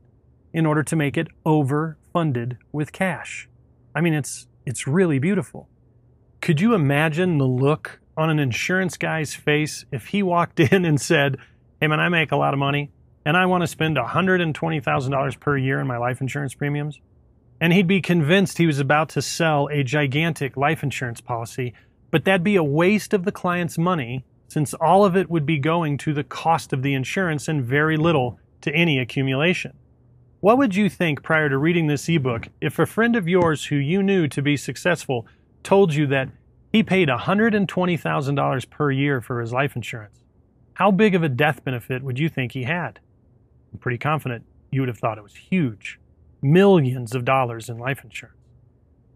in 0.53 0.65
order 0.65 0.83
to 0.83 0.95
make 0.95 1.17
it 1.17 1.27
overfunded 1.45 2.57
with 2.71 2.91
cash. 2.91 3.47
I 3.95 4.01
mean, 4.01 4.13
it's, 4.13 4.47
it's 4.65 4.87
really 4.87 5.19
beautiful. 5.19 5.69
Could 6.41 6.59
you 6.59 6.73
imagine 6.73 7.37
the 7.37 7.47
look 7.47 7.99
on 8.17 8.29
an 8.29 8.39
insurance 8.39 8.97
guy's 8.97 9.33
face 9.33 9.85
if 9.91 10.07
he 10.07 10.23
walked 10.23 10.59
in 10.59 10.85
and 10.85 10.99
said, 10.99 11.37
Hey 11.79 11.87
man, 11.87 11.99
I 11.99 12.09
make 12.09 12.31
a 12.31 12.37
lot 12.37 12.53
of 12.53 12.59
money 12.59 12.91
and 13.25 13.37
I 13.37 13.45
want 13.45 13.61
to 13.61 13.67
spend 13.67 13.97
$120,000 13.97 15.39
per 15.39 15.57
year 15.57 15.79
in 15.79 15.87
my 15.87 15.97
life 15.97 16.21
insurance 16.21 16.53
premiums? 16.53 16.99
And 17.61 17.71
he'd 17.71 17.87
be 17.87 18.01
convinced 18.01 18.57
he 18.57 18.65
was 18.65 18.79
about 18.79 19.07
to 19.09 19.21
sell 19.21 19.69
a 19.71 19.83
gigantic 19.83 20.57
life 20.57 20.81
insurance 20.81 21.21
policy, 21.21 21.73
but 22.09 22.25
that'd 22.25 22.43
be 22.43 22.55
a 22.55 22.63
waste 22.63 23.13
of 23.13 23.23
the 23.23 23.31
client's 23.31 23.77
money 23.77 24.25
since 24.47 24.73
all 24.73 25.05
of 25.05 25.15
it 25.15 25.29
would 25.29 25.45
be 25.45 25.59
going 25.59 25.97
to 25.99 26.13
the 26.13 26.25
cost 26.25 26.73
of 26.73 26.81
the 26.81 26.93
insurance 26.93 27.47
and 27.47 27.63
very 27.63 27.95
little 27.95 28.39
to 28.61 28.73
any 28.73 28.99
accumulation. 28.99 29.77
What 30.41 30.57
would 30.57 30.75
you 30.75 30.89
think 30.89 31.21
prior 31.21 31.47
to 31.49 31.57
reading 31.57 31.85
this 31.85 32.09
ebook 32.09 32.47
if 32.59 32.79
a 32.79 32.85
friend 32.87 33.15
of 33.15 33.29
yours 33.29 33.65
who 33.65 33.75
you 33.75 34.01
knew 34.01 34.27
to 34.27 34.41
be 34.41 34.57
successful 34.57 35.27
told 35.63 35.93
you 35.93 36.07
that 36.07 36.29
he 36.73 36.81
paid 36.81 37.09
$120,000 37.09 38.69
per 38.69 38.91
year 38.91 39.21
for 39.21 39.39
his 39.39 39.53
life 39.53 39.75
insurance. 39.75 40.19
How 40.73 40.89
big 40.89 41.13
of 41.13 41.21
a 41.21 41.29
death 41.29 41.63
benefit 41.63 42.01
would 42.01 42.17
you 42.17 42.27
think 42.27 42.53
he 42.53 42.63
had? 42.63 42.99
I'm 43.71 43.79
pretty 43.79 43.99
confident 43.99 44.45
you 44.71 44.81
would 44.81 44.89
have 44.89 44.97
thought 44.97 45.19
it 45.19 45.23
was 45.23 45.35
huge. 45.35 45.99
Millions 46.41 47.13
of 47.13 47.25
dollars 47.25 47.69
in 47.69 47.77
life 47.77 48.03
insurance. 48.03 48.37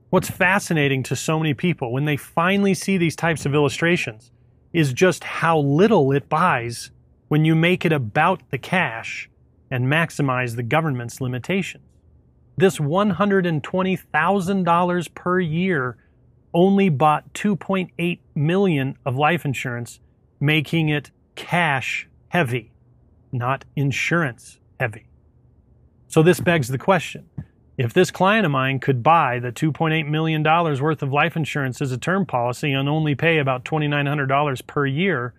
What's 0.09 0.29
fascinating 0.29 1.03
to 1.03 1.15
so 1.15 1.39
many 1.39 1.53
people 1.53 1.91
when 1.91 2.05
they 2.05 2.17
finally 2.17 2.73
see 2.73 2.97
these 2.97 3.15
types 3.15 3.45
of 3.45 3.53
illustrations 3.53 4.31
is 4.71 4.93
just 4.93 5.23
how 5.23 5.59
little 5.59 6.11
it 6.11 6.29
buys 6.29 6.91
when 7.27 7.43
you 7.43 7.55
make 7.55 7.85
it 7.85 7.91
about 7.91 8.41
the 8.51 8.57
cash 8.57 9.29
and 9.71 9.87
maximize 9.87 10.55
the 10.55 10.63
government's 10.63 11.19
limitations. 11.19 11.83
This 12.57 12.77
$120,000 12.77 15.13
per 15.13 15.39
year 15.39 15.97
only 16.53 16.89
bought 16.89 17.33
2.8 17.33 18.19
million 18.33 18.97
of 19.05 19.17
life 19.17 19.43
insurance, 19.43 19.99
making 20.39 20.89
it 20.89 21.11
cash 21.35 22.07
heavy, 22.29 22.71
not 23.31 23.65
insurance 23.75 24.59
heavy. 24.79 25.05
So 26.15 26.23
this 26.23 26.39
begs 26.39 26.69
the 26.69 26.77
question. 26.77 27.29
If 27.77 27.91
this 27.91 28.09
client 28.09 28.45
of 28.45 28.51
mine 28.53 28.79
could 28.79 29.03
buy 29.03 29.39
the 29.39 29.51
$2.8 29.51 30.07
million 30.07 30.43
worth 30.43 31.03
of 31.03 31.11
life 31.11 31.35
insurance 31.35 31.81
as 31.81 31.91
a 31.91 31.97
term 31.97 32.25
policy 32.25 32.71
and 32.71 32.87
only 32.87 33.15
pay 33.15 33.37
about 33.37 33.65
$2,900 33.65 34.65
per 34.65 34.85
year, 34.85 35.33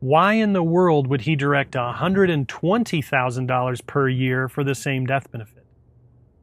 why 0.00 0.32
in 0.32 0.54
the 0.54 0.62
world 0.62 1.08
would 1.08 1.20
he 1.20 1.36
direct 1.36 1.74
$120,000 1.74 3.86
per 3.86 4.08
year 4.08 4.48
for 4.48 4.64
the 4.64 4.74
same 4.74 5.04
death 5.04 5.30
benefit? 5.30 5.66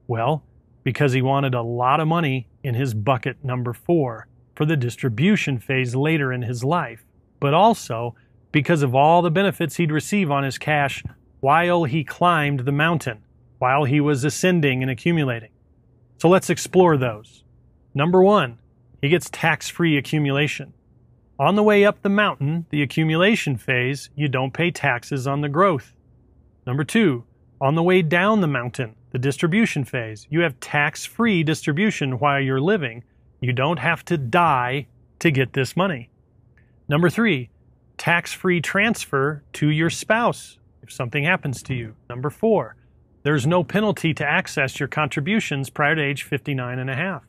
Well, 0.06 0.44
because 0.84 1.14
he 1.14 1.24
wanted 1.24 1.56
a 1.56 1.64
lot 1.64 2.00
of 2.00 2.08
money 2.08 2.50
in 2.64 2.76
his 2.76 2.94
bucket 2.94 3.44
number 3.44 3.74
four 3.74 4.28
for 4.54 4.64
the 4.64 4.78
distribution 4.78 5.58
phase 5.58 5.96
later 5.96 6.32
in 6.32 6.44
his 6.44 6.64
life, 6.64 7.04
but 7.40 7.56
also 7.56 8.14
because 8.52 8.84
of 8.84 8.94
all 8.94 9.24
the 9.24 9.32
benefits 9.32 9.78
he'd 9.78 9.92
receive 9.92 10.30
on 10.30 10.44
his 10.44 10.60
cash 10.60 11.04
while 11.40 11.86
he 11.86 12.04
climbed 12.04 12.60
the 12.60 12.72
mountain, 12.72 13.24
while 13.62 13.84
he 13.84 14.02
was 14.02 14.24
ascending 14.24 14.82
and 14.82 14.90
accumulating. 14.90 15.52
So 16.18 16.28
let's 16.28 16.50
explore 16.50 16.98
those. 16.98 17.44
Number 17.94 18.24
one, 18.24 18.58
he 19.04 19.10
gets 19.10 19.30
tax 19.30 19.70
free 19.70 19.98
accumulation. 19.98 20.74
On 21.38 21.56
the 21.56 21.62
way 21.62 21.86
up 21.86 22.02
the 22.02 22.10
mountain, 22.10 22.66
the 22.72 22.82
accumulation 22.82 23.58
phase, 23.58 24.10
you 24.16 24.28
don't 24.28 24.52
pay 24.52 24.72
taxes 24.72 25.28
on 25.28 25.42
the 25.42 25.50
growth. 25.50 25.94
Number 26.66 26.84
two, 26.84 27.24
on 27.60 27.76
the 27.76 27.84
way 27.84 28.02
down 28.02 28.42
the 28.42 28.48
mountain, 28.48 28.96
the 29.12 29.20
distribution 29.20 29.86
phase, 29.86 30.26
you 30.32 30.40
have 30.42 30.60
tax 30.60 31.06
free 31.06 31.44
distribution 31.44 32.18
while 32.18 32.40
you're 32.42 32.60
living. 32.60 33.04
You 33.42 33.54
don't 33.54 33.78
have 33.78 34.04
to 34.06 34.18
die 34.18 34.88
to 35.20 35.30
get 35.30 35.54
this 35.54 35.78
money. 35.78 36.10
Number 36.90 37.12
three, 37.12 37.52
tax 38.00 38.34
free 38.34 38.60
transfer 38.60 39.44
to 39.54 39.70
your 39.70 39.92
spouse 39.92 40.58
if 40.82 40.92
something 40.92 41.24
happens 41.24 41.62
to 41.64 41.76
you. 41.76 41.96
Number 42.10 42.32
four, 42.32 42.76
there's 43.24 43.46
no 43.46 43.64
penalty 43.64 44.14
to 44.16 44.26
access 44.26 44.80
your 44.80 44.88
contributions 44.88 45.70
prior 45.70 45.96
to 45.96 46.02
age 46.02 46.24
59 46.24 46.80
and 46.80 46.90
a 46.90 46.96
half. 46.96 47.24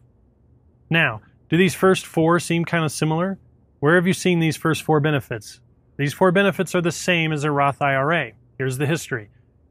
Now, 0.89 1.21
do 1.49 1.57
these 1.57 1.75
first 1.75 2.07
four 2.07 2.41
seem 2.41 2.65
kind 2.65 2.85
of 2.85 2.93
similar? 2.93 3.39
Where 3.81 3.97
have 3.97 4.07
you 4.07 4.15
seen 4.15 4.41
these 4.41 4.57
first 4.57 4.83
four 4.83 5.01
benefits? 5.01 5.61
These 5.99 6.15
four 6.15 6.33
benefits 6.33 6.75
are 6.75 6.81
the 6.81 6.93
same 6.93 7.33
as 7.33 7.45
a 7.45 7.51
Roth 7.51 7.83
IRA. 7.83 8.33
Here's 8.59 8.79
the 8.79 8.87
history. 8.87 9.29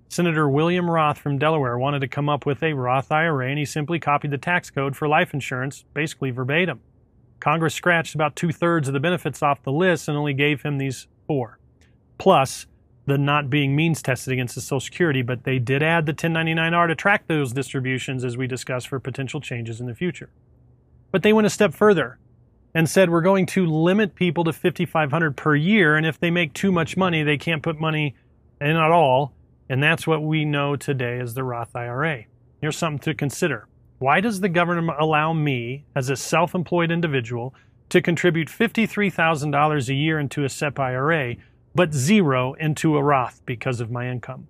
Senator 0.10 0.50
William 0.50 0.90
Roth 0.90 1.18
from 1.18 1.38
Delaware 1.38 1.78
wanted 1.78 2.02
to 2.02 2.08
come 2.08 2.28
up 2.28 2.46
with 2.46 2.62
a 2.62 2.74
Roth 2.74 3.12
IRA 3.12 3.50
and 3.50 3.58
he 3.58 3.66
simply 3.66 4.00
copied 4.00 4.32
the 4.32 4.38
tax 4.38 4.70
code 4.70 4.96
for 4.96 5.08
life 5.08 5.34
insurance, 5.34 5.86
basically 5.94 6.32
verbatim. 6.32 6.82
Congress 7.40 7.74
scratched 7.74 8.14
about 8.14 8.36
two 8.36 8.52
thirds 8.52 8.88
of 8.88 8.94
the 8.94 9.00
benefits 9.00 9.42
off 9.42 9.64
the 9.64 9.72
list 9.72 10.08
and 10.08 10.18
only 10.18 10.34
gave 10.34 10.62
him 10.62 10.78
these 10.78 11.08
four. 11.26 11.58
Plus, 12.18 12.68
the 13.12 13.18
not 13.18 13.50
being 13.50 13.76
means 13.76 14.02
tested 14.02 14.32
against 14.32 14.56
the 14.56 14.62
Social 14.62 14.80
Security, 14.80 15.22
but 15.22 15.44
they 15.44 15.60
did 15.60 15.84
add 15.84 16.06
the 16.06 16.14
1099R 16.14 16.88
to 16.88 16.96
track 16.96 17.28
those 17.28 17.52
distributions 17.52 18.24
as 18.24 18.38
we 18.38 18.48
discussed 18.48 18.88
for 18.88 19.02
potential 19.02 19.42
changes 19.42 19.82
in 19.82 19.86
the 19.86 19.94
future. 19.94 20.30
But 21.12 21.22
they 21.22 21.34
went 21.34 21.46
a 21.46 21.50
step 21.50 21.74
further 21.74 22.20
and 22.74 22.90
said 22.90 23.10
we're 23.10 23.22
going 23.22 23.48
to 23.48 23.66
limit 23.66 24.16
people 24.16 24.46
to 24.46 24.54
5500 24.54 25.36
per 25.36 25.56
year 25.56 25.98
and 25.98 26.06
if 26.06 26.22
they 26.22 26.32
make 26.32 26.54
too 26.54 26.72
much 26.72 26.96
money 26.96 27.22
they 27.22 27.38
can't 27.38 27.62
put 27.62 27.82
money 27.82 28.16
in 28.62 28.78
at 28.78 28.92
all 28.92 29.34
and 29.68 29.84
that's 29.84 30.08
what 30.08 30.24
we 30.24 30.46
know 30.46 30.78
today 30.78 31.20
as 31.20 31.34
the 31.34 31.44
Roth 31.44 31.76
IRA. 31.76 32.24
Here's 32.62 32.78
something 32.78 33.00
to 33.00 33.14
consider. 33.14 33.68
Why 34.00 34.22
does 34.22 34.40
the 34.40 34.48
government 34.48 34.98
allow 34.98 35.34
me 35.34 35.84
as 35.98 36.10
a 36.10 36.16
self-employed 36.16 36.92
individual 36.92 37.54
to 37.90 38.02
contribute 38.02 38.48
$53,000 38.48 39.90
a 39.90 39.94
year 39.94 40.18
into 40.18 40.46
a 40.46 40.50
SEP 40.50 40.80
IRA 40.80 41.36
but 41.74 41.94
zero 41.94 42.54
into 42.54 42.98
a 42.98 43.04
Roth 43.04 43.42
because 43.46 43.80
of 43.80 43.92
my 43.92 44.10
income? 44.10 44.48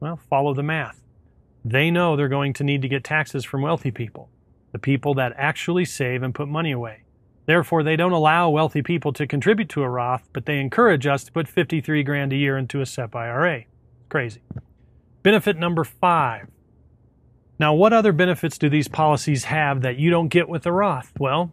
Well, 0.00 0.16
follow 0.16 0.54
the 0.54 0.62
math. 0.62 1.00
They 1.64 1.90
know 1.90 2.16
they're 2.16 2.28
going 2.28 2.52
to 2.54 2.64
need 2.64 2.82
to 2.82 2.88
get 2.88 3.04
taxes 3.04 3.44
from 3.44 3.62
wealthy 3.62 3.90
people, 3.90 4.28
the 4.72 4.78
people 4.78 5.14
that 5.14 5.32
actually 5.36 5.84
save 5.84 6.22
and 6.22 6.34
put 6.34 6.48
money 6.48 6.72
away. 6.72 7.04
Therefore, 7.46 7.82
they 7.82 7.96
don't 7.96 8.12
allow 8.12 8.50
wealthy 8.50 8.82
people 8.82 9.12
to 9.14 9.26
contribute 9.26 9.68
to 9.70 9.82
a 9.82 9.88
Roth, 9.88 10.28
but 10.32 10.46
they 10.46 10.60
encourage 10.60 11.06
us 11.06 11.24
to 11.24 11.32
put 11.32 11.48
53 11.48 12.02
grand 12.02 12.32
a 12.32 12.36
year 12.36 12.56
into 12.56 12.80
a 12.80 12.86
SEP 12.86 13.14
IRA. 13.14 13.64
Crazy. 14.08 14.42
Benefit 15.22 15.56
number 15.56 15.84
five. 15.84 16.48
Now, 17.58 17.74
what 17.74 17.92
other 17.92 18.12
benefits 18.12 18.58
do 18.58 18.68
these 18.68 18.88
policies 18.88 19.44
have 19.44 19.82
that 19.82 19.96
you 19.96 20.10
don't 20.10 20.28
get 20.28 20.48
with 20.48 20.66
a 20.66 20.72
Roth? 20.72 21.12
Well, 21.18 21.52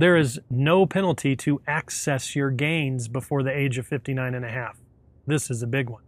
there 0.00 0.16
is 0.16 0.40
no 0.48 0.86
penalty 0.86 1.36
to 1.36 1.60
access 1.66 2.34
your 2.34 2.50
gains 2.50 3.06
before 3.06 3.42
the 3.42 3.54
age 3.54 3.76
of 3.76 3.86
59 3.86 4.34
and 4.34 4.44
a 4.46 4.48
half. 4.48 4.80
This 5.26 5.50
is 5.50 5.62
a 5.62 5.66
big 5.66 5.90
one. 5.90 6.02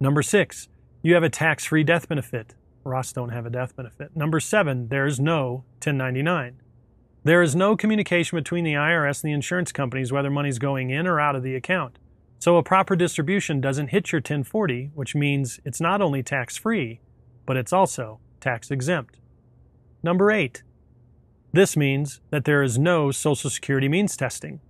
Number 0.00 0.22
six, 0.22 0.68
you 1.02 1.14
have 1.14 1.22
a 1.22 1.30
tax 1.30 1.64
free 1.64 1.84
death 1.84 2.08
benefit. 2.08 2.56
Roths 2.84 3.12
don't 3.12 3.28
have 3.28 3.46
a 3.46 3.50
death 3.50 3.76
benefit. 3.76 4.16
Number 4.16 4.40
seven, 4.40 4.88
there's 4.88 5.20
no 5.20 5.64
1099. 5.84 6.60
There 7.22 7.40
is 7.40 7.54
no 7.54 7.76
communication 7.76 8.36
between 8.36 8.64
the 8.64 8.72
IRS 8.72 9.22
and 9.22 9.30
the 9.30 9.34
insurance 9.34 9.70
companies 9.70 10.10
whether 10.10 10.30
money's 10.30 10.58
going 10.58 10.90
in 10.90 11.06
or 11.06 11.20
out 11.20 11.36
of 11.36 11.44
the 11.44 11.54
account. 11.54 12.00
So 12.40 12.56
a 12.56 12.62
proper 12.64 12.96
distribution 12.96 13.60
doesn't 13.60 13.88
hit 13.88 14.10
your 14.10 14.18
1040, 14.18 14.90
which 14.94 15.14
means 15.14 15.60
it's 15.64 15.80
not 15.80 16.02
only 16.02 16.24
tax 16.24 16.56
free, 16.56 17.00
but 17.46 17.56
it's 17.56 17.72
also 17.72 18.18
tax 18.40 18.72
exempt. 18.72 19.18
Number 20.02 20.32
eight, 20.32 20.64
this 21.52 21.76
means 21.76 22.20
that 22.30 22.44
there 22.44 22.62
is 22.62 22.78
no 22.78 23.10
Social 23.10 23.48
Security 23.48 23.88
means 23.88 24.16
testing. 24.16 24.60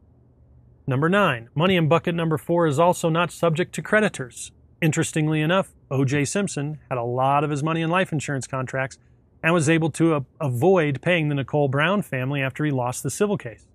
Number 0.86 1.08
nine, 1.08 1.48
money 1.54 1.76
in 1.76 1.88
bucket 1.88 2.14
number 2.14 2.38
four 2.38 2.66
is 2.66 2.78
also 2.78 3.08
not 3.08 3.32
subject 3.32 3.74
to 3.74 3.82
creditors. 3.82 4.52
Interestingly 4.80 5.40
enough, 5.40 5.72
O.J. 5.90 6.24
Simpson 6.24 6.78
had 6.88 6.98
a 6.98 7.02
lot 7.02 7.42
of 7.42 7.50
his 7.50 7.62
money 7.62 7.82
in 7.82 7.90
life 7.90 8.12
insurance 8.12 8.46
contracts 8.46 8.98
and 9.42 9.52
was 9.52 9.68
able 9.68 9.90
to 9.90 10.14
a- 10.14 10.24
avoid 10.40 11.02
paying 11.02 11.28
the 11.28 11.34
Nicole 11.34 11.68
Brown 11.68 12.00
family 12.02 12.40
after 12.40 12.64
he 12.64 12.70
lost 12.70 13.02
the 13.02 13.10
civil 13.10 13.36
case. 13.36 13.66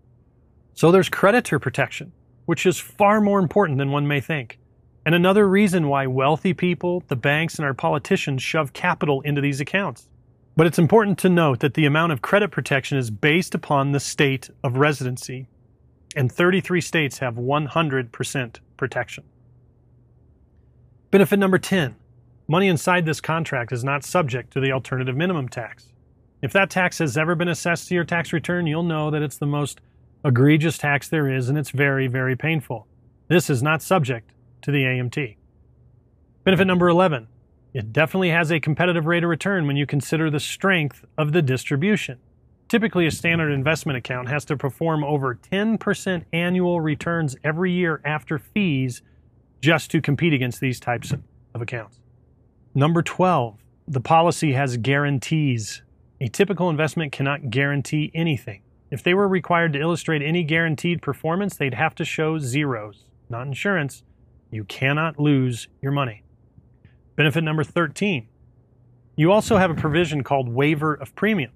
So 0.74 0.92
there's 0.92 1.10
creditor 1.10 1.60
protection, 1.60 2.14
which 2.46 2.66
is 2.66 2.80
far 2.80 3.22
more 3.22 3.40
important 3.40 3.78
than 3.78 3.92
one 3.92 4.08
may 4.08 4.22
think. 4.22 4.60
And 5.06 5.14
another 5.14 5.48
reason 5.48 5.90
why 5.90 6.08
wealthy 6.08 6.54
people, 6.54 7.04
the 7.10 7.16
banks, 7.18 7.58
and 7.58 7.66
our 7.66 7.74
politicians 7.74 8.42
shove 8.42 8.72
capital 8.72 9.22
into 9.22 9.42
these 9.42 9.60
accounts. 9.60 10.10
But 10.56 10.68
it's 10.68 10.80
important 10.80 11.18
to 11.20 11.30
note 11.30 11.62
that 11.62 11.74
the 11.74 11.86
amount 11.86 12.12
of 12.12 12.22
credit 12.22 12.52
protection 12.52 12.98
is 12.98 13.10
based 13.10 13.56
upon 13.56 13.92
the 13.92 14.00
state 14.00 14.50
of 14.64 14.78
residency, 14.78 15.48
and 16.16 16.32
33 16.32 16.80
states 16.80 17.18
have 17.20 17.36
100% 17.36 18.60
protection. 18.78 19.24
Benefit 21.10 21.40
number 21.40 21.58
10 21.58 21.96
Money 22.48 22.68
inside 22.68 23.06
this 23.06 23.22
contract 23.22 23.72
is 23.72 23.84
not 23.86 24.04
subject 24.04 24.52
to 24.52 24.60
the 24.60 24.72
alternative 24.72 25.16
minimum 25.16 25.48
tax. 25.48 25.94
If 26.42 26.52
that 26.52 26.70
tax 26.70 26.98
has 26.98 27.18
ever 27.18 27.36
been 27.36 27.48
assessed 27.48 27.88
to 27.88 27.96
your 27.96 28.04
tax 28.04 28.34
return, 28.34 28.68
you'll 28.68 28.84
know 28.84 29.10
that 29.10 29.22
it's 29.22 29.38
the 29.38 29.46
most 29.46 29.80
egregious 30.26 30.78
tax 30.78 31.08
there 31.08 31.30
is 31.30 31.48
and 31.48 31.58
it's 31.58 31.70
very, 31.70 32.08
very 32.08 32.36
painful. 32.36 32.86
This 33.30 33.50
is 33.50 33.64
not 33.64 33.82
subject 33.82 34.32
to 34.64 34.72
the 34.72 34.84
AMT. 34.84 35.38
Benefit 36.44 36.68
number 36.68 36.90
11. 36.90 37.28
It 37.74 37.92
definitely 37.92 38.30
has 38.30 38.52
a 38.52 38.60
competitive 38.60 39.08
rate 39.08 39.24
of 39.24 39.30
return 39.30 39.66
when 39.66 39.78
you 39.78 39.88
consider 39.88 40.30
the 40.30 40.40
strength 40.40 41.04
of 41.18 41.32
the 41.32 41.42
distribution. 41.42 42.20
Typically, 42.70 43.08
a 43.08 43.12
standard 43.12 43.52
investment 43.52 43.98
account 43.98 44.30
has 44.30 44.46
to 44.46 44.58
perform 44.58 45.04
over 45.04 45.36
10% 45.36 46.26
annual 46.32 46.82
returns 46.82 47.36
every 47.44 47.72
year 47.72 48.00
after 48.06 48.38
fees 48.38 49.02
just 49.62 49.90
to 49.92 50.02
compete 50.02 50.34
against 50.34 50.60
these 50.60 50.80
types 50.80 51.12
of 51.54 51.62
accounts. 51.62 52.00
Number 52.76 53.02
12, 53.02 53.58
the 53.88 54.02
policy 54.02 54.54
has 54.54 54.78
guarantees. 54.78 55.82
A 56.22 56.28
typical 56.28 56.70
investment 56.70 57.12
cannot 57.12 57.50
guarantee 57.50 58.12
anything. 58.14 58.62
If 58.92 59.04
they 59.04 59.14
were 59.14 59.28
required 59.28 59.74
to 59.74 59.80
illustrate 59.80 60.22
any 60.22 60.44
guaranteed 60.44 61.02
performance, 61.02 61.56
they'd 61.56 61.74
have 61.74 61.96
to 61.96 62.06
show 62.06 62.38
zeros, 62.38 63.06
not 63.30 63.48
insurance. 63.48 64.04
You 64.52 64.64
cannot 64.64 65.20
lose 65.20 65.68
your 65.82 65.92
money. 65.92 66.24
Benefit 67.16 67.44
number 67.44 67.64
13. 67.64 68.28
You 69.16 69.32
also 69.32 69.58
have 69.58 69.70
a 69.70 69.76
provision 69.76 70.24
called 70.24 70.50
waiver 70.50 70.96
of 70.96 71.14
premium. 71.14 71.52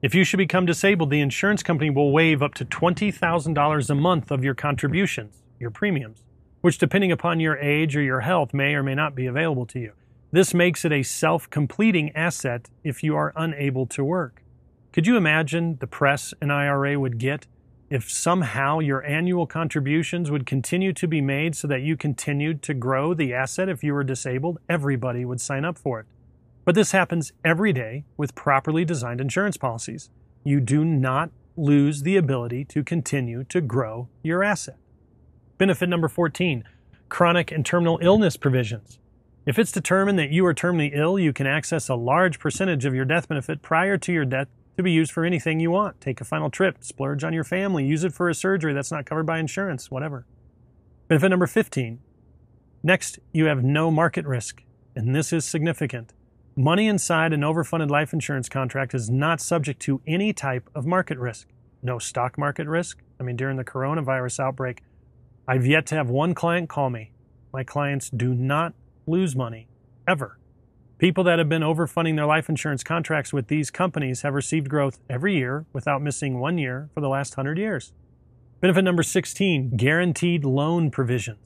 If 0.00 0.14
you 0.14 0.22
should 0.22 0.36
become 0.36 0.66
disabled, 0.66 1.10
the 1.10 1.20
insurance 1.20 1.64
company 1.64 1.90
will 1.90 2.12
waive 2.12 2.42
up 2.42 2.54
to 2.54 2.64
$20,000 2.64 3.90
a 3.90 3.94
month 3.96 4.30
of 4.30 4.44
your 4.44 4.54
contributions, 4.54 5.42
your 5.58 5.70
premiums, 5.70 6.22
which, 6.60 6.78
depending 6.78 7.10
upon 7.10 7.40
your 7.40 7.56
age 7.58 7.96
or 7.96 8.02
your 8.02 8.20
health, 8.20 8.54
may 8.54 8.74
or 8.74 8.84
may 8.84 8.94
not 8.94 9.16
be 9.16 9.26
available 9.26 9.66
to 9.66 9.80
you. 9.80 9.92
This 10.30 10.54
makes 10.54 10.84
it 10.84 10.92
a 10.92 11.02
self 11.02 11.50
completing 11.50 12.14
asset 12.14 12.70
if 12.84 13.02
you 13.02 13.16
are 13.16 13.32
unable 13.34 13.86
to 13.86 14.04
work. 14.04 14.44
Could 14.92 15.08
you 15.08 15.16
imagine 15.16 15.78
the 15.80 15.88
press 15.88 16.32
an 16.40 16.52
IRA 16.52 17.00
would 17.00 17.18
get 17.18 17.48
if 17.94 18.10
somehow 18.10 18.80
your 18.80 19.06
annual 19.06 19.46
contributions 19.46 20.28
would 20.28 20.44
continue 20.44 20.92
to 20.92 21.06
be 21.06 21.20
made 21.20 21.54
so 21.54 21.68
that 21.68 21.82
you 21.82 21.96
continued 21.96 22.60
to 22.60 22.74
grow 22.74 23.14
the 23.14 23.32
asset 23.32 23.68
if 23.68 23.84
you 23.84 23.94
were 23.94 24.02
disabled? 24.02 24.58
Everybody 24.68 25.24
would 25.24 25.40
sign 25.40 25.64
up 25.64 25.78
for 25.78 26.00
it. 26.00 26.06
But 26.64 26.74
this 26.74 26.90
happens 26.90 27.32
every 27.44 27.72
day 27.72 28.04
with 28.16 28.34
properly 28.34 28.84
designed 28.84 29.20
insurance 29.20 29.56
policies. 29.56 30.10
You 30.42 30.58
do 30.60 30.84
not 30.84 31.30
lose 31.56 32.02
the 32.02 32.16
ability 32.16 32.64
to 32.64 32.82
continue 32.82 33.44
to 33.44 33.60
grow 33.60 34.08
your 34.24 34.42
asset. 34.42 34.76
Benefit 35.56 35.88
number 35.88 36.08
14 36.08 36.64
chronic 37.08 37.52
and 37.52 37.64
terminal 37.64 38.00
illness 38.02 38.36
provisions. 38.36 38.98
If 39.46 39.56
it's 39.56 39.70
determined 39.70 40.18
that 40.18 40.30
you 40.30 40.44
are 40.46 40.54
terminally 40.54 40.90
ill, 40.92 41.16
you 41.16 41.32
can 41.32 41.46
access 41.46 41.88
a 41.88 41.94
large 41.94 42.40
percentage 42.40 42.86
of 42.86 42.94
your 42.94 43.04
death 43.04 43.28
benefit 43.28 43.62
prior 43.62 43.96
to 43.98 44.12
your 44.12 44.24
death 44.24 44.48
to 44.76 44.82
be 44.82 44.92
used 44.92 45.12
for 45.12 45.24
anything 45.24 45.60
you 45.60 45.70
want. 45.70 46.00
Take 46.00 46.20
a 46.20 46.24
final 46.24 46.50
trip, 46.50 46.78
splurge 46.82 47.24
on 47.24 47.32
your 47.32 47.44
family, 47.44 47.84
use 47.84 48.04
it 48.04 48.12
for 48.12 48.28
a 48.28 48.34
surgery 48.34 48.72
that's 48.72 48.90
not 48.90 49.06
covered 49.06 49.26
by 49.26 49.38
insurance, 49.38 49.90
whatever. 49.90 50.26
Benefit 51.08 51.28
number 51.28 51.46
15. 51.46 52.00
Next, 52.82 53.18
you 53.32 53.46
have 53.46 53.62
no 53.64 53.90
market 53.90 54.26
risk, 54.26 54.62
and 54.94 55.14
this 55.14 55.32
is 55.32 55.44
significant. 55.44 56.12
Money 56.56 56.86
inside 56.86 57.32
an 57.32 57.40
overfunded 57.40 57.90
life 57.90 58.12
insurance 58.12 58.48
contract 58.48 58.94
is 58.94 59.10
not 59.10 59.40
subject 59.40 59.80
to 59.80 60.00
any 60.06 60.32
type 60.32 60.68
of 60.74 60.86
market 60.86 61.18
risk. 61.18 61.48
No 61.82 61.98
stock 61.98 62.38
market 62.38 62.66
risk. 62.66 63.02
I 63.18 63.22
mean, 63.22 63.36
during 63.36 63.56
the 63.56 63.64
coronavirus 63.64 64.40
outbreak, 64.40 64.82
I've 65.46 65.66
yet 65.66 65.86
to 65.86 65.94
have 65.94 66.08
one 66.08 66.34
client 66.34 66.68
call 66.68 66.90
me. 66.90 67.12
My 67.52 67.64
clients 67.64 68.08
do 68.08 68.34
not 68.34 68.72
lose 69.06 69.36
money 69.36 69.68
ever. 70.08 70.38
People 71.04 71.24
that 71.24 71.38
have 71.38 71.50
been 71.50 71.60
overfunding 71.60 72.16
their 72.16 72.24
life 72.24 72.48
insurance 72.48 72.82
contracts 72.82 73.30
with 73.30 73.48
these 73.48 73.70
companies 73.70 74.22
have 74.22 74.32
received 74.32 74.70
growth 74.70 75.00
every 75.10 75.36
year 75.36 75.66
without 75.70 76.00
missing 76.00 76.40
one 76.40 76.56
year 76.56 76.88
for 76.94 77.02
the 77.02 77.10
last 77.10 77.36
100 77.36 77.58
years. 77.58 77.92
Benefit 78.62 78.84
number 78.84 79.02
16 79.02 79.76
guaranteed 79.76 80.46
loan 80.46 80.90
provisions. 80.90 81.36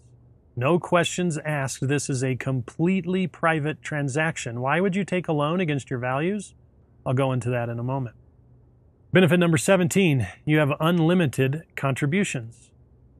No 0.55 0.79
questions 0.79 1.39
asked. 1.39 1.89
This 1.89 2.09
is 2.09 2.23
a 2.23 2.37
completely 2.37 3.27
private 3.27 3.83
transaction. 3.83 4.61
Why 4.61 4.81
would 4.81 4.95
you 4.95 5.05
take 5.05 5.27
a 5.27 5.33
loan 5.33 5.59
against 5.59 5.91
your 5.91 5.99
values? 5.99 6.55
I'll 7.05 7.13
go 7.13 7.33
into 7.33 7.51
that 7.51 7.69
in 7.69 7.81
a 7.81 7.83
moment. 7.83 8.15
Benefit 9.13 9.41
number 9.41 9.59
17 9.59 10.25
you 10.45 10.59
have 10.59 10.73
unlimited 10.79 11.65
contributions. 11.75 12.68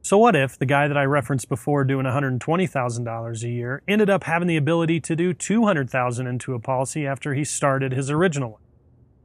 So, 0.01 0.17
what 0.17 0.35
if 0.35 0.57
the 0.57 0.65
guy 0.65 0.87
that 0.87 0.97
I 0.97 1.03
referenced 1.03 1.49
before 1.49 1.83
doing 1.83 2.05
$120,000 2.05 3.43
a 3.43 3.49
year 3.49 3.81
ended 3.87 4.09
up 4.09 4.23
having 4.23 4.47
the 4.47 4.57
ability 4.57 4.99
to 5.01 5.15
do 5.15 5.33
200,000 5.33 6.27
into 6.27 6.53
a 6.53 6.59
policy 6.59 7.05
after 7.05 7.33
he 7.33 7.43
started 7.43 7.91
his 7.91 8.09
original 8.09 8.51
one? 8.51 8.61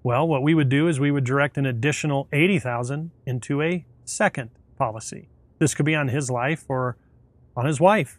Well, 0.02 0.26
what 0.26 0.42
we 0.42 0.54
would 0.54 0.68
do 0.68 0.88
is 0.88 1.00
we 1.00 1.10
would 1.10 1.24
direct 1.24 1.56
an 1.56 1.64
additional 1.64 2.28
80,000 2.32 3.10
into 3.24 3.62
a 3.62 3.86
second 4.04 4.50
policy. 4.76 5.28
This 5.58 5.74
could 5.74 5.86
be 5.86 5.94
on 5.94 6.08
his 6.08 6.30
life 6.30 6.64
or 6.68 6.96
on 7.56 7.64
his 7.64 7.80
wife. 7.80 8.18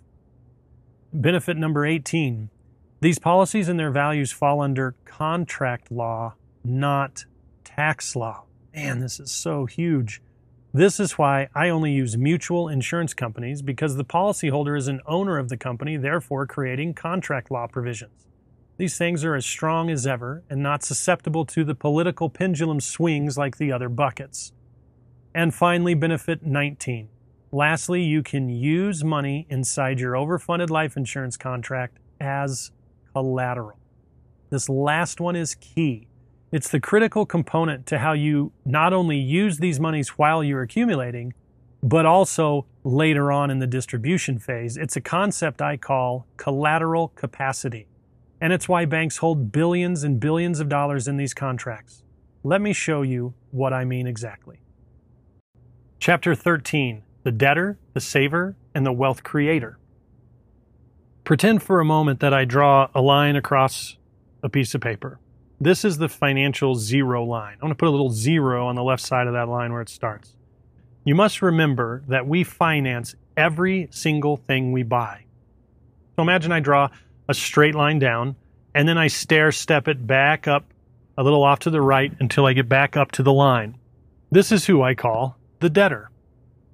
Benefit 1.14 1.58
number 1.58 1.86
18 1.86 2.50
these 3.06 3.20
policies 3.20 3.70
and 3.70 3.80
their 3.80 3.92
values 3.92 4.32
fall 4.32 4.62
under 4.62 4.96
contract 5.06 5.92
law, 5.92 6.34
not 6.64 7.26
tax 7.64 8.16
law. 8.16 8.46
Man, 8.74 9.00
this 9.00 9.20
is 9.20 9.32
so 9.32 9.66
huge. 9.66 10.24
This 10.76 11.00
is 11.00 11.18
why 11.18 11.48
I 11.56 11.70
only 11.70 11.94
use 11.94 12.18
mutual 12.18 12.68
insurance 12.68 13.14
companies 13.14 13.62
because 13.62 13.96
the 13.96 14.04
policyholder 14.04 14.78
is 14.78 14.90
an 14.90 15.00
owner 15.06 15.38
of 15.38 15.48
the 15.48 15.56
company, 15.56 15.96
therefore 15.96 16.46
creating 16.46 16.96
contract 16.96 17.50
law 17.50 17.66
provisions. 17.66 18.28
These 18.76 18.98
things 18.98 19.24
are 19.24 19.36
as 19.36 19.46
strong 19.46 19.90
as 19.90 20.06
ever 20.06 20.44
and 20.50 20.62
not 20.62 20.84
susceptible 20.84 21.46
to 21.46 21.64
the 21.64 21.76
political 21.76 22.30
pendulum 22.30 22.82
swings 22.82 23.38
like 23.38 23.56
the 23.56 23.72
other 23.72 23.88
buckets. 23.88 24.52
And 25.34 25.56
finally, 25.56 25.94
benefit 25.94 26.46
19 26.46 27.08
Lastly, 27.54 28.04
you 28.04 28.22
can 28.22 28.50
use 28.50 29.02
money 29.02 29.48
inside 29.50 30.02
your 30.02 30.12
overfunded 30.12 30.70
life 30.70 30.98
insurance 30.98 31.38
contract 31.38 32.00
as 32.20 32.72
collateral. 33.14 33.80
This 34.50 34.68
last 34.68 35.22
one 35.22 35.38
is 35.38 35.56
key. 35.56 36.10
It's 36.56 36.70
the 36.70 36.80
critical 36.80 37.26
component 37.26 37.86
to 37.88 38.00
how 38.00 38.14
you 38.14 38.54
not 38.64 38.94
only 38.94 39.18
use 39.18 39.58
these 39.58 39.78
monies 39.78 40.12
while 40.12 40.42
you're 40.42 40.62
accumulating, 40.62 41.34
but 41.84 42.06
also 42.06 42.66
later 42.86 43.30
on 43.30 43.52
in 43.52 43.60
the 43.60 43.68
distribution 43.68 44.40
phase. 44.40 44.78
It's 44.78 44.96
a 44.96 45.02
concept 45.02 45.62
I 45.62 45.76
call 45.76 46.28
collateral 46.38 47.10
capacity. 47.10 47.88
And 48.40 48.54
it's 48.54 48.70
why 48.70 48.86
banks 48.86 49.18
hold 49.18 49.52
billions 49.52 50.06
and 50.06 50.18
billions 50.18 50.62
of 50.62 50.70
dollars 50.70 51.10
in 51.10 51.18
these 51.18 51.34
contracts. 51.34 52.04
Let 52.42 52.62
me 52.62 52.72
show 52.72 53.02
you 53.02 53.34
what 53.52 53.74
I 53.74 53.84
mean 53.84 54.08
exactly. 54.08 54.62
Chapter 56.00 56.36
13 56.36 57.04
the 57.24 57.34
debtor, 57.34 57.78
the 57.94 58.00
saver, 58.00 58.56
and 58.74 58.86
the 58.86 58.94
wealth 58.94 59.24
creator. 59.24 59.78
Pretend 61.26 61.64
for 61.64 61.82
a 61.82 61.86
moment 61.86 62.22
that 62.22 62.34
I 62.34 62.46
draw 62.46 62.88
a 62.96 63.02
line 63.02 63.36
across 63.36 63.98
a 64.42 64.48
piece 64.48 64.74
of 64.74 64.80
paper. 64.80 65.20
This 65.60 65.86
is 65.86 65.98
the 65.98 66.10
financial 66.10 66.76
zero 66.76 67.24
line. 67.24 67.54
I'm 67.54 67.60
going 67.60 67.72
to 67.72 67.76
put 67.76 67.88
a 67.88 67.92
little 67.92 68.10
zero 68.10 68.68
on 68.68 68.76
the 68.76 68.84
left 68.84 69.02
side 69.02 69.28
of 69.28 69.34
that 69.34 69.48
line 69.48 69.72
where 69.72 69.82
it 69.82 69.90
starts. 69.90 70.36
You 71.06 71.16
must 71.16 71.42
remember 71.42 72.04
that 72.08 72.28
we 72.28 72.44
finance 72.44 73.16
every 73.38 73.88
single 73.92 74.36
thing 74.36 74.72
we 74.72 74.84
buy. 74.84 75.26
So 76.16 76.24
imagine 76.24 76.52
I 76.52 76.60
draw 76.60 76.90
a 77.30 77.34
straight 77.34 77.76
line 77.76 78.00
down 78.00 78.36
and 78.74 78.88
then 78.88 78.98
I 78.98 79.08
stair 79.08 79.52
step 79.52 79.88
it 79.88 80.06
back 80.06 80.48
up 80.48 80.74
a 81.18 81.24
little 81.24 81.44
off 81.44 81.60
to 81.60 81.70
the 81.70 81.82
right 81.82 82.12
until 82.20 82.46
I 82.46 82.54
get 82.54 82.68
back 82.68 82.98
up 82.98 83.12
to 83.14 83.24
the 83.24 83.32
line. 83.32 83.78
This 84.32 84.52
is 84.52 84.66
who 84.66 84.82
I 84.82 84.96
call 84.96 85.38
the 85.62 85.70
debtor. 85.70 86.10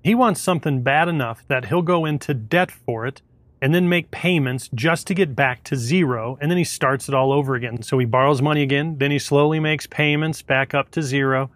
He 0.04 0.16
wants 0.16 0.42
something 0.42 0.82
bad 0.82 1.08
enough 1.08 1.44
that 1.48 1.66
he'll 1.66 1.84
go 1.84 2.06
into 2.06 2.34
debt 2.34 2.72
for 2.72 3.06
it 3.06 3.22
and 3.62 3.74
then 3.76 3.88
make 3.88 4.12
payments 4.12 4.70
just 4.74 5.08
to 5.08 5.14
get 5.14 5.36
back 5.36 5.64
to 5.66 5.76
zero. 5.76 6.38
And 6.42 6.50
then 6.50 6.58
he 6.58 6.64
starts 6.64 7.08
it 7.08 7.14
all 7.14 7.32
over 7.32 7.56
again. 7.56 7.84
So 7.84 8.00
he 8.00 8.06
borrows 8.06 8.42
money 8.42 8.64
again. 8.64 8.98
Then 8.98 9.12
he 9.12 9.20
slowly 9.20 9.60
makes 9.60 9.86
payments 9.86 10.42
back 10.42 10.74
up 10.74 10.90
to 10.92 11.02
zero. 11.02 11.52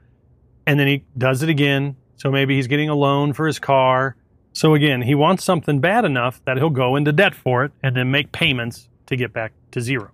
And 0.68 0.80
then 0.80 0.88
he 0.88 1.04
does 1.18 1.42
it 1.42 1.50
again. 1.50 1.96
So 2.18 2.32
maybe 2.32 2.56
he's 2.56 2.68
getting 2.68 2.90
a 2.90 2.96
loan 2.96 3.34
for 3.34 3.48
his 3.48 3.60
car. 3.60 4.16
So 4.54 4.74
again, 4.74 5.02
he 5.02 5.16
wants 5.16 5.44
something 5.44 5.80
bad 5.80 6.06
enough 6.06 6.42
that 6.46 6.58
he'll 6.58 6.70
go 6.70 6.96
into 6.96 7.12
debt 7.12 7.34
for 7.34 7.66
it 7.66 7.72
and 7.82 7.96
then 7.96 8.12
make 8.12 8.32
payments 8.32 8.88
to 9.08 9.16
get 9.16 9.34
back 9.34 9.54
to 9.72 9.82
zero. 9.82 10.12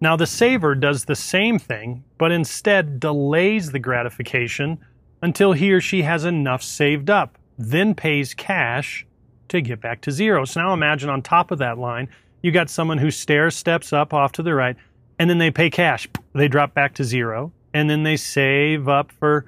Now, 0.00 0.14
the 0.14 0.26
saver 0.26 0.74
does 0.74 1.06
the 1.06 1.16
same 1.16 1.58
thing, 1.58 2.04
but 2.18 2.30
instead 2.30 3.00
delays 3.00 3.72
the 3.72 3.78
gratification 3.78 4.78
until 5.22 5.52
he 5.52 5.72
or 5.72 5.80
she 5.80 6.02
has 6.02 6.24
enough 6.24 6.62
saved 6.62 7.08
up 7.08 7.38
then 7.58 7.94
pays 7.94 8.34
cash 8.34 9.05
to 9.48 9.60
get 9.60 9.80
back 9.80 10.00
to 10.02 10.10
zero. 10.10 10.44
So 10.44 10.62
now 10.62 10.72
imagine 10.72 11.10
on 11.10 11.22
top 11.22 11.50
of 11.50 11.58
that 11.58 11.78
line, 11.78 12.08
you 12.42 12.52
got 12.52 12.70
someone 12.70 12.98
who 12.98 13.10
stair 13.10 13.50
steps 13.50 13.92
up 13.92 14.14
off 14.14 14.32
to 14.32 14.42
the 14.42 14.54
right, 14.54 14.76
and 15.18 15.28
then 15.28 15.38
they 15.38 15.50
pay 15.50 15.70
cash. 15.70 16.08
They 16.34 16.48
drop 16.48 16.74
back 16.74 16.94
to 16.94 17.04
zero, 17.04 17.52
and 17.72 17.88
then 17.90 18.02
they 18.02 18.16
save 18.16 18.88
up 18.88 19.10
for, 19.12 19.46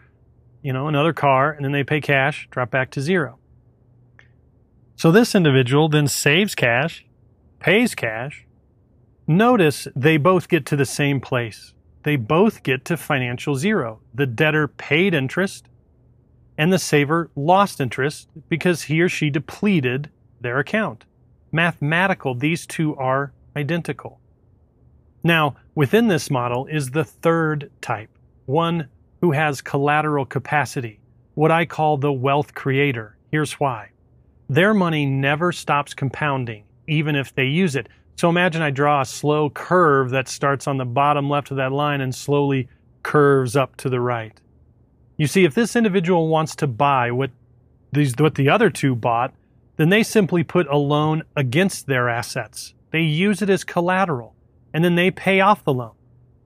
you 0.63 0.73
know, 0.73 0.89
another 0.89 1.13
car, 1.13 1.53
and 1.53 1.65
then 1.65 1.73
they 1.73 1.85
pay 1.85 2.01
cash, 2.01 2.49
drop 2.51 2.71
back 2.71 2.91
to 2.93 3.01
zero. 3.01 3.39
So 4.97 5.13
this 5.13 5.35
individual 5.35 5.89
then 5.89 6.09
saves 6.09 6.55
cash, 6.55 7.07
pays 7.61 7.95
cash. 7.95 8.47
Notice 9.27 9.87
they 9.95 10.17
both 10.17 10.49
get 10.49 10.67
to 10.67 10.77
the 10.77 10.87
same 10.87 11.21
place. 11.21 11.75
They 12.03 12.17
both 12.17 12.63
get 12.63 12.85
to 12.87 12.97
financial 12.97 13.55
zero. 13.55 14.01
The 14.15 14.27
debtor 14.27 14.67
paid 14.67 15.15
interest, 15.15 15.69
and 16.59 16.73
the 16.73 16.79
saver 16.79 17.31
lost 17.37 17.81
interest 17.81 18.29
because 18.49 18.83
he 18.83 19.01
or 19.01 19.09
she 19.09 19.31
depleted 19.31 20.11
their 20.41 20.59
account. 20.59 21.05
Mathematical, 21.53 22.35
these 22.35 22.67
two 22.67 22.97
are 22.97 23.33
identical. 23.57 24.21
Now, 25.23 25.57
within 25.75 26.09
this 26.09 26.31
model 26.31 26.67
is 26.67 26.91
the 26.91 27.05
third 27.05 27.71
type, 27.81 28.11
one 28.47 28.89
who 29.21 29.33
has 29.33 29.63
collateral 29.63 30.27
capacity, 30.27 31.01
what 31.35 31.51
I 31.51 31.65
call 31.65 31.97
the 31.97 32.13
wealth 32.13 32.55
creator. 32.55 33.17
Here's 33.31 33.55
why. 33.55 33.91
Their 34.49 34.75
money 34.75 35.07
never 35.07 35.53
stops 35.53 35.95
compounding, 35.95 36.65
even 36.87 37.15
if 37.15 37.35
they 37.35 37.45
use 37.45 37.77
it. 37.77 37.89
So 38.17 38.29
imagine 38.29 38.63
I 38.63 38.71
draw 38.71 39.01
a 39.01 39.07
slow 39.07 39.49
curve 39.51 40.11
that 40.11 40.29
starts 40.29 40.67
on 40.67 40.77
the 40.77 40.85
bottom 40.85 41.31
left 41.31 41.51
of 41.51 41.57
that 41.59 41.73
line 41.73 42.01
and 42.01 42.15
slowly 42.15 42.69
curves 43.03 43.55
up 43.55 43.77
to 43.77 43.89
the 43.89 44.01
right. 44.01 44.41
You 45.19 45.27
see, 45.27 45.45
if 45.45 45.55
this 45.55 45.77
individual 45.77 46.29
wants 46.29 46.55
to 46.57 46.67
buy 46.67 47.11
what 47.11 47.33
these 47.93 48.15
what 48.17 48.37
the 48.37 48.49
other 48.49 48.71
two 48.71 48.95
bought, 48.95 49.35
then 49.77 49.89
they 49.89 50.03
simply 50.03 50.45
put 50.45 50.69
a 50.69 50.77
loan 50.77 51.25
against 51.37 51.87
their 51.87 52.09
assets. 52.09 52.73
They 52.93 53.01
use 53.01 53.43
it 53.43 53.51
as 53.51 53.65
collateral, 53.65 54.35
and 54.73 54.85
then 54.85 54.95
they 54.95 55.11
pay 55.11 55.41
off 55.41 55.65
the 55.65 55.75
loan. 55.75 55.93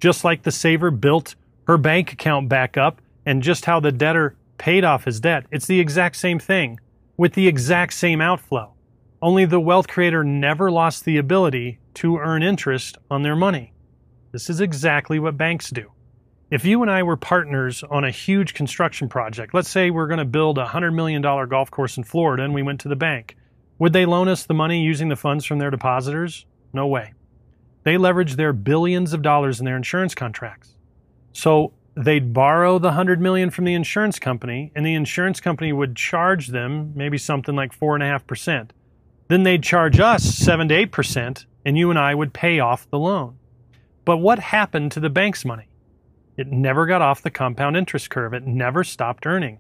Just 0.01 0.25
like 0.25 0.43
the 0.43 0.51
saver 0.51 0.91
built 0.91 1.35
her 1.67 1.77
bank 1.77 2.13
account 2.13 2.49
back 2.49 2.77
up, 2.77 3.01
and 3.25 3.43
just 3.43 3.67
how 3.67 3.79
the 3.79 3.93
debtor 3.93 4.37
paid 4.59 4.85
off 4.85 5.05
his 5.05 5.21
debt. 5.21 5.45
It's 5.51 5.67
the 5.67 5.79
exact 5.79 6.17
same 6.17 6.39
thing 6.39 6.81
with 7.17 7.35
the 7.35 7.47
exact 7.47 7.93
same 7.93 8.21
outflow. 8.21 8.73
Only 9.21 9.45
the 9.45 9.61
wealth 9.61 9.87
creator 9.87 10.25
never 10.25 10.71
lost 10.71 11.05
the 11.05 11.19
ability 11.19 11.79
to 11.95 12.17
earn 12.19 12.43
interest 12.43 12.97
on 13.11 13.23
their 13.23 13.37
money. 13.37 13.73
This 14.33 14.49
is 14.49 14.61
exactly 14.61 15.19
what 15.19 15.37
banks 15.37 15.71
do. 15.71 15.93
If 16.53 16.67
you 16.67 16.83
and 16.83 16.91
I 16.91 17.03
were 17.03 17.17
partners 17.17 17.83
on 17.83 18.05
a 18.05 18.11
huge 18.11 18.53
construction 18.53 19.09
project, 19.09 19.55
let's 19.55 19.71
say 19.71 19.89
we're 19.89 20.07
going 20.07 20.19
to 20.19 20.27
build 20.27 20.59
a 20.59 20.67
$100 20.67 20.93
million 20.93 21.23
golf 21.23 21.71
course 21.71 21.97
in 21.97 22.05
Florida 22.05 22.43
and 22.43 22.53
we 22.53 22.63
went 22.63 22.81
to 22.83 22.89
the 22.89 22.95
bank, 22.95 23.39
would 23.79 23.95
they 23.95 24.05
loan 24.05 24.29
us 24.29 24.45
the 24.45 24.53
money 24.53 24.83
using 24.83 25.09
the 25.09 25.17
funds 25.17 25.47
from 25.47 25.61
their 25.61 25.71
depositors? 25.71 26.45
No 26.75 26.87
way. 26.87 27.15
They 27.85 27.97
leverage 27.97 28.37
their 28.37 28.53
billions 28.53 29.15
of 29.15 29.23
dollars 29.23 29.61
in 29.61 29.65
their 29.65 29.79
insurance 29.79 30.15
contracts. 30.15 30.77
So 31.33 31.73
they'd 31.97 32.35
borrow 32.35 32.79
the 32.79 32.89
100 32.89 33.19
million 33.19 33.49
from 33.49 33.65
the 33.65 33.73
insurance 33.73 34.19
company 34.19 34.73
and 34.77 34.85
the 34.85 34.93
insurance 34.93 35.41
company 35.41 35.73
would 35.73 35.97
charge 35.97 36.49
them 36.49 36.93
maybe 36.95 37.17
something 37.17 37.57
like 37.57 37.75
4.5%. 37.75 38.73
Then 39.29 39.43
they'd 39.45 39.63
charge 39.63 39.99
us 40.01 40.23
7 40.23 40.69
to 40.69 40.87
8% 40.87 41.47
and 41.65 41.79
you 41.79 41.89
and 41.89 41.99
I 41.99 42.15
would 42.15 42.35
pay 42.35 42.61
off 42.61 42.91
the 42.91 42.99
loan. 42.99 43.39
But 44.05 44.19
what 44.19 44.39
happened 44.39 44.93
to 44.93 45.01
the 45.01 45.09
bank's 45.09 45.47
money? 45.47 45.69
It 46.37 46.47
never 46.47 46.87
got 46.87 47.03
off 47.03 47.23
the 47.23 47.31
compound 47.31 47.77
interest 47.77 48.11
curve. 48.11 48.33
It 48.33 48.47
never 48.47 48.85
stopped 48.85 49.27
earning. 49.27 49.59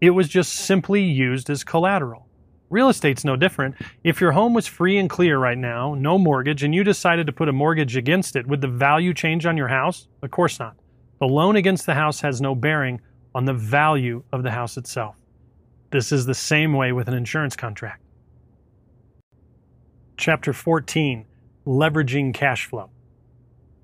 It 0.00 0.10
was 0.10 0.28
just 0.28 0.52
simply 0.54 1.02
used 1.02 1.50
as 1.50 1.64
collateral. 1.64 2.26
Real 2.68 2.88
estate's 2.88 3.24
no 3.24 3.36
different. 3.36 3.76
If 4.02 4.20
your 4.20 4.32
home 4.32 4.52
was 4.52 4.66
free 4.66 4.98
and 4.98 5.08
clear 5.08 5.38
right 5.38 5.56
now, 5.56 5.94
no 5.94 6.18
mortgage, 6.18 6.62
and 6.62 6.74
you 6.74 6.82
decided 6.82 7.26
to 7.26 7.32
put 7.32 7.48
a 7.48 7.52
mortgage 7.52 7.96
against 7.96 8.34
it, 8.34 8.46
would 8.46 8.60
the 8.60 8.68
value 8.68 9.14
change 9.14 9.46
on 9.46 9.56
your 9.56 9.68
house? 9.68 10.08
Of 10.22 10.30
course 10.30 10.58
not. 10.58 10.76
The 11.20 11.26
loan 11.26 11.56
against 11.56 11.86
the 11.86 11.94
house 11.94 12.20
has 12.20 12.40
no 12.40 12.54
bearing 12.54 13.00
on 13.34 13.44
the 13.44 13.54
value 13.54 14.24
of 14.32 14.42
the 14.42 14.50
house 14.50 14.76
itself. 14.76 15.14
This 15.90 16.10
is 16.10 16.26
the 16.26 16.34
same 16.34 16.72
way 16.72 16.92
with 16.92 17.08
an 17.08 17.14
insurance 17.14 17.54
contract. 17.54 18.02
Chapter 20.16 20.52
14 20.52 21.26
Leveraging 21.66 22.34
Cash 22.34 22.66
Flow. 22.66 22.90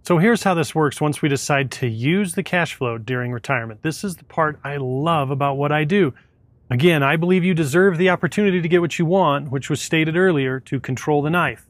So 0.04 0.18
here's 0.18 0.42
how 0.42 0.54
this 0.54 0.74
works 0.74 1.00
once 1.00 1.22
we 1.22 1.28
decide 1.28 1.70
to 1.72 1.86
use 1.86 2.34
the 2.34 2.42
cash 2.42 2.74
flow 2.74 2.98
during 2.98 3.30
retirement. 3.30 3.82
This 3.82 4.02
is 4.02 4.16
the 4.16 4.24
part 4.24 4.58
I 4.64 4.76
love 4.76 5.30
about 5.30 5.56
what 5.56 5.70
I 5.70 5.84
do. 5.84 6.12
Again, 6.68 7.04
I 7.04 7.14
believe 7.14 7.44
you 7.44 7.54
deserve 7.54 7.98
the 7.98 8.10
opportunity 8.10 8.60
to 8.60 8.68
get 8.68 8.80
what 8.80 8.98
you 8.98 9.06
want, 9.06 9.52
which 9.52 9.70
was 9.70 9.80
stated 9.80 10.16
earlier, 10.16 10.58
to 10.58 10.80
control 10.80 11.22
the 11.22 11.30
knife 11.30 11.68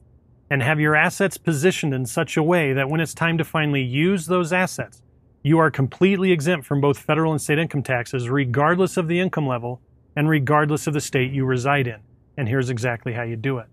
and 0.49 0.63
have 0.63 0.81
your 0.81 0.97
assets 0.97 1.37
positioned 1.37 1.93
in 1.93 2.07
such 2.07 2.39
a 2.39 2.43
way 2.43 2.73
that 2.73 2.89
when 2.89 3.03
it's 3.03 3.13
time 3.13 3.37
to 3.37 3.45
finally 3.45 3.83
use 3.83 4.25
those 4.25 4.51
assets, 4.51 5.03
you 5.43 5.59
are 5.59 5.71
completely 5.71 6.33
exempt 6.33 6.65
from 6.65 6.81
both 6.81 6.99
federal 6.99 7.33
and 7.33 7.43
state 7.43 7.59
income 7.59 7.83
taxes, 7.83 8.31
regardless 8.31 8.97
of 8.97 9.09
the 9.09 9.21
income 9.21 9.47
level 9.47 9.83
and 10.17 10.27
regardless 10.27 10.87
of 10.87 10.95
the 10.95 11.03
state 11.03 11.33
you 11.33 11.45
reside 11.45 11.87
in. 11.87 12.01
And 12.39 12.49
here's 12.49 12.71
exactly 12.71 13.13
how 13.13 13.25
you 13.25 13.37
do 13.37 13.59
it. 13.59 13.67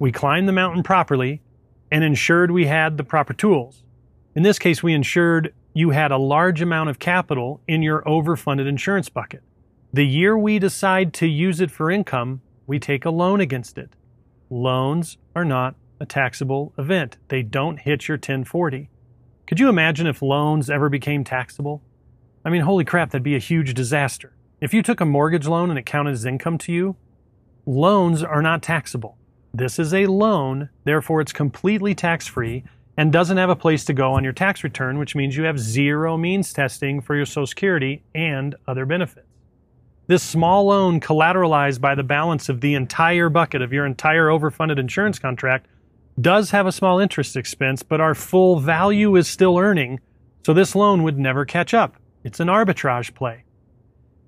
We 0.00 0.10
climbed 0.10 0.48
the 0.48 0.52
mountain 0.52 0.82
properly 0.82 1.42
and 1.92 2.02
ensured 2.02 2.50
we 2.50 2.66
had 2.66 2.96
the 2.96 3.04
proper 3.04 3.32
tools. 3.32 3.84
In 4.34 4.44
this 4.44 4.60
case, 4.60 4.80
we 4.80 4.94
ensured 4.94 5.52
you 5.74 5.90
had 5.90 6.12
a 6.12 6.16
large 6.16 6.62
amount 6.62 6.88
of 6.88 7.00
capital 7.00 7.60
in 7.66 7.82
your 7.82 8.02
overfunded 8.02 8.68
insurance 8.68 9.08
bucket. 9.08 9.42
The 9.92 10.06
year 10.06 10.38
we 10.38 10.60
decide 10.60 11.12
to 11.14 11.26
use 11.26 11.60
it 11.60 11.70
for 11.70 11.90
income, 11.90 12.40
we 12.64 12.78
take 12.78 13.04
a 13.04 13.10
loan 13.10 13.40
against 13.40 13.76
it. 13.76 13.90
Loans 14.48 15.18
are 15.34 15.44
not 15.44 15.74
a 15.98 16.06
taxable 16.06 16.72
event. 16.78 17.16
They 17.26 17.42
don't 17.42 17.80
hit 17.80 18.06
your 18.06 18.16
1040. 18.16 18.88
Could 19.48 19.58
you 19.58 19.68
imagine 19.68 20.06
if 20.06 20.22
loans 20.22 20.70
ever 20.70 20.88
became 20.88 21.24
taxable? 21.24 21.82
I 22.44 22.50
mean, 22.50 22.62
holy 22.62 22.84
crap, 22.84 23.10
that'd 23.10 23.24
be 23.24 23.34
a 23.34 23.40
huge 23.40 23.74
disaster. 23.74 24.32
If 24.60 24.72
you 24.72 24.82
took 24.82 25.00
a 25.00 25.04
mortgage 25.04 25.48
loan 25.48 25.70
and 25.70 25.78
it 25.78 25.86
counted 25.86 26.12
as 26.12 26.24
income 26.24 26.56
to 26.58 26.72
you, 26.72 26.94
loans 27.66 28.22
are 28.22 28.42
not 28.42 28.62
taxable. 28.62 29.18
This 29.52 29.80
is 29.80 29.92
a 29.92 30.06
loan, 30.06 30.68
therefore 30.84 31.20
it's 31.20 31.32
completely 31.32 31.96
tax 31.96 32.28
free 32.28 32.62
and 33.00 33.14
doesn't 33.14 33.38
have 33.38 33.48
a 33.48 33.56
place 33.56 33.86
to 33.86 33.94
go 33.94 34.12
on 34.12 34.24
your 34.24 34.32
tax 34.34 34.62
return, 34.62 34.98
which 34.98 35.16
means 35.16 35.34
you 35.34 35.44
have 35.44 35.58
zero 35.58 36.18
means 36.18 36.52
testing 36.52 37.00
for 37.00 37.16
your 37.16 37.24
Social 37.24 37.46
Security 37.46 38.02
and 38.14 38.54
other 38.68 38.84
benefits. 38.84 39.26
This 40.06 40.22
small 40.22 40.66
loan 40.66 41.00
collateralized 41.00 41.80
by 41.80 41.94
the 41.94 42.02
balance 42.02 42.50
of 42.50 42.60
the 42.60 42.74
entire 42.74 43.30
bucket 43.30 43.62
of 43.62 43.72
your 43.72 43.86
entire 43.86 44.26
overfunded 44.26 44.78
insurance 44.78 45.18
contract 45.18 45.66
does 46.20 46.50
have 46.50 46.66
a 46.66 46.72
small 46.72 46.98
interest 46.98 47.38
expense, 47.38 47.82
but 47.82 48.02
our 48.02 48.14
full 48.14 48.60
value 48.60 49.16
is 49.16 49.26
still 49.26 49.56
earning, 49.56 50.00
so 50.44 50.52
this 50.52 50.74
loan 50.74 51.02
would 51.02 51.18
never 51.18 51.46
catch 51.46 51.72
up. 51.72 51.96
It's 52.22 52.38
an 52.38 52.48
arbitrage 52.48 53.14
play. 53.14 53.44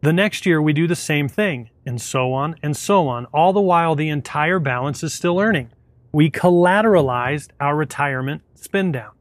The 0.00 0.14
next 0.14 0.46
year 0.46 0.62
we 0.62 0.72
do 0.72 0.86
the 0.86 0.96
same 0.96 1.28
thing, 1.28 1.68
and 1.84 2.00
so 2.00 2.32
on 2.32 2.56
and 2.62 2.74
so 2.74 3.06
on, 3.06 3.26
all 3.34 3.52
the 3.52 3.60
while 3.60 3.94
the 3.94 4.08
entire 4.08 4.58
balance 4.58 5.02
is 5.02 5.12
still 5.12 5.38
earning. 5.38 5.72
We 6.12 6.30
collateralized 6.30 7.48
our 7.58 7.74
retirement 7.74 8.42
spin 8.54 8.92
down. 8.92 9.12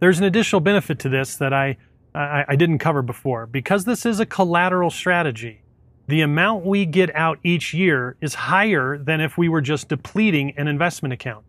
There's 0.00 0.18
an 0.18 0.24
additional 0.24 0.60
benefit 0.60 0.98
to 1.00 1.08
this 1.08 1.36
that 1.36 1.54
I, 1.54 1.78
I, 2.14 2.44
I 2.48 2.56
didn't 2.56 2.78
cover 2.78 3.00
before. 3.00 3.46
Because 3.46 3.86
this 3.86 4.04
is 4.04 4.20
a 4.20 4.26
collateral 4.26 4.90
strategy, 4.90 5.62
the 6.06 6.20
amount 6.20 6.66
we 6.66 6.84
get 6.84 7.14
out 7.16 7.38
each 7.42 7.72
year 7.72 8.16
is 8.20 8.34
higher 8.34 8.98
than 8.98 9.22
if 9.22 9.38
we 9.38 9.48
were 9.48 9.62
just 9.62 9.88
depleting 9.88 10.52
an 10.58 10.68
investment 10.68 11.14
account. 11.14 11.46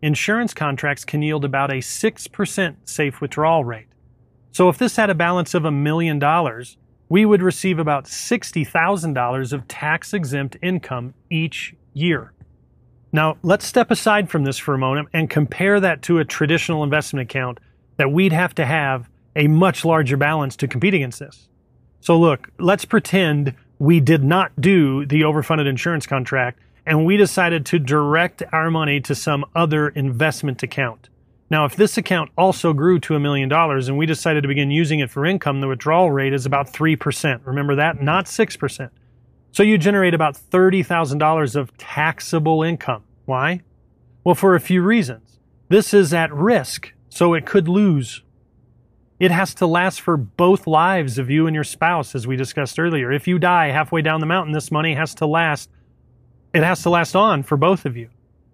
Insurance 0.00 0.54
contracts 0.54 1.04
can 1.04 1.20
yield 1.20 1.44
about 1.44 1.70
a 1.70 1.80
6% 1.80 2.76
safe 2.84 3.20
withdrawal 3.20 3.64
rate. 3.64 3.88
So 4.52 4.70
if 4.70 4.78
this 4.78 4.96
had 4.96 5.10
a 5.10 5.14
balance 5.14 5.52
of 5.52 5.66
a 5.66 5.70
million 5.70 6.18
dollars, 6.18 6.78
we 7.10 7.26
would 7.26 7.42
receive 7.42 7.78
about 7.78 8.04
$60,000 8.04 9.52
of 9.52 9.68
tax 9.68 10.14
exempt 10.14 10.56
income 10.62 11.14
each 11.28 11.74
year. 11.92 12.32
Now, 13.12 13.38
let's 13.42 13.64
step 13.64 13.90
aside 13.90 14.28
from 14.28 14.44
this 14.44 14.58
for 14.58 14.74
a 14.74 14.78
moment 14.78 15.08
and 15.12 15.30
compare 15.30 15.80
that 15.80 16.02
to 16.02 16.18
a 16.18 16.24
traditional 16.24 16.84
investment 16.84 17.30
account 17.30 17.58
that 17.96 18.12
we'd 18.12 18.32
have 18.32 18.54
to 18.56 18.66
have 18.66 19.08
a 19.34 19.48
much 19.48 19.84
larger 19.84 20.16
balance 20.16 20.56
to 20.56 20.68
compete 20.68 20.94
against 20.94 21.18
this. 21.18 21.48
So, 22.00 22.18
look, 22.18 22.50
let's 22.58 22.84
pretend 22.84 23.54
we 23.78 24.00
did 24.00 24.22
not 24.24 24.52
do 24.60 25.06
the 25.06 25.22
overfunded 25.22 25.66
insurance 25.68 26.06
contract 26.06 26.60
and 26.84 27.04
we 27.04 27.16
decided 27.16 27.66
to 27.66 27.78
direct 27.78 28.42
our 28.52 28.70
money 28.70 29.00
to 29.00 29.14
some 29.14 29.44
other 29.54 29.88
investment 29.88 30.62
account. 30.62 31.08
Now, 31.50 31.64
if 31.64 31.76
this 31.76 31.96
account 31.96 32.30
also 32.36 32.72
grew 32.72 32.98
to 33.00 33.14
a 33.14 33.20
million 33.20 33.48
dollars 33.48 33.88
and 33.88 33.96
we 33.96 34.06
decided 34.06 34.42
to 34.42 34.48
begin 34.48 34.70
using 34.70 35.00
it 35.00 35.10
for 35.10 35.24
income, 35.24 35.60
the 35.60 35.68
withdrawal 35.68 36.10
rate 36.10 36.32
is 36.32 36.46
about 36.46 36.72
3%. 36.72 37.40
Remember 37.44 37.74
that? 37.76 38.02
Not 38.02 38.26
6%. 38.26 38.90
So 39.52 39.62
you 39.62 39.78
generate 39.78 40.14
about 40.14 40.34
$30,000 40.34 41.56
of 41.56 41.76
taxable 41.76 42.62
income. 42.62 43.04
Why? 43.24 43.62
Well, 44.24 44.34
for 44.34 44.54
a 44.54 44.60
few 44.60 44.82
reasons. 44.82 45.38
This 45.68 45.92
is 45.92 46.14
at 46.14 46.32
risk, 46.32 46.92
so 47.08 47.34
it 47.34 47.44
could 47.44 47.68
lose 47.68 48.22
it 49.18 49.32
has 49.32 49.52
to 49.54 49.66
last 49.66 50.00
for 50.00 50.16
both 50.16 50.66
lives 50.66 51.18
of 51.18 51.28
you 51.28 51.46
and 51.46 51.54
your 51.54 51.64
spouse, 51.64 52.14
as 52.14 52.26
we 52.26 52.36
discussed 52.36 52.78
earlier. 52.78 53.10
If 53.10 53.26
you 53.26 53.38
die 53.38 53.70
halfway 53.70 54.00
down 54.00 54.20
the 54.20 54.26
mountain, 54.26 54.52
this 54.52 54.70
money 54.70 54.94
has 54.94 55.14
to 55.16 55.26
last. 55.26 55.68
It 56.54 56.62
has 56.62 56.82
to 56.82 56.90
last 56.90 57.16
on 57.16 57.42
for 57.42 57.56
both 57.56 57.84
of 57.84 57.96
you. 57.96 58.10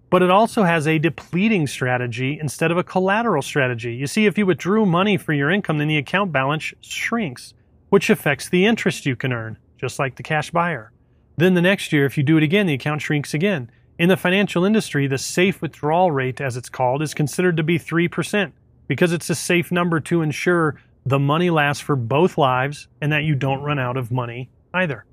But 0.08 0.22
it 0.22 0.30
also 0.30 0.62
has 0.62 0.86
a 0.86 0.98
depleting 0.98 1.66
strategy 1.66 2.38
instead 2.40 2.70
of 2.70 2.78
a 2.78 2.84
collateral 2.84 3.42
strategy. 3.42 3.94
You 3.94 4.06
see, 4.06 4.26
if 4.26 4.38
you 4.38 4.46
withdrew 4.46 4.86
money 4.86 5.16
for 5.18 5.32
your 5.32 5.50
income, 5.50 5.78
then 5.78 5.88
the 5.88 5.98
account 5.98 6.32
balance 6.32 6.72
shrinks, 6.80 7.52
which 7.90 8.08
affects 8.08 8.48
the 8.48 8.64
interest 8.64 9.06
you 9.06 9.16
can 9.16 9.32
earn, 9.32 9.58
just 9.84 9.98
like 9.98 10.16
the 10.16 10.22
cash 10.22 10.50
buyer. 10.50 10.90
Then 11.36 11.52
the 11.52 11.60
next 11.60 11.92
year, 11.92 12.06
if 12.06 12.16
you 12.16 12.22
do 12.22 12.38
it 12.38 12.42
again, 12.42 12.66
the 12.66 12.72
account 12.72 13.02
shrinks 13.02 13.34
again. 13.34 13.70
In 13.98 14.08
the 14.08 14.16
financial 14.16 14.64
industry, 14.64 15.06
the 15.06 15.18
safe 15.18 15.60
withdrawal 15.60 16.10
rate, 16.10 16.40
as 16.40 16.56
it's 16.56 16.70
called, 16.70 17.02
is 17.02 17.12
considered 17.12 17.58
to 17.58 17.62
be 17.62 17.78
3% 17.78 18.52
because 18.88 19.12
it's 19.12 19.28
a 19.28 19.34
safe 19.34 19.70
number 19.70 20.00
to 20.00 20.22
ensure 20.22 20.80
the 21.04 21.18
money 21.18 21.50
lasts 21.50 21.82
for 21.82 21.96
both 21.96 22.38
lives 22.38 22.88
and 23.02 23.12
that 23.12 23.24
you 23.24 23.34
don't 23.34 23.60
run 23.60 23.78
out 23.78 23.98
of 23.98 24.10
money 24.10 24.48
either. 24.72 25.04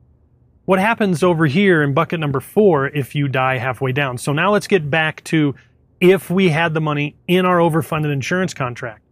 What 0.63 0.79
happens 0.79 1.21
over 1.21 1.47
here 1.47 1.83
in 1.83 1.93
bucket 1.93 2.21
number 2.21 2.39
four 2.39 2.87
if 2.87 3.13
you 3.13 3.27
die 3.27 3.57
halfway 3.57 3.91
down? 3.91 4.17
So 4.17 4.31
now 4.31 4.53
let's 4.53 4.67
get 4.67 4.89
back 4.89 5.21
to 5.25 5.53
if 5.99 6.29
we 6.29 6.47
had 6.47 6.73
the 6.73 6.79
money 6.79 7.17
in 7.27 7.45
our 7.45 7.57
overfunded 7.57 8.13
insurance 8.13 8.53
contract. 8.53 9.03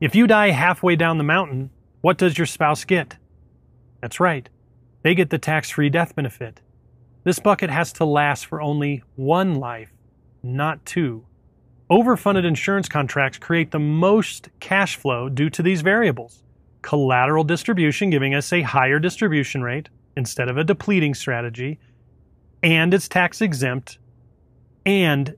If 0.00 0.14
you 0.14 0.26
die 0.26 0.52
halfway 0.52 0.96
down 0.96 1.18
the 1.18 1.24
mountain, 1.24 1.68
what 2.00 2.16
does 2.16 2.38
your 2.38 2.46
spouse 2.46 2.84
get? 2.84 3.18
That's 4.00 4.20
right. 4.20 4.48
They 5.02 5.14
get 5.14 5.30
the 5.30 5.38
tax 5.38 5.70
free 5.70 5.88
death 5.88 6.14
benefit. 6.14 6.60
This 7.24 7.38
bucket 7.38 7.70
has 7.70 7.92
to 7.94 8.04
last 8.04 8.46
for 8.46 8.60
only 8.60 9.02
one 9.16 9.54
life, 9.54 9.92
not 10.42 10.84
two. 10.84 11.26
Overfunded 11.90 12.46
insurance 12.46 12.88
contracts 12.88 13.38
create 13.38 13.70
the 13.70 13.78
most 13.78 14.48
cash 14.60 14.96
flow 14.96 15.28
due 15.28 15.50
to 15.50 15.62
these 15.62 15.82
variables. 15.82 16.42
Collateral 16.82 17.44
distribution 17.44 18.10
giving 18.10 18.34
us 18.34 18.52
a 18.52 18.62
higher 18.62 18.98
distribution 18.98 19.62
rate 19.62 19.88
instead 20.16 20.48
of 20.48 20.56
a 20.56 20.64
depleting 20.64 21.14
strategy, 21.14 21.78
and 22.62 22.94
it's 22.94 23.08
tax 23.08 23.40
exempt, 23.40 23.98
and 24.86 25.34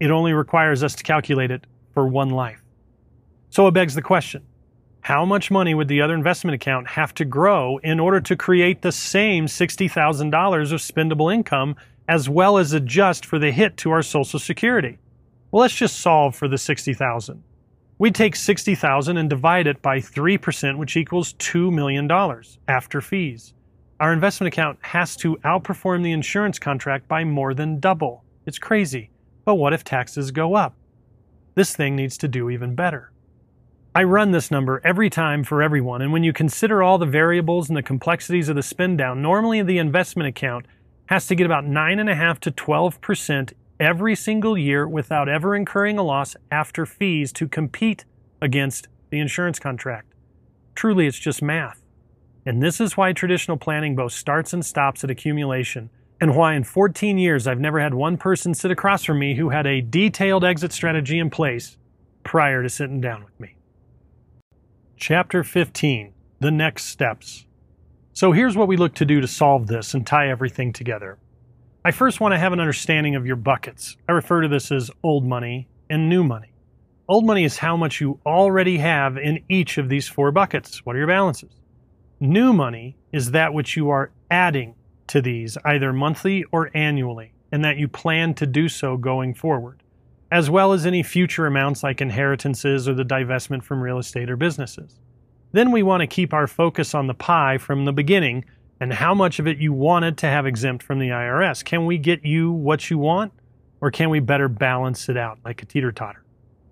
it 0.00 0.10
only 0.10 0.32
requires 0.32 0.82
us 0.82 0.94
to 0.94 1.02
calculate 1.02 1.50
it 1.50 1.66
for 1.94 2.06
one 2.06 2.30
life. 2.30 2.62
So 3.50 3.66
it 3.66 3.72
begs 3.72 3.94
the 3.94 4.02
question 4.02 4.44
how 5.04 5.22
much 5.22 5.50
money 5.50 5.74
would 5.74 5.88
the 5.88 6.00
other 6.00 6.14
investment 6.14 6.54
account 6.54 6.88
have 6.88 7.12
to 7.12 7.26
grow 7.26 7.76
in 7.82 8.00
order 8.00 8.22
to 8.22 8.34
create 8.34 8.80
the 8.80 8.90
same 8.90 9.44
$60,000 9.44 10.72
of 10.72 10.80
spendable 10.80 11.32
income 11.32 11.76
as 12.08 12.26
well 12.26 12.56
as 12.56 12.72
adjust 12.72 13.26
for 13.26 13.38
the 13.38 13.52
hit 13.52 13.76
to 13.76 13.90
our 13.90 14.00
Social 14.00 14.38
Security? 14.38 14.98
Well, 15.50 15.60
let's 15.60 15.74
just 15.74 16.00
solve 16.00 16.34
for 16.34 16.48
the 16.48 16.56
60,000. 16.56 17.44
We 17.98 18.10
take 18.12 18.34
60,000 18.34 19.18
and 19.18 19.28
divide 19.28 19.66
it 19.66 19.82
by 19.82 19.98
3%, 19.98 20.78
which 20.78 20.96
equals 20.96 21.34
$2 21.34 21.70
million 21.70 22.10
after 22.66 23.02
fees. 23.02 23.52
Our 24.00 24.10
investment 24.10 24.54
account 24.54 24.78
has 24.80 25.16
to 25.16 25.36
outperform 25.44 26.02
the 26.02 26.12
insurance 26.12 26.58
contract 26.58 27.08
by 27.08 27.24
more 27.24 27.52
than 27.52 27.78
double. 27.78 28.24
It's 28.46 28.58
crazy. 28.58 29.10
But 29.44 29.56
what 29.56 29.74
if 29.74 29.84
taxes 29.84 30.30
go 30.30 30.54
up? 30.54 30.74
This 31.56 31.76
thing 31.76 31.94
needs 31.94 32.16
to 32.18 32.26
do 32.26 32.48
even 32.48 32.74
better. 32.74 33.10
I 33.96 34.02
run 34.02 34.32
this 34.32 34.50
number 34.50 34.80
every 34.82 35.08
time 35.08 35.44
for 35.44 35.62
everyone, 35.62 36.02
and 36.02 36.12
when 36.12 36.24
you 36.24 36.32
consider 36.32 36.82
all 36.82 36.98
the 36.98 37.06
variables 37.06 37.68
and 37.68 37.76
the 37.76 37.82
complexities 37.82 38.48
of 38.48 38.56
the 38.56 38.62
spin 38.62 38.96
down, 38.96 39.22
normally 39.22 39.62
the 39.62 39.78
investment 39.78 40.28
account 40.28 40.66
has 41.06 41.28
to 41.28 41.36
get 41.36 41.46
about 41.46 41.64
9.5 41.64 42.40
to 42.40 42.50
12% 42.50 43.52
every 43.78 44.16
single 44.16 44.58
year 44.58 44.88
without 44.88 45.28
ever 45.28 45.54
incurring 45.54 45.96
a 45.96 46.02
loss 46.02 46.34
after 46.50 46.84
fees 46.84 47.32
to 47.34 47.46
compete 47.46 48.04
against 48.42 48.88
the 49.10 49.20
insurance 49.20 49.60
contract. 49.60 50.12
Truly, 50.74 51.06
it's 51.06 51.20
just 51.20 51.40
math. 51.40 51.80
And 52.44 52.60
this 52.60 52.80
is 52.80 52.96
why 52.96 53.12
traditional 53.12 53.58
planning 53.58 53.94
both 53.94 54.12
starts 54.12 54.52
and 54.52 54.66
stops 54.66 55.04
at 55.04 55.10
accumulation. 55.10 55.90
and 56.20 56.34
why 56.34 56.54
in 56.54 56.64
14 56.64 57.18
years 57.18 57.46
I've 57.46 57.60
never 57.60 57.80
had 57.80 57.92
one 57.94 58.16
person 58.16 58.54
sit 58.54 58.70
across 58.70 59.04
from 59.04 59.18
me 59.18 59.34
who 59.34 59.50
had 59.50 59.66
a 59.66 59.80
detailed 59.82 60.44
exit 60.44 60.72
strategy 60.72 61.18
in 61.18 61.28
place 61.28 61.76
prior 62.22 62.62
to 62.62 62.68
sitting 62.68 63.00
down 63.00 63.24
with 63.24 63.38
me. 63.38 63.56
Chapter 64.96 65.42
15 65.42 66.12
The 66.38 66.52
Next 66.52 66.84
Steps. 66.84 67.46
So 68.12 68.30
here's 68.30 68.56
what 68.56 68.68
we 68.68 68.76
look 68.76 68.94
to 68.94 69.04
do 69.04 69.20
to 69.20 69.26
solve 69.26 69.66
this 69.66 69.92
and 69.92 70.06
tie 70.06 70.30
everything 70.30 70.72
together. 70.72 71.18
I 71.84 71.90
first 71.90 72.20
want 72.20 72.32
to 72.32 72.38
have 72.38 72.52
an 72.52 72.60
understanding 72.60 73.16
of 73.16 73.26
your 73.26 73.36
buckets. 73.36 73.96
I 74.08 74.12
refer 74.12 74.42
to 74.42 74.48
this 74.48 74.70
as 74.70 74.92
old 75.02 75.24
money 75.24 75.68
and 75.90 76.08
new 76.08 76.22
money. 76.22 76.52
Old 77.08 77.26
money 77.26 77.44
is 77.44 77.58
how 77.58 77.76
much 77.76 78.00
you 78.00 78.20
already 78.24 78.78
have 78.78 79.18
in 79.18 79.42
each 79.48 79.78
of 79.78 79.88
these 79.88 80.08
four 80.08 80.30
buckets. 80.30 80.86
What 80.86 80.94
are 80.94 81.00
your 81.00 81.08
balances? 81.08 81.52
New 82.20 82.52
money 82.52 82.96
is 83.12 83.32
that 83.32 83.52
which 83.52 83.76
you 83.76 83.90
are 83.90 84.12
adding 84.30 84.76
to 85.08 85.20
these 85.20 85.58
either 85.64 85.92
monthly 85.92 86.44
or 86.52 86.70
annually, 86.72 87.32
and 87.50 87.64
that 87.64 87.76
you 87.76 87.88
plan 87.88 88.32
to 88.34 88.46
do 88.46 88.68
so 88.68 88.96
going 88.96 89.34
forward, 89.34 89.82
as 90.30 90.50
well 90.50 90.72
as 90.72 90.86
any 90.86 91.02
future 91.02 91.46
amounts 91.46 91.82
like 91.82 92.00
inheritances 92.00 92.88
or 92.88 92.94
the 92.94 93.04
divestment 93.04 93.62
from 93.62 93.80
real 93.80 93.98
estate 93.98 94.30
or 94.30 94.36
businesses. 94.36 94.98
Then 95.52 95.70
we 95.70 95.82
want 95.82 96.00
to 96.00 96.06
keep 96.06 96.34
our 96.34 96.46
focus 96.46 96.94
on 96.94 97.06
the 97.06 97.14
pie 97.14 97.58
from 97.58 97.84
the 97.84 97.92
beginning 97.92 98.44
and 98.80 98.92
how 98.92 99.14
much 99.14 99.38
of 99.38 99.46
it 99.46 99.58
you 99.58 99.72
wanted 99.72 100.18
to 100.18 100.26
have 100.26 100.46
exempt 100.46 100.82
from 100.82 100.98
the 100.98 101.08
IRS. 101.08 101.64
Can 101.64 101.86
we 101.86 101.96
get 101.96 102.24
you 102.24 102.50
what 102.50 102.90
you 102.90 102.98
want, 102.98 103.32
or 103.80 103.90
can 103.90 104.10
we 104.10 104.18
better 104.18 104.48
balance 104.48 105.08
it 105.08 105.16
out 105.16 105.38
like 105.44 105.62
a 105.62 105.66
teeter 105.66 105.92
totter? 105.92 106.24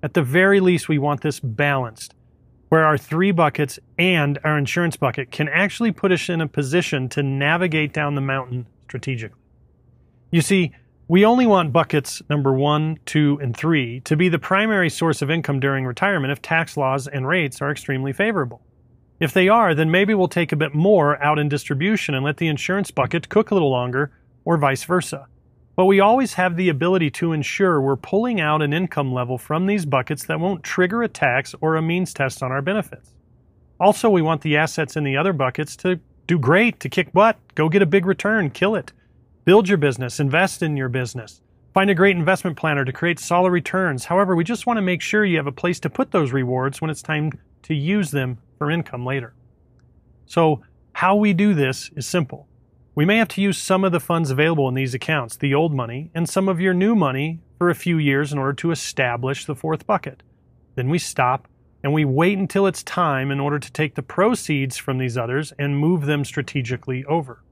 At 0.03 0.15
the 0.15 0.23
very 0.23 0.59
least, 0.59 0.89
we 0.89 0.99
want 0.99 1.21
this 1.21 1.39
balanced 1.39 2.15
where 2.71 2.85
our 2.85 2.97
three 2.97 3.31
buckets 3.33 3.79
and 3.99 4.39
our 4.45 4.57
insurance 4.57 4.97
bucket 4.97 5.31
can 5.31 5.47
actually 5.47 5.93
put 5.93 6.11
us 6.11 6.31
in 6.31 6.41
a 6.41 6.49
position 6.49 7.07
to 7.07 7.23
navigate 7.23 7.93
down 7.93 8.15
the 8.15 8.21
mountain 8.21 8.67
strategically. 8.85 9.39
You 10.31 10.41
see, 10.41 10.73
we 11.13 11.27
only 11.27 11.45
want 11.45 11.75
buckets 11.75 12.23
number 12.31 12.55
one, 12.55 12.99
two, 13.05 13.39
and 13.43 13.55
three 13.55 14.01
to 14.01 14.17
be 14.17 14.31
the 14.31 14.39
primary 14.39 14.89
source 14.89 15.21
of 15.21 15.31
income 15.31 15.61
during 15.61 15.85
retirement 15.85 16.33
if 16.33 16.41
tax 16.41 16.75
laws 16.75 17.07
and 17.07 17.29
rates 17.29 17.61
are 17.61 17.71
extremely 17.71 18.15
favorable. 18.15 18.63
If 19.21 19.35
they 19.35 19.47
are, 19.47 19.75
then 19.75 19.91
maybe 19.91 20.15
we'll 20.15 20.27
take 20.27 20.53
a 20.53 20.57
bit 20.57 20.75
more 20.75 21.23
out 21.23 21.39
in 21.39 21.51
distribution 21.51 22.15
and 22.15 22.25
let 22.25 22.39
the 22.39 22.49
insurance 22.49 22.91
bucket 22.91 23.29
cook 23.29 23.51
a 23.51 23.55
little 23.55 23.71
longer, 23.71 24.11
or 24.47 24.57
vice 24.57 24.85
versa. 24.85 25.27
But 25.77 25.85
we 25.85 26.01
always 26.01 26.33
have 26.33 26.57
the 26.57 26.71
ability 26.71 27.11
to 27.11 27.35
ensure 27.35 27.79
we're 27.79 27.97
pulling 27.97 28.41
out 28.41 28.63
an 28.63 28.73
income 28.73 29.13
level 29.13 29.37
from 29.37 29.67
these 29.67 29.85
buckets 29.85 30.25
that 30.25 30.41
won't 30.41 30.63
trigger 30.63 31.03
a 31.03 31.09
tax 31.09 31.55
or 31.61 31.77
a 31.77 31.83
means 31.83 32.15
test 32.15 32.43
on 32.43 32.51
our 32.51 32.63
benefits. 32.63 33.11
Also, 33.79 34.09
we 34.09 34.23
want 34.23 34.41
the 34.41 34.57
assets 34.57 34.97
in 34.97 35.05
the 35.05 35.19
other 35.19 35.35
buckets 35.35 35.77
to 35.77 36.01
do 36.27 36.39
great, 36.39 36.81
to 36.81 36.89
kick 36.89 37.13
butt, 37.13 37.37
go 37.55 37.69
get 37.69 37.83
a 37.83 37.87
big 37.87 38.07
return, 38.07 38.49
kill 38.49 38.75
it. 38.75 38.95
Build 39.45 39.69
your 39.69 39.79
business, 39.79 40.21
invest 40.21 40.63
in 40.63 40.77
your 40.77 40.89
business. 40.89 41.43
Find 41.75 41.91
a 41.91 41.97
great 41.97 42.17
investment 42.17 42.57
planner 42.57 42.85
to 42.85 42.93
create 42.93 43.19
solid 43.19 43.51
returns. 43.51 44.05
However, 44.05 44.37
we 44.37 44.45
just 44.45 44.67
want 44.67 44.77
to 44.77 44.83
make 44.83 45.01
sure 45.01 45.25
you 45.25 45.37
have 45.37 45.49
a 45.49 45.53
place 45.53 45.81
to 45.81 45.91
put 45.91 46.13
those 46.13 46.31
rewards 46.31 46.81
when 46.81 46.91
it's 46.91 47.03
time 47.03 47.33
to 47.63 47.75
use 47.75 48.13
them 48.13 48.39
for 48.57 48.71
income 48.71 49.05
later. 49.05 49.35
So, 50.27 50.63
how 50.93 51.17
we 51.17 51.33
do 51.33 51.55
this 51.55 51.91
is 51.97 52.07
simple. 52.07 52.47
We 52.95 53.05
may 53.05 53.17
have 53.17 53.29
to 53.29 53.41
use 53.41 53.59
some 53.59 53.83
of 53.83 53.91
the 53.91 53.99
funds 53.99 54.31
available 54.31 54.69
in 54.69 54.75
these 54.75 54.95
accounts, 54.95 55.37
the 55.37 55.55
old 55.55 55.75
money, 55.75 56.13
and 56.15 56.29
some 56.29 56.49
of 56.49 56.61
your 56.61 56.75
new 56.75 56.95
money 56.95 57.41
for 57.59 57.69
a 57.69 57.75
few 57.75 57.99
years 57.99 58.33
in 58.33 58.39
order 58.39 58.53
to 58.53 58.71
establish 58.71 59.45
the 59.45 59.57
fourth 59.57 59.89
bucket. 59.89 60.23
Then 60.77 60.89
we 60.89 60.99
stop 60.99 61.49
and 61.83 61.93
we 61.93 62.05
wait 62.05 62.39
until 62.39 62.69
it's 62.69 62.85
time 62.85 63.33
in 63.33 63.41
order 63.41 63.59
to 63.59 63.73
take 63.73 63.97
the 63.97 64.03
proceeds 64.03 64.77
from 64.77 64.99
these 64.99 65.19
others 65.19 65.53
and 65.59 65.77
move 65.77 66.07
them 66.07 66.25
strategically 66.25 67.05
over. 67.07 67.43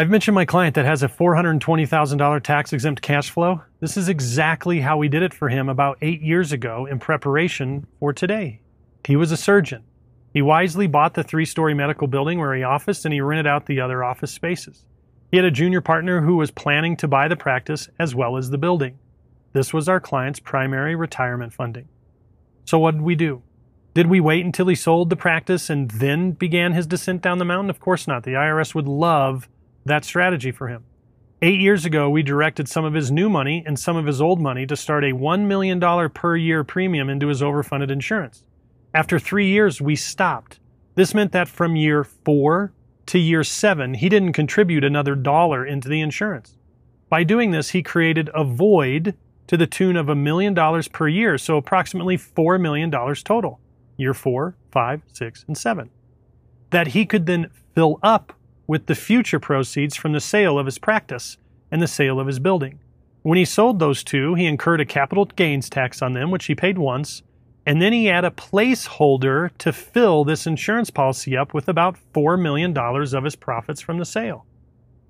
I've 0.00 0.08
mentioned 0.08 0.34
my 0.34 0.46
client 0.46 0.76
that 0.76 0.86
has 0.86 1.02
a 1.02 1.08
$420,000 1.08 2.42
tax 2.42 2.72
exempt 2.72 3.02
cash 3.02 3.28
flow. 3.28 3.60
This 3.80 3.98
is 3.98 4.08
exactly 4.08 4.80
how 4.80 4.96
we 4.96 5.10
did 5.10 5.22
it 5.22 5.34
for 5.34 5.50
him 5.50 5.68
about 5.68 5.98
eight 6.00 6.22
years 6.22 6.52
ago 6.52 6.86
in 6.86 6.98
preparation 6.98 7.86
for 7.98 8.14
today. 8.14 8.62
He 9.04 9.14
was 9.14 9.30
a 9.30 9.36
surgeon. 9.36 9.84
He 10.32 10.40
wisely 10.40 10.86
bought 10.86 11.12
the 11.12 11.22
three 11.22 11.44
story 11.44 11.74
medical 11.74 12.06
building 12.06 12.38
where 12.38 12.54
he 12.54 12.62
officed 12.62 13.04
and 13.04 13.12
he 13.12 13.20
rented 13.20 13.46
out 13.46 13.66
the 13.66 13.82
other 13.82 14.02
office 14.02 14.32
spaces. 14.32 14.86
He 15.30 15.36
had 15.36 15.44
a 15.44 15.50
junior 15.50 15.82
partner 15.82 16.22
who 16.22 16.36
was 16.36 16.50
planning 16.50 16.96
to 16.96 17.06
buy 17.06 17.28
the 17.28 17.36
practice 17.36 17.90
as 17.98 18.14
well 18.14 18.38
as 18.38 18.48
the 18.48 18.56
building. 18.56 18.98
This 19.52 19.74
was 19.74 19.86
our 19.86 20.00
client's 20.00 20.40
primary 20.40 20.94
retirement 20.94 21.52
funding. 21.52 21.88
So, 22.64 22.78
what 22.78 22.92
did 22.92 23.02
we 23.02 23.16
do? 23.16 23.42
Did 23.92 24.06
we 24.06 24.18
wait 24.18 24.46
until 24.46 24.68
he 24.68 24.76
sold 24.76 25.10
the 25.10 25.16
practice 25.16 25.68
and 25.68 25.90
then 25.90 26.30
began 26.30 26.72
his 26.72 26.86
descent 26.86 27.20
down 27.20 27.36
the 27.36 27.44
mountain? 27.44 27.68
Of 27.68 27.80
course 27.80 28.08
not. 28.08 28.22
The 28.22 28.32
IRS 28.32 28.74
would 28.74 28.88
love 28.88 29.46
that 29.84 30.04
strategy 30.04 30.50
for 30.50 30.68
him. 30.68 30.84
Eight 31.42 31.60
years 31.60 31.86
ago, 31.86 32.10
we 32.10 32.22
directed 32.22 32.68
some 32.68 32.84
of 32.84 32.92
his 32.92 33.10
new 33.10 33.30
money 33.30 33.64
and 33.66 33.78
some 33.78 33.96
of 33.96 34.04
his 34.04 34.20
old 34.20 34.40
money 34.40 34.66
to 34.66 34.76
start 34.76 35.04
a 35.04 35.14
$1 35.14 35.46
million 35.46 35.80
per 36.10 36.36
year 36.36 36.64
premium 36.64 37.08
into 37.08 37.28
his 37.28 37.40
overfunded 37.40 37.90
insurance. 37.90 38.44
After 38.92 39.18
three 39.18 39.46
years, 39.46 39.80
we 39.80 39.96
stopped. 39.96 40.60
This 40.96 41.14
meant 41.14 41.32
that 41.32 41.48
from 41.48 41.76
year 41.76 42.04
four 42.04 42.74
to 43.06 43.18
year 43.18 43.42
seven, 43.42 43.94
he 43.94 44.10
didn't 44.10 44.34
contribute 44.34 44.84
another 44.84 45.14
dollar 45.14 45.64
into 45.64 45.88
the 45.88 46.02
insurance. 46.02 46.58
By 47.08 47.24
doing 47.24 47.52
this, 47.52 47.70
he 47.70 47.82
created 47.82 48.28
a 48.34 48.44
void 48.44 49.16
to 49.46 49.56
the 49.56 49.66
tune 49.66 49.96
of 49.96 50.08
a 50.08 50.14
million 50.14 50.52
dollars 50.52 50.88
per 50.88 51.08
year, 51.08 51.38
so 51.38 51.56
approximately 51.56 52.18
$4 52.18 52.60
million 52.60 52.90
total, 52.90 53.60
year 53.96 54.12
four, 54.12 54.56
five, 54.70 55.02
six, 55.12 55.44
and 55.48 55.56
seven, 55.56 55.90
that 56.70 56.88
he 56.88 57.06
could 57.06 57.26
then 57.26 57.50
fill 57.74 57.98
up 58.02 58.32
with 58.70 58.86
the 58.86 58.94
future 58.94 59.40
proceeds 59.40 59.96
from 59.96 60.12
the 60.12 60.20
sale 60.20 60.56
of 60.56 60.64
his 60.64 60.78
practice 60.78 61.36
and 61.72 61.82
the 61.82 61.88
sale 61.88 62.20
of 62.20 62.28
his 62.28 62.38
building. 62.38 62.78
When 63.22 63.36
he 63.36 63.44
sold 63.44 63.80
those 63.80 64.04
two, 64.04 64.34
he 64.36 64.46
incurred 64.46 64.80
a 64.80 64.84
capital 64.84 65.24
gains 65.24 65.68
tax 65.68 66.00
on 66.00 66.12
them, 66.12 66.30
which 66.30 66.44
he 66.44 66.54
paid 66.54 66.78
once, 66.78 67.24
and 67.66 67.82
then 67.82 67.92
he 67.92 68.04
had 68.04 68.24
a 68.24 68.30
placeholder 68.30 69.50
to 69.58 69.72
fill 69.72 70.22
this 70.22 70.46
insurance 70.46 70.88
policy 70.88 71.36
up 71.36 71.52
with 71.52 71.68
about 71.68 71.98
$4 72.14 72.40
million 72.40 72.72
of 72.78 73.24
his 73.24 73.34
profits 73.34 73.80
from 73.80 73.98
the 73.98 74.04
sale. 74.04 74.46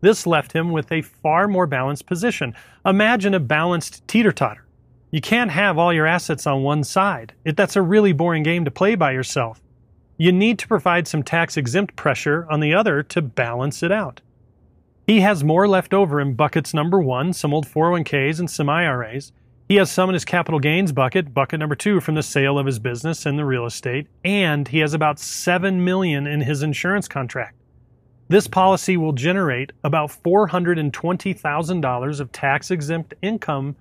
This 0.01 0.27
left 0.27 0.53
him 0.53 0.73
with 0.73 0.91
a 0.91 1.03
far 1.03 1.47
more 1.47 1.66
balanced 1.66 2.07
position. 2.07 2.55
Imagine 2.87 3.35
a 3.35 3.41
balanced 3.41 4.09
teeter 4.09 4.32
totter. 4.32 4.65
You 5.11 5.20
can't 5.20 5.51
have 5.51 5.77
all 5.77 5.93
your 5.93 6.07
assets 6.07 6.47
on 6.47 6.62
one 6.62 6.82
side. 6.82 7.35
It, 7.45 7.59
that's 7.59 7.77
a 7.77 7.82
really 7.82 8.15
boring 8.15 8.43
game 8.43 8.65
to 8.65 8.70
play 8.70 8.95
by 8.95 9.12
yourself. 9.12 9.61
You 10.20 10.32
need 10.32 10.59
to 10.59 10.68
provide 10.68 11.09
some 11.09 11.22
tax 11.22 11.56
exempt 11.56 11.97
pressure 11.97 12.47
on 12.51 12.60
the 12.60 12.74
other 12.74 13.02
to 13.05 13.22
balance 13.22 13.82
it 13.82 13.90
out. 13.90 14.20
He 15.06 15.20
has 15.20 15.42
more 15.42 15.66
left 15.66 15.94
over 15.94 16.20
in 16.20 16.34
buckets 16.34 16.74
number 16.74 17.01
one, 17.01 17.32
some 17.32 17.55
old 17.55 17.66
401ks 17.66 18.38
and 18.38 18.51
some 18.51 18.68
IRAs, 18.68 19.32
he 19.70 19.76
has 19.76 19.88
some 19.88 20.10
in 20.10 20.14
his 20.14 20.24
capital 20.24 20.59
gains 20.59 20.90
bucket, 20.90 21.32
bucket 21.32 21.60
number 21.60 21.76
two 21.76 22.01
from 22.01 22.16
the 22.16 22.24
sale 22.24 22.59
of 22.59 22.66
his 22.66 22.80
business 22.80 23.24
and 23.24 23.38
the 23.38 23.44
real 23.44 23.66
estate, 23.66 24.09
and 24.24 24.66
he 24.66 24.80
has 24.80 24.94
about 24.94 25.20
7 25.20 25.84
million 25.84 26.26
in 26.26 26.40
his 26.40 26.64
insurance 26.64 27.06
contract. 27.06 27.55
This 28.26 28.48
policy 28.48 28.97
will 28.97 29.12
generate 29.12 29.70
about 29.84 30.10
$420,000 30.10 32.20
of 32.20 32.32
tax 32.32 32.72
exempt 32.72 33.14
income 33.22 33.76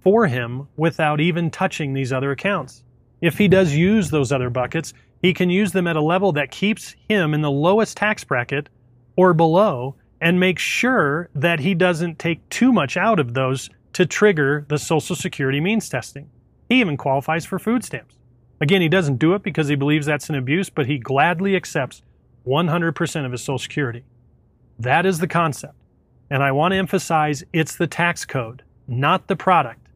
for 0.00 0.26
him 0.26 0.66
without 0.76 1.20
even 1.20 1.52
touching 1.52 1.94
these 1.94 2.12
other 2.12 2.32
accounts. 2.32 2.82
If 3.20 3.38
he 3.38 3.46
does 3.46 3.76
use 3.76 4.10
those 4.10 4.32
other 4.32 4.50
buckets, 4.50 4.92
he 5.22 5.34
can 5.34 5.50
use 5.50 5.72
them 5.72 5.86
at 5.86 5.96
a 5.96 6.02
level 6.02 6.32
that 6.32 6.50
keeps 6.50 6.94
him 7.08 7.34
in 7.34 7.42
the 7.42 7.50
lowest 7.50 7.96
tax 7.96 8.24
bracket 8.24 8.68
or 9.16 9.34
below 9.34 9.96
and 10.20 10.38
make 10.38 10.58
sure 10.58 11.28
that 11.34 11.60
he 11.60 11.74
doesn't 11.74 12.18
take 12.18 12.48
too 12.50 12.72
much 12.72 12.96
out 12.96 13.18
of 13.18 13.34
those 13.34 13.70
to 13.92 14.06
trigger 14.06 14.64
the 14.68 14.78
Social 14.78 15.16
Security 15.16 15.60
means 15.60 15.88
testing. 15.88 16.30
He 16.68 16.80
even 16.80 16.96
qualifies 16.96 17.44
for 17.44 17.58
food 17.58 17.84
stamps. 17.84 18.16
Again, 18.60 18.80
he 18.82 18.88
doesn't 18.88 19.18
do 19.18 19.34
it 19.34 19.42
because 19.42 19.68
he 19.68 19.76
believes 19.76 20.06
that's 20.06 20.28
an 20.28 20.34
abuse, 20.34 20.68
but 20.70 20.86
he 20.86 20.98
gladly 20.98 21.56
accepts 21.56 22.02
100% 22.46 23.24
of 23.24 23.32
his 23.32 23.42
Social 23.42 23.58
Security. 23.58 24.04
That 24.78 25.06
is 25.06 25.18
the 25.18 25.28
concept. 25.28 25.74
And 26.30 26.42
I 26.42 26.52
want 26.52 26.72
to 26.72 26.78
emphasize 26.78 27.42
it's 27.52 27.76
the 27.76 27.86
tax 27.86 28.24
code, 28.24 28.62
not 28.86 29.28
the 29.28 29.36
product, 29.36 29.88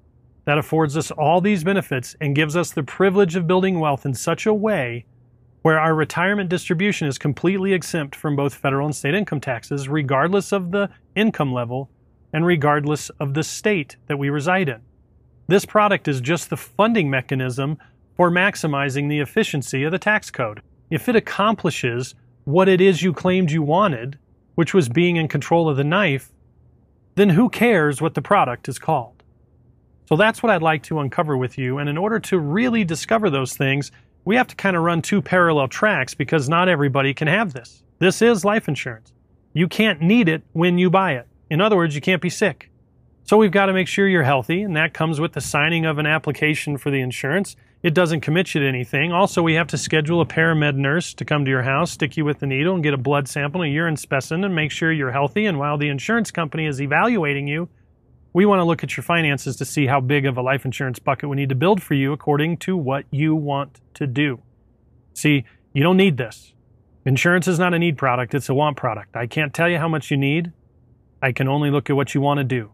that 0.44 0.58
affords 0.58 0.96
us 0.96 1.10
all 1.10 1.40
these 1.40 1.62
benefits 1.62 2.16
and 2.20 2.34
gives 2.34 2.56
us 2.56 2.72
the 2.72 2.82
privilege 2.82 3.36
of 3.36 3.46
building 3.46 3.78
wealth 3.78 4.06
in 4.06 4.14
such 4.14 4.46
a 4.46 4.54
way 4.54 5.04
where 5.62 5.78
our 5.78 5.94
retirement 5.94 6.50
distribution 6.50 7.08
is 7.08 7.18
completely 7.18 7.72
exempt 7.72 8.14
from 8.14 8.36
both 8.36 8.54
federal 8.54 8.86
and 8.86 8.94
state 8.94 9.14
income 9.14 9.40
taxes, 9.40 9.88
regardless 9.88 10.52
of 10.52 10.72
the 10.72 10.90
income 11.14 11.52
level 11.52 11.88
and 12.32 12.44
regardless 12.44 13.10
of 13.20 13.34
the 13.34 13.42
state 13.42 13.96
that 14.06 14.18
we 14.18 14.28
reside 14.28 14.68
in. 14.68 14.80
This 15.48 15.64
product 15.64 16.08
is 16.08 16.20
just 16.20 16.50
the 16.50 16.56
funding 16.56 17.10
mechanism 17.10 17.78
for 18.16 18.30
maximizing 18.30 19.08
the 19.08 19.20
efficiency 19.20 19.84
of 19.84 19.92
the 19.92 19.98
tax 19.98 20.30
code. 20.30 20.62
If 20.90 21.08
it 21.08 21.16
accomplishes 21.16 22.14
what 22.44 22.68
it 22.68 22.80
is 22.80 23.02
you 23.02 23.12
claimed 23.12 23.50
you 23.50 23.62
wanted, 23.62 24.18
which 24.54 24.74
was 24.74 24.88
being 24.88 25.16
in 25.16 25.28
control 25.28 25.68
of 25.68 25.76
the 25.76 25.84
knife, 25.84 26.32
then 27.14 27.30
who 27.30 27.48
cares 27.48 28.00
what 28.00 28.14
the 28.14 28.22
product 28.22 28.68
is 28.68 28.78
called? 28.78 29.22
So 30.08 30.16
that's 30.16 30.42
what 30.42 30.50
I'd 30.50 30.62
like 30.62 30.82
to 30.84 31.00
uncover 31.00 31.36
with 31.36 31.56
you. 31.56 31.78
And 31.78 31.88
in 31.88 31.96
order 31.96 32.18
to 32.20 32.38
really 32.38 32.84
discover 32.84 33.30
those 33.30 33.56
things, 33.56 33.92
we 34.24 34.36
have 34.36 34.46
to 34.48 34.56
kind 34.56 34.76
of 34.76 34.82
run 34.82 35.02
two 35.02 35.20
parallel 35.20 35.68
tracks 35.68 36.14
because 36.14 36.48
not 36.48 36.68
everybody 36.68 37.12
can 37.14 37.28
have 37.28 37.52
this. 37.52 37.82
This 37.98 38.22
is 38.22 38.44
life 38.44 38.68
insurance. 38.68 39.12
You 39.52 39.68
can't 39.68 40.00
need 40.00 40.28
it 40.28 40.42
when 40.52 40.78
you 40.78 40.90
buy 40.90 41.12
it. 41.12 41.26
In 41.50 41.60
other 41.60 41.76
words, 41.76 41.94
you 41.94 42.00
can't 42.00 42.22
be 42.22 42.30
sick. 42.30 42.70
So 43.24 43.36
we've 43.36 43.50
got 43.50 43.66
to 43.66 43.72
make 43.72 43.88
sure 43.88 44.08
you're 44.08 44.22
healthy, 44.22 44.62
and 44.62 44.76
that 44.76 44.94
comes 44.94 45.20
with 45.20 45.32
the 45.32 45.40
signing 45.40 45.84
of 45.84 45.98
an 45.98 46.06
application 46.06 46.76
for 46.76 46.90
the 46.90 47.00
insurance. 47.00 47.56
It 47.82 47.94
doesn't 47.94 48.20
commit 48.20 48.54
you 48.54 48.60
to 48.60 48.66
anything. 48.66 49.12
Also, 49.12 49.42
we 49.42 49.54
have 49.54 49.66
to 49.68 49.78
schedule 49.78 50.20
a 50.20 50.26
paramed 50.26 50.76
nurse 50.76 51.14
to 51.14 51.24
come 51.24 51.44
to 51.44 51.50
your 51.50 51.62
house, 51.62 51.92
stick 51.92 52.16
you 52.16 52.24
with 52.24 52.38
the 52.38 52.46
needle, 52.46 52.74
and 52.74 52.82
get 52.82 52.94
a 52.94 52.98
blood 52.98 53.28
sample, 53.28 53.62
and 53.62 53.70
a 53.70 53.74
urine 53.74 53.96
specimen, 53.96 54.44
and 54.44 54.54
make 54.54 54.70
sure 54.70 54.92
you're 54.92 55.12
healthy. 55.12 55.46
And 55.46 55.58
while 55.58 55.76
the 55.76 55.88
insurance 55.88 56.30
company 56.30 56.66
is 56.66 56.80
evaluating 56.80 57.48
you, 57.48 57.68
we 58.32 58.46
want 58.46 58.60
to 58.60 58.64
look 58.64 58.82
at 58.82 58.96
your 58.96 59.04
finances 59.04 59.56
to 59.56 59.64
see 59.64 59.86
how 59.86 60.00
big 60.00 60.24
of 60.24 60.38
a 60.38 60.42
life 60.42 60.64
insurance 60.64 60.98
bucket 60.98 61.28
we 61.28 61.36
need 61.36 61.50
to 61.50 61.54
build 61.54 61.82
for 61.82 61.94
you 61.94 62.12
according 62.12 62.56
to 62.58 62.76
what 62.76 63.04
you 63.10 63.34
want 63.34 63.80
to 63.94 64.06
do. 64.06 64.40
See, 65.12 65.44
you 65.74 65.82
don't 65.82 65.96
need 65.96 66.16
this. 66.16 66.54
Insurance 67.04 67.46
is 67.48 67.58
not 67.58 67.74
a 67.74 67.78
need 67.78 67.98
product, 67.98 68.34
it's 68.34 68.48
a 68.48 68.54
want 68.54 68.76
product. 68.76 69.16
I 69.16 69.26
can't 69.26 69.52
tell 69.52 69.68
you 69.68 69.78
how 69.78 69.88
much 69.88 70.10
you 70.10 70.16
need. 70.16 70.52
I 71.20 71.32
can 71.32 71.48
only 71.48 71.70
look 71.70 71.90
at 71.90 71.96
what 71.96 72.14
you 72.14 72.20
want 72.20 72.38
to 72.38 72.44
do. 72.44 72.70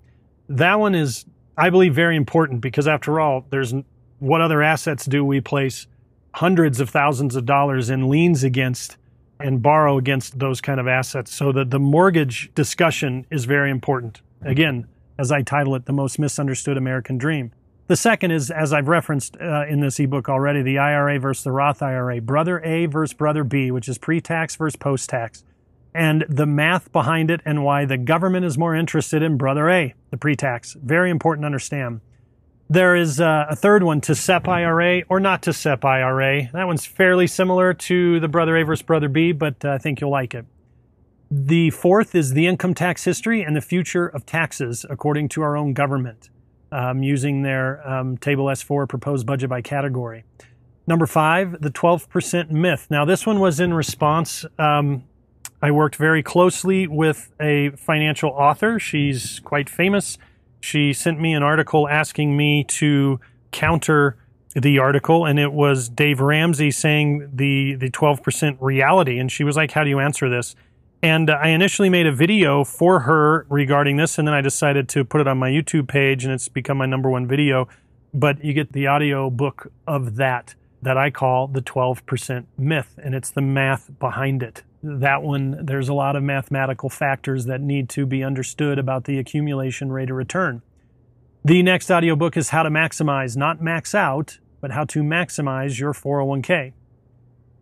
That 0.50 0.80
one 0.80 0.96
is, 0.96 1.26
I 1.58 1.70
believe, 1.70 1.96
very 1.96 2.16
important 2.16 2.62
because, 2.62 2.88
after 2.88 3.20
all, 3.20 3.46
there's 3.50 3.74
what 4.20 4.42
other 4.42 4.62
assets 4.62 5.06
do 5.06 5.24
we 5.26 5.42
place 5.42 5.88
hundreds 6.36 6.80
of 6.80 6.90
thousands 6.90 7.36
of 7.36 7.46
dollars 7.46 7.90
in 7.90 8.10
liens 8.10 8.44
against 8.44 8.98
and 9.40 9.62
borrow 9.62 9.98
against 9.98 10.38
those 10.38 10.62
kind 10.62 10.80
of 10.80 10.88
assets? 10.88 11.34
So 11.34 11.52
that 11.54 11.72
the 11.72 11.80
mortgage 11.80 12.52
discussion 12.54 13.26
is 13.32 13.46
very 13.46 13.72
important. 13.72 14.22
Again, 14.44 14.88
as 15.18 15.32
I 15.32 15.42
title 15.42 15.74
it, 15.76 15.86
the 15.86 15.94
most 15.94 16.20
misunderstood 16.20 16.78
American 16.78 17.18
dream. 17.18 17.54
The 17.92 17.98
second 17.98 18.32
is, 18.32 18.50
as 18.50 18.72
I've 18.72 18.88
referenced 18.88 19.36
uh, 19.36 19.66
in 19.68 19.82
this 19.82 20.00
ebook 20.00 20.30
already, 20.30 20.62
the 20.62 20.78
IRA 20.78 21.20
versus 21.20 21.44
the 21.44 21.52
Roth 21.52 21.82
IRA, 21.82 22.22
brother 22.22 22.64
A 22.64 22.86
versus 22.86 23.14
brother 23.14 23.44
B, 23.44 23.70
which 23.70 23.90
is 23.90 23.98
pre 23.98 24.22
tax 24.22 24.56
versus 24.56 24.78
post 24.78 25.10
tax, 25.10 25.44
and 25.94 26.24
the 26.30 26.46
math 26.46 26.94
behind 26.94 27.30
it 27.30 27.42
and 27.44 27.66
why 27.66 27.84
the 27.84 27.98
government 27.98 28.46
is 28.46 28.58
more 28.58 28.74
interested 28.74 29.22
in 29.22 29.36
brother 29.36 29.70
A, 29.70 29.94
the 30.10 30.16
pre 30.16 30.38
tax. 30.38 30.78
Very 30.82 31.12
important 31.12 31.44
to 31.44 31.48
understand. 31.48 32.00
There 32.70 32.96
is 32.96 33.20
uh, 33.20 33.48
a 33.50 33.58
third 33.58 33.84
one 33.84 34.00
to 34.00 34.16
SEP 34.16 34.48
IRA 34.48 35.02
or 35.10 35.20
not 35.20 35.42
to 35.42 35.52
SEP 35.52 35.84
IRA. 35.84 36.50
That 36.54 36.68
one's 36.68 36.86
fairly 36.86 37.28
similar 37.28 37.74
to 37.74 38.22
the 38.22 38.30
brother 38.30 38.56
A 38.56 38.64
versus 38.64 38.84
brother 38.84 39.10
B, 39.10 39.34
but 39.34 39.66
uh, 39.66 39.72
I 39.72 39.78
think 39.80 40.00
you'll 40.00 40.12
like 40.12 40.34
it. 40.34 40.46
The 41.30 41.72
fourth 41.72 42.16
is 42.16 42.32
the 42.32 42.48
income 42.48 42.74
tax 42.74 43.04
history 43.04 43.42
and 43.42 43.54
the 43.54 43.60
future 43.60 44.08
of 44.08 44.26
taxes 44.26 44.86
according 44.90 45.28
to 45.28 45.42
our 45.42 45.58
own 45.58 45.74
government 45.74 46.30
um, 46.72 47.04
using 47.04 47.42
their 47.42 47.88
um, 47.88 48.18
Table 48.18 48.46
S4 48.46 48.88
proposed 48.88 49.26
budget 49.26 49.50
by 49.50 49.62
category. 49.62 50.24
Number 50.88 51.06
five, 51.06 51.62
the 51.62 51.70
12% 51.70 52.52
myth. 52.52 52.88
Now, 52.90 53.06
this 53.06 53.26
one 53.26 53.40
was 53.40 53.60
in 53.60 53.74
response. 53.74 54.46
Um, 54.58 55.04
I 55.62 55.72
worked 55.72 55.96
very 55.96 56.24
closely 56.24 56.88
with 56.88 57.32
a 57.40 57.70
financial 57.72 58.32
author. 58.32 58.80
She's 58.80 59.40
quite 59.42 59.70
famous. 59.70 60.18
She 60.60 60.92
sent 60.94 61.20
me 61.20 61.34
an 61.34 61.44
article 61.44 61.88
asking 61.88 62.36
me 62.36 62.64
to 62.66 63.20
counter 63.52 64.18
the 64.56 64.80
article, 64.80 65.26
and 65.26 65.40
it 65.40 65.54
was 65.54 65.88
Dave 65.88 66.20
Ramsey 66.20 66.72
saying 66.72 67.30
the 67.34 67.76
the 67.76 67.90
12% 67.90 68.58
reality. 68.60 69.18
And 69.18 69.32
she 69.32 69.44
was 69.44 69.56
like, 69.56 69.72
"How 69.72 69.84
do 69.84 69.90
you 69.90 70.00
answer 70.00 70.30
this?" 70.30 70.56
And 71.04 71.32
I 71.32 71.48
initially 71.48 71.90
made 71.90 72.06
a 72.06 72.12
video 72.12 72.64
for 72.64 73.02
her 73.02 73.48
regarding 73.50 73.98
this, 73.98 74.20
and 74.20 74.28
then 74.28 74.36
I 74.36 74.42
decided 74.42 74.88
to 74.90 75.04
put 75.04 75.20
it 75.20 75.28
on 75.28 75.40
my 75.40 75.50
YouTube 75.50 75.88
page, 75.88 76.24
and 76.24 76.34
it's 76.34 76.48
become 76.48 76.78
my 76.78 76.86
number 76.86 77.10
one 77.10 77.28
video. 77.28 77.68
But 78.14 78.44
you 78.44 78.54
get 78.54 78.74
the 78.74 78.86
audio 78.86 79.32
book 79.32 79.72
of 79.88 80.18
that, 80.18 80.54
that 80.82 80.98
I 80.98 81.10
call 81.10 81.48
the 81.48 81.62
12% 81.62 82.46
myth, 82.56 83.00
and 83.02 83.16
it's 83.16 83.32
the 83.32 83.42
math 83.42 83.90
behind 84.00 84.44
it. 84.44 84.64
That 84.84 85.24
one, 85.24 85.66
there's 85.66 85.90
a 85.90 85.94
lot 85.94 86.16
of 86.16 86.22
mathematical 86.22 86.90
factors 86.90 87.46
that 87.46 87.62
need 87.62 87.90
to 87.90 88.06
be 88.06 88.24
understood 88.24 88.78
about 88.78 89.06
the 89.06 89.18
accumulation 89.18 89.92
rate 89.92 90.12
of 90.12 90.18
return. 90.18 90.62
The 91.44 91.64
next 91.64 91.90
audiobook 91.90 92.38
is 92.38 92.50
How 92.50 92.62
to 92.62 92.70
Maximize, 92.70 93.36
not 93.36 93.60
Max 93.60 93.96
Out, 93.96 94.38
but 94.60 94.72
How 94.72 94.84
to 94.86 95.02
Maximize 95.02 95.80
Your 95.80 95.94
401k. 95.94 96.74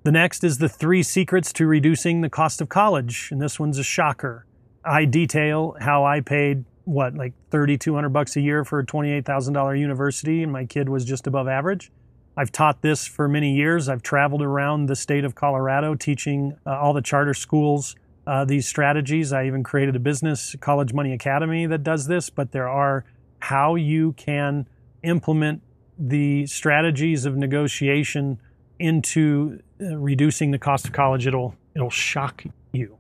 The 0.10 0.14
next 0.14 0.44
is 0.44 0.58
the 0.58 0.68
three 0.68 1.04
secrets 1.04 1.54
to 1.54 1.68
reducing 1.68 2.22
the 2.22 2.32
cost 2.32 2.62
of 2.62 2.68
college, 2.68 3.30
and 3.32 3.40
this 3.40 3.60
one's 3.60 3.78
a 3.78 3.84
shocker. 3.84 4.48
I 4.84 5.06
detail 5.06 5.76
how 5.80 6.04
I 6.04 6.22
paid 6.22 6.66
what 6.86 7.14
like 7.14 7.34
3200 7.52 8.10
bucks 8.10 8.36
a 8.36 8.42
year 8.42 8.66
for 8.66 8.80
a 8.80 8.84
$28,000 8.84 9.80
university 9.80 10.42
and 10.42 10.52
my 10.52 10.66
kid 10.66 10.90
was 10.90 11.06
just 11.06 11.28
above 11.28 11.48
average. 11.48 11.92
I've 12.36 12.52
taught 12.52 12.82
this 12.82 13.06
for 13.06 13.28
many 13.28 13.54
years. 13.54 13.88
I've 13.88 14.02
traveled 14.02 14.42
around 14.42 14.88
the 14.88 14.96
state 14.96 15.26
of 15.26 15.36
Colorado 15.36 15.94
teaching 15.94 16.58
uh, 16.66 16.72
all 16.72 16.94
the 16.94 17.04
charter 17.04 17.36
schools 17.36 17.96
uh, 18.26 18.46
these 18.46 18.68
strategies. 18.68 19.32
I 19.32 19.46
even 19.46 19.62
created 19.62 19.96
a 19.96 20.00
business, 20.00 20.56
College 20.60 20.92
Money 20.92 21.14
Academy, 21.14 21.68
that 21.68 21.84
does 21.84 22.08
this, 22.08 22.32
but 22.32 22.52
there 22.52 22.68
are 22.68 23.06
how 23.42 23.76
you 23.76 24.14
can 24.14 24.68
implement 25.04 25.62
the 26.00 26.48
strategies 26.48 27.26
of 27.26 27.38
negotiation 27.38 28.40
into 28.80 29.60
uh, 29.82 29.98
reducing 29.98 30.52
the 30.52 30.60
cost 30.60 30.86
of 30.86 30.94
college, 30.94 31.28
it'll 31.28 31.56
it'll 31.76 31.90
shock 31.90 32.44
you. 32.72 32.98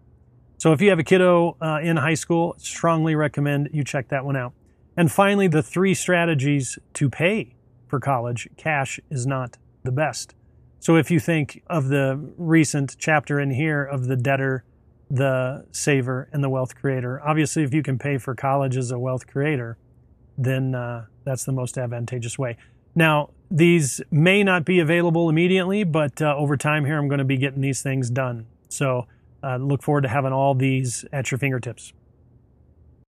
So 0.57 0.73
if 0.73 0.81
you 0.81 0.89
have 0.89 0.99
a 0.99 1.03
kiddo 1.03 1.55
uh, 1.61 1.79
in 1.81 1.97
high 1.97 2.15
school, 2.15 2.55
strongly 2.57 3.15
recommend 3.15 3.69
you 3.71 3.83
check 3.83 4.09
that 4.09 4.25
one 4.25 4.35
out. 4.35 4.53
And 4.97 5.11
finally, 5.11 5.47
the 5.47 5.63
three 5.63 5.93
strategies 5.93 6.77
to 6.95 7.09
pay 7.09 7.55
for 7.87 7.99
college. 7.99 8.49
Cash 8.57 8.99
is 9.09 9.25
not 9.25 9.57
the 9.83 9.91
best. 9.91 10.35
So 10.79 10.95
if 10.95 11.09
you 11.11 11.19
think 11.19 11.63
of 11.67 11.87
the 11.87 12.33
recent 12.37 12.95
chapter 12.99 13.39
in 13.39 13.51
here 13.51 13.83
of 13.83 14.07
the 14.07 14.15
debtor, 14.15 14.63
the 15.09 15.65
saver, 15.71 16.29
and 16.31 16.43
the 16.43 16.49
wealth 16.49 16.75
creator, 16.75 17.21
obviously, 17.25 17.63
if 17.63 17.73
you 17.73 17.83
can 17.83 17.97
pay 17.97 18.17
for 18.17 18.35
college 18.35 18.77
as 18.77 18.91
a 18.91 18.99
wealth 18.99 19.27
creator, 19.27 19.77
then 20.37 20.75
uh, 20.75 21.05
that's 21.25 21.43
the 21.43 21.51
most 21.51 21.77
advantageous 21.77 22.37
way. 22.39 22.57
Now, 22.95 23.31
these 23.51 24.01
may 24.11 24.43
not 24.43 24.65
be 24.65 24.79
available 24.79 25.29
immediately, 25.29 25.83
but 25.83 26.21
uh, 26.21 26.35
over 26.35 26.57
time 26.57 26.85
here, 26.85 26.97
I'm 26.97 27.07
going 27.07 27.19
to 27.19 27.25
be 27.25 27.37
getting 27.37 27.61
these 27.61 27.81
things 27.81 28.09
done. 28.09 28.45
So 28.69 29.07
uh, 29.43 29.57
look 29.57 29.81
forward 29.81 30.01
to 30.01 30.09
having 30.09 30.33
all 30.33 30.53
these 30.53 31.05
at 31.11 31.31
your 31.31 31.37
fingertips. 31.37 31.93